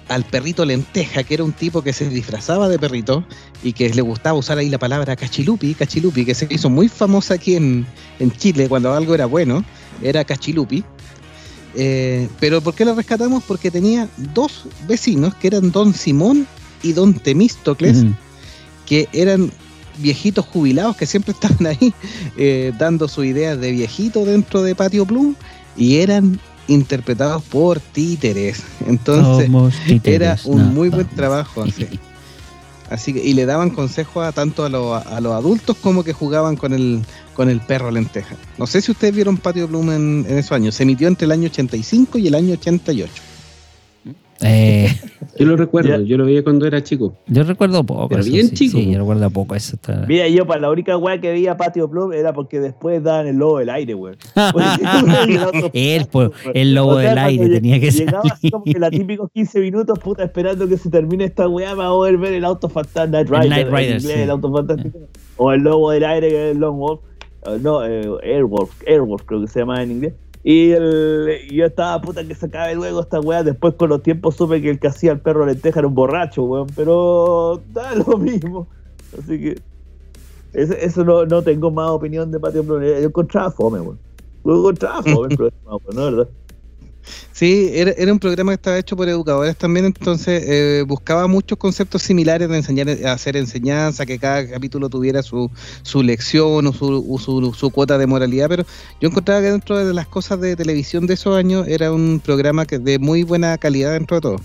al 0.10 0.24
perrito 0.26 0.66
lenteja, 0.66 1.24
que 1.24 1.34
era 1.34 1.43
un 1.43 1.54
tipo 1.54 1.82
que 1.82 1.93
se 1.93 2.10
disfrazaba 2.10 2.68
de 2.70 2.78
perrito 2.78 3.26
y 3.64 3.74
que 3.74 3.89
le 3.89 4.01
gustaba 4.01 4.38
usar 4.38 4.58
ahí 4.58 4.70
la 4.70 4.80
palabra 4.80 5.16
cachilupi, 5.16 5.74
cachilupi, 5.74 6.26
que 6.26 6.36
se 6.36 6.47
hizo 6.49 6.70
muy 6.70 6.89
famosa 6.89 7.36
aquí 7.36 7.56
en, 7.56 7.86
en 8.20 8.32
Chile 8.32 8.68
cuando 8.68 8.93
algo 8.93 9.16
era 9.16 9.26
bueno, 9.26 9.64
era 10.01 10.24
cachilupi. 10.24 10.84
Eh, 11.76 12.28
pero 12.39 12.62
¿por 12.62 12.76
qué 12.76 12.86
lo 12.86 12.93
rescatamos? 12.93 13.43
Porque 13.43 13.72
tenía 13.72 14.08
dos 14.34 14.66
vecinos 14.88 15.34
que 15.36 15.47
eran 15.47 15.72
Don 15.72 15.93
Simón 15.93 16.45
y 16.84 16.93
Don 16.93 17.14
Temístocles, 17.14 18.06
que 18.86 19.08
eran 19.14 19.51
viejitos 19.97 20.45
jubilados 20.45 20.95
que 20.97 21.06
siempre 21.06 21.34
estaban 21.41 21.68
ahí 21.68 21.93
eh, 22.38 22.74
dando 22.78 23.08
sus 23.08 23.26
ideas 23.26 23.60
de 23.60 23.72
viejito 23.72 24.26
dentro 24.26 24.62
de 24.64 24.76
Patio 24.76 25.06
Plum 25.06 25.36
y 25.78 25.97
eran 25.97 26.39
interpretados 26.68 27.43
por 27.43 27.80
títeres. 27.80 28.64
Entonces, 28.88 29.49
títeres, 29.88 30.16
era 30.22 30.38
un 30.45 30.57
no, 30.59 30.66
muy 30.72 30.89
buen 30.89 31.07
trabajo. 31.07 31.64
Así. 31.68 31.88
Así 32.89 33.14
que, 33.14 33.24
y 33.24 33.34
le 33.34 33.45
daban 33.45 33.70
consejos 33.72 34.24
a 34.26 34.32
tanto 34.32 34.66
a, 34.66 34.70
los- 34.70 35.05
a 35.05 35.20
los 35.20 35.34
adultos 35.34 35.76
como 35.82 36.03
que 36.03 36.14
jugaban 36.14 36.55
con 36.55 36.74
el, 36.74 37.01
con 37.34 37.49
el 37.49 37.59
perro 37.59 37.89
lenteja. 37.89 38.36
No 38.57 38.68
sé 38.68 38.82
si 38.82 38.91
ustedes 38.91 39.16
vieron 39.16 39.38
Patio 39.38 39.68
Plum 39.68 39.89
en, 39.91 40.26
en 40.30 40.38
esos 40.38 40.51
años. 40.51 40.76
Se 40.76 40.84
emitió 40.84 41.07
entre 41.07 41.26
el 41.26 41.32
año 41.32 41.47
85 41.47 42.18
y 42.20 42.28
el 42.28 42.36
año 42.36 42.53
88. 42.53 43.11
Eh, 44.46 44.88
Yo 45.39 45.48
lo 45.48 45.58
recuerdo, 45.58 45.89
Ya. 45.89 45.98
yo 46.04 46.18
lo 46.18 46.26
veía 46.26 46.44
cuando 46.44 46.68
era 46.68 46.84
chico. 46.84 47.16
yo 47.26 47.41
recuerdo 47.44 47.84
poco. 47.84 48.08
Pero 48.10 48.22
eso 48.22 48.32
bien 48.32 48.50
sí, 48.50 48.54
chico, 48.56 48.78
Sí, 48.78 48.91
yo 48.91 49.00
recuerdo 49.00 49.30
poco 49.32 49.56
eso. 49.56 49.76
está- 49.78 50.06
Mira, 50.08 50.28
yo 50.28 50.46
para 50.46 50.62
la 50.62 50.70
única 50.70 50.96
weá 50.98 51.20
que 51.20 51.32
veía 51.32 51.58
Patio 51.58 51.89
Plum 51.89 52.14
era 52.14 52.34
porque 52.34 52.60
después 52.60 53.02
daban 53.02 53.26
el 53.28 53.38
lobo 53.38 53.58
del 53.58 53.70
aire, 53.72 53.96
weón. 53.96 54.16
Él, 55.74 56.08
pues, 56.12 56.30
el 56.54 56.76
lobo 56.76 56.91
O 56.91 57.00
sea, 57.00 57.10
del 57.10 57.18
aire 57.18 57.50
tenía 57.50 57.80
que 57.80 57.91
Llegaba 57.91 58.20
así 58.20 58.30
salir. 58.41 58.52
como 58.52 58.64
que 58.66 58.80
la 58.80 58.89
típicos 58.91 59.30
15 59.34 59.60
minutos, 59.60 59.98
puta, 60.00 60.24
esperando 60.24 60.68
que 60.68 60.78
se 60.78 60.89
termine 60.89 61.26
esta 61.26 61.48
weá 61.48 61.76
para 61.76 61.89
poder 61.89 62.18
ver 62.18 62.34
el 62.34 62.46
auto 62.46 62.70
fantástico, 62.70 63.12
Night 63.18 63.30
Rider, 63.30 63.48
Knight 63.48 63.68
en 63.68 63.74
Rider, 63.76 63.96
inglés, 64.02 64.16
sí. 64.16 64.22
el 64.22 64.30
auto 64.30 64.52
fantástico. 64.54 65.00
O 65.38 65.52
el 65.52 65.62
lobo 65.62 65.91
del 65.91 66.04
aire, 66.06 66.30
que 66.30 66.50
es 66.50 66.56
el 66.56 66.62
Long 66.62 66.78
Wolf. 66.78 67.00
Eh, 67.48 67.58
no, 67.62 67.84
eh, 67.86 68.04
Airwolf, 68.24 68.70
Airwolf 68.88 69.24
creo 69.26 69.41
que 69.41 69.48
se 69.48 69.60
llama 69.60 69.82
en 69.82 69.91
inglés. 69.91 70.14
Y 70.44 70.72
el, 70.72 71.48
y 71.50 71.56
yo 71.56 71.66
estaba 71.66 72.02
puta 72.02 72.28
que 72.28 72.36
se 72.36 72.48
acabe 72.48 72.76
luego 72.76 73.02
esta 73.02 73.20
weá. 73.20 73.44
Después 73.44 73.76
con 73.76 73.89
los 73.89 74.04
tiempos 74.04 74.36
supe 74.36 74.62
que 74.62 74.72
el 74.72 74.80
que 74.80 74.88
hacía 74.88 75.14
el 75.14 75.20
perro 75.20 75.46
lenteja 75.46 75.80
era 75.80 75.88
un 75.88 75.96
borracho, 75.96 76.44
weón. 76.44 76.68
Pero 76.76 77.62
da 77.72 77.96
lo 77.96 78.18
mismo. 78.18 78.68
Así 79.18 79.39
que 79.39 79.62
eso, 80.54 80.74
eso 80.74 81.04
no, 81.06 81.26
no 81.26 81.41
tengo 81.41 81.72
más 81.72 81.89
opinión 81.89 82.30
de 82.32 82.39
Patio. 82.39 82.64
Yo 82.64 83.08
encontraba 83.08 83.52
fome, 83.52 83.80
weón. 83.80 84.00
Yo 84.44 84.58
encontraba 84.58 85.02
fome 85.02 85.28
el 85.32 85.38
programa, 85.38 85.78
weón, 85.78 85.96
¿no? 85.96 86.04
¿Verdad? 86.06 86.28
Sí, 87.32 87.70
era, 87.74 87.91
era 87.91 88.12
un 88.14 88.20
programa 88.20 88.51
que 88.51 88.56
estaba 88.56 88.78
hecho 88.78 88.95
por 88.95 89.10
educadores 89.10 89.58
también, 89.58 89.86
entonces 89.86 90.43
eh, 90.45 90.84
buscaba 90.88 91.28
muchos 91.28 91.58
conceptos 91.58 92.01
similares 92.04 92.47
de 92.49 92.58
enseñar 92.58 92.89
a 93.06 93.14
hacer 93.14 93.36
enseñanza, 93.38 94.06
que 94.06 94.18
cada 94.20 94.47
capítulo 94.49 94.89
tuviera 94.89 95.22
su, 95.24 95.49
su 95.82 96.04
lección 96.04 96.68
o 96.68 96.74
su, 96.74 97.20
su, 97.24 97.54
su 97.54 97.70
cuota 97.72 97.97
de 97.97 98.08
moralidad, 98.08 98.47
pero 98.49 98.64
yo 99.01 99.10
encontraba 99.10 99.41
que 99.41 99.51
dentro 99.51 99.78
de 99.86 99.93
las 99.93 100.08
cosas 100.08 100.39
de 100.41 100.56
televisión 100.56 101.08
de 101.08 101.16
esos 101.16 101.36
años 101.36 101.68
era 101.68 101.91
un 101.91 102.22
programa 102.24 102.66
que 102.66 102.80
de 102.80 102.99
muy 102.99 103.24
buena 103.24 103.58
calidad 103.58 103.93
dentro 103.93 104.18
de 104.18 104.22
todo. 104.22 104.36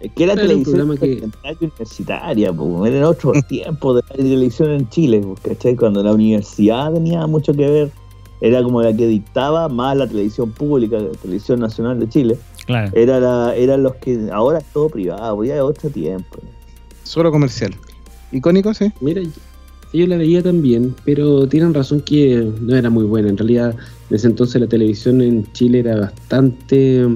Es 0.00 0.10
que 0.12 0.24
Era 0.24 0.32
un 0.32 0.38
televisión 0.38 0.96
que- 0.98 1.28
universitaria, 1.60 2.52
po, 2.52 2.86
eran 2.86 3.04
otros 3.04 3.36
tiempos 3.48 3.96
de 3.96 4.02
la 4.08 4.16
televisión 4.16 4.70
en 4.70 4.88
Chile, 4.88 5.20
po, 5.20 5.34
¿cachai? 5.42 5.76
Cuando 5.76 6.02
la 6.02 6.12
universidad 6.12 6.92
tenía 6.92 7.26
mucho 7.26 7.52
que 7.52 7.68
ver, 7.68 7.90
era 8.40 8.62
como 8.62 8.82
la 8.82 8.92
que 8.94 9.06
dictaba 9.06 9.68
más 9.68 9.96
la 9.96 10.06
televisión 10.06 10.50
pública, 10.52 10.98
la 10.98 11.10
televisión 11.10 11.60
nacional 11.60 11.98
de 12.00 12.08
Chile, 12.08 12.36
Claro. 12.66 12.90
era 12.94 13.18
la, 13.20 13.54
eran 13.56 13.82
los 13.82 13.96
que 13.96 14.28
ahora 14.32 14.58
es 14.58 14.64
todo 14.72 14.88
privado, 14.88 15.42
ya 15.44 15.56
es 15.56 15.60
otro 15.60 15.90
tiempo. 15.90 16.38
Solo 17.04 17.30
comercial. 17.32 17.74
¿Icónico, 18.32 18.72
sí? 18.74 18.92
Mira, 19.00 19.22
yo 19.92 20.06
la 20.06 20.16
veía 20.16 20.40
también, 20.42 20.94
pero 21.04 21.48
tienen 21.48 21.74
razón 21.74 22.00
que 22.00 22.48
no 22.60 22.76
era 22.76 22.88
muy 22.90 23.04
buena. 23.04 23.28
En 23.28 23.36
realidad, 23.36 23.74
en 24.08 24.16
ese 24.16 24.28
entonces 24.28 24.60
la 24.60 24.68
televisión 24.68 25.20
en 25.20 25.50
Chile 25.52 25.80
era 25.80 25.96
bastante. 25.98 27.06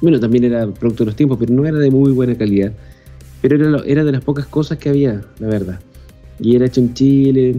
Bueno, 0.00 0.18
también 0.18 0.44
era 0.44 0.66
producto 0.66 1.04
de 1.04 1.08
los 1.10 1.16
tiempos, 1.16 1.36
pero 1.38 1.52
no 1.52 1.66
era 1.66 1.76
de 1.78 1.90
muy 1.90 2.10
buena 2.12 2.34
calidad. 2.36 2.72
Pero 3.42 3.56
era, 3.56 3.66
lo- 3.66 3.84
era 3.84 4.02
de 4.04 4.12
las 4.12 4.24
pocas 4.24 4.46
cosas 4.46 4.78
que 4.78 4.88
había, 4.88 5.20
la 5.38 5.46
verdad. 5.48 5.80
Y 6.40 6.56
era 6.56 6.64
hecho 6.66 6.80
en 6.80 6.94
Chile. 6.94 7.56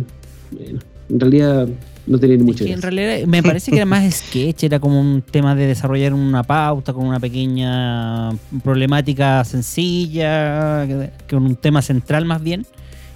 Bueno, 0.51 0.79
en 1.09 1.19
realidad 1.19 1.67
no 2.05 2.17
tenía 2.19 2.35
ni 2.35 2.41
Es 2.41 2.45
mucha 2.47 2.65
que 2.65 2.73
en 2.73 2.81
realidad 2.81 3.25
me 3.27 3.41
parece 3.43 3.71
que 3.71 3.77
era 3.77 3.85
más 3.85 4.13
sketch, 4.13 4.63
era 4.63 4.79
como 4.79 4.99
un 4.99 5.21
tema 5.21 5.55
de 5.55 5.67
desarrollar 5.67 6.13
una 6.13 6.43
pauta 6.43 6.91
con 6.93 7.05
una 7.05 7.19
pequeña 7.19 8.31
problemática 8.63 9.43
sencilla, 9.45 10.85
que- 10.87 11.09
que 11.27 11.35
un 11.35 11.55
tema 11.55 11.81
central 11.81 12.25
más 12.25 12.41
bien, 12.41 12.65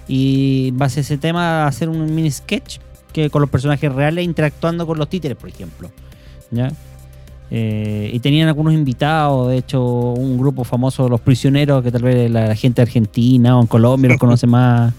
y 0.06 0.70
base 0.72 1.00
a 1.00 1.02
ese 1.02 1.18
tema 1.18 1.66
hacer 1.66 1.88
un 1.88 2.14
mini 2.14 2.30
sketch 2.30 2.78
que 3.12 3.30
con 3.30 3.40
los 3.42 3.50
personajes 3.50 3.92
reales 3.92 4.24
interactuando 4.24 4.86
con 4.86 4.98
los 4.98 5.08
títeres, 5.08 5.36
por 5.36 5.48
ejemplo. 5.48 5.90
¿Ya? 6.50 6.70
Eh, 7.50 8.10
y 8.12 8.18
tenían 8.20 8.48
algunos 8.48 8.74
invitados, 8.74 9.48
de 9.48 9.56
hecho, 9.58 9.82
un 10.12 10.36
grupo 10.38 10.64
famoso 10.64 11.08
los 11.08 11.20
prisioneros, 11.20 11.82
que 11.82 11.90
tal 11.90 12.02
vez 12.02 12.30
la, 12.30 12.46
la 12.46 12.54
gente 12.54 12.82
argentina 12.82 13.56
o 13.58 13.62
en 13.62 13.66
Colombia 13.66 14.08
los 14.10 14.18
conoce 14.18 14.46
más. 14.46 14.92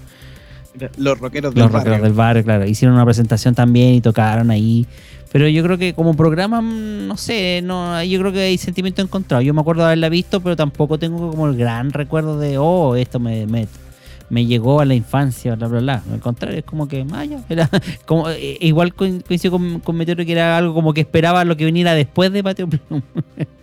Los 0.98 1.20
rockeros 1.20 1.54
del 1.54 1.64
Los 1.64 1.72
rockeros 1.72 1.92
barrio. 2.00 2.04
del 2.06 2.14
barrio, 2.14 2.44
claro. 2.44 2.66
Hicieron 2.68 2.96
una 2.96 3.06
presentación 3.06 3.56
también 3.56 3.94
y 3.96 4.02
tocaron 4.02 4.50
ahí. 4.52 4.86
Pero 5.32 5.48
yo 5.48 5.62
creo 5.64 5.78
que 5.78 5.94
como 5.94 6.16
programa, 6.16 6.60
mm, 6.62 7.08
no 7.08 7.16
sé, 7.18 7.62
no, 7.64 8.04
yo 8.04 8.20
creo 8.20 8.32
que 8.32 8.40
hay 8.42 8.58
sentimiento 8.58 9.02
encontrado. 9.02 9.42
Yo 9.44 9.54
me 9.54 9.62
acuerdo 9.62 9.82
de 9.82 9.88
haberla 9.88 10.10
visto, 10.10 10.42
pero 10.42 10.56
tampoco 10.56 10.98
tengo 10.98 11.30
como 11.30 11.48
el 11.48 11.56
gran 11.56 11.92
recuerdo 11.92 12.40
de, 12.40 12.58
oh, 12.58 12.96
esto 12.96 13.20
me, 13.20 13.46
me, 13.46 13.68
me 14.32 14.46
llegó 14.48 14.80
a 14.80 14.86
la 14.86 14.96
infancia, 14.96 15.54
bla, 15.56 15.68
bla, 15.68 15.80
bla. 15.82 16.04
Al 16.12 16.20
contrario, 16.20 16.58
es 16.58 16.66
como 16.66 16.88
que, 16.88 17.06
ah, 17.14 17.26
ya, 17.26 17.42
era 17.48 17.70
como, 18.08 18.28
eh, 18.30 18.58
igual 18.62 18.96
coin- 18.96 19.22
coincido 19.22 19.52
con, 19.52 19.80
con 19.82 19.96
Meteoro 19.98 20.26
que 20.26 20.32
era 20.32 20.58
algo 20.58 20.74
como 20.74 20.94
que 20.96 21.02
esperaba 21.02 21.46
lo 21.46 21.56
que 21.56 21.66
viniera 21.66 21.94
después 21.94 22.32
de 22.32 22.44
Patio 22.44 22.68
Plum. 22.68 23.02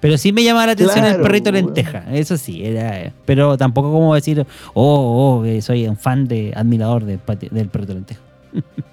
Pero 0.00 0.16
sí 0.16 0.32
me 0.32 0.42
llamaba 0.42 0.66
la 0.66 0.72
atención 0.72 1.04
el 1.04 1.20
perrito 1.20 1.52
lenteja, 1.52 2.04
eso 2.12 2.36
sí, 2.36 2.64
era, 2.64 3.12
pero 3.26 3.58
tampoco 3.58 3.92
como 3.92 4.14
decir, 4.14 4.46
oh, 4.72 5.38
oh, 5.38 5.42
que 5.42 5.60
soy 5.60 5.86
un 5.86 5.96
fan 5.96 6.26
de, 6.26 6.52
admirador 6.56 7.04
de 7.04 7.18
del 7.50 7.68
perrito 7.68 7.94
lenteja. 7.94 8.20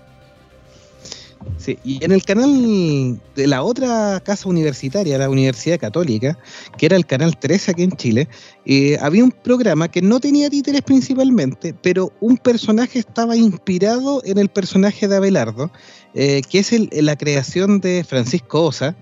Sí, 1.58 1.78
y 1.84 2.04
en 2.04 2.12
el 2.12 2.24
canal 2.24 3.20
de 3.36 3.48
la 3.48 3.64
otra 3.64 4.22
casa 4.24 4.48
universitaria, 4.48 5.18
la 5.18 5.30
Universidad 5.30 5.80
Católica, 5.80 6.38
que 6.78 6.86
era 6.86 6.96
el 6.96 7.06
canal 7.06 7.38
13 7.38 7.72
aquí 7.72 7.84
en 7.84 7.92
Chile, 7.94 8.28
eh, 8.66 8.98
había 9.02 9.24
un 9.24 9.32
programa 9.32 9.90
que 9.90 10.02
no 10.02 10.20
tenía 10.20 10.50
títeres 10.50 10.82
principalmente, 10.82 11.74
pero 11.74 12.12
un 12.20 12.38
personaje 12.38 13.00
estaba 13.00 13.36
inspirado 13.36 14.22
en 14.24 14.38
el 14.38 14.50
personaje 14.50 15.08
de 15.08 15.16
Abelardo, 15.16 15.72
eh, 16.14 16.42
que 16.48 16.60
es 16.60 16.74
el- 16.74 16.90
la 16.92 17.16
creación 17.16 17.80
de 17.80 18.04
Francisco 18.04 18.64
Osa, 18.66 18.96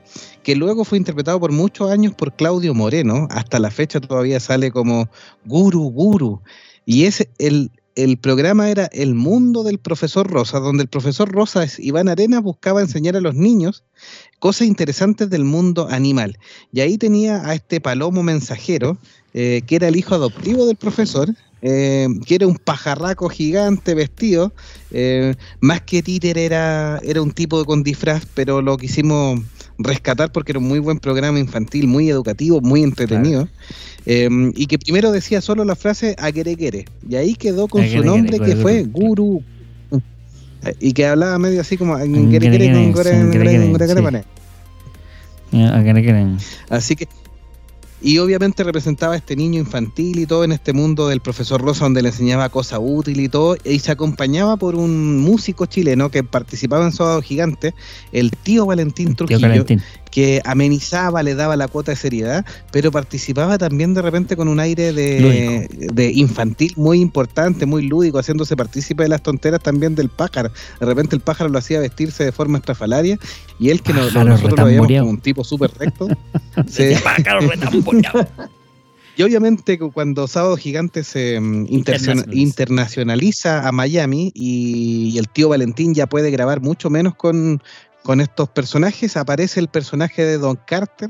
que 0.44 0.56
luego 0.56 0.86
fue 0.86 0.98
interpretado 0.98 1.40
por 1.40 1.52
muchos 1.52 1.92
años 1.92 2.14
por 2.14 2.36
Claudio 2.36 2.74
Moreno, 2.74 3.28
hasta 3.32 3.60
la 3.60 3.72
fecha 3.72 4.00
todavía 4.00 4.40
sale 4.40 4.72
como 4.72 5.10
Guru 5.46 5.90
Guru, 5.92 6.42
y 6.86 7.04
es 7.06 7.28
el, 7.38 7.72
el 7.96 8.18
programa 8.18 8.70
era 8.70 8.86
El 8.88 9.16
Mundo 9.16 9.64
del 9.64 9.80
Profesor 9.80 10.30
Rosa, 10.30 10.60
donde 10.60 10.84
el 10.84 10.90
profesor 10.90 11.32
Rosa, 11.32 11.64
es 11.64 11.80
Iván 11.80 12.10
Arena, 12.10 12.42
buscaba 12.42 12.82
enseñar 12.82 13.16
a 13.16 13.22
los 13.22 13.36
niños 13.36 13.84
cosas 14.40 14.68
interesantes 14.68 15.30
del 15.30 15.46
mundo 15.46 15.88
animal. 15.90 16.38
Y 16.74 16.82
ahí 16.82 16.98
tenía 16.98 17.48
a 17.48 17.56
este 17.56 17.80
palomo 17.80 18.22
mensajero, 18.22 18.98
eh, 19.34 19.62
que 19.66 19.78
era 19.78 19.88
el 19.88 19.96
hijo 19.96 20.14
adoptivo 20.14 20.66
del 20.66 20.76
profesor, 20.76 21.34
eh, 21.62 22.08
que 22.28 22.36
era 22.36 22.48
un 22.48 22.58
pajarraco 22.58 23.30
gigante 23.30 23.96
vestido, 23.96 24.54
eh, 24.92 25.36
más 25.62 25.82
que 25.82 26.04
títer 26.04 26.38
era, 26.38 27.00
era 27.02 27.22
un 27.22 27.32
tipo 27.32 27.64
con 27.66 27.82
disfraz, 27.82 28.28
pero 28.34 28.62
lo 28.62 28.78
quisimos 28.78 29.40
rescatar 29.78 30.32
porque 30.32 30.52
era 30.52 30.60
un 30.60 30.68
muy 30.68 30.80
buen 30.80 31.00
programa 31.00 31.40
infantil, 31.40 31.88
muy 31.88 32.10
educativo, 32.10 32.62
muy 32.62 32.84
entretenido. 32.84 33.48
Eh, 34.06 34.30
y 34.56 34.68
que 34.68 34.78
primero 34.78 35.12
decía 35.12 35.42
solo 35.42 35.66
la 35.66 35.76
frase 35.76 36.16
aguerequere. 36.20 36.86
Y 37.10 37.16
ahí 37.16 37.36
quedó 37.36 37.68
con 37.68 37.88
su 37.88 38.04
nombre 38.04 38.40
que 38.40 38.56
fue. 38.56 38.84
Guru. 38.84 39.44
Y 40.80 40.94
que 40.94 41.06
hablaba 41.06 41.38
medio 41.38 41.62
así 41.62 41.78
como. 41.78 41.96
Así 46.70 46.96
que, 46.96 47.08
y 48.02 48.18
obviamente 48.20 48.64
representaba 48.64 49.14
a 49.14 49.18
este 49.18 49.36
niño 49.36 49.60
infantil 49.60 50.20
y 50.20 50.26
todo 50.26 50.44
en 50.44 50.52
este 50.52 50.74
mundo 50.74 51.08
del 51.08 51.22
profesor 51.22 51.62
Rosa, 51.62 51.86
donde 51.86 52.02
le 52.02 52.10
enseñaba 52.10 52.50
cosas 52.50 52.80
útiles 52.82 53.26
y 53.26 53.30
todo, 53.30 53.58
y 53.64 53.80
se 53.80 53.92
acompañaba 53.92 54.58
por 54.58 54.76
un 54.76 55.18
músico 55.20 55.66
chileno 55.66 56.12
que 56.12 56.24
participaba 56.24 56.86
en 56.86 56.92
Sábado 56.92 57.22
Gigante, 57.22 57.74
el 58.12 58.32
tío 58.32 58.66
Valentín 58.66 59.08
Tío 59.08 59.16
Trujillo, 59.16 59.48
Valentín. 59.48 59.82
Que 60.16 60.42
amenizaba, 60.46 61.24
le 61.24 61.36
daba 61.36 61.58
la 61.58 61.68
cuota 61.68 61.92
de 61.92 61.98
seriedad, 61.98 62.46
pero 62.72 62.90
participaba 62.90 63.58
también 63.58 63.94
de 63.94 64.02
repente 64.02 64.38
con 64.38 64.48
un 64.48 64.62
aire 64.62 64.94
de, 64.94 65.68
de 65.92 66.12
infantil 66.14 66.72
muy 66.78 67.02
importante, 67.02 67.66
muy 67.66 67.86
lúdico, 67.86 68.18
haciéndose 68.18 68.56
partícipe 68.56 69.04
de 69.04 69.10
las 69.10 69.22
tonteras 69.22 69.62
también 69.62 69.94
del 69.94 70.08
pájaro. 70.08 70.52
De 70.80 70.86
repente 70.86 71.18
el 71.18 71.22
pájaro 71.22 71.50
lo 71.50 71.60
hacía 71.60 71.82
vestirse 71.82 72.24
de 72.24 72.32
forma 72.32 72.60
estrafalaria 72.60 73.20
y 73.60 73.72
él 73.72 73.82
que 73.82 73.92
no- 73.92 74.06
Pájaro 74.06 74.30
nosotros 74.30 74.58
lo 74.60 74.66
veíamos 74.68 74.88
como 75.00 75.10
un 75.10 75.20
tipo 75.20 75.44
súper 75.44 75.72
recto. 75.78 76.08
se- 76.70 76.98
y 79.18 79.24
obviamente 79.24 79.80
cu- 79.80 79.92
cuando 79.92 80.28
Sábado 80.28 80.58
Gigante 80.58 81.04
se 81.04 81.40
mm, 81.40 81.68
Internacionaliza. 81.70 82.38
internacionaliza 82.42 83.68
a 83.68 83.72
Miami 83.72 84.32
y, 84.34 85.12
y 85.14 85.18
el 85.18 85.30
tío 85.30 85.50
Valentín 85.50 85.94
ya 85.94 86.08
puede 86.08 86.32
grabar 86.32 86.62
mucho 86.62 86.90
menos 86.90 87.16
con, 87.16 87.62
con 88.06 88.22
estos 88.22 88.48
personajes, 88.50 89.18
aparece 89.18 89.60
el 89.60 89.68
personaje 89.68 90.24
de 90.24 90.38
Don 90.38 90.58
Carter, 90.68 91.10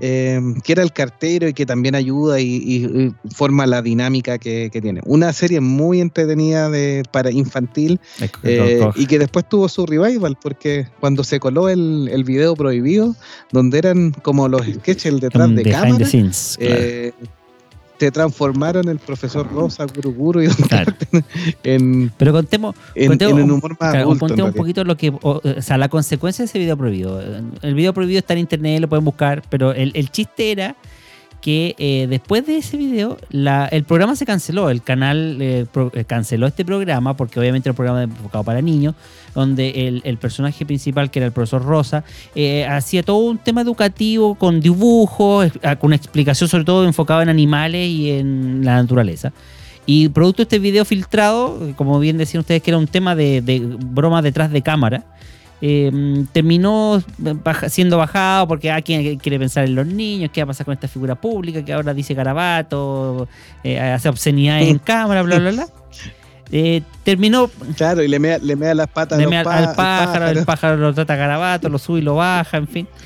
eh, 0.00 0.40
que 0.62 0.72
era 0.74 0.82
el 0.84 0.92
cartero 0.92 1.48
y 1.48 1.54
que 1.54 1.66
también 1.66 1.96
ayuda 1.96 2.38
y, 2.38 2.44
y- 2.44 2.84
y 2.86 3.14
forma 3.34 3.66
la 3.66 3.82
dinámica 3.82 4.38
que, 4.38 4.68
que 4.72 4.80
tiene. 4.80 5.00
Una 5.06 5.32
serie 5.32 5.60
muy 5.60 6.00
entretenida 6.00 6.70
de, 6.70 7.02
para 7.10 7.32
infantil 7.32 7.98
eh, 8.44 8.78
y 8.94 9.06
que 9.06 9.18
después 9.18 9.48
tuvo 9.48 9.68
su 9.68 9.86
revival 9.86 10.36
porque 10.40 10.86
cuando 11.00 11.24
se 11.24 11.40
coló 11.40 11.68
el, 11.68 12.08
el 12.12 12.22
video 12.22 12.54
prohibido, 12.54 13.16
donde 13.50 13.78
eran 13.78 14.12
como 14.22 14.46
los 14.48 14.62
sketches 14.66 15.06
el 15.06 15.18
detrás 15.20 15.48
de 15.56 15.62
cámara, 15.64 15.98
the 15.98 16.04
scenes. 16.04 16.56
claro. 16.60 16.74
eh, 16.80 17.12
se 17.98 18.10
transformaron 18.10 18.88
el 18.88 18.98
profesor 18.98 19.50
Rosa, 19.52 19.86
Guru 19.86 20.12
Guru 20.12 20.42
y 20.42 20.46
Don 20.46 20.56
Claro. 20.56 20.92
En, 21.62 22.12
Pero 22.16 22.32
contemos, 22.32 22.74
en, 22.94 23.08
contemos 23.08 23.38
en 23.38 23.44
un 23.44 23.50
humor 23.52 23.70
más 23.72 23.90
claro, 23.90 24.06
adulto. 24.06 24.26
contemos 24.26 24.50
un 24.50 24.56
poquito 24.56 24.84
lo 24.84 24.96
que, 24.96 25.10
o, 25.10 25.40
o 25.42 25.62
sea, 25.62 25.78
la 25.78 25.88
consecuencia 25.88 26.42
de 26.42 26.46
ese 26.46 26.58
video 26.58 26.76
prohibido. 26.76 27.20
El 27.62 27.74
video 27.74 27.92
prohibido 27.92 28.18
está 28.18 28.34
en 28.34 28.40
internet, 28.40 28.80
lo 28.80 28.88
pueden 28.88 29.04
buscar, 29.04 29.42
pero 29.48 29.72
el, 29.72 29.92
el 29.94 30.10
chiste 30.10 30.52
era 30.52 30.76
que 31.40 31.76
eh, 31.78 32.06
después 32.08 32.46
de 32.46 32.58
ese 32.58 32.76
video, 32.76 33.16
el 33.30 33.84
programa 33.84 34.16
se 34.16 34.26
canceló. 34.26 34.70
El 34.70 34.82
canal 34.82 35.38
eh, 35.40 35.66
eh, 35.92 36.04
canceló 36.04 36.46
este 36.46 36.64
programa 36.64 37.16
porque 37.16 37.38
obviamente 37.38 37.68
era 37.68 37.72
un 37.72 37.76
programa 37.76 38.02
enfocado 38.02 38.44
para 38.44 38.60
niños, 38.60 38.94
donde 39.34 40.02
el, 40.04 40.18
personaje 40.18 40.66
principal, 40.66 41.10
que 41.10 41.20
era 41.20 41.26
el 41.26 41.32
profesor 41.32 41.64
Rosa, 41.64 42.04
hacía 42.68 43.02
todo 43.02 43.18
un 43.18 43.38
tema 43.38 43.60
educativo 43.60 44.34
con 44.34 44.60
dibujos, 44.60 45.52
ah, 45.62 45.76
con 45.76 45.88
una 45.88 45.96
explicación 45.96 46.48
sobre 46.48 46.64
todo 46.64 46.84
enfocado 46.84 47.22
en 47.22 47.28
animales 47.28 47.88
y 47.88 48.10
en 48.10 48.64
la 48.64 48.76
naturaleza. 48.76 49.32
Y 49.86 50.08
producto 50.10 50.38
de 50.38 50.42
este 50.42 50.58
video 50.58 50.84
filtrado, 50.84 51.72
como 51.76 51.98
bien 51.98 52.18
decían 52.18 52.40
ustedes 52.40 52.62
que 52.62 52.72
era 52.72 52.78
un 52.78 52.88
tema 52.88 53.14
de, 53.14 53.40
de 53.40 53.60
broma 53.60 54.20
detrás 54.20 54.50
de 54.50 54.60
cámara, 54.60 55.04
eh, 55.60 56.24
terminó 56.32 57.02
baja- 57.18 57.68
siendo 57.68 57.98
bajado 57.98 58.46
porque 58.48 58.70
alguien 58.70 59.18
quiere 59.18 59.38
pensar 59.38 59.64
en 59.64 59.74
los 59.74 59.86
niños, 59.86 60.30
qué 60.32 60.40
va 60.42 60.44
a 60.44 60.46
pasar 60.48 60.64
con 60.66 60.74
esta 60.74 60.88
figura 60.88 61.14
pública 61.14 61.64
que 61.64 61.72
ahora 61.72 61.92
dice 61.94 62.14
garabato, 62.14 63.28
eh, 63.64 63.80
hace 63.80 64.08
obscenidades 64.08 64.68
en 64.68 64.78
cámara, 64.84 65.22
bla, 65.22 65.38
bla, 65.38 65.50
bla. 65.50 65.66
Eh, 66.50 66.80
terminó 67.02 67.50
Claro, 67.76 68.02
y 68.02 68.08
le 68.08 68.18
mea, 68.18 68.38
le 68.38 68.56
mea 68.56 68.74
las 68.74 68.86
patas 68.88 69.18
a 69.18 69.22
los 69.22 69.30
mea 69.30 69.44
pa- 69.44 69.56
al 69.58 69.74
pájaro, 69.74 70.28
el 70.28 70.44
pájaro 70.46 70.76
lo 70.76 70.94
trata 70.94 71.14
garabato, 71.16 71.68
lo 71.68 71.78
sube 71.78 71.98
y 71.98 72.02
lo 72.02 72.14
baja, 72.14 72.56
en 72.56 72.68
fin. 72.68 72.88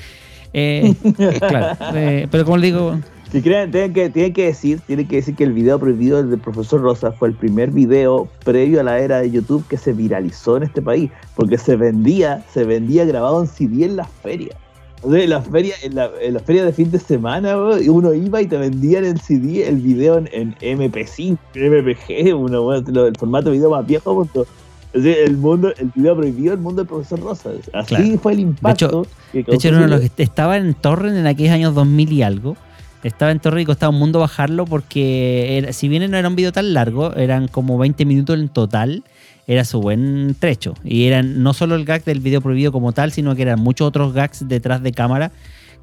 Eh, 0.55 0.93
claro, 1.39 1.75
eh, 1.95 2.27
pero 2.29 2.45
como 2.45 2.57
le 2.57 2.67
digo, 2.67 2.99
Si 3.33 3.41
creen, 3.41 3.71
tienen 3.71 3.93
que, 3.93 4.11
tienen 4.11 4.31
que 4.31 4.45
decir, 4.45 4.79
tienen 4.85 5.07
que 5.07 5.15
decir 5.15 5.35
que 5.35 5.43
el 5.43 5.53
video 5.53 5.79
prohibido 5.79 6.21
del 6.21 6.39
profesor 6.39 6.81
Rosa 6.81 7.11
fue 7.11 7.29
el 7.29 7.33
primer 7.33 7.71
video 7.71 8.27
previo 8.45 8.79
a 8.79 8.83
la 8.83 8.99
era 8.99 9.21
de 9.21 9.31
YouTube 9.31 9.65
que 9.67 9.75
se 9.75 9.91
viralizó 9.91 10.55
en 10.57 10.61
este 10.61 10.83
país, 10.83 11.09
porque 11.35 11.57
se 11.57 11.75
vendía, 11.75 12.45
se 12.53 12.63
vendía 12.63 13.05
grabado 13.05 13.41
en 13.41 13.47
CD 13.47 13.85
en 13.85 13.95
las 13.95 14.07
ferias. 14.21 14.55
O 15.01 15.11
sea, 15.11 15.23
en 15.23 15.31
las 15.31 15.47
ferias, 15.47 15.83
en 15.83 15.95
la, 15.95 16.11
en 16.21 16.35
las 16.35 16.43
ferias 16.43 16.67
de 16.67 16.73
fin 16.73 16.91
de 16.91 16.99
semana, 16.99 17.57
y 17.81 17.89
uno 17.89 18.13
iba 18.13 18.39
y 18.39 18.45
te 18.45 18.55
vendían 18.55 19.03
en 19.03 19.17
CD 19.17 19.67
el 19.67 19.77
video 19.77 20.19
en, 20.19 20.29
en 20.31 20.53
MP5, 20.79 21.35
MPG, 21.55 22.35
uno, 22.35 22.61
bueno, 22.61 23.05
el 23.07 23.17
formato 23.17 23.49
de 23.49 23.55
video 23.57 23.71
más 23.71 23.87
viejo, 23.87 24.13
punto. 24.13 24.45
El 24.93 25.37
mundo, 25.37 25.73
el 25.79 25.91
video 25.95 26.15
prohibido, 26.15 26.53
el 26.53 26.59
mundo 26.59 26.83
del 26.83 26.87
profesor 26.87 27.19
Rosa. 27.19 27.49
Así 27.73 27.95
Claro. 27.95 28.19
fue 28.19 28.33
el 28.33 28.41
impacto. 28.41 29.07
que 29.31 29.41
De 29.41 29.55
hecho, 29.55 29.69
era 29.69 29.77
uno 29.77 29.87
de 29.87 30.01
los 30.01 30.11
que 30.11 30.21
estaba 30.21 30.55
en 30.57 30.75
Torrent 30.75 31.17
en 31.17 31.25
aquellos 31.25 31.51
años 31.51 31.73
2000 31.73 32.13
y 32.13 32.21
algo. 32.21 32.55
Estaba 33.03 33.31
en 33.31 33.39
Torrent 33.39 33.69
y 33.69 33.85
un 33.85 33.95
mundo 33.95 34.19
bajarlo 34.19 34.65
porque, 34.65 35.57
era- 35.57 35.73
si 35.73 35.87
bien 35.89 36.09
no 36.09 36.17
era 36.17 36.27
un 36.27 36.35
video 36.35 36.51
tan 36.51 36.73
largo, 36.73 37.13
eran 37.15 37.47
como 37.47 37.77
20 37.77 38.05
minutos 38.05 38.39
en 38.39 38.49
total, 38.49 39.03
era 39.45 39.65
su 39.65 39.81
buen 39.81 40.35
trecho. 40.39 40.73
Y 40.83 41.05
eran 41.05 41.43
no 41.43 41.53
solo 41.53 41.75
el 41.75 41.83
gag 41.85 42.03
del 42.05 42.21
video 42.21 42.41
prohibido 42.41 42.71
como 42.71 42.93
tal, 42.93 43.11
sino 43.11 43.35
que 43.35 43.41
eran 43.41 43.59
muchos 43.59 43.87
otros 43.87 44.13
gags 44.13 44.47
detrás 44.47 44.81
de 44.81 44.93
cámara 44.93 45.31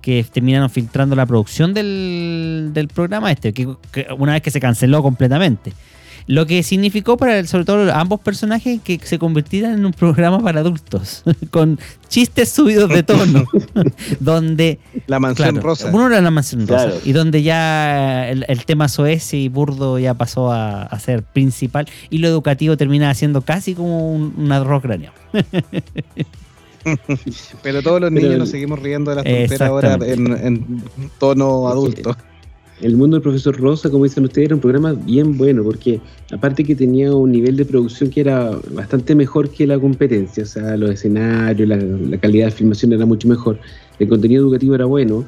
que 0.01 0.25
terminaron 0.33 0.71
filtrando 0.71 1.15
la 1.15 1.27
producción 1.27 1.75
del, 1.75 2.73
programa 2.95 3.31
este, 3.31 3.53
que 3.53 3.69
una 4.19 4.33
vez 4.33 4.43
que 4.43 4.51
se 4.51 4.61
canceló 4.61 5.03
completamente. 5.03 5.75
Lo 6.27 6.47
que 6.47 6.63
significó 6.63 7.17
para 7.17 7.39
el- 7.39 7.49
sobre 7.49 7.65
todo 7.65 7.93
ambos 7.93 8.21
personajes 8.21 8.81
que 8.83 8.99
se 9.03 9.19
convirtieran 9.19 9.73
en 9.75 9.87
un 9.87 9.93
programa 9.93 10.41
para 10.41 10.61
adultos, 10.61 11.23
con 11.51 11.79
chistes 12.09 12.51
subidos 12.51 12.89
de 12.91 13.03
tono, 13.03 13.45
donde 14.21 14.79
La 15.07 15.19
mansión 15.21 15.51
claro, 15.53 15.67
rosa. 15.67 15.91
uno 15.93 16.07
era 16.09 16.21
la 16.21 16.31
mansión 16.31 16.67
rosa 16.67 16.93
y 17.05 17.13
donde 17.13 17.43
ya 17.43 18.29
el, 18.29 18.45
el 18.49 18.65
tema 18.65 18.89
soez 18.89 19.33
y 19.35 19.49
burdo 19.49 19.99
ya 19.99 20.15
pasó 20.15 20.51
a, 20.53 20.83
a 20.83 20.99
ser 21.01 21.23
principal 21.23 21.87
y 22.11 22.19
lo 22.19 22.29
educativo 22.29 22.77
termina 22.77 23.13
siendo 23.15 23.43
casi 23.43 23.75
como 23.75 24.13
un, 24.13 24.35
un 24.37 24.53
arroz 24.53 24.83
craneado. 24.83 25.15
Pero 27.63 27.83
todos 27.83 28.01
los 28.01 28.11
niños 28.11 28.39
nos 28.39 28.49
seguimos 28.51 28.79
riendo 28.81 29.11
de 29.11 29.17
las 29.17 29.25
tonteras 29.25 29.61
ahora 29.61 29.99
en, 30.03 30.33
en 30.33 30.83
tono 31.19 31.69
adulto. 31.69 32.17
El 32.83 32.97
mundo 32.97 33.17
del 33.17 33.23
profesor 33.23 33.59
Rosa, 33.61 33.91
como 33.91 34.05
dicen 34.05 34.25
ustedes, 34.25 34.47
era 34.47 34.55
un 34.55 34.61
programa 34.61 34.93
bien 34.95 35.37
bueno, 35.37 35.63
porque 35.63 36.01
aparte 36.33 36.65
que 36.65 36.75
tenía 36.75 37.13
un 37.15 37.31
nivel 37.31 37.57
de 37.57 37.65
producción 37.67 38.09
que 38.11 38.21
era 38.23 38.59
bastante 38.75 39.15
mejor 39.15 39.51
que 39.51 39.67
la 39.67 39.79
competencia, 39.79 40.45
o 40.45 40.47
sea, 40.47 40.77
los 40.77 40.91
escenarios, 40.91 41.69
la, 41.69 41.77
la 41.77 42.19
calidad 42.19 42.47
de 42.47 42.53
filmación 42.53 42.93
era 42.93 43.05
mucho 43.05 43.29
mejor, 43.29 43.59
el 43.99 44.09
contenido 44.09 44.43
educativo 44.45 44.75
era 44.75 44.87
bueno, 44.87 45.25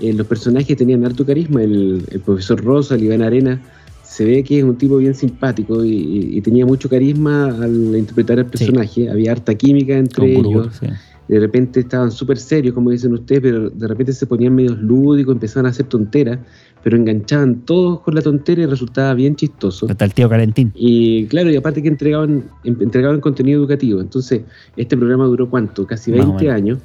eh, 0.00 0.12
los 0.12 0.26
personajes 0.26 0.76
tenían 0.76 1.04
harto 1.04 1.24
carisma, 1.24 1.62
el, 1.62 2.02
el 2.10 2.20
profesor 2.20 2.62
Rosa, 2.64 2.96
el 2.96 3.04
Iván 3.04 3.22
Arena, 3.22 3.60
se 4.02 4.24
ve 4.24 4.42
que 4.42 4.58
es 4.58 4.64
un 4.64 4.76
tipo 4.76 4.96
bien 4.96 5.14
simpático 5.14 5.84
y, 5.84 5.92
y- 5.92 6.38
y 6.38 6.40
tenía 6.40 6.66
mucho 6.66 6.88
carisma 6.88 7.44
al 7.62 7.94
interpretar 7.96 8.40
al 8.40 8.46
personaje, 8.46 9.08
había 9.08 9.30
harta 9.30 9.54
química 9.54 9.96
entre 9.96 10.34
Con 10.34 10.46
ellos, 10.46 10.68
sí. 10.80 10.86
de 11.28 11.38
repente 11.38 11.78
estaban 11.78 12.10
súper 12.10 12.38
serios, 12.38 12.74
como 12.74 12.90
dicen 12.90 13.12
ustedes, 13.12 13.42
pero 13.42 13.70
de 13.70 13.86
repente 13.86 14.12
se 14.12 14.26
ponían 14.26 14.56
medios 14.56 14.76
lúdicos, 14.80 15.32
empezaban 15.34 15.66
a 15.66 15.68
hacer 15.68 15.86
tonteras, 15.86 16.40
pero 16.82 16.96
enganchaban 16.96 17.62
todos 17.66 18.00
con 18.00 18.14
la 18.14 18.22
tontera 18.22 18.62
y 18.62 18.66
resultaba 18.66 19.14
bien 19.14 19.36
chistoso. 19.36 19.86
Hasta 19.88 20.04
el 20.04 20.14
tío 20.14 20.28
Calentín. 20.28 20.72
Y 20.74 21.26
claro, 21.26 21.50
y 21.50 21.56
aparte 21.56 21.82
que 21.82 21.88
entregaban, 21.88 22.44
entregaban 22.64 23.20
contenido 23.20 23.60
educativo. 23.60 24.00
Entonces, 24.00 24.42
este 24.76 24.96
programa 24.96 25.26
duró 25.26 25.48
cuánto? 25.50 25.86
Casi 25.86 26.10
Más 26.10 26.20
o 26.20 26.28
20 26.28 26.44
menos. 26.44 26.56
años. 26.56 26.78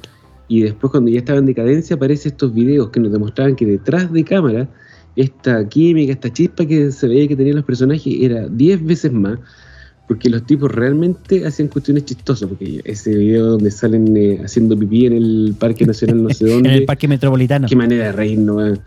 Y 0.48 0.60
después, 0.60 0.90
cuando 0.90 1.10
ya 1.10 1.18
estaba 1.18 1.38
en 1.38 1.46
decadencia, 1.46 1.96
aparecen 1.96 2.32
estos 2.32 2.54
videos 2.54 2.90
que 2.90 3.00
nos 3.00 3.10
demostraban 3.10 3.56
que 3.56 3.66
detrás 3.66 4.12
de 4.12 4.22
cámara, 4.22 4.68
esta 5.16 5.66
química, 5.68 6.12
esta 6.12 6.32
chispa 6.32 6.66
que 6.66 6.92
se 6.92 7.08
veía 7.08 7.26
que 7.26 7.36
tenían 7.36 7.56
los 7.56 7.64
personajes 7.64 8.14
era 8.20 8.46
10 8.48 8.84
veces 8.84 9.12
más. 9.12 9.38
Porque 10.06 10.30
los 10.30 10.46
tipos 10.46 10.70
realmente 10.70 11.44
hacían 11.44 11.66
cuestiones 11.66 12.04
chistosas. 12.04 12.48
Porque 12.48 12.80
ese 12.84 13.12
video 13.12 13.46
donde 13.46 13.72
salen 13.72 14.16
eh, 14.16 14.40
haciendo 14.44 14.78
pipí 14.78 15.06
en 15.06 15.14
el 15.14 15.56
Parque 15.58 15.84
Nacional, 15.84 16.22
no 16.22 16.30
sé 16.30 16.46
dónde. 16.46 16.68
En 16.68 16.74
el 16.76 16.84
parque 16.84 17.08
metropolitano. 17.08 17.66
Qué 17.66 17.74
manera 17.74 18.04
de 18.04 18.12
reírnos. 18.12 18.78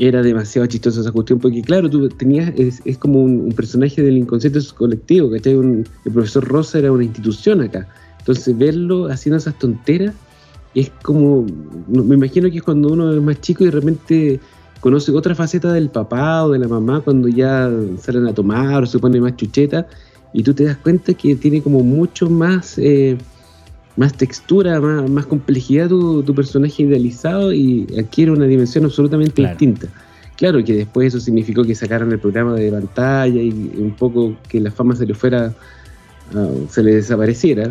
Era 0.00 0.22
demasiado 0.22 0.66
chistosa 0.66 1.02
esa 1.02 1.12
cuestión, 1.12 1.38
porque 1.38 1.60
claro, 1.60 1.90
tú 1.90 2.08
tenías, 2.08 2.52
es, 2.56 2.80
es 2.86 2.96
como 2.96 3.22
un, 3.22 3.52
personaje 3.52 4.00
del 4.02 4.16
inconsciente 4.16 4.58
colectivo, 4.74 5.30
¿cachai? 5.30 5.54
Un- 5.54 5.86
el 6.06 6.12
profesor 6.12 6.42
Rosa 6.48 6.78
era 6.78 6.90
una 6.90 7.04
institución 7.04 7.60
acá. 7.60 7.86
Entonces 8.18 8.56
verlo 8.56 9.08
haciendo 9.08 9.36
esas 9.36 9.58
tonteras 9.58 10.14
es 10.74 10.90
como, 11.02 11.46
me 11.88 12.14
imagino 12.14 12.50
que 12.50 12.56
es 12.56 12.62
cuando 12.62 12.92
uno 12.92 13.12
es 13.14 13.22
más 13.22 13.40
chico 13.42 13.62
y 13.62 13.66
de 13.66 13.72
repente 13.72 14.40
conoce 14.80 15.12
otra 15.12 15.34
faceta 15.34 15.72
del 15.72 15.90
papá 15.90 16.44
o 16.44 16.52
de 16.52 16.58
la 16.58 16.68
mamá 16.68 17.02
cuando 17.02 17.28
ya 17.28 17.70
salen 18.00 18.26
a 18.26 18.32
tomar 18.32 18.82
o 18.82 18.86
se 18.86 18.98
pone 18.98 19.20
más 19.20 19.36
chucheta 19.36 19.86
y 20.32 20.42
tú 20.42 20.54
te 20.54 20.64
das 20.64 20.78
cuenta 20.78 21.12
que 21.12 21.36
tiene 21.36 21.62
como 21.62 21.82
mucho 21.82 22.30
más... 22.30 22.78
eh, 22.78 23.18
más 24.00 24.14
textura, 24.14 24.80
más, 24.80 25.08
más 25.10 25.26
complejidad 25.26 25.88
tu, 25.88 26.22
tu 26.22 26.34
personaje 26.34 26.82
idealizado 26.84 27.52
y 27.52 27.86
adquiere 27.98 28.30
una 28.30 28.46
dimensión 28.46 28.84
absolutamente 28.86 29.34
Claro. 29.34 29.50
distinta. 29.50 29.86
Claro 30.36 30.64
que 30.64 30.72
después 30.72 31.08
eso 31.08 31.20
significó 31.20 31.62
que 31.64 31.74
sacaran 31.74 32.10
el 32.10 32.18
programa 32.18 32.54
de 32.54 32.70
pantalla 32.72 33.42
y 33.42 33.50
un 33.76 33.94
poco 33.98 34.36
que 34.48 34.58
la 34.58 34.70
fama 34.70 34.96
se 34.96 35.04
le 35.04 35.12
fuera, 35.12 35.52
ah, 36.34 36.48
se 36.70 36.82
le 36.82 36.94
desapareciera, 36.94 37.70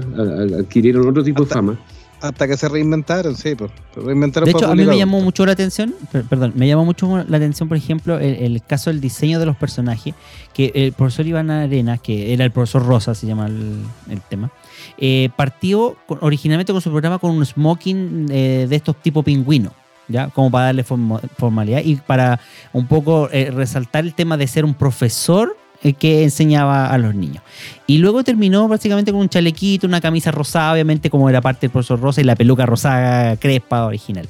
adquirieron 0.60 1.08
otro 1.08 1.24
tipo 1.24 1.42
Hasta- 1.44 1.56
de 1.56 1.60
fama. 1.62 1.80
Hasta 2.22 2.48
que 2.50 2.58
se 2.58 2.68
reinventaron, 2.68 3.34
sí, 3.38 3.56
pues. 3.56 3.72
reinventaron 3.96 4.46
De 4.46 4.52
hecho, 4.52 4.68
a 4.70 4.76
mí 4.76 4.84
me 4.86 4.98
llamó 4.98 5.22
mucho 5.22 5.46
la 5.46 5.54
atención, 5.54 5.96
per- 6.12 6.26
perdón, 6.26 6.52
me 6.56 6.68
llamó 6.68 6.84
mucho 6.84 7.24
la 7.26 7.38
atención, 7.38 7.70
por 7.70 7.78
ejemplo, 7.78 8.20
el, 8.20 8.36
el 8.36 8.62
caso 8.62 8.90
del 8.90 9.00
diseño 9.00 9.40
de 9.40 9.46
los 9.46 9.56
personajes, 9.56 10.14
que 10.54 10.72
el 10.76 10.92
profesor 10.92 11.26
Iván 11.26 11.50
Arenas, 11.50 12.02
que 12.02 12.34
era 12.34 12.44
el 12.44 12.52
profesor 12.52 12.86
Rosa, 12.86 13.16
se 13.16 13.26
llama 13.26 13.48
el, 13.48 13.78
el 14.10 14.20
tema, 14.30 14.52
eh, 14.98 15.30
partió 15.36 15.98
originalmente 16.08 16.72
con 16.72 16.82
su 16.82 16.90
programa 16.90 17.20
con 17.20 17.32
un 17.32 17.46
smoking 17.46 18.28
eh, 18.30 18.68
de 18.70 18.76
estos 18.76 18.96
tipo 19.02 19.24
pingüino, 19.24 19.74
¿ya? 20.08 20.30
Como 20.30 20.52
para 20.52 20.66
darle 20.66 20.84
formalidad 20.84 21.82
y 21.84 21.96
para 21.96 22.40
un 22.74 22.88
poco 22.88 23.30
eh, 23.32 23.52
resaltar 23.52 24.04
el 24.04 24.14
tema 24.14 24.38
de 24.38 24.48
ser 24.48 24.66
un 24.66 24.74
profesor 24.74 25.56
que 25.98 26.24
enseñaba 26.24 26.88
a 26.88 26.98
los 26.98 27.16
niños. 27.16 27.42
Y 27.88 28.00
luego 28.00 28.24
terminó 28.26 28.68
básicamente 28.68 29.14
con 29.14 29.22
un 29.22 29.30
chalequito, 29.30 29.88
una 29.88 30.02
camisa 30.02 30.30
rosada, 30.30 30.74
obviamente 30.74 31.10
como 31.10 31.30
era 31.30 31.40
parte 31.40 31.62
del 31.62 31.72
profesor 31.72 32.02
Rosa 32.02 32.20
y 32.20 32.26
la 32.26 32.36
peluca 32.36 32.66
rosada 32.66 33.38
crespa 33.38 33.86
original. 33.86 34.28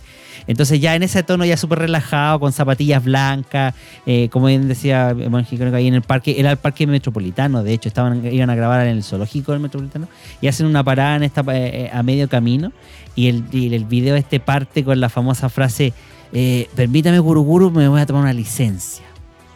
Entonces 0.49 0.79
ya 0.79 0.95
en 0.95 1.03
ese 1.03 1.21
tono 1.21 1.45
ya 1.45 1.57
súper 1.57 1.77
relajado, 1.77 2.39
con 2.39 2.51
zapatillas 2.51 3.03
blancas, 3.03 3.75
eh, 4.07 4.29
como 4.29 4.47
bien 4.47 4.67
decía 4.67 5.15
Mangicónico 5.29 5.77
ahí 5.77 5.87
en 5.87 5.93
el 5.93 6.01
parque, 6.01 6.39
era 6.39 6.49
el 6.49 6.57
parque 6.57 6.87
metropolitano, 6.87 7.61
de 7.61 7.71
hecho 7.71 7.87
estaban, 7.87 8.25
iban 8.25 8.49
a 8.49 8.55
grabar 8.55 8.87
en 8.87 8.97
el 8.97 9.03
zoológico 9.03 9.51
del 9.51 9.61
metropolitano 9.61 10.07
y 10.41 10.47
hacen 10.47 10.65
una 10.65 10.83
parada 10.83 11.17
en 11.17 11.23
esta, 11.23 11.43
eh, 11.49 11.91
a 11.93 12.01
medio 12.01 12.27
camino 12.27 12.71
y 13.13 13.27
el, 13.27 13.43
el 13.53 13.85
video 13.85 14.15
este 14.15 14.39
parte 14.39 14.83
con 14.83 14.99
la 14.99 15.09
famosa 15.09 15.49
frase, 15.49 15.93
eh, 16.33 16.67
permítame 16.75 17.19
Guruguru, 17.19 17.69
me 17.69 17.87
voy 17.87 18.01
a 18.01 18.07
tomar 18.07 18.23
una 18.23 18.33
licencia, 18.33 19.05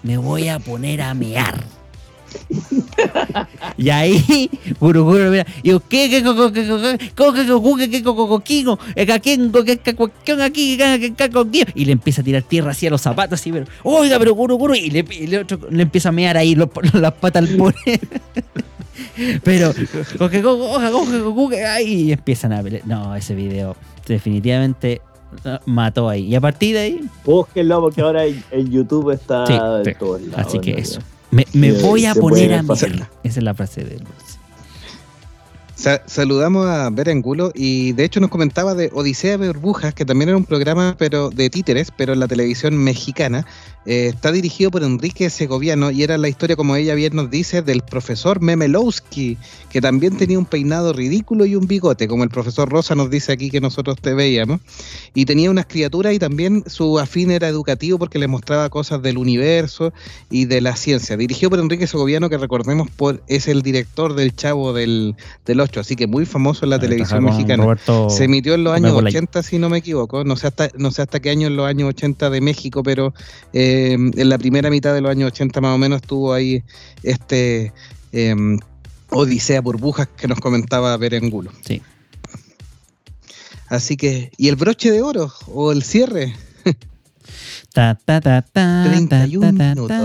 me 0.03 0.18
voy 0.18 0.48
a 0.48 0.60
poner 0.60 1.02
a 1.02 1.15
mear. 1.15 1.64
Y 3.78 3.90
ahí, 3.90 4.49
Guruguru, 4.80 5.30
mira, 5.32 5.45
y 5.64 5.70
yo, 5.70 5.80
¿qué, 5.80 6.10
qué, 6.10 6.22
qué, 6.24 6.34
qué, 6.34 6.52
qué, 6.53 6.64
qué, 6.64 6.64
qué, 6.64 6.94
eh, 8.95 9.06
qué, 10.26 10.44
aquí, 10.44 10.78
ca, 10.78 10.99
ca, 10.99 11.15
ca, 11.15 11.30
coquino. 11.30 11.65
y 11.76 11.86
le 11.86 11.91
empieza 11.94 12.22
a 12.22 12.24
tirar 12.24 12.44
tierra 12.44 12.72
así 12.72 12.88
a 12.88 12.90
los 12.91 13.02
zapatos, 13.02 13.40
así, 13.40 13.52
pero, 13.52 13.65
oiga, 13.84 14.20
pero 14.20 14.34
Guruguru, 14.34 14.76
y 14.76 14.90
le, 14.90 15.06
y 15.11 15.28
le, 15.28 15.40
otro, 15.40 15.60
le 15.70 15.84
empieza 15.84 16.10
a 16.10 16.11
mear 16.11 16.38
ahí 16.38 16.56
los- 16.56 16.70
las 16.94 17.14
patas 17.14 17.44
al 17.49 17.56
pobre. 17.57 17.76
Pero, 19.44 19.74
y 21.86 22.11
empiezan 22.11 22.53
a 22.53 22.61
pelear. 22.61 22.86
No, 22.86 23.15
ese 23.15 23.36
video 23.36 23.76
definitivamente 24.07 25.02
eh, 25.45 25.60
mató 25.65 26.10
ahí. 26.10 26.28
Y 26.28 26.36
a 26.36 26.41
partir 26.41 26.76
de 26.76 26.80
ahí, 26.82 26.99
Búsquenlo 27.26 27.82
porque 27.82 28.02
ahora 28.02 28.26
en, 28.26 28.44
en 28.52 28.72
YouTube 28.72 29.11
está 29.11 29.45
Sí, 29.48 29.53
en 29.53 29.98
todos 29.98 30.22
lados. 30.22 30.48
así 30.48 30.60
que 30.60 30.72
eso. 30.72 30.99
Me, 31.34 31.47
me 31.53 31.72
Sí, 31.72 31.81
voy 31.81 32.05
a 32.05 32.14
se 32.14 32.19
poner 32.19 32.53
a 32.53 32.61
mear. 32.64 33.10
Esa 33.23 33.39
es 33.39 33.43
la 33.43 33.53
frase 33.53 33.84
de 33.84 33.95
él. 33.95 34.03
Sa- 35.84 36.01
saludamos 36.05 36.65
a 36.65 36.89
Berengulo 36.91 37.51
y 37.53 37.91
de 37.91 38.05
hecho 38.05 38.22
nos 38.22 38.30
comentaba 38.30 38.73
de 38.73 38.89
Odisea 38.93 39.38
de 39.38 39.47
Burbujas, 39.47 39.93
que 39.93 40.05
también 40.05 40.30
era 40.30 40.38
un 40.38 40.45
programa 40.45 40.95
pero 40.97 41.30
de 41.30 41.49
títeres, 41.49 41.89
pero 41.91 42.14
en 42.14 42.22
la 42.22 42.27
televisión 42.30 42.77
mexicana. 42.77 43.45
Eh, 43.85 44.07
está 44.07 44.31
dirigido 44.31 44.72
por 44.72 44.81
Enrique 44.81 45.30
Segoviano 45.30 45.91
y 45.91 46.03
era 46.03 46.18
la 46.18 46.30
historia, 46.30 46.55
como 46.55 46.77
ella 46.77 46.95
bien 46.95 47.18
nos 47.18 47.30
dice, 47.30 47.61
del 47.61 47.81
profesor 47.81 48.39
Memelowski, 48.39 49.38
que 49.69 49.81
también 49.81 50.15
tenía 50.15 50.39
un 50.39 50.45
peinado 50.45 50.93
ridículo 50.93 51.45
y 51.45 51.57
un 51.57 51.68
bigote, 51.68 52.07
como 52.07 52.23
el 52.23 52.30
profesor 52.30 52.69
Rosa 52.69 52.95
nos 52.95 53.10
dice 53.10 53.34
aquí 53.34 53.49
que 53.51 53.60
nosotros 53.60 53.97
te 53.99 54.14
veíamos. 54.14 54.61
Y 55.14 55.26
tenía 55.26 55.51
unas 55.51 55.65
criaturas 55.65 56.14
y 56.14 56.19
también 56.19 56.64
su 56.65 56.97
afín 56.97 57.30
era 57.30 57.49
educativo 57.49 57.99
porque 57.99 58.19
le 58.19 58.30
mostraba 58.30 58.69
cosas 58.69 59.01
del 59.01 59.18
universo 59.18 59.91
y 60.31 60.45
de 60.45 60.61
la 60.61 60.77
ciencia. 60.77 61.18
Dirigido 61.18 61.49
por 61.49 61.60
Enrique 61.60 61.85
Segoviano, 61.85 62.30
que 62.30 62.38
recordemos 62.38 62.89
por, 62.89 63.22
es 63.27 63.49
el 63.49 63.64
director 63.64 64.15
del 64.15 64.34
Chavo 64.34 64.72
del, 64.72 65.18
del 65.45 65.60
8, 65.74 65.80
así 65.80 65.95
que 65.95 66.06
muy 66.08 66.26
famoso 66.26 66.66
en 66.66 66.70
la 66.70 66.80
televisión 66.80 67.24
mexicana. 67.24 67.64
Roberto- 67.64 68.10
Se 68.10 68.26
emitió 68.26 68.54
en 68.54 68.64
los 68.64 68.74
años 68.76 68.94
Bolaño. 68.94 69.18
80, 69.18 69.44
si 69.44 69.58
no 69.58 69.70
me 69.70 69.80
equivoco. 69.80 70.24
No 70.24 70.36
sé 70.36 70.48
hasta, 70.48 70.70
no 70.78 70.91
sé 70.91 71.02
hasta 71.02 71.20
qué 71.20 71.30
año 71.32 71.48
en 71.48 71.56
los 71.56 71.66
años 71.66 71.90
80 71.90 72.30
de 72.30 72.41
México, 72.41 72.84
pero 72.84 73.14
eh, 73.54 73.94
en 73.94 74.30
la 74.30 74.38
primera 74.38 74.70
mitad 74.70 74.94
de 74.94 75.02
los 75.02 75.10
años 75.12 75.28
80 75.32 75.60
más 75.62 75.76
o 75.76 75.78
menos 75.78 76.02
estuvo 76.02 76.34
ahí 76.34 76.64
este 77.02 77.74
eh, 78.12 78.36
Odisea 79.10 79.62
Burbujas 79.62 80.08
que 80.16 80.28
nos 80.28 80.40
comentaba 80.40 80.95
Berengulo. 80.98 81.52
Sí. 81.66 81.82
Así 83.68 83.98
que, 83.98 84.32
¿y 84.38 84.50
el 84.50 84.56
broche 84.56 84.91
de 84.91 85.02
oro 85.02 85.32
o 85.48 85.72
el 85.72 85.84
cierre? 85.84 86.36
Ta, 87.74 87.98
ta, 88.06 88.22
ta, 88.22 88.44
ta, 88.44 88.84
31 88.88 89.48
ta, 89.52 89.58
ta, 89.58 89.74
minutos. 89.74 89.98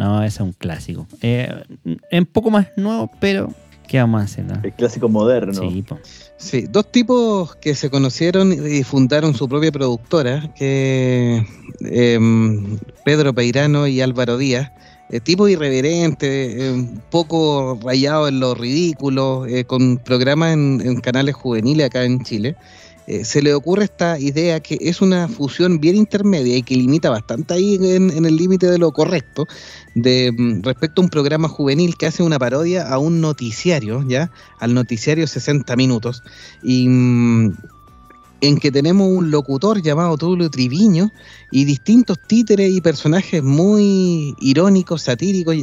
No, 0.00 0.22
ese 0.22 0.36
es 0.36 0.40
un 0.40 0.52
clásico. 0.54 1.06
Eh, 1.20 1.52
un 1.84 2.24
poco 2.24 2.50
más 2.50 2.68
nuevo, 2.74 3.10
pero 3.20 3.52
¿qué 3.86 3.98
vamos 3.98 4.22
a 4.22 4.24
hacer? 4.24 4.46
no? 4.46 4.58
El 4.62 4.72
clásico 4.72 5.10
moderno. 5.10 5.52
Sí, 5.52 5.82
po. 5.82 5.98
Sí, 6.38 6.64
dos 6.70 6.90
tipos 6.90 7.54
que 7.56 7.74
se 7.74 7.90
conocieron 7.90 8.50
y 8.50 8.82
fundaron 8.82 9.34
su 9.34 9.46
propia 9.46 9.70
productora, 9.70 10.54
que 10.54 11.46
em, 11.80 12.78
Pedro 13.04 13.34
Peirano 13.34 13.86
y 13.86 14.00
Álvaro 14.00 14.38
Díaz, 14.38 14.72
eh, 15.10 15.20
tipos 15.20 15.50
irreverentes, 15.50 16.56
eh, 16.56 16.70
un 16.72 17.02
poco 17.10 17.78
rayados 17.84 18.30
en 18.30 18.40
lo 18.40 18.54
ridículo, 18.54 19.44
eh, 19.44 19.66
con 19.66 19.98
programas 19.98 20.54
en, 20.54 20.80
en 20.82 21.00
canales 21.02 21.34
juveniles 21.34 21.88
acá 21.88 22.04
en 22.04 22.24
Chile. 22.24 22.56
Eh, 23.10 23.24
se 23.24 23.42
le 23.42 23.54
ocurre 23.54 23.82
esta 23.82 24.20
idea 24.20 24.60
que 24.60 24.78
es 24.80 25.02
una 25.02 25.26
fusión 25.26 25.80
bien 25.80 25.96
intermedia 25.96 26.56
y 26.56 26.62
que 26.62 26.76
limita 26.76 27.10
bastante 27.10 27.54
ahí 27.54 27.74
en, 27.74 28.24
el 28.24 28.36
límite 28.36 28.70
de 28.70 28.78
lo 28.78 28.92
correcto 28.92 29.48
de 29.96 30.30
mm, 30.30 30.62
respecto 30.62 31.00
a 31.00 31.04
un 31.06 31.10
programa 31.10 31.48
juvenil 31.48 31.96
que 31.96 32.06
hace 32.06 32.22
una 32.22 32.38
parodia 32.38 32.88
a 32.88 32.98
un 32.98 33.20
noticiario, 33.20 34.04
¿ya? 34.06 34.30
Al 34.60 34.74
noticiario 34.74 35.26
60 35.26 35.74
minutos 35.74 36.22
y 36.62 36.88
mm, 36.88 37.56
en 38.40 38.58
que 38.58 38.70
tenemos 38.72 39.08
un 39.08 39.30
locutor 39.30 39.82
llamado 39.82 40.16
Tulio 40.16 40.48
Triviño 40.50 41.12
y 41.50 41.64
distintos 41.64 42.18
títeres 42.26 42.70
y 42.72 42.80
personajes 42.80 43.42
muy 43.42 44.34
irónicos, 44.40 45.02
satíricos, 45.02 45.56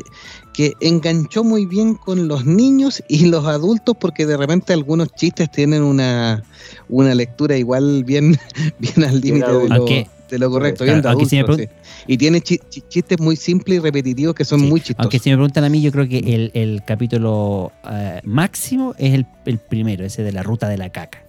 que 0.54 0.74
enganchó 0.82 1.44
muy 1.44 1.66
bien 1.66 1.96
con 1.96 2.28
los 2.28 2.46
niños 2.46 3.04
y 3.08 3.26
los 3.28 3.46
adultos 3.46 3.96
porque 4.00 4.26
de 4.26 4.38
repente 4.38 4.74
algunos 4.74 5.10
chistes 5.16 5.52
tienen 5.52 5.82
una, 5.84 6.44
una 6.90 7.14
lectura 7.16 7.58
igual 7.58 8.04
bien, 8.04 8.38
bien 8.80 9.04
al 9.04 9.22
límite 9.22 9.48
de, 9.48 9.70
lo- 9.70 9.76
Aunque- 9.76 10.08
de 10.30 10.40
lo 10.40 10.52
correcto, 10.52 10.84
bien 10.84 10.98
si 10.98 11.36
sí. 11.64 11.70
Y 12.06 12.18
tiene 12.18 12.42
chi- 12.42 12.60
chi- 12.70 12.84
chistes 12.90 13.18
muy 13.20 13.38
simples 13.38 13.78
y 13.78 13.80
repetitivos 13.80 14.36
que 14.36 14.44
son 14.44 14.60
Sí, 14.60 14.66
muy 14.68 14.82
chistosos. 14.82 15.00
Aunque 15.06 15.20
si 15.20 15.30
me 15.30 15.38
preguntan 15.38 15.64
a 15.64 15.70
mí, 15.70 15.82
yo 15.82 15.90
creo 15.92 16.08
que 16.08 16.18
el, 16.20 16.52
el 16.54 16.84
capítulo 16.86 17.72
eh, 17.90 18.20
máximo 18.26 18.94
es 18.98 19.14
el, 19.14 19.26
el 19.46 19.58
primero, 19.58 20.04
ese 20.06 20.24
de 20.24 20.34
la 20.34 20.44
ruta 20.44 20.68
de 20.68 20.78
la 20.78 20.90
caca. 20.92 21.24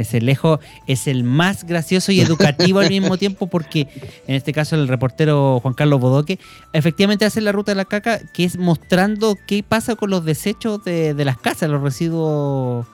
Ese 0.00 0.20
lejos 0.20 0.58
es 0.86 1.06
el 1.06 1.24
más 1.24 1.64
gracioso 1.64 2.12
y 2.12 2.20
educativo 2.20 2.80
al 2.80 2.88
mismo 2.88 3.16
tiempo 3.18 3.46
porque 3.48 3.88
en 4.26 4.34
este 4.34 4.52
caso 4.52 4.76
el 4.76 4.88
reportero 4.88 5.60
Juan 5.60 5.74
Carlos 5.74 6.00
Bodoque 6.00 6.38
efectivamente 6.72 7.24
hace 7.24 7.40
la 7.40 7.52
ruta 7.52 7.72
de 7.72 7.76
la 7.76 7.84
caca 7.84 8.18
que 8.32 8.44
es 8.44 8.58
mostrando 8.58 9.36
qué 9.46 9.62
pasa 9.62 9.96
con 9.96 10.10
los 10.10 10.24
desechos 10.24 10.82
de, 10.84 11.14
de 11.14 11.24
las 11.24 11.38
casas, 11.38 11.70
los 11.70 11.82
residuos, 11.82 12.86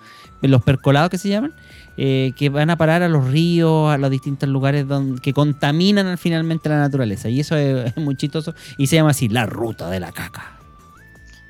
los 0.43 0.63
percolados 0.63 1.11
que 1.11 1.19
se 1.19 1.29
llaman, 1.29 1.55
eh, 1.97 2.33
que 2.37 2.51
van 2.51 2.71
a 2.71 2.77
parar 2.77 3.03
a 3.03 3.09
los 3.09 3.27
ríos, 3.29 3.91
a 3.91 3.99
los 3.99 4.11
distintos 4.11 4.49
lugares 4.49 4.87
donde, 4.87 5.21
que 5.21 5.33
contaminan 5.33 6.07
al- 6.07 6.19
finalmente 6.19 6.69
la 6.69 6.79
naturaleza. 6.79 7.29
Y 7.29 7.41
eso 7.41 7.57
es, 7.57 7.87
es 7.87 7.97
muy 7.97 8.17
chistoso 8.17 8.55
y 8.77 8.87
se 8.89 8.97
llama 8.97 9.11
así, 9.11 9.29
la 9.29 9.47
ruta 9.47 9.89
de 9.91 10.01
la 10.01 10.13
caca. 10.13 10.56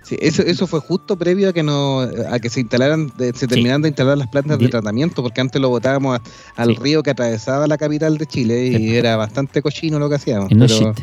Sí, 0.06 0.16
eso, 0.20 0.42
eso 0.42 0.68
fue 0.68 0.78
justo 0.78 1.16
previo 1.16 1.48
a 1.48 1.52
que 1.52 1.64
no, 1.64 2.00
a 2.02 2.38
que 2.38 2.48
se 2.48 2.60
instalaran, 2.60 3.10
de- 3.18 3.32
se 3.32 3.48
terminaran 3.48 3.82
de 3.82 3.88
instalar 3.88 4.16
las 4.16 4.28
plantas 4.28 4.56
de 4.60 4.68
tratamiento, 4.68 5.20
porque 5.20 5.40
antes 5.40 5.60
lo 5.60 5.68
botábamos 5.68 6.20
a- 6.20 6.62
al 6.62 6.76
Sí. 6.76 6.80
río 6.80 7.02
que 7.02 7.10
atravesaba 7.10 7.66
la 7.66 7.76
capital 7.76 8.16
de 8.16 8.26
Chile 8.26 8.66
y 8.66 8.76
Sí. 8.76 8.96
era 8.96 9.16
bastante 9.16 9.62
cochino 9.62 9.98
lo 9.98 10.08
que 10.08 10.14
hacíamos. 10.14 10.52
No 10.52 10.66
pero- 10.66 10.94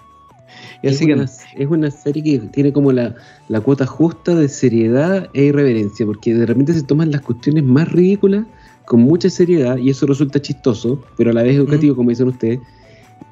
Es 0.83 0.97
así 0.97 1.07
que- 1.07 1.13
una, 1.15 1.25
es 1.25 1.69
una 1.71 1.91
serie 1.93 2.23
que 2.25 2.39
tiene 2.49 2.73
como 2.73 2.91
la, 2.91 3.15
la 3.49 3.61
cuota 3.61 3.87
justa 3.87 4.35
de 4.35 4.49
seriedad 4.49 5.31
e 5.33 5.45
irreverencia, 5.45 6.05
porque 6.05 6.35
de 6.35 6.45
repente 6.45 6.75
se 6.75 6.83
toman 6.83 7.13
las 7.13 7.21
cuestiones 7.21 7.63
más 7.63 7.93
ridículas 7.93 8.45
con 8.87 9.03
mucha 9.03 9.31
seriedad 9.31 9.77
y 9.77 9.91
eso 9.91 10.07
resulta 10.07 10.43
chistoso, 10.43 11.01
pero 11.17 11.31
a 11.31 11.33
la 11.35 11.45
vez 11.45 11.55
educativo, 11.55 11.95
como 11.95 12.11
dicen 12.11 12.27
ustedes, 12.27 12.59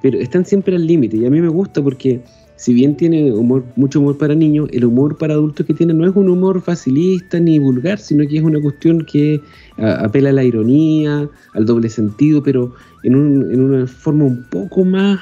pero 0.00 0.20
están 0.20 0.46
siempre 0.46 0.76
al 0.76 0.86
límite 0.86 1.16
y 1.16 1.26
a 1.26 1.30
mí 1.30 1.40
me 1.40 1.48
gusta 1.48 1.82
porque 1.82 2.20
si 2.60 2.74
bien 2.74 2.94
tiene 2.94 3.32
humor, 3.32 3.64
mucho 3.74 4.00
humor 4.00 4.18
para 4.18 4.34
niños, 4.34 4.68
el 4.70 4.84
humor 4.84 5.16
para 5.16 5.32
adultos 5.32 5.64
que 5.64 5.72
tiene 5.72 5.94
no 5.94 6.06
es 6.06 6.14
un 6.14 6.28
humor 6.28 6.60
facilista 6.60 7.40
ni 7.40 7.58
vulgar, 7.58 7.98
sino 7.98 8.26
que 8.28 8.36
es 8.36 8.42
una 8.42 8.60
cuestión 8.60 9.00
que 9.06 9.42
apela 9.78 10.28
a 10.28 10.32
la 10.34 10.44
ironía, 10.44 11.30
al 11.54 11.64
doble 11.64 11.88
sentido, 11.88 12.42
pero 12.42 12.74
en, 13.02 13.14
un- 13.16 13.50
en 13.50 13.60
una 13.62 13.86
forma 13.86 14.26
un 14.26 14.42
poco 14.42 14.84
más 14.84 15.20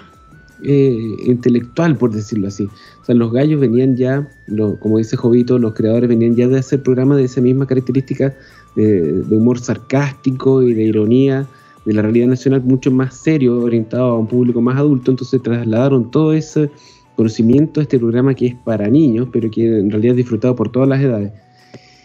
eh, 0.60 1.14
intelectual, 1.26 1.96
por 1.96 2.10
decirlo 2.12 2.48
así. 2.48 2.72
O 3.02 3.04
sea, 3.04 3.14
los 3.14 3.32
gallos 3.32 3.60
venían 3.60 3.94
ya, 3.94 4.28
lo- 4.48 4.76
como 4.80 4.98
dice 4.98 5.16
Jovito, 5.16 5.60
los 5.60 5.74
creadores 5.74 6.08
venían 6.08 6.34
ya 6.34 6.48
de 6.48 6.58
hacer 6.58 6.82
programas 6.82 7.18
de 7.18 7.24
esa 7.26 7.40
misma 7.40 7.68
característica 7.68 8.34
de, 8.74 9.22
de 9.22 9.36
humor 9.36 9.60
sarcástico 9.60 10.64
y 10.64 10.74
de 10.74 10.82
ironía 10.82 11.46
de 11.84 11.94
la 11.94 12.02
realidad 12.02 12.26
nacional 12.26 12.62
mucho 12.64 12.90
más 12.90 13.14
serio, 13.14 13.60
orientado 13.60 14.06
a 14.10 14.18
un 14.18 14.26
público 14.26 14.60
más 14.60 14.76
adulto, 14.76 15.12
entonces 15.12 15.40
trasladaron 15.40 16.10
todo 16.10 16.32
ese 16.32 16.70
conocimiento 17.18 17.80
a 17.80 17.82
este 17.82 17.98
programa 17.98 18.32
que 18.32 18.46
es 18.46 18.54
para 18.64 18.88
niños, 18.88 19.28
pero 19.32 19.50
que 19.50 19.66
en 19.66 19.90
realidad 19.90 20.12
es 20.12 20.18
disfrutado 20.18 20.54
por 20.54 20.70
todas 20.70 20.88
las 20.88 21.00
edades. 21.02 21.32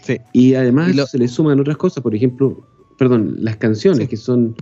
Sí. 0.02 0.18
Y 0.34 0.56
además 0.56 0.92
Y 0.92 0.98
lo- 0.98 1.06
se 1.06 1.20
le 1.20 1.28
suman 1.28 1.60
otras 1.60 1.78
cosas, 1.78 2.02
por 2.04 2.14
ejemplo, 2.16 2.66
perdón, 2.98 3.36
las 3.40 3.58
canciones 3.58 4.02
Sí. 4.02 4.08
que 4.08 4.18
son 4.18 4.56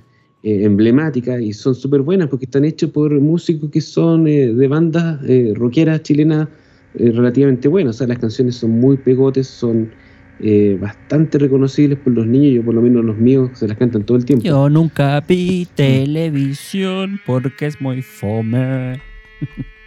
eh, 0.43 0.63
emblemáticas 0.65 1.39
y 1.39 1.53
son 1.53 1.73
súper 1.75 2.01
buenas 2.01 2.27
porque 2.27 2.45
están 2.45 2.65
hechas 2.65 2.89
por 2.89 3.11
músicos 3.21 3.69
que 3.69 3.79
son 3.79 4.27
eh, 4.27 4.47
de 4.53 4.67
bandas 4.67 5.19
eh, 5.27 5.53
rockeras 5.55 6.01
chilenas 6.01 6.47
eh, 6.95 7.11
relativamente 7.11 7.67
buenas. 7.67 7.95
O 7.95 7.97
sea, 7.99 8.07
las 8.07 8.17
canciones 8.19 8.55
son 8.55 8.71
muy 8.71 8.97
pegotes, 8.97 9.45
son 9.47 9.91
eh, 10.39 10.77
bastante 10.81 11.37
reconocibles 11.37 11.99
por 11.99 12.13
los 12.13 12.25
niños, 12.25 12.55
yo 12.55 12.63
por 12.65 12.73
lo 12.73 12.81
menos 12.81 13.05
los 13.05 13.17
míos 13.17 13.51
se 13.53 13.67
las 13.67 13.77
cantan 13.77 14.03
todo 14.03 14.17
el 14.17 14.25
tiempo. 14.25 14.43
Yo 14.43 14.67
nunca 14.67 15.19
vi 15.21 15.67
televisión 15.75 17.19
porque 17.27 17.67
es 17.67 17.79
muy 17.79 18.01
fome. 18.01 18.99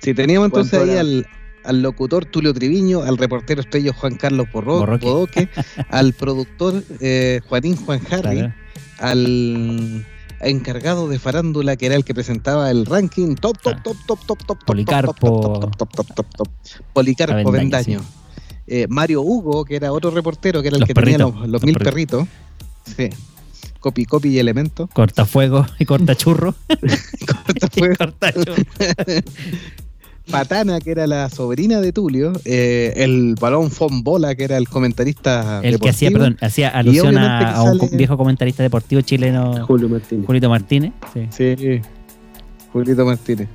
Sí, 0.00 0.14
teníamos 0.14 0.46
entonces 0.46 0.78
¿Cuánto 0.78 0.92
ahí 0.92 0.98
al, 0.98 1.26
al 1.64 1.82
locutor 1.82 2.24
Tulio 2.26 2.52
Triviño, 2.54 3.02
al 3.02 3.16
reportero 3.18 3.60
estrella 3.60 3.92
Juan 3.92 4.14
Carlos 4.16 4.46
Borroque. 4.52 5.04
Bodoque, 5.04 5.48
al 5.90 6.12
productor 6.12 6.82
eh, 7.00 7.40
Juanín 7.48 7.76
Juan 7.76 8.00
Harry, 8.10 8.36
Claro. 8.38 8.54
al 8.98 10.06
encargado 10.40 11.08
de 11.08 11.18
farándula 11.18 11.76
que 11.76 11.86
era 11.86 11.94
el 11.94 12.04
que 12.04 12.14
presentaba 12.14 12.70
el 12.70 12.84
ranking 12.86 13.34
top 13.36 13.58
top 13.62 13.74
Ah. 13.76 13.82
top 13.82 13.96
top 14.06 14.18
top 14.26 14.36
top 14.36 14.46
top 14.46 14.64
Policarpo. 14.66 15.12
top 15.12 15.60
top 15.60 15.76
top 15.76 15.90
top 15.96 16.14
top 16.14 16.26
top 16.36 16.48
Policarpo 16.92 17.50
Vendaño 17.50 18.02
Eh, 18.66 18.86
Mario 18.88 19.22
Hugo 19.22 19.64
que 19.64 19.76
era 19.76 19.92
otro 19.92 20.10
reportero 20.10 20.60
que 20.60 20.68
era 20.68 20.76
el 20.76 20.84
que 20.84 20.92
tenía 20.92 21.18
los 21.18 21.62
mil 21.62 21.76
perritos 21.78 22.26
sí 22.96 23.08
copy 23.86 24.04
copy 24.04 24.28
y 24.30 24.38
elemento 24.40 24.88
Cortafuego 24.94 25.64
y 25.78 25.84
cortachurro. 25.84 26.54
Corta 26.68 27.66
y 27.74 27.78
fue 27.78 27.96
cortachurro. 27.96 28.54
Patana 30.30 30.80
que 30.80 30.90
era 30.90 31.06
la 31.06 31.30
sobrina 31.30 31.80
de 31.80 31.92
Tulio 31.92 32.32
eh, 32.44 32.94
el 32.96 33.36
balón 33.40 33.70
Fombola 33.70 34.34
que 34.34 34.42
era 34.42 34.56
el 34.56 34.68
comentarista 34.68 35.60
El 35.62 35.78
que 35.78 35.88
hacía, 35.90 36.10
perdón, 36.10 36.36
hacía 36.40 36.68
alusión 36.70 37.16
a, 37.16 37.62
un 37.62 37.78
sale- 37.78 37.96
viejo 37.96 38.16
comentarista 38.16 38.64
deportivo 38.64 39.02
chileno, 39.02 39.64
Julio 39.66 39.88
Martínez. 39.88 40.26
Julito 40.26 40.50
Martínez. 40.50 40.92
Sí. 41.14 41.28
Sí, 41.30 41.80
Julito 42.72 43.04
Martínez. 43.06 43.48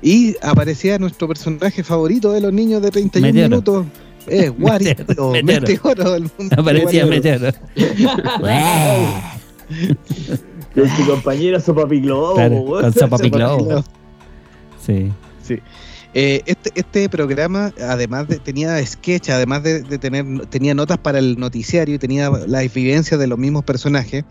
Y 0.00 0.36
aparecía 0.42 0.96
nuestro 0.98 1.26
personaje 1.26 1.82
favorito 1.82 2.30
de 2.32 2.40
los 2.40 2.52
niños 2.52 2.82
de 2.82 2.92
31 2.92 3.26
Meteoro. 3.26 3.48
minutos. 3.48 3.86
Es 4.28 4.52
Wari, 4.56 4.84
Meteoro, 4.84 5.30
Meteoro. 5.32 5.66
Meteoro, 5.66 6.14
el 6.14 6.22
mundo 6.38 6.56
Aparecía. 6.56 7.04
Meteoro. 7.06 7.50
Con 10.74 10.88
su 10.88 11.06
compañera 11.06 11.60
Sopa 11.60 11.86
Piclobo, 11.86 12.34
Claro, 12.34 12.64
con 12.64 12.92
Piclobo. 13.20 13.58
Piclobo. 13.58 13.84
Sí. 14.84 15.12
Eh, 16.14 16.42
este, 16.44 16.70
este 16.74 17.08
programa, 17.08 17.72
además 17.80 18.28
de, 18.28 18.38
tenía 18.38 18.84
sketch, 18.84 19.30
además 19.30 19.62
de, 19.62 19.82
de 19.82 19.98
tener, 19.98 20.46
tenía 20.46 20.74
notas 20.74 20.98
para 20.98 21.18
el 21.18 21.38
noticiario 21.38 21.94
y 21.94 21.98
tenía 21.98 22.28
las 22.30 22.72
vivencias 22.72 23.18
de 23.18 23.26
los 23.26 23.38
mismos 23.38 23.64
personajes. 23.64 24.24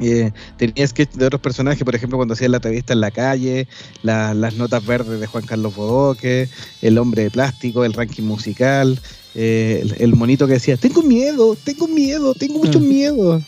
Eh, 0.00 0.32
tenía 0.56 0.84
sketch 0.88 1.12
de 1.12 1.26
otros 1.26 1.40
personajes, 1.40 1.84
por 1.84 1.94
ejemplo, 1.94 2.18
cuando 2.18 2.34
hacían 2.34 2.50
la 2.50 2.56
entrevista 2.56 2.92
en 2.94 3.00
la 3.00 3.12
calle, 3.12 3.68
la- 4.02 4.34
las 4.34 4.56
notas 4.56 4.84
verdes 4.84 5.20
de 5.20 5.26
Juan 5.28 5.44
Carlos 5.46 5.76
Bodoque, 5.76 6.48
el 6.82 6.98
hombre 6.98 7.22
de 7.24 7.30
plástico, 7.30 7.84
el 7.84 7.92
ranking 7.92 8.24
musical, 8.24 8.98
eh, 9.36 9.80
el, 9.82 9.94
el 10.02 10.14
monito 10.16 10.48
que 10.48 10.54
decía, 10.54 10.76
tengo 10.76 11.02
miedo, 11.02 11.56
tengo 11.62 11.86
miedo, 11.86 12.34
tengo 12.34 12.58
mucho 12.58 12.80
Mm. 12.80 12.88
miedo. 12.88 13.40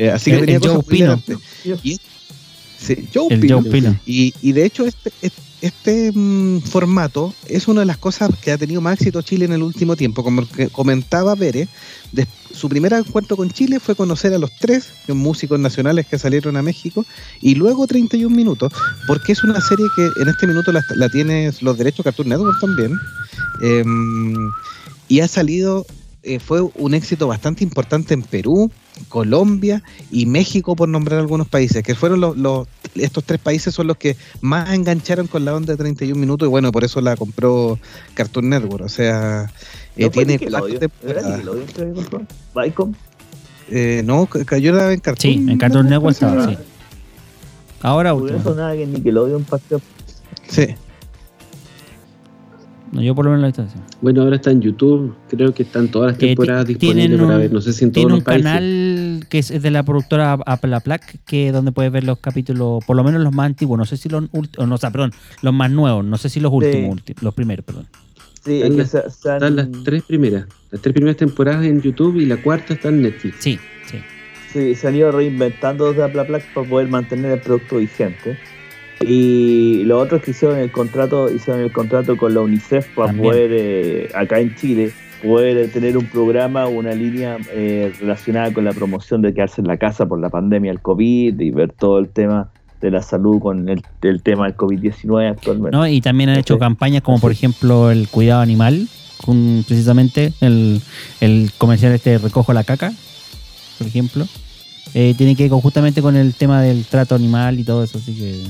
Eh, 0.00 0.10
así 0.10 0.30
que 0.30 0.36
El- 0.36 0.40
tenía 0.42 0.56
el 0.56 0.60
cosas 0.62 0.74
Joe 0.76 0.82
Pino. 0.84 1.22
Y- 1.82 1.98
sí, 2.78 3.08
Joe 3.12 3.26
El 3.34 3.40
Pino. 3.40 3.60
Joe 3.62 3.70
Pino. 3.70 4.00
Y, 4.06 4.32
y 4.40 4.52
de 4.52 4.64
hecho 4.64 4.86
este, 4.86 5.10
este, 5.22 5.42
este, 5.60 6.12
mm, 6.14 6.60
formato 6.60 7.34
es 7.48 7.66
una 7.66 7.80
de 7.80 7.86
las 7.86 7.98
cosas 7.98 8.30
que 8.40 8.52
ha 8.52 8.58
tenido 8.58 8.80
más 8.80 8.94
éxito 8.94 9.22
Chile 9.22 9.44
en 9.46 9.52
el 9.52 9.62
último 9.64 9.96
tiempo. 9.96 10.22
Como 10.22 10.48
que 10.48 10.68
comentaba 10.68 11.34
Pérez, 11.34 11.68
de- 12.12 12.28
su 12.54 12.68
primer 12.68 12.92
encuentro 12.92 13.36
con 13.36 13.50
Chile 13.50 13.80
fue 13.80 13.96
conocer 13.96 14.32
a 14.34 14.38
los 14.38 14.50
tres 14.60 14.88
músicos 15.08 15.58
nacionales 15.58 16.06
que 16.06 16.16
salieron 16.18 16.56
a 16.56 16.62
México 16.62 17.04
y 17.40 17.56
luego 17.56 17.86
31 17.88 18.34
minutos, 18.34 18.72
porque 19.08 19.32
es 19.32 19.42
una 19.42 19.60
serie 19.60 19.86
que 19.96 20.08
en 20.22 20.28
este 20.28 20.46
minuto 20.46 20.70
la, 20.70 20.84
la 20.94 21.08
tiene 21.08 21.50
los 21.60 21.76
derechos 21.76 22.04
Cartoon 22.04 22.28
Network 22.28 22.60
también. 22.60 22.92
em, 23.62 24.50
y 25.08 25.20
ha 25.20 25.28
salido, 25.28 25.86
eh, 26.22 26.38
fue 26.40 26.60
un 26.62 26.94
éxito 26.94 27.26
bastante 27.28 27.62
importante 27.64 28.12
en 28.14 28.22
Perú, 28.22 28.70
Colombia 29.08 29.82
y 30.10 30.26
México, 30.26 30.74
por 30.76 30.88
nombrar 30.88 31.20
algunos 31.20 31.48
países, 31.48 31.82
que 31.82 31.94
fueron 31.94 32.20
los, 32.20 32.36
los- 32.36 32.66
estos 32.94 33.22
tres 33.24 33.38
países 33.40 33.72
son 33.74 33.86
los 33.86 33.96
que 33.96 34.16
más 34.40 34.72
engancharon 34.74 35.26
con 35.28 35.44
la 35.44 35.54
onda 35.54 35.72
de 35.74 35.76
31 35.76 36.18
minutos 36.18 36.46
y 36.46 36.50
bueno, 36.50 36.72
por 36.72 36.82
eso 36.84 37.00
la 37.00 37.16
compró 37.16 37.78
Cartoon 38.14 38.48
Network, 38.48 38.84
o 38.84 38.88
sea, 38.88 39.50
eh, 39.96 40.04
¿No 40.04 40.10
tiene 40.10 40.38
comprado? 40.38 40.66
¿Viacom? 42.54 42.94
Eh, 43.70 44.02
no, 44.04 44.26
ca- 44.26 44.44
cayó 44.44 44.72
la 44.72 44.92
en 44.92 45.00
Cartoon 45.00 45.32
Sí, 45.34 45.46
en 45.50 45.58
Cartoon 45.58 45.88
Network 45.88 46.12
estaba, 46.14 46.48
sí. 46.48 46.56
Ahora 47.82 48.12
Por 48.14 48.26
eso 48.28 48.36
último. 48.38 48.54
nada 48.56 48.74
que 48.74 48.86
Nickelodeon 48.86 49.44
partió. 49.44 49.80
Sí. 50.48 50.66
No, 52.90 53.02
yo 53.02 53.14
por 53.14 53.26
lo 53.26 53.32
menos 53.32 53.56
la 53.58 53.64
así. 53.64 53.76
Bueno, 54.00 54.22
ahora 54.22 54.36
está 54.36 54.50
en 54.50 54.62
YouTube, 54.62 55.14
creo 55.28 55.52
que 55.52 55.62
están 55.62 55.88
todas 55.88 56.12
las 56.12 56.22
Eh, 56.22 56.28
temporadas 56.28 56.66
disponibles 56.66 57.06
tienen 57.08 57.18
para 57.18 57.34
un- 57.34 57.40
ver, 57.40 57.52
no 57.52 57.60
sé 57.60 57.72
si 57.74 57.84
en 57.84 57.92
todos 57.92 58.02
Tiene 58.02 58.10
los 58.10 58.18
un 58.20 58.24
países. 58.24 58.44
canal 58.44 59.26
que 59.28 59.38
es 59.40 59.62
de 59.62 59.70
la 59.70 59.82
productora 59.82 60.38
Apple 60.46 60.80
Plac, 60.80 61.16
que 61.26 61.52
donde 61.52 61.72
puedes 61.72 61.92
ver 61.92 62.04
los 62.04 62.18
capítulos, 62.18 62.82
por 62.86 62.96
lo 62.96 63.04
menos 63.04 63.22
los 63.22 63.34
más 63.34 63.46
antiguos, 63.46 63.76
no 63.78 63.84
sé 63.84 63.96
si 63.98 64.08
los 64.08 64.24
últimos, 64.32 64.68
no, 64.68 64.74
o 64.74 64.78
sea, 64.78 64.90
perdón, 64.90 65.12
los 65.42 65.52
más 65.52 65.70
nuevos, 65.70 66.04
no 66.04 66.16
sé 66.16 66.28
si 66.30 66.40
los 66.40 66.50
últimos, 66.52 66.98
los 67.20 67.34
primeros, 67.34 67.64
perdón. 67.64 67.86
Sí, 68.44 68.62
es 68.62 68.70
Están 68.70 68.72
que 68.72 68.78
las- 68.78 68.94
Están 69.74 69.84
tres 69.84 70.02
primeras, 70.04 70.46
las 70.70 70.80
tres 70.80 70.92
primeras 70.94 71.16
temporadas 71.18 71.66
en 71.66 71.82
YouTube 71.82 72.16
y 72.16 72.24
la 72.26 72.38
cuarta 72.42 72.72
está 72.72 72.88
en 72.88 73.02
Netflix. 73.02 73.36
Sí, 73.40 73.58
sí. 73.86 73.98
sí, 74.52 74.74
se 74.74 74.88
han 74.88 74.94
ido 74.96 75.12
reinventando 75.12 75.88
desde 75.90 76.04
Apple 76.04 76.24
Plac 76.24 76.54
para 76.54 76.66
poder 76.66 76.88
mantener 76.88 77.32
el 77.32 77.40
producto 77.42 77.76
vigente. 77.76 78.38
Y 79.00 79.84
los 79.84 80.02
otros 80.02 80.22
que 80.22 80.32
hicieron 80.32 80.58
el 80.58 80.70
contrato, 80.72 81.30
hicieron 81.32 81.62
el 81.62 81.72
contrato 81.72 82.16
con 82.16 82.34
la 82.34 82.40
UNICEF 82.40 82.88
para 82.94 83.08
También. 83.08 83.30
poder, 83.32 83.50
eh, 83.54 84.08
acá 84.14 84.40
en 84.40 84.54
Chile, 84.56 84.92
poder 85.22 85.70
tener 85.70 85.96
un 85.96 86.06
programa 86.06 86.66
una 86.68 86.92
línea 86.92 87.36
eh, 87.52 87.92
relacionada 88.00 88.52
con 88.52 88.64
la 88.64 88.72
promoción 88.72 89.22
de 89.22 89.32
quedarse 89.34 89.60
en 89.60 89.66
la 89.68 89.76
casa 89.76 90.06
por 90.06 90.20
la 90.20 90.30
pandemia 90.30 90.70
del 90.72 90.80
COVID 90.80 91.38
y 91.40 91.50
ver 91.50 91.72
todo 91.72 91.98
el 91.98 92.08
tema 92.08 92.50
de 92.80 92.90
la 92.92 93.02
salud 93.02 93.40
con 93.40 93.68
el, 93.68 93.82
el 94.02 94.22
tema 94.22 94.46
del 94.46 94.56
COVID-19 94.56 95.30
actualmente. 95.30 95.76
¿no? 95.76 95.86
Y 95.88 96.00
también 96.00 96.30
han 96.30 96.38
hecho 96.38 96.54
Sí. 96.54 96.60
campañas 96.60 97.02
como 97.02 97.18
por 97.20 97.32
ejemplo 97.32 97.90
el 97.90 98.08
cuidado 98.08 98.40
animal, 98.40 98.86
con 99.24 99.64
precisamente 99.66 100.32
el, 100.40 100.80
el 101.20 101.50
comercial 101.58 101.92
este 101.92 102.18
recojo 102.18 102.52
la 102.52 102.62
caca, 102.64 102.92
por 103.78 103.86
ejemplo. 103.86 104.26
Eh, 104.94 105.14
tiene 105.18 105.34
que 105.36 105.44
ver 105.44 105.50
con- 105.50 105.60
justamente 105.60 106.00
con 106.02 106.16
el 106.16 106.34
tema 106.34 106.62
del 106.62 106.84
trato 106.84 107.14
animal 107.16 107.58
y 107.58 107.64
todo 107.64 107.82
eso, 107.84 107.98
así 107.98 108.14
que... 108.14 108.44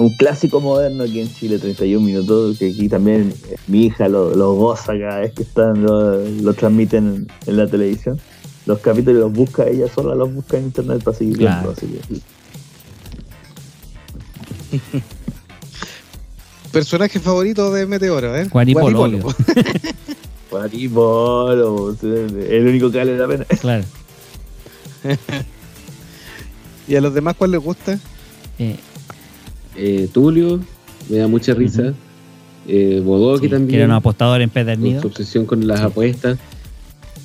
Un 0.00 0.14
clásico 0.16 0.60
moderno 0.60 1.04
aquí 1.04 1.20
en 1.20 1.32
Chile, 1.34 1.58
31 1.58 2.04
minutos, 2.04 2.58
que 2.58 2.70
aquí 2.70 2.88
también 2.88 3.34
eh, 3.50 3.56
mi 3.66 3.84
hija 3.86 4.08
lo, 4.08 4.34
lo 4.34 4.54
goza 4.54 4.98
cada 4.98 5.20
vez 5.20 5.32
que 5.34 5.42
están, 5.42 5.82
lo, 5.82 6.24
lo 6.26 6.54
transmiten 6.54 7.06
en, 7.06 7.28
en 7.46 7.56
la 7.58 7.66
televisión. 7.66 8.18
Los 8.64 8.78
capítulos 8.78 9.20
los 9.20 9.32
busca 9.32 9.66
ella 9.68 9.88
sola, 9.92 10.14
los 10.14 10.32
busca 10.32 10.56
en 10.56 10.64
internet 10.64 11.02
para 11.02 11.16
seguir 11.18 11.36
Claro. 11.36 11.74
viendo. 11.82 12.00
Así 12.00 12.40
que, 14.70 15.02
Personaje 16.72 17.18
favorito 17.20 17.70
de 17.72 17.84
Meteoro, 17.86 18.34
¿eh? 18.36 18.48
Guaripolo, 18.50 18.96
Guaripolo. 18.98 19.34
Guaripolo, 20.50 21.96
el 22.02 22.66
único 22.66 22.90
que 22.90 22.98
vale 22.98 23.18
la 23.18 23.26
pena. 23.28 23.44
Claro. 23.60 23.84
¿Y 26.88 26.94
a 26.96 27.00
los 27.02 27.12
demás 27.12 27.34
cuál 27.36 27.50
les 27.50 27.60
gusta? 27.60 27.98
Eh, 28.58 28.76
Eh, 29.76 30.08
Tulio, 30.12 30.60
me 31.08 31.18
da 31.18 31.28
mucha 31.28 31.54
risa. 31.54 31.82
Ujú. 31.82 31.94
Eh, 32.68 33.00
Bodoque 33.04 33.42
sí, 33.42 33.48
que 33.48 33.54
también. 33.56 33.78
era 33.80 33.86
un 33.86 33.92
apostador 33.94 34.36
con 34.36 34.42
empedernido. 34.42 35.00
su 35.00 35.08
obsesión 35.08 35.46
con 35.46 35.66
las 35.66 35.80
Sí. 35.80 35.86
apuestas. 35.86 36.38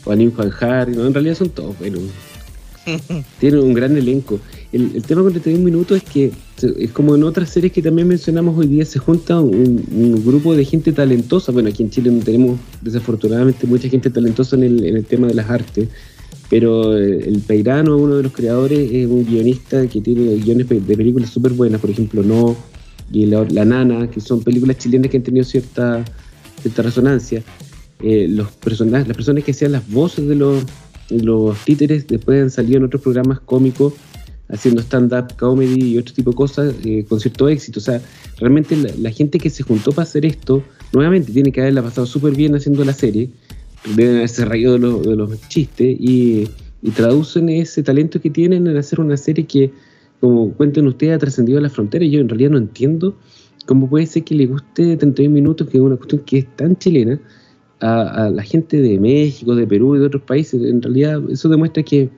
Juanín 0.03 0.31
Fanjar, 0.31 0.87
no, 0.89 1.05
en 1.05 1.13
realidad 1.13 1.35
son 1.35 1.49
todos 1.49 1.77
buenos. 1.79 2.01
Tienen 3.39 3.59
un 3.61 3.73
gran 3.73 3.97
elenco. 3.97 4.39
El, 4.71 4.91
el 4.95 5.03
tema 5.03 5.23
con 5.23 5.31
31 5.31 5.63
minutos 5.63 5.97
es 5.97 6.03
que 6.03 6.31
es 6.77 6.91
como 6.91 7.15
en 7.15 7.23
otras 7.23 7.49
series 7.49 7.73
que 7.73 7.81
también 7.81 8.07
mencionamos 8.07 8.55
hoy 8.57 8.67
día, 8.67 8.85
se 8.85 8.99
junta 8.99 9.39
un, 9.41 9.83
un 9.91 10.23
grupo 10.25 10.55
de 10.55 10.63
gente 10.65 10.91
talentosa. 10.91 11.51
Bueno, 11.51 11.69
aquí 11.69 11.81
en 11.83 11.89
Chile 11.89 12.11
no 12.11 12.23
tenemos 12.23 12.59
desafortunadamente 12.81 13.65
mucha 13.65 13.89
gente 13.89 14.09
talentosa 14.11 14.55
en 14.55 14.63
el, 14.63 14.85
en 14.85 14.97
el 14.97 15.05
tema 15.05 15.27
de 15.27 15.33
las 15.33 15.49
artes, 15.49 15.87
pero 16.49 16.97
eh, 16.97 17.27
el 17.27 17.39
Peirano, 17.39 17.97
uno 17.97 18.17
de 18.17 18.23
los 18.23 18.31
creadores, 18.31 18.91
es 18.91 19.07
un 19.07 19.25
guionista 19.25 19.87
que 19.87 20.01
tiene 20.01 20.35
guiones 20.35 20.69
de 20.69 20.97
películas 20.97 21.29
súper 21.29 21.53
buenas, 21.53 21.81
por 21.81 21.89
ejemplo, 21.89 22.23
No 22.23 22.55
y 23.11 23.25
La, 23.25 23.45
La 23.49 23.65
Nana, 23.65 24.09
que 24.09 24.19
son 24.19 24.41
películas 24.41 24.77
chilenas 24.77 25.09
que 25.09 25.17
han 25.17 25.23
tenido 25.23 25.43
cierta, 25.43 26.03
cierta 26.61 26.81
resonancia. 26.81 27.43
Eh, 28.01 28.27
los 28.27 28.51
personajes, 28.51 29.07
las 29.07 29.17
personas 29.17 29.43
que 29.43 29.51
hacían 29.51 29.71
las 29.71 29.89
voces 29.89 30.27
de 30.27 30.35
los, 30.35 30.63
los 31.09 31.57
títeres 31.63 32.07
después 32.07 32.41
han 32.41 32.51
salido 32.51 32.77
en 32.77 32.83
otros 32.85 33.01
programas 33.01 33.39
cómicos 33.39 33.93
haciendo 34.49 34.81
stand-up 34.81 35.35
comedy 35.37 35.93
y 35.93 35.97
otro 35.97 36.13
tipo 36.13 36.31
de 36.31 36.35
cosas 36.35 36.75
eh, 36.83 37.05
con 37.07 37.19
cierto 37.19 37.49
éxito. 37.49 37.79
O 37.79 37.83
sea, 37.83 38.01
realmente 38.37 38.75
la, 38.75 38.91
la 38.99 39.11
gente 39.11 39.39
que 39.39 39.49
se 39.49 39.63
juntó 39.63 39.91
para 39.91 40.03
hacer 40.03 40.25
esto 40.25 40.63
nuevamente 40.93 41.31
tiene 41.31 41.51
que 41.51 41.61
haberla 41.61 41.81
pasado 41.81 42.05
súper 42.05 42.35
bien 42.35 42.55
haciendo 42.55 42.85
la 42.85 42.93
serie, 42.93 43.29
deben 43.95 44.17
haberse 44.17 44.45
reído 44.45 44.77
de, 44.77 45.15
los- 45.15 45.47
chistes 45.47 45.95
y, 45.99 46.49
traducen 46.95 47.49
ese 47.49 47.81
talento 47.81 48.21
que 48.21 48.29
tienen 48.29 48.67
en 48.67 48.77
hacer 48.77 48.99
una 48.99 49.17
serie 49.17 49.47
que, 49.47 49.71
como 50.19 50.53
cuentan 50.53 50.85
ustedes, 50.85 51.15
ha 51.15 51.17
trascendido 51.17 51.59
las 51.59 51.73
fronteras. 51.73 52.07
Yo 52.11 52.19
en 52.19 52.29
realidad 52.29 52.51
no 52.51 52.59
entiendo 52.59 53.15
cómo 53.65 53.89
puede 53.89 54.05
ser 54.05 54.23
que 54.23 54.35
le 54.35 54.45
guste 54.45 54.95
31 54.95 55.33
minutos, 55.33 55.67
que 55.67 55.77
es 55.77 55.83
una 55.83 55.95
cuestión 55.95 56.21
que 56.25 56.37
es 56.39 56.55
tan 56.55 56.77
chilena, 56.77 57.19
a 57.79 58.29
la 58.33 58.43
gente 58.43 58.81
de 58.81 58.99
México, 58.99 59.55
de 59.55 59.67
Perú 59.67 59.95
y 59.95 59.99
de 59.99 60.05
otros 60.05 60.21
países. 60.23 60.61
En 60.63 60.81
realidad 60.81 61.21
eso 61.29 61.49
demuestra 61.49 61.81
que 61.83 62.09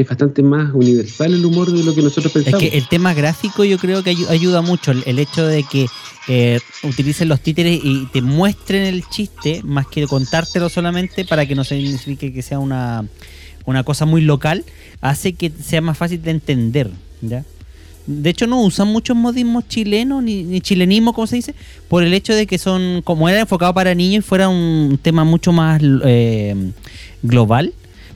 es 0.00 0.06
bastante 0.08 0.42
más 0.42 0.74
universal 0.74 1.32
el 1.32 1.44
humor 1.44 1.72
de 1.72 1.82
lo 1.82 1.94
que 1.94 2.02
nosotros 2.02 2.26
Es 2.36 2.44
pensamos. 2.44 2.60
que 2.60 2.76
el 2.76 2.86
tema 2.88 3.14
gráfico 3.14 3.64
yo 3.64 3.78
creo 3.78 4.02
que 4.02 4.12
ayu- 4.14 4.28
ayuda 4.28 4.60
mucho. 4.62 4.90
El, 4.90 5.02
el 5.06 5.18
hecho 5.18 5.46
de 5.46 5.62
que 5.62 5.86
eh, 6.28 6.60
utilicen 6.82 7.28
los 7.28 7.40
títeres 7.40 7.80
y 7.82 8.06
te 8.12 8.20
muestren 8.20 8.82
el 8.82 9.04
chiste 9.08 9.62
más 9.64 9.86
que 9.86 10.06
contártelo 10.06 10.68
solamente 10.68 11.24
para 11.24 11.46
que 11.46 11.54
no 11.54 11.64
signifique 11.64 12.32
que 12.32 12.42
sea 12.42 12.58
una, 12.58 13.06
una 13.64 13.84
cosa 13.84 14.04
muy 14.06 14.20
local, 14.20 14.64
hace 15.00 15.32
que 15.32 15.50
sea 15.50 15.80
más 15.80 15.96
fácil 15.96 16.20
de 16.22 16.30
entender. 16.32 16.90
¿ya? 17.22 17.44
De 18.06 18.30
hecho, 18.30 18.46
no 18.46 18.60
usan 18.62 18.88
muchos 18.88 19.16
modismos 19.16 19.66
chilenos 19.66 20.22
ni, 20.22 20.42
ni 20.42 20.60
chilenismo, 20.60 21.12
como 21.12 21.26
se 21.26 21.36
dice, 21.36 21.54
por 21.88 22.02
el 22.04 22.12
hecho 22.12 22.34
de 22.34 22.46
que 22.46 22.58
son, 22.58 23.00
como 23.02 23.28
era 23.28 23.40
enfocado 23.40 23.72
para 23.72 23.94
niños 23.94 24.24
y 24.24 24.28
fuera 24.28 24.48
un 24.48 24.98
tema 25.02 25.24
mucho 25.24 25.52
más 25.52 25.80
eh, 26.04 26.54
global, 27.22 27.72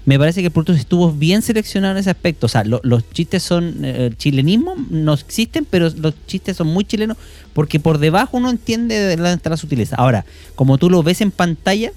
me 0.07 0.19
parece 0.19 0.43
que 0.43 0.51
producto 0.51 0.73
estuvo 0.73 1.13
bien 1.13 1.43
seleccionado 1.43 1.93
en 1.95 1.99
ese 2.01 2.11
aspecto. 2.11 2.47
O 2.47 2.49
sea, 2.49 2.65
lo- 2.65 2.81
los 2.83 3.09
chistes 3.13 3.43
son 3.43 3.85
eh, 3.85 4.11
chilenismo, 4.17 4.75
no 4.91 5.15
existen, 5.15 5.67
pero 5.69 5.91
los 5.91 6.15
chistes 6.27 6.57
son 6.57 6.69
muy 6.69 6.85
chilenos 6.85 7.17
porque 7.53 7.81
por 7.81 7.99
debajo 7.99 8.37
uno 8.37 8.51
entiende 8.51 9.13
está 9.15 9.51
la 9.51 9.57
sutileza. 9.57 9.97
Ahora, 9.97 10.25
como 10.55 10.79
tú 10.79 10.89
lo 10.91 11.03
ves 11.03 11.21
en 11.21 11.31
pantalla, 11.31 11.93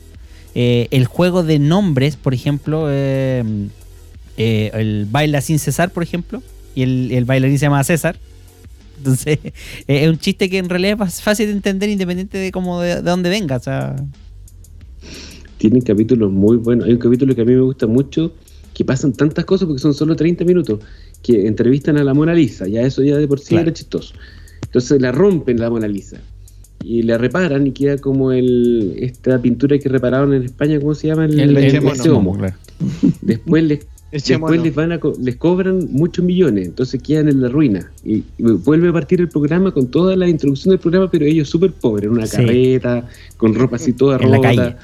eh, 0.55 0.87
el 0.91 1.05
juego 1.05 1.43
de 1.43 1.59
nombres, 1.59 2.15
por 2.15 2.33
ejemplo, 2.33 2.87
eh, 2.89 3.43
eh, 4.37 4.71
el 4.73 5.07
baila 5.09 5.41
sin 5.41 5.59
cesar, 5.59 5.91
por 5.91 6.03
ejemplo, 6.03 6.43
y 6.75 6.83
el, 6.83 7.25
bailarín 7.25 7.57
se 7.57 7.65
llama 7.65 7.83
César. 7.83 8.17
Entonces, 8.97 9.39
es 9.87 10.09
un 10.09 10.17
chiste 10.19 10.49
que 10.49 10.57
en 10.57 10.69
realidad 10.69 10.97
es 11.07 11.21
fácil 11.21 11.47
de 11.47 11.53
entender 11.53 11.89
independiente 11.89 12.37
de 12.37 12.51
cómo 12.51 12.81
de, 12.81 12.95
de 12.95 13.01
dónde 13.01 13.29
venga. 13.29 13.57
O 13.57 13.59
sea, 13.59 13.95
Tienen 15.63 15.79
capítulos 15.81 16.29
muy 16.29 16.57
buenos. 16.57 16.85
Hay 16.87 16.91
un 16.91 16.97
capítulo 16.99 17.33
que 17.33 17.41
a 17.41 17.45
mí 17.45 17.53
me 17.53 17.61
gusta 17.61 17.87
mucho, 17.87 18.33
que 18.73 18.83
pasan 18.83 19.13
tantas 19.13 19.45
cosas 19.45 19.65
porque 19.65 19.79
son 19.79 19.93
solo 19.93 20.13
30 20.13 20.43
minutos, 20.43 20.81
que 21.21 21.47
entrevistan 21.47 21.95
a 21.97 22.03
la 22.03 22.13
Mona 22.13 22.33
Lisa, 22.33 22.67
ya 22.67 22.81
eso 22.81 23.01
ya 23.01 23.17
de 23.17 23.25
por 23.29 23.39
sí 23.39 23.47
Claro. 23.51 23.67
era 23.67 23.73
chistoso. 23.73 24.13
Entonces 24.61 25.01
la 25.01 25.13
rompen 25.13 25.61
la 25.61 25.69
Mona 25.69 25.87
Lisa 25.87 26.17
y 26.83 27.03
la 27.03 27.17
reparan 27.17 27.65
y 27.65 27.71
queda 27.71 27.97
como 27.97 28.33
el 28.33 28.95
esta 28.97 29.41
pintura 29.41 29.79
que 29.79 29.87
repararon 29.87 30.33
en 30.33 30.43
España, 30.43 30.81
¿cómo 30.81 30.95
se 30.95 31.07
llama? 31.07 31.23
el, 31.23 31.39
el- 31.39 31.55
el- 31.55 31.79
claro. 31.79 32.21
Después 33.21 33.63
les 33.63 33.87
Después 34.11 34.61
les 34.61 34.75
van 34.75 34.91
a 34.91 34.99
co- 34.99 35.15
les 35.19 35.37
cobran 35.37 35.87
muchos 35.91 36.23
millones, 36.25 36.67
entonces 36.67 37.01
quedan 37.01 37.29
en 37.29 37.41
la 37.41 37.47
ruina. 37.47 37.89
Y, 38.05 38.15
y 38.37 38.43
vuelve 38.65 38.89
a 38.89 38.93
partir 38.93 39.21
el 39.21 39.29
programa 39.29 39.71
con 39.71 39.87
toda 39.87 40.15
la 40.17 40.27
introducción 40.27 40.71
del 40.71 40.79
programa, 40.79 41.09
pero 41.09 41.25
ellos 41.25 41.49
súper 41.49 41.71
pobres, 41.71 42.05
en 42.07 42.11
una 42.11 42.27
Sí. 42.27 42.35
carreta, 42.37 43.07
con 43.37 43.55
ropa 43.55 43.77
así 43.77 43.93
toda 43.93 44.17
En 44.17 44.29
la 44.29 44.35
rota. 44.37 44.47
calle. 44.55 44.75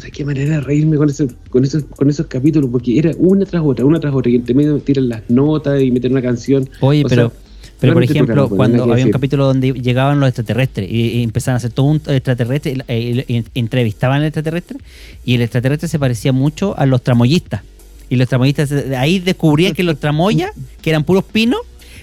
Puta, 0.00 0.10
qué 0.10 0.24
manera 0.24 0.54
de 0.56 0.60
reírme 0.60 0.96
con, 0.96 1.08
ese- 1.10 1.28
con, 1.50 1.64
esos, 1.64 1.84
con 1.96 2.08
esos 2.10 2.26
capítulos, 2.26 2.70
porque 2.70 2.98
era 2.98 3.12
una 3.18 3.44
tras 3.46 3.62
otra, 3.64 3.84
una 3.84 3.98
tras 4.00 4.14
otra, 4.14 4.30
y 4.30 4.36
entre 4.36 4.54
medio 4.54 4.78
tiran 4.78 5.08
las 5.08 5.22
notas 5.28 5.80
y 5.82 5.90
meten 5.90 6.12
una 6.12 6.22
canción. 6.22 6.68
Oye, 6.80 7.04
O 7.04 7.08
pero, 7.08 7.28
sea, 7.30 7.38
pero 7.80 7.92
por 7.94 8.02
ejemplo, 8.02 8.48
cuando 8.48 8.82
había 8.92 9.04
un 9.04 9.10
capítulo 9.12 9.46
donde 9.46 9.72
llegaban 9.72 10.18
los 10.20 10.28
extraterrestres 10.28 10.90
y, 10.90 11.18
y 11.18 11.22
empezaban 11.22 11.54
a 11.54 11.58
hacer 11.58 11.70
todo 11.70 11.86
un 11.86 11.96
extraterrestre 12.06 12.76
y, 12.88 13.20
y- 13.32 13.44
y 13.54 13.58
entrevistaban 13.60 14.20
al 14.20 14.26
extraterrestre 14.26 14.78
y 15.24 15.34
el 15.34 15.42
extraterrestre 15.42 15.88
se 15.88 15.98
parecía 15.98 16.32
mucho 16.32 16.76
a 16.78 16.86
los 16.86 17.02
tramoyistas. 17.02 17.62
Y 18.10 18.16
los 18.16 18.28
tramoyistas 18.28 18.72
ahí 18.96 19.18
descubrían 19.18 19.74
que 19.74 19.82
los 19.82 20.00
tramoyas, 20.00 20.52
que 20.80 20.90
eran 20.90 21.04
puros 21.04 21.24
pinos, 21.24 21.60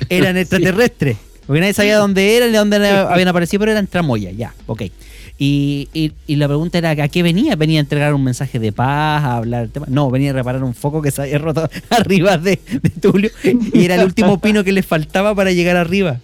eran 0.09 0.37
extraterrestres. 0.37 1.17
Porque 1.47 1.59
nadie 1.61 1.73
sabía 1.73 1.97
dónde 1.97 2.37
eran, 2.37 2.51
de 2.51 2.57
dónde 2.57 2.87
habían 2.89 3.27
aparecido, 3.27 3.59
pero 3.59 3.71
eran 3.71 3.85
tramoyas, 3.87 4.35
ya, 4.35 4.53
ok. 4.67 4.83
Y, 5.37 5.89
y- 5.93 6.13
y 6.27 6.35
la 6.37 6.47
pregunta 6.47 6.77
era, 6.77 6.91
¿a 6.91 7.07
qué 7.09 7.21
venía? 7.21 7.55
¿Venía 7.57 7.79
a 7.79 7.81
entregar 7.81 8.13
un 8.13 8.23
mensaje 8.23 8.57
de 8.57 8.71
paz, 8.71 9.21
a 9.23 9.35
hablar 9.37 9.67
tema? 9.67 9.85
No, 9.89 10.09
venía 10.09 10.29
a 10.29 10.33
reparar 10.33 10.63
un 10.63 10.73
foco 10.73 11.01
que 11.01 11.11
se 11.11 11.23
había 11.23 11.37
roto 11.39 11.69
arriba 11.89 12.37
de, 12.37 12.59
de 12.81 12.89
Tulio 12.89 13.29
y 13.73 13.83
era 13.83 13.95
el 13.95 14.05
último 14.05 14.39
pino 14.39 14.63
que 14.63 14.71
les 14.71 14.85
faltaba 14.85 15.35
para 15.35 15.51
llegar 15.51 15.75
arriba. 15.75 16.21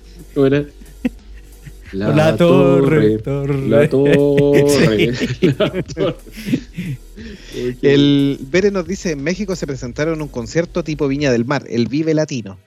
La, 1.92 2.10
La 2.16 2.38
torre, 2.38 3.18
torre. 3.18 3.68
La 3.68 3.90
torre. 3.90 5.12
la 5.42 5.70
torre. 5.84 6.16
El 7.82 8.40
Bere 8.50 8.72
nos 8.72 8.88
dice, 8.88 9.12
en 9.12 9.24
México 9.24 9.56
se 9.58 9.68
presentaron 9.68 10.22
un 10.22 10.28
concierto 10.30 10.84
tipo 10.86 11.08
Viña 11.10 11.32
del 11.32 11.44
Mar, 11.46 11.66
el 11.70 11.88
Vive 11.88 12.14
Latino. 12.14 12.58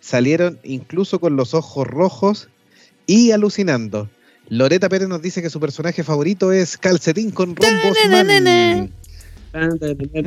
Salieron 0.00 0.58
incluso 0.62 1.18
con 1.20 1.36
los 1.36 1.54
ojos 1.54 1.86
rojos 1.86 2.48
y 3.06 3.30
alucinando. 3.30 4.08
Loreta 4.48 4.88
Pérez 4.88 5.08
nos 5.08 5.20
dice 5.22 5.42
que 5.42 5.50
su 5.50 5.58
personaje 5.60 6.04
favorito 6.04 6.52
es 6.52 6.76
Calcetín 6.76 7.30
con 7.30 7.56
Rombos 7.56 7.96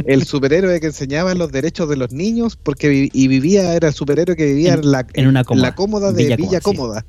el 0.05 0.23
superhéroe 0.25 0.79
que 0.79 0.87
enseñaba 0.87 1.35
los 1.35 1.51
derechos 1.51 1.87
de 1.87 1.95
los 1.97 2.11
niños 2.11 2.55
porque 2.55 2.89
vi- 2.89 3.09
y 3.13 3.27
vivía, 3.27 3.73
era 3.75 3.89
el 3.89 3.93
superhéroe 3.93 4.35
que 4.35 4.45
vivía 4.45 4.73
En- 4.73 4.79
en, 4.83 4.91
la, 4.91 5.07
en 5.13 5.27
una 5.27 5.43
cómoda. 5.43 5.67
la 5.67 5.75
cómoda 5.75 6.11
de 6.11 6.23
Villa 6.23 6.35
Villa, 6.35 6.61
Cómoda, 6.61 7.05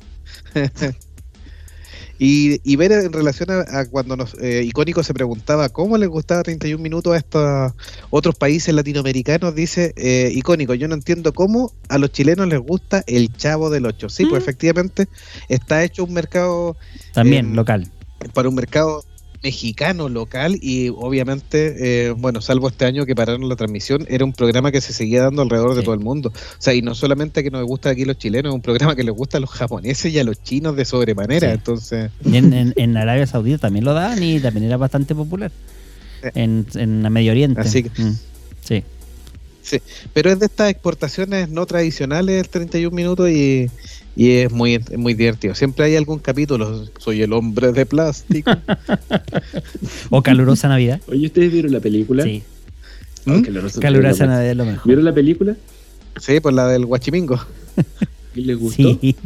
Cómoda. 0.53 0.93
y, 2.23 2.61
y 2.71 2.77
ver 2.77 2.93
en 2.93 3.13
relación 3.15 3.49
a, 3.51 3.61
a 3.81 3.87
cuando 3.89 4.15
nos 4.15 4.35
eh, 4.43 4.63
icónico 4.63 5.03
se 5.03 5.15
preguntaba 5.15 5.71
cómo 5.71 5.97
les 5.97 6.11
gustaba 6.11 6.43
31 6.43 6.83
minutos 6.83 7.15
a 7.15 7.17
estos 7.17 7.73
otros 8.11 8.35
países 8.35 8.75
latinoamericanos, 8.75 9.55
dice 9.55 9.95
eh, 9.97 10.31
icónico, 10.35 10.75
yo 10.75 10.87
no 10.87 10.95
entiendo 10.97 11.33
cómo 11.33 11.73
a 11.89 11.97
los 11.97 12.13
chilenos 12.13 12.47
les 12.49 12.61
gusta 12.61 13.03
el 13.07 13.35
chavo 13.35 13.71
del 13.71 13.87
8. 13.87 14.11
Sí, 14.11 14.27
pues 14.27 14.43
Mm. 14.43 14.45
efectivamente 14.45 15.09
está 15.49 15.83
hecho 15.83 16.05
un 16.05 16.13
mercado 16.13 16.77
También, 17.15 17.47
Em, 17.47 17.55
local. 17.55 17.91
para 18.35 18.51
un 18.51 18.55
mercado 18.55 19.03
mexicano 19.43 20.09
local 20.11 20.59
y 20.61 20.91
obviamente, 20.91 22.09
eh, 22.09 22.11
bueno, 22.11 22.41
salvo 22.43 22.69
este 22.69 22.85
año 22.85 23.07
que 23.07 23.15
pararon 23.15 23.49
la 23.49 23.57
transmisión, 23.57 24.05
era 24.11 24.25
un 24.25 24.33
programa 24.35 24.71
que 24.71 24.81
se 24.83 24.93
seguía 24.93 25.23
dando 25.23 25.41
alrededor 25.43 25.75
de 25.75 25.81
Sí. 25.81 25.85
todo 25.87 25.95
el 25.95 26.01
mundo. 26.01 26.29
O 26.29 26.33
sea, 26.59 26.75
y 26.75 26.83
no 26.83 26.95
solamente 26.95 27.43
que 27.43 27.51
nos 27.51 27.65
gusta 27.65 27.91
aquí 27.91 28.05
los 28.05 28.19
chilenos, 28.19 28.51
es 28.51 28.55
un 28.55 28.61
programa 28.61 28.95
que 28.95 29.03
les 29.03 29.15
gusta 29.15 29.39
a 29.39 29.41
los 29.41 29.49
japoneses 29.51 30.13
y 30.13 30.19
a 30.19 30.25
los 30.25 30.43
chinos 30.43 30.77
de 30.77 30.85
sobremanera. 30.85 31.49
Sí. 31.49 31.55
Entonces, 31.55 32.11
en, 32.25 32.53
en- 32.53 32.75
en 32.77 32.97
Arabia 32.97 33.27
Saudita 33.27 33.59
también 33.59 33.85
lo 33.87 33.95
daban 33.95 34.23
y 34.23 34.41
también 34.41 34.67
era 34.67 34.77
bastante 34.77 35.15
popular. 35.15 35.51
Sí. 36.23 36.29
En, 36.35 36.67
en 36.75 37.01
Medio 37.13 37.33
Oriente. 37.33 37.63
Así 37.63 37.85
que- 37.85 38.03
Mm, 38.03 38.17
Sí. 39.63 39.79
pero 40.13 40.31
es 40.31 40.39
de 40.41 40.47
estas 40.47 40.71
exportaciones 40.71 41.49
no 41.49 41.65
tradicionales 41.67 42.41
el 42.41 42.49
31 42.49 42.95
minutos 42.95 43.31
y, 43.31 43.71
y 44.21 44.33
es 44.33 44.53
muy, 44.53 44.75
es 44.75 44.99
muy 44.99 45.15
divertido. 45.15 45.55
Siempre 45.55 45.87
hay 45.87 45.97
algún 45.97 46.19
capítulo, 46.19 46.85
soy 46.99 47.23
el 47.23 47.33
hombre 47.33 47.73
de 47.73 47.87
plástico. 47.87 48.51
O 50.11 50.23
Calurosa 50.23 50.69
Navidad. 50.69 51.01
Oye, 51.09 51.27
¿ustedes 51.27 51.53
vieron 51.53 51.73
la 51.73 51.81
película? 51.81 52.25
Sí. 52.25 52.43
Ah, 53.27 53.33
¿Mm? 53.37 53.43
calurosa 53.43 53.81
Calurosa 53.81 54.27
Navidad. 54.27 54.51
Es 54.51 54.57
lo 54.57 54.65
mejor. 54.65 54.87
¿Vieron 54.87 55.05
la 55.05 55.15
película? 55.15 55.57
Sí, 56.21 56.41
pues 56.41 56.55
la 56.55 56.67
del 56.69 56.87
guachimingo. 56.87 57.39
¿Y 58.35 58.43
les 58.43 58.59
gustó? 58.59 58.99
Sí. 59.01 59.17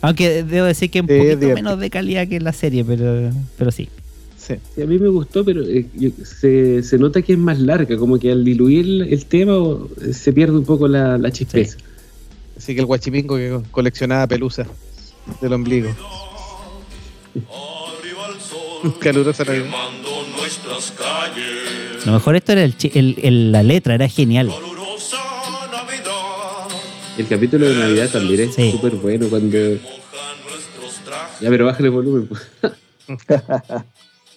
Aunque 0.00 0.42
debo 0.44 0.66
decir 0.66 0.90
que 0.90 1.00
un 1.00 1.06
Sí, 1.06 1.14
poquito 1.14 1.36
divertido. 1.36 1.54
menos 1.54 1.80
de 1.80 1.90
calidad 1.90 2.28
que 2.28 2.40
la 2.40 2.52
serie, 2.52 2.84
pero, 2.84 3.30
pero 3.56 3.70
sí. 3.70 3.88
Sí. 4.36 4.54
Sí, 4.74 4.82
a 4.82 4.86
mí 4.86 4.98
me 4.98 5.08
gustó, 5.08 5.44
pero 5.44 5.62
eh, 5.64 5.86
se, 6.24 6.82
se 6.82 6.98
nota 6.98 7.22
que 7.22 7.34
es 7.34 7.38
más 7.38 7.60
larga, 7.60 7.96
como 7.98 8.18
que 8.18 8.32
al 8.32 8.44
diluir 8.44 9.06
el 9.08 9.24
tema 9.26 9.56
o- 9.56 9.88
se 10.12 10.32
pierde 10.32 10.56
un 10.58 10.64
poco 10.64 10.88
la, 10.88 11.18
la 11.18 11.30
chispeza. 11.30 11.76
Así 12.60 12.74
que 12.74 12.80
el 12.80 12.86
guachimingo 12.86 13.36
que 13.36 13.48
co- 13.48 13.62
coleccionaba 13.70 14.26
pelusa 14.26 14.66
del 15.40 15.52
ombligo. 15.54 15.88
Calurosa 19.00 19.44
Navidad. 19.44 19.70
calles. 20.98 22.04
Lo 22.04 22.12
mejor 22.12 22.36
esto 22.36 22.52
era 22.52 22.62
el, 22.62 22.76
chi- 22.76 22.90
el- 22.94 23.16
el- 23.22 23.50
la 23.52 23.62
letra, 23.62 23.94
era 23.94 24.06
genial. 24.08 24.48
Calurosa 24.48 25.16
Navidad, 25.72 26.68
El 27.16 27.26
capítulo 27.28 27.66
de 27.66 27.76
Navidad 27.76 28.10
también 28.10 28.40
es 28.40 28.54
Sí. 28.54 28.72
súper 28.72 28.92
bueno 28.96 29.28
cuando... 29.30 29.56
Ya, 31.40 31.48
pero 31.48 31.64
bájale 31.64 31.86
el 31.88 31.94
volumen. 31.94 32.28
pues. 32.28 32.42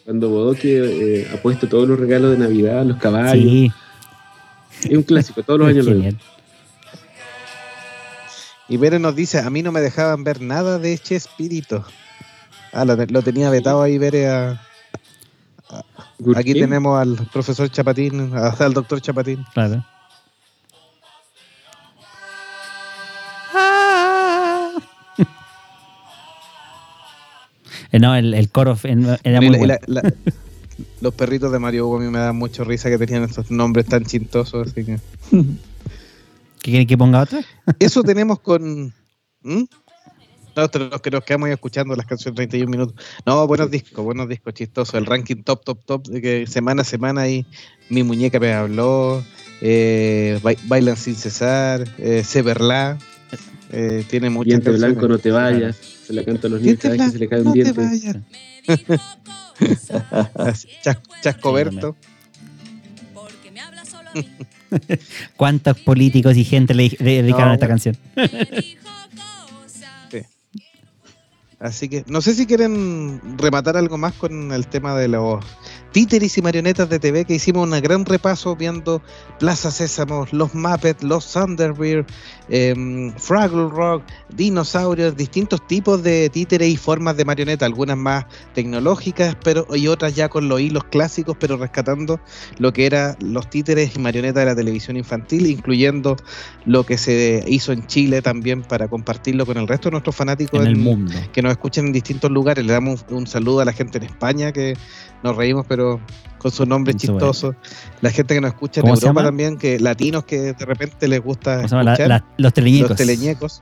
cuando 0.06 0.30
Bodoque 0.30 1.22
eh, 1.24 1.28
ha 1.34 1.42
puesto 1.42 1.68
todos 1.68 1.90
los 1.90 2.00
regalos 2.00 2.32
de 2.32 2.38
Navidad, 2.38 2.86
los 2.86 2.98
caballos. 3.00 3.44
Sí, 3.44 3.70
Es 4.86 4.96
un 4.96 5.04
clásico, 5.04 5.44
todos 5.44 5.60
los 5.60 5.68
años 5.68 5.86
lo. 5.88 6.02
Y 8.70 8.78
Pérez 8.78 9.00
nos 9.02 9.16
dice, 9.16 9.40
a 9.40 9.50
mí 9.50 9.62
no 9.62 9.72
me 9.72 9.82
dejaban 9.82 10.24
ver 10.24 10.42
nada 10.42 10.80
de 10.80 10.98
Chespirito. 10.98 11.86
Ah, 12.72 12.86
lo, 12.86 12.96
lo 12.96 13.22
tenía 13.22 13.50
vetado 13.50 13.82
ahí, 13.82 13.98
a- 14.26 14.62
¿Por 16.24 16.38
Aquí 16.38 16.54
tenemos 16.54 17.00
al 17.00 17.16
profesor 17.32 17.70
Chapatín, 17.70 18.32
a- 18.36 18.50
al 18.60 18.74
doctor 18.74 19.02
Chapatín. 19.02 19.46
Claro. 19.54 19.84
Eh, 27.92 28.00
no, 28.00 28.16
el, 28.16 28.34
el 28.34 28.50
coro 28.50 28.76
era 29.24 29.40
muy 29.40 29.50
la- 29.52 29.56
y 29.56 29.60
bueno. 29.60 29.76
la- 29.88 30.02
la- 30.02 30.14
los 31.02 31.14
perritos 31.14 31.52
de 31.52 31.60
Mario 31.60 31.86
Hugo 31.88 31.98
a 31.98 32.00
mí 32.00 32.10
me 32.10 32.18
dan 32.18 32.36
mucho 32.36 32.64
risa 32.64 32.90
que 32.90 32.98
tenían 32.98 33.24
estos 33.24 33.52
nombres 33.52 33.86
tan 33.86 34.04
chintosos. 34.04 34.70
Así 34.72 34.84
que. 34.84 35.00
¿Qué 36.64 36.72
quieren 36.72 36.88
que 36.88 36.98
ponga 36.98 37.22
otra? 37.22 37.42
Eso 37.80 38.02
tenemos 38.04 38.40
con. 38.40 38.94
¿Mm? 39.42 39.64
Nosotros 40.56 40.90
los 40.92 41.02
que 41.02 41.10
nos 41.12 41.24
quedamos 41.24 41.48
ahí 41.48 41.54
escuchando 41.54 41.96
las 41.96 42.06
canciones 42.06 42.36
31 42.36 42.70
minutos. 42.72 42.96
No, 43.26 43.46
buenos 43.48 43.70
discos, 43.72 44.04
buenos 44.06 44.30
discos 44.30 44.54
chistosos. 44.54 44.94
El 44.96 45.06
ranking 45.08 45.44
top, 45.44 45.64
top, 45.66 45.84
top, 45.86 46.08
de 46.08 46.22
que 46.22 46.48
semana 46.48 46.84
a 46.84 46.86
semana 46.86 47.22
ahí 47.22 47.46
mi 47.90 48.04
muñeca 48.04 48.40
me 48.40 48.54
habló. 48.54 49.24
Eh, 49.62 50.40
Ba- 50.44 50.54
Bailan 50.66 50.96
sin 50.96 51.16
cesar. 51.16 51.84
Eh, 51.98 52.24
Severla. 52.24 52.98
Eh, 53.72 54.06
tiene 54.10 54.30
muchas 54.30 54.48
Diente 54.48 54.66
canciones. 54.72 54.96
blanco, 54.96 55.08
no 55.12 55.18
te 55.18 55.32
vayas. 55.32 55.76
Se 55.76 56.14
le 56.14 56.24
canta 56.24 56.48
a 56.48 56.50
los 56.52 56.62
niños 56.62 56.80
cada 56.80 56.94
vez 56.96 57.06
que 57.08 57.12
se 57.12 57.20
le 57.20 57.28
cae 57.28 57.42
un 57.42 57.52
blanco, 57.52 57.82
no 57.82 57.90
diente. 57.90 58.18
te 58.78 58.98
vayas. 58.98 60.32
Así, 60.36 60.68
Chas- 60.84 61.00
Chascoberto. 61.22 61.96
A. 64.74 64.98
¿Cuántos 65.38 65.80
políticos 65.80 66.36
y 66.38 66.44
gente 66.44 66.74
le, 66.74 66.90
le 67.00 67.22
dedicaron 67.24 67.50
No, 67.50 67.54
esta 67.54 67.68
bueno. 67.68 67.68
canción? 67.68 67.98
Sí. 70.12 70.20
Así 71.60 71.88
que 71.88 72.04
no 72.08 72.22
sé 72.22 72.34
si 72.36 72.46
quieren 72.46 73.38
rematar 73.38 73.78
algo 73.78 73.98
más 73.98 74.14
con 74.14 74.52
el 74.52 74.68
tema 74.68 74.96
de 74.98 75.08
los 75.08 75.44
títeres 75.94 76.38
y 76.38 76.42
marionetas 76.42 76.90
de 76.90 77.00
TV 77.00 77.24
que 77.24 77.36
hicimos 77.36 77.66
un 77.70 77.80
gran 77.82 78.04
repaso 78.04 78.56
viendo 78.58 79.02
Plaza 79.40 79.72
Sésamo, 79.72 80.26
los 80.32 80.54
Muppets, 80.54 81.04
los 81.04 81.32
Thunderbird, 81.32 82.06
em, 82.50 83.14
Fraggle 83.14 83.70
Rock, 83.70 84.04
dinosaurios, 84.36 85.16
distintos 85.16 85.66
tipos 85.68 86.04
de 86.04 86.30
títeres 86.30 86.68
y 86.70 86.76
formas 86.78 87.16
de 87.16 87.24
marioneta, 87.26 87.66
algunas 87.66 87.96
más 87.96 88.26
tecnológicas 88.54 89.38
pero 89.44 89.66
y 89.76 89.88
otras 89.88 90.16
ya 90.16 90.28
con 90.30 90.50
los 90.50 90.60
hilos 90.60 90.84
clásicos, 90.86 91.38
pero 91.40 91.58
rescatando 91.58 92.20
lo 92.58 92.74
que 92.74 92.86
eran 92.86 93.16
los 93.22 93.50
títeres 93.50 93.96
y 93.96 94.00
marionetas 94.00 94.42
de 94.42 94.46
la 94.46 94.56
televisión 94.56 94.98
infantil, 94.98 95.46
incluyendo 95.48 96.16
lo 96.66 96.86
que 96.86 96.98
se 96.98 97.44
hizo 97.48 97.72
en 97.72 97.86
Chile 97.88 98.22
también 98.22 98.64
para 98.64 98.88
compartirlo 98.88 99.46
con 99.46 99.58
el 99.58 99.68
resto 99.68 99.90
de 99.90 99.92
nuestros 99.92 100.16
fanáticos 100.16 100.60
En 100.62 100.68
el 100.68 100.74
en- 100.74 100.82
mundo. 100.82 101.14
que 101.32 101.42
nos 101.42 101.52
escuchan 101.52 101.86
en 101.88 101.94
distintos 101.94 102.32
lugares. 102.32 102.66
Le 102.66 102.74
damos 102.74 103.06
un, 103.10 103.18
un 103.18 103.28
saludo 103.28 103.60
a 103.62 103.66
la 103.66 103.74
gente 103.74 104.00
en 104.00 104.06
España 104.06 104.52
que 104.52 104.76
nos 105.24 105.36
reímos, 105.36 105.66
pero 105.68 106.00
con 106.38 106.52
su 106.52 106.66
nombre 106.66 106.94
chistoso. 106.94 107.56
La 108.02 108.10
gente 108.10 108.34
que 108.36 108.42
nos 108.42 108.52
escucha 108.52 108.82
en 108.82 108.88
¿Cómo 108.88 108.96
se 108.98 109.06
Europa 109.08 109.24
también, 109.24 109.58
que 109.58 109.80
latinos 109.80 110.26
que 110.26 110.54
de 110.54 110.66
repente 110.66 111.08
les 111.08 111.22
gusta 111.24 111.56
¿Cómo 111.58 111.68
se 111.70 111.76
llama? 111.76 111.84
La- 111.84 111.92
escuchar. 111.94 112.08
la- 112.10 112.26
los 112.38 112.54
teleñecos. 112.54 112.90
los 112.90 112.98
teleñecos. 112.98 113.62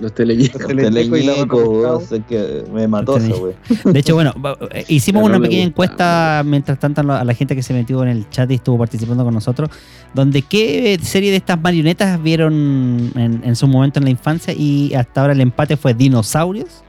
Los 0.00 0.14
teleñecos. 0.14 0.60
Los 0.62 0.66
teleñecos 0.70 2.02
y 2.02 2.06
sé 2.06 2.22
que 2.26 2.64
me 2.72 2.86
mató 2.86 3.16
eso, 3.18 3.38
güey. 3.40 3.54
De 3.92 3.98
hecho, 3.98 4.14
bueno, 4.14 4.32
eh, 4.72 4.84
hicimos 4.88 5.24
Pero 5.24 5.34
una 5.36 5.42
pequeña 5.42 5.64
gusta, 5.64 5.68
encuesta 5.68 6.42
mientras 6.46 6.78
tanto 6.78 7.00
a 7.00 7.04
la- 7.04 7.20
a 7.20 7.24
la 7.24 7.34
gente 7.34 7.56
que 7.56 7.62
se 7.62 7.74
metió 7.74 8.00
en 8.04 8.08
el 8.08 8.30
chat 8.30 8.48
y 8.50 8.54
estuvo 8.54 8.78
participando 8.78 9.24
con 9.24 9.34
nosotros, 9.34 9.68
donde 10.14 10.42
qué 10.42 10.96
serie 11.02 11.30
de 11.32 11.36
estas 11.38 11.60
marionetas 11.60 12.22
vieron 12.22 13.10
en, 13.16 13.42
en 13.44 13.56
su 13.56 13.66
momento 13.66 13.98
en 13.98 14.04
la 14.04 14.10
infancia 14.10 14.54
y 14.56 14.94
hasta 14.94 15.22
ahora 15.22 15.32
el 15.32 15.40
empate 15.40 15.76
fue 15.76 15.92
Dinosaurios 15.92 16.84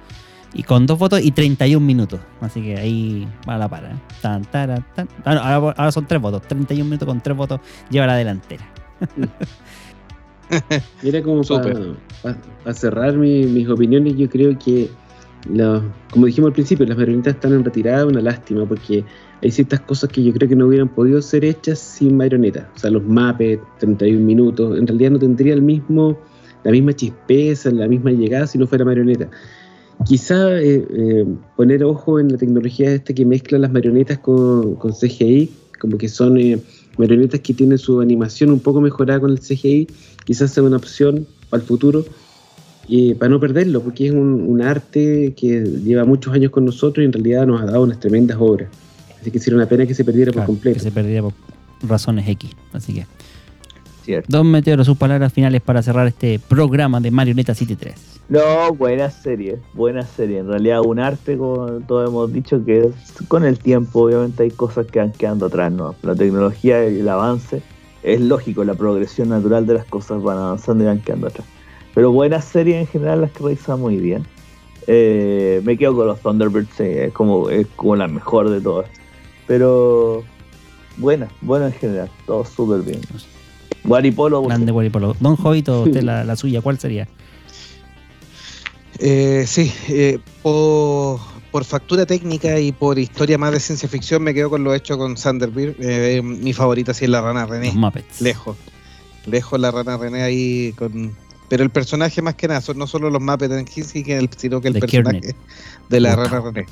y 0.53 0.63
con 0.63 0.85
dos 0.85 0.99
votos 0.99 1.21
y 1.23 1.31
31 1.31 1.85
minutos. 1.85 2.19
Así 2.41 2.61
que 2.61 2.77
ahí 2.77 3.27
va 3.47 3.57
la 3.57 3.69
para. 3.69 3.93
Tan, 4.21 4.43
tara, 4.43 4.85
tan. 4.95 5.07
Ah, 5.23 5.35
no, 5.35 5.41
ahora, 5.41 5.75
ahora 5.77 5.91
son 5.91 6.05
tres 6.07 6.21
votos. 6.21 6.41
31 6.43 6.85
minutos 6.85 7.07
con 7.07 7.21
tres 7.21 7.37
votos 7.37 7.59
lleva 7.89 8.07
la 8.07 8.15
delantera. 8.15 8.63
Mira, 11.01 11.21
como 11.23 11.43
Súper. 11.43 11.77
para 12.21 12.73
cerrar 12.73 13.13
mi- 13.15 13.45
mis 13.45 13.69
opiniones, 13.69 14.17
yo 14.17 14.29
creo 14.29 14.57
que, 14.59 14.89
la- 15.49 15.81
como 16.11 16.25
dijimos 16.25 16.49
al 16.49 16.53
principio, 16.53 16.85
las 16.85 16.97
marionetas 16.97 17.35
están 17.35 17.53
en 17.53 17.63
retirada, 17.63 18.05
una 18.05 18.19
lástima, 18.21 18.65
porque 18.65 19.05
hay 19.41 19.49
ciertas 19.51 19.79
cosas 19.81 20.09
que 20.09 20.21
yo 20.23 20.33
creo 20.33 20.49
que 20.49 20.55
no 20.55 20.67
hubieran 20.67 20.89
podido 20.89 21.21
ser 21.21 21.45
hechas 21.45 21.79
sin 21.79 22.17
marionetas. 22.17 22.65
O 22.75 22.79
sea, 22.79 22.91
los 22.91 23.03
Muppets, 23.03 23.63
31 23.79 24.19
minutos, 24.25 24.77
en 24.77 24.85
realidad 24.85 25.11
no 25.11 25.19
tendría 25.19 25.53
el 25.53 25.61
mismo, 25.61 26.19
la 26.65 26.71
misma 26.71 26.93
chispeza, 26.93 27.71
la 27.71 27.87
misma 27.87 28.11
llegada 28.11 28.45
si 28.45 28.57
no 28.57 28.67
fuera 28.67 28.83
marioneta. 28.83 29.29
Quizá 30.05 30.59
eh, 30.59 30.85
eh, 30.95 31.25
poner 31.55 31.83
ojo 31.83 32.19
en 32.19 32.31
la 32.31 32.37
tecnología 32.37 32.91
esta 32.91 33.13
que 33.13 33.25
mezcla 33.25 33.57
las 33.57 33.71
marionetas 33.71 34.19
con, 34.19 34.75
con 34.75 34.91
CGI, 34.93 35.49
como 35.79 35.97
que 35.97 36.09
son 36.09 36.37
eh, 36.37 36.59
marionetas 36.97 37.39
que 37.41 37.53
tienen 37.53 37.77
su 37.77 38.01
animación 38.01 38.51
un 38.51 38.59
poco 38.59 38.81
mejorada 38.81 39.19
con 39.19 39.31
el 39.31 39.39
CGI, 39.39 39.87
quizás 40.25 40.51
sea 40.51 40.63
una 40.63 40.77
opción 40.77 41.27
para 41.49 41.61
el 41.61 41.67
futuro, 41.67 42.05
y 42.87 43.13
para 43.13 43.29
no 43.29 43.39
perderlo, 43.39 43.81
porque 43.81 44.07
es 44.07 44.11
un, 44.11 44.45
un 44.47 44.61
arte 44.61 45.33
que 45.37 45.63
lleva 45.63 46.03
muchos 46.03 46.33
años 46.33 46.51
con 46.51 46.65
nosotros 46.65 47.03
y 47.03 47.05
en 47.05 47.13
realidad 47.13 47.45
nos 47.45 47.61
ha 47.61 47.65
dado 47.65 47.83
unas 47.83 47.99
tremendas 47.99 48.37
obras. 48.39 48.69
Así 49.21 49.29
que 49.29 49.39
sería 49.39 49.57
una 49.57 49.67
pena 49.67 49.85
que 49.85 49.93
se 49.93 50.03
perdiera 50.03 50.31
Claro, 50.31 50.47
por 50.47 50.55
completo. 50.55 50.77
Que 50.77 50.83
se 50.83 50.91
perdiera 50.91 51.21
por 51.21 51.33
razones 51.83 52.27
X. 52.27 52.49
Así 52.73 52.93
que, 52.93 53.05
Cierto. 54.03 54.27
Don 54.29 54.49
Meteoro, 54.49 54.83
sus 54.83 54.97
palabras 54.97 55.31
finales 55.31 55.61
para 55.61 55.81
cerrar 55.83 56.07
este 56.07 56.39
programa 56.39 56.99
de 56.99 57.11
Marioneta 57.11 57.53
City 57.53 57.75
3. 57.75 58.11
No, 58.29 58.73
buena 58.73 59.09
serie, 59.09 59.59
buena 59.73 60.05
serie. 60.05 60.39
En 60.39 60.47
realidad 60.47 60.81
un 60.85 60.99
arte, 60.99 61.37
como 61.37 61.67
todos 61.81 62.09
hemos 62.09 62.31
dicho, 62.31 62.63
que 62.63 62.89
con 63.27 63.43
el 63.43 63.59
tiempo 63.59 64.03
obviamente 64.03 64.43
hay 64.43 64.51
cosas 64.51 64.87
que 64.87 64.99
van 64.99 65.11
quedando 65.11 65.47
atrás, 65.47 65.71
¿no? 65.71 65.95
La 66.01 66.15
tecnología 66.15 66.89
y 66.89 67.01
el 67.01 67.09
avance 67.09 67.61
es 68.03 68.21
lógico, 68.21 68.63
la 68.63 68.73
progresión 68.73 69.29
natural 69.29 69.67
de 69.67 69.75
las 69.75 69.85
cosas 69.85 70.21
van 70.23 70.37
avanzando 70.37 70.83
y 70.83 70.87
van 70.87 71.01
quedando 71.01 71.27
atrás. 71.27 71.45
Pero 71.93 72.11
buenas 72.11 72.45
series 72.45 72.77
en 72.77 72.87
general 72.87 73.21
las 73.21 73.31
que 73.31 73.43
realizan 73.43 73.79
muy 73.79 73.97
bien. 73.97 74.25
Eh, 74.87 75.61
me 75.63 75.77
quedo 75.77 75.95
con 75.95 76.07
los 76.07 76.19
Thunderbirds, 76.21 76.79
es 76.79 77.13
como, 77.13 77.49
es 77.49 77.67
como 77.75 77.95
la 77.95 78.07
mejor 78.07 78.49
de 78.49 78.61
todas. 78.61 78.89
Pero 79.45 80.23
buena, 80.97 81.27
buena 81.41 81.67
en 81.67 81.73
general, 81.73 82.09
todo 82.25 82.45
súper 82.45 82.81
bien. 82.81 83.01
Guaripolo, 83.83 84.43
Grande 84.43 84.71
Guaripolo. 84.71 85.15
Don 85.19 85.35
Jovito, 85.35 85.81
usted 85.85 86.03
la, 86.03 86.23
la 86.23 86.35
suya, 86.35 86.61
¿cuál 86.61 86.79
sería? 86.79 87.07
Eh, 88.99 89.45
sí, 89.47 89.71
eh, 89.89 90.19
por, 90.43 91.19
por 91.51 91.63
factura 91.65 92.05
técnica 92.05 92.59
y 92.59 92.71
por 92.71 92.99
historia 92.99 93.37
más 93.37 93.51
de 93.53 93.59
ciencia 93.59 93.89
ficción 93.89 94.21
me 94.21 94.33
quedo 94.33 94.49
con 94.49 94.63
lo 94.63 94.73
hecho 94.75 94.97
con 94.97 95.15
Thunderbird. 95.15 95.75
Eh, 95.79 96.21
mi 96.21 96.53
favorita 96.53 96.93
sí 96.93 97.05
es 97.05 97.11
la 97.11 97.21
rana 97.21 97.45
René. 97.45 97.67
Los 97.67 97.75
Muppets. 97.75 98.21
Lejos. 98.21 98.57
Lejos 99.25 99.59
la 99.59 99.71
rana 99.71 99.97
René 99.97 100.21
ahí 100.23 100.73
con. 100.77 101.13
Pero 101.49 101.63
el 101.63 101.69
personaje 101.69 102.21
más 102.21 102.35
que 102.35 102.47
nada, 102.47 102.61
son 102.61 102.77
no 102.77 102.87
solo 102.87 103.09
los 103.09 103.21
Muppets 103.21 103.53
en 103.53 103.65
el- 104.11 104.29
sino 104.37 104.61
que 104.61 104.67
el 104.69 104.79
personaje 104.79 105.35
de 105.89 105.99
la 105.99 106.15
rana 106.15 106.39
René. 106.41 106.65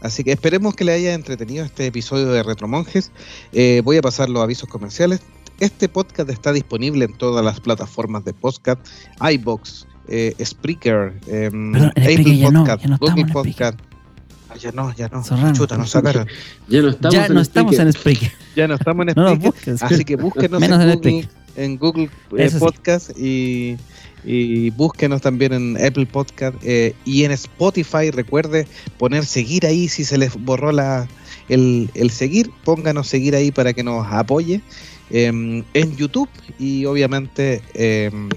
Así 0.00 0.24
que 0.24 0.32
esperemos 0.32 0.74
que 0.74 0.84
le 0.84 0.92
haya 0.92 1.14
entretenido 1.14 1.64
este 1.64 1.86
episodio 1.86 2.26
de 2.26 2.42
Retromonjes. 2.42 3.10
Eh, 3.52 3.82
voy 3.84 3.96
a 3.96 4.02
pasar 4.02 4.28
los 4.28 4.42
avisos 4.42 4.68
comerciales. 4.68 5.20
Este 5.58 5.88
podcast 5.88 6.28
está 6.28 6.52
disponible 6.52 7.06
en 7.06 7.14
todas 7.14 7.42
las 7.42 7.60
plataformas 7.60 8.24
de 8.26 8.34
podcast, 8.34 8.78
iBox, 9.20 9.86
eh, 10.08 10.34
Spreaker, 10.44 11.14
em, 11.28 11.72
Perdón, 11.72 11.88
Apple 11.96 12.12
Spreaker 12.12 12.34
ya 12.36 12.50
no, 12.50 12.60
Podcast, 12.60 12.82
ya 12.82 12.88
no 12.88 12.98
Google 12.98 13.26
Podcast. 13.32 13.78
Ah, 14.50 14.56
ya 14.56 14.72
no, 14.72 14.94
ya 14.94 15.08
no. 15.08 15.22
Chuta, 15.54 15.78
nos 15.78 15.90
sacaron. 15.90 16.26
Ya 16.68 16.82
no 16.82 16.88
estamos 16.90 17.14
ya 17.14 17.26
en 17.26 17.34
no 17.34 17.40
estamos 17.40 17.74
Spreaker. 17.74 17.86
en 17.86 17.92
Spreaker. 17.94 18.32
Ya 18.54 18.68
no 18.68 18.74
estamos 18.74 19.06
en 19.06 19.12
Spreaker. 19.12 19.38
busques. 19.38 19.82
Así 19.82 20.04
que 20.04 20.16
búsquenos 20.16 20.60
Menos 20.60 20.82
en 20.82 20.98
Google, 20.98 21.28
en 21.56 21.78
Google 21.78 22.10
eh, 22.36 22.50
sí. 22.50 22.58
Podcast 22.58 23.18
y, 23.18 23.76
y 24.24 24.70
búsquenos 24.70 25.22
también 25.22 25.54
en 25.54 25.76
Apple 25.82 26.04
Podcast 26.04 26.54
eh, 26.62 26.94
y 27.06 27.24
en 27.24 27.32
Spotify. 27.32 28.10
Recuerde 28.10 28.66
poner 28.98 29.24
seguir 29.24 29.64
ahí 29.64 29.88
si 29.88 30.04
se 30.04 30.18
les 30.18 30.34
borró 30.34 30.70
la, 30.70 31.08
el, 31.48 31.90
el 31.94 32.10
seguir. 32.10 32.50
Pónganos 32.62 33.08
seguir 33.08 33.34
ahí 33.34 33.50
para 33.50 33.72
que 33.72 33.82
nos 33.82 34.06
apoye 34.06 34.60
em, 35.10 35.64
en 35.74 35.96
YouTube 35.96 36.28
y 36.58 36.86
obviamente 36.86 37.62
em, 37.74 38.28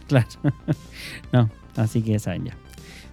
Claro. 0.09 0.27
no, 1.33 1.51
así 1.77 2.01
que 2.03 2.19
saben 2.19 2.47
ya. 2.47 2.57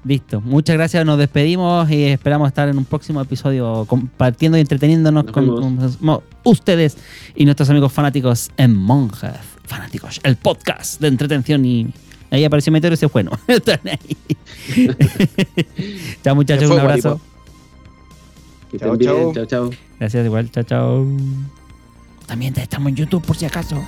Listo. 0.05 0.39
Muchas 0.39 0.77
gracias. 0.77 1.05
Nos 1.05 1.17
despedimos 1.19 1.89
y 1.91 2.05
esperamos 2.05 2.47
estar 2.47 2.69
en 2.69 2.77
un 2.77 2.85
próximo 2.85 3.19
episodio 3.19 3.83
compartiendo 3.85 4.57
y 4.57 4.61
entreteniéndonos 4.61 5.25
Nos 5.25 5.33
con, 5.33 5.47
con 5.99 6.21
ustedes 6.45 6.97
y 7.35 7.43
nuestros 7.43 7.69
amigos 7.69 7.91
fanáticos 7.91 8.49
en 8.55 8.73
Monjas. 8.73 9.56
Fanáticos, 9.67 10.19
el 10.23 10.37
podcast 10.37 10.99
de 11.01 11.07
entretención 11.09 11.63
y 11.65 11.93
ahí 12.31 12.43
apareció 12.45 12.71
Meteoro 12.71 12.93
y 12.93 12.97
se 12.97 13.09
fue, 13.09 13.23
¿no? 13.23 13.31
Están 13.47 13.79
ahí. 13.85 14.17
chao 16.23 16.35
muchachos, 16.35 16.71
un 16.71 16.79
abrazo. 16.79 17.19
Que 18.71 18.79
Chao, 18.79 18.97
bien. 18.97 19.11
chao. 19.11 19.33
Chao, 19.33 19.45
chao. 19.45 19.69
Gracias 19.99 20.25
igual, 20.25 20.51
chao 20.51 20.63
chao. 20.63 21.05
También 22.25 22.53
estamos 22.57 22.89
en 22.89 22.95
YouTube 22.95 23.25
por 23.25 23.37
si 23.37 23.45
acaso. 23.45 23.81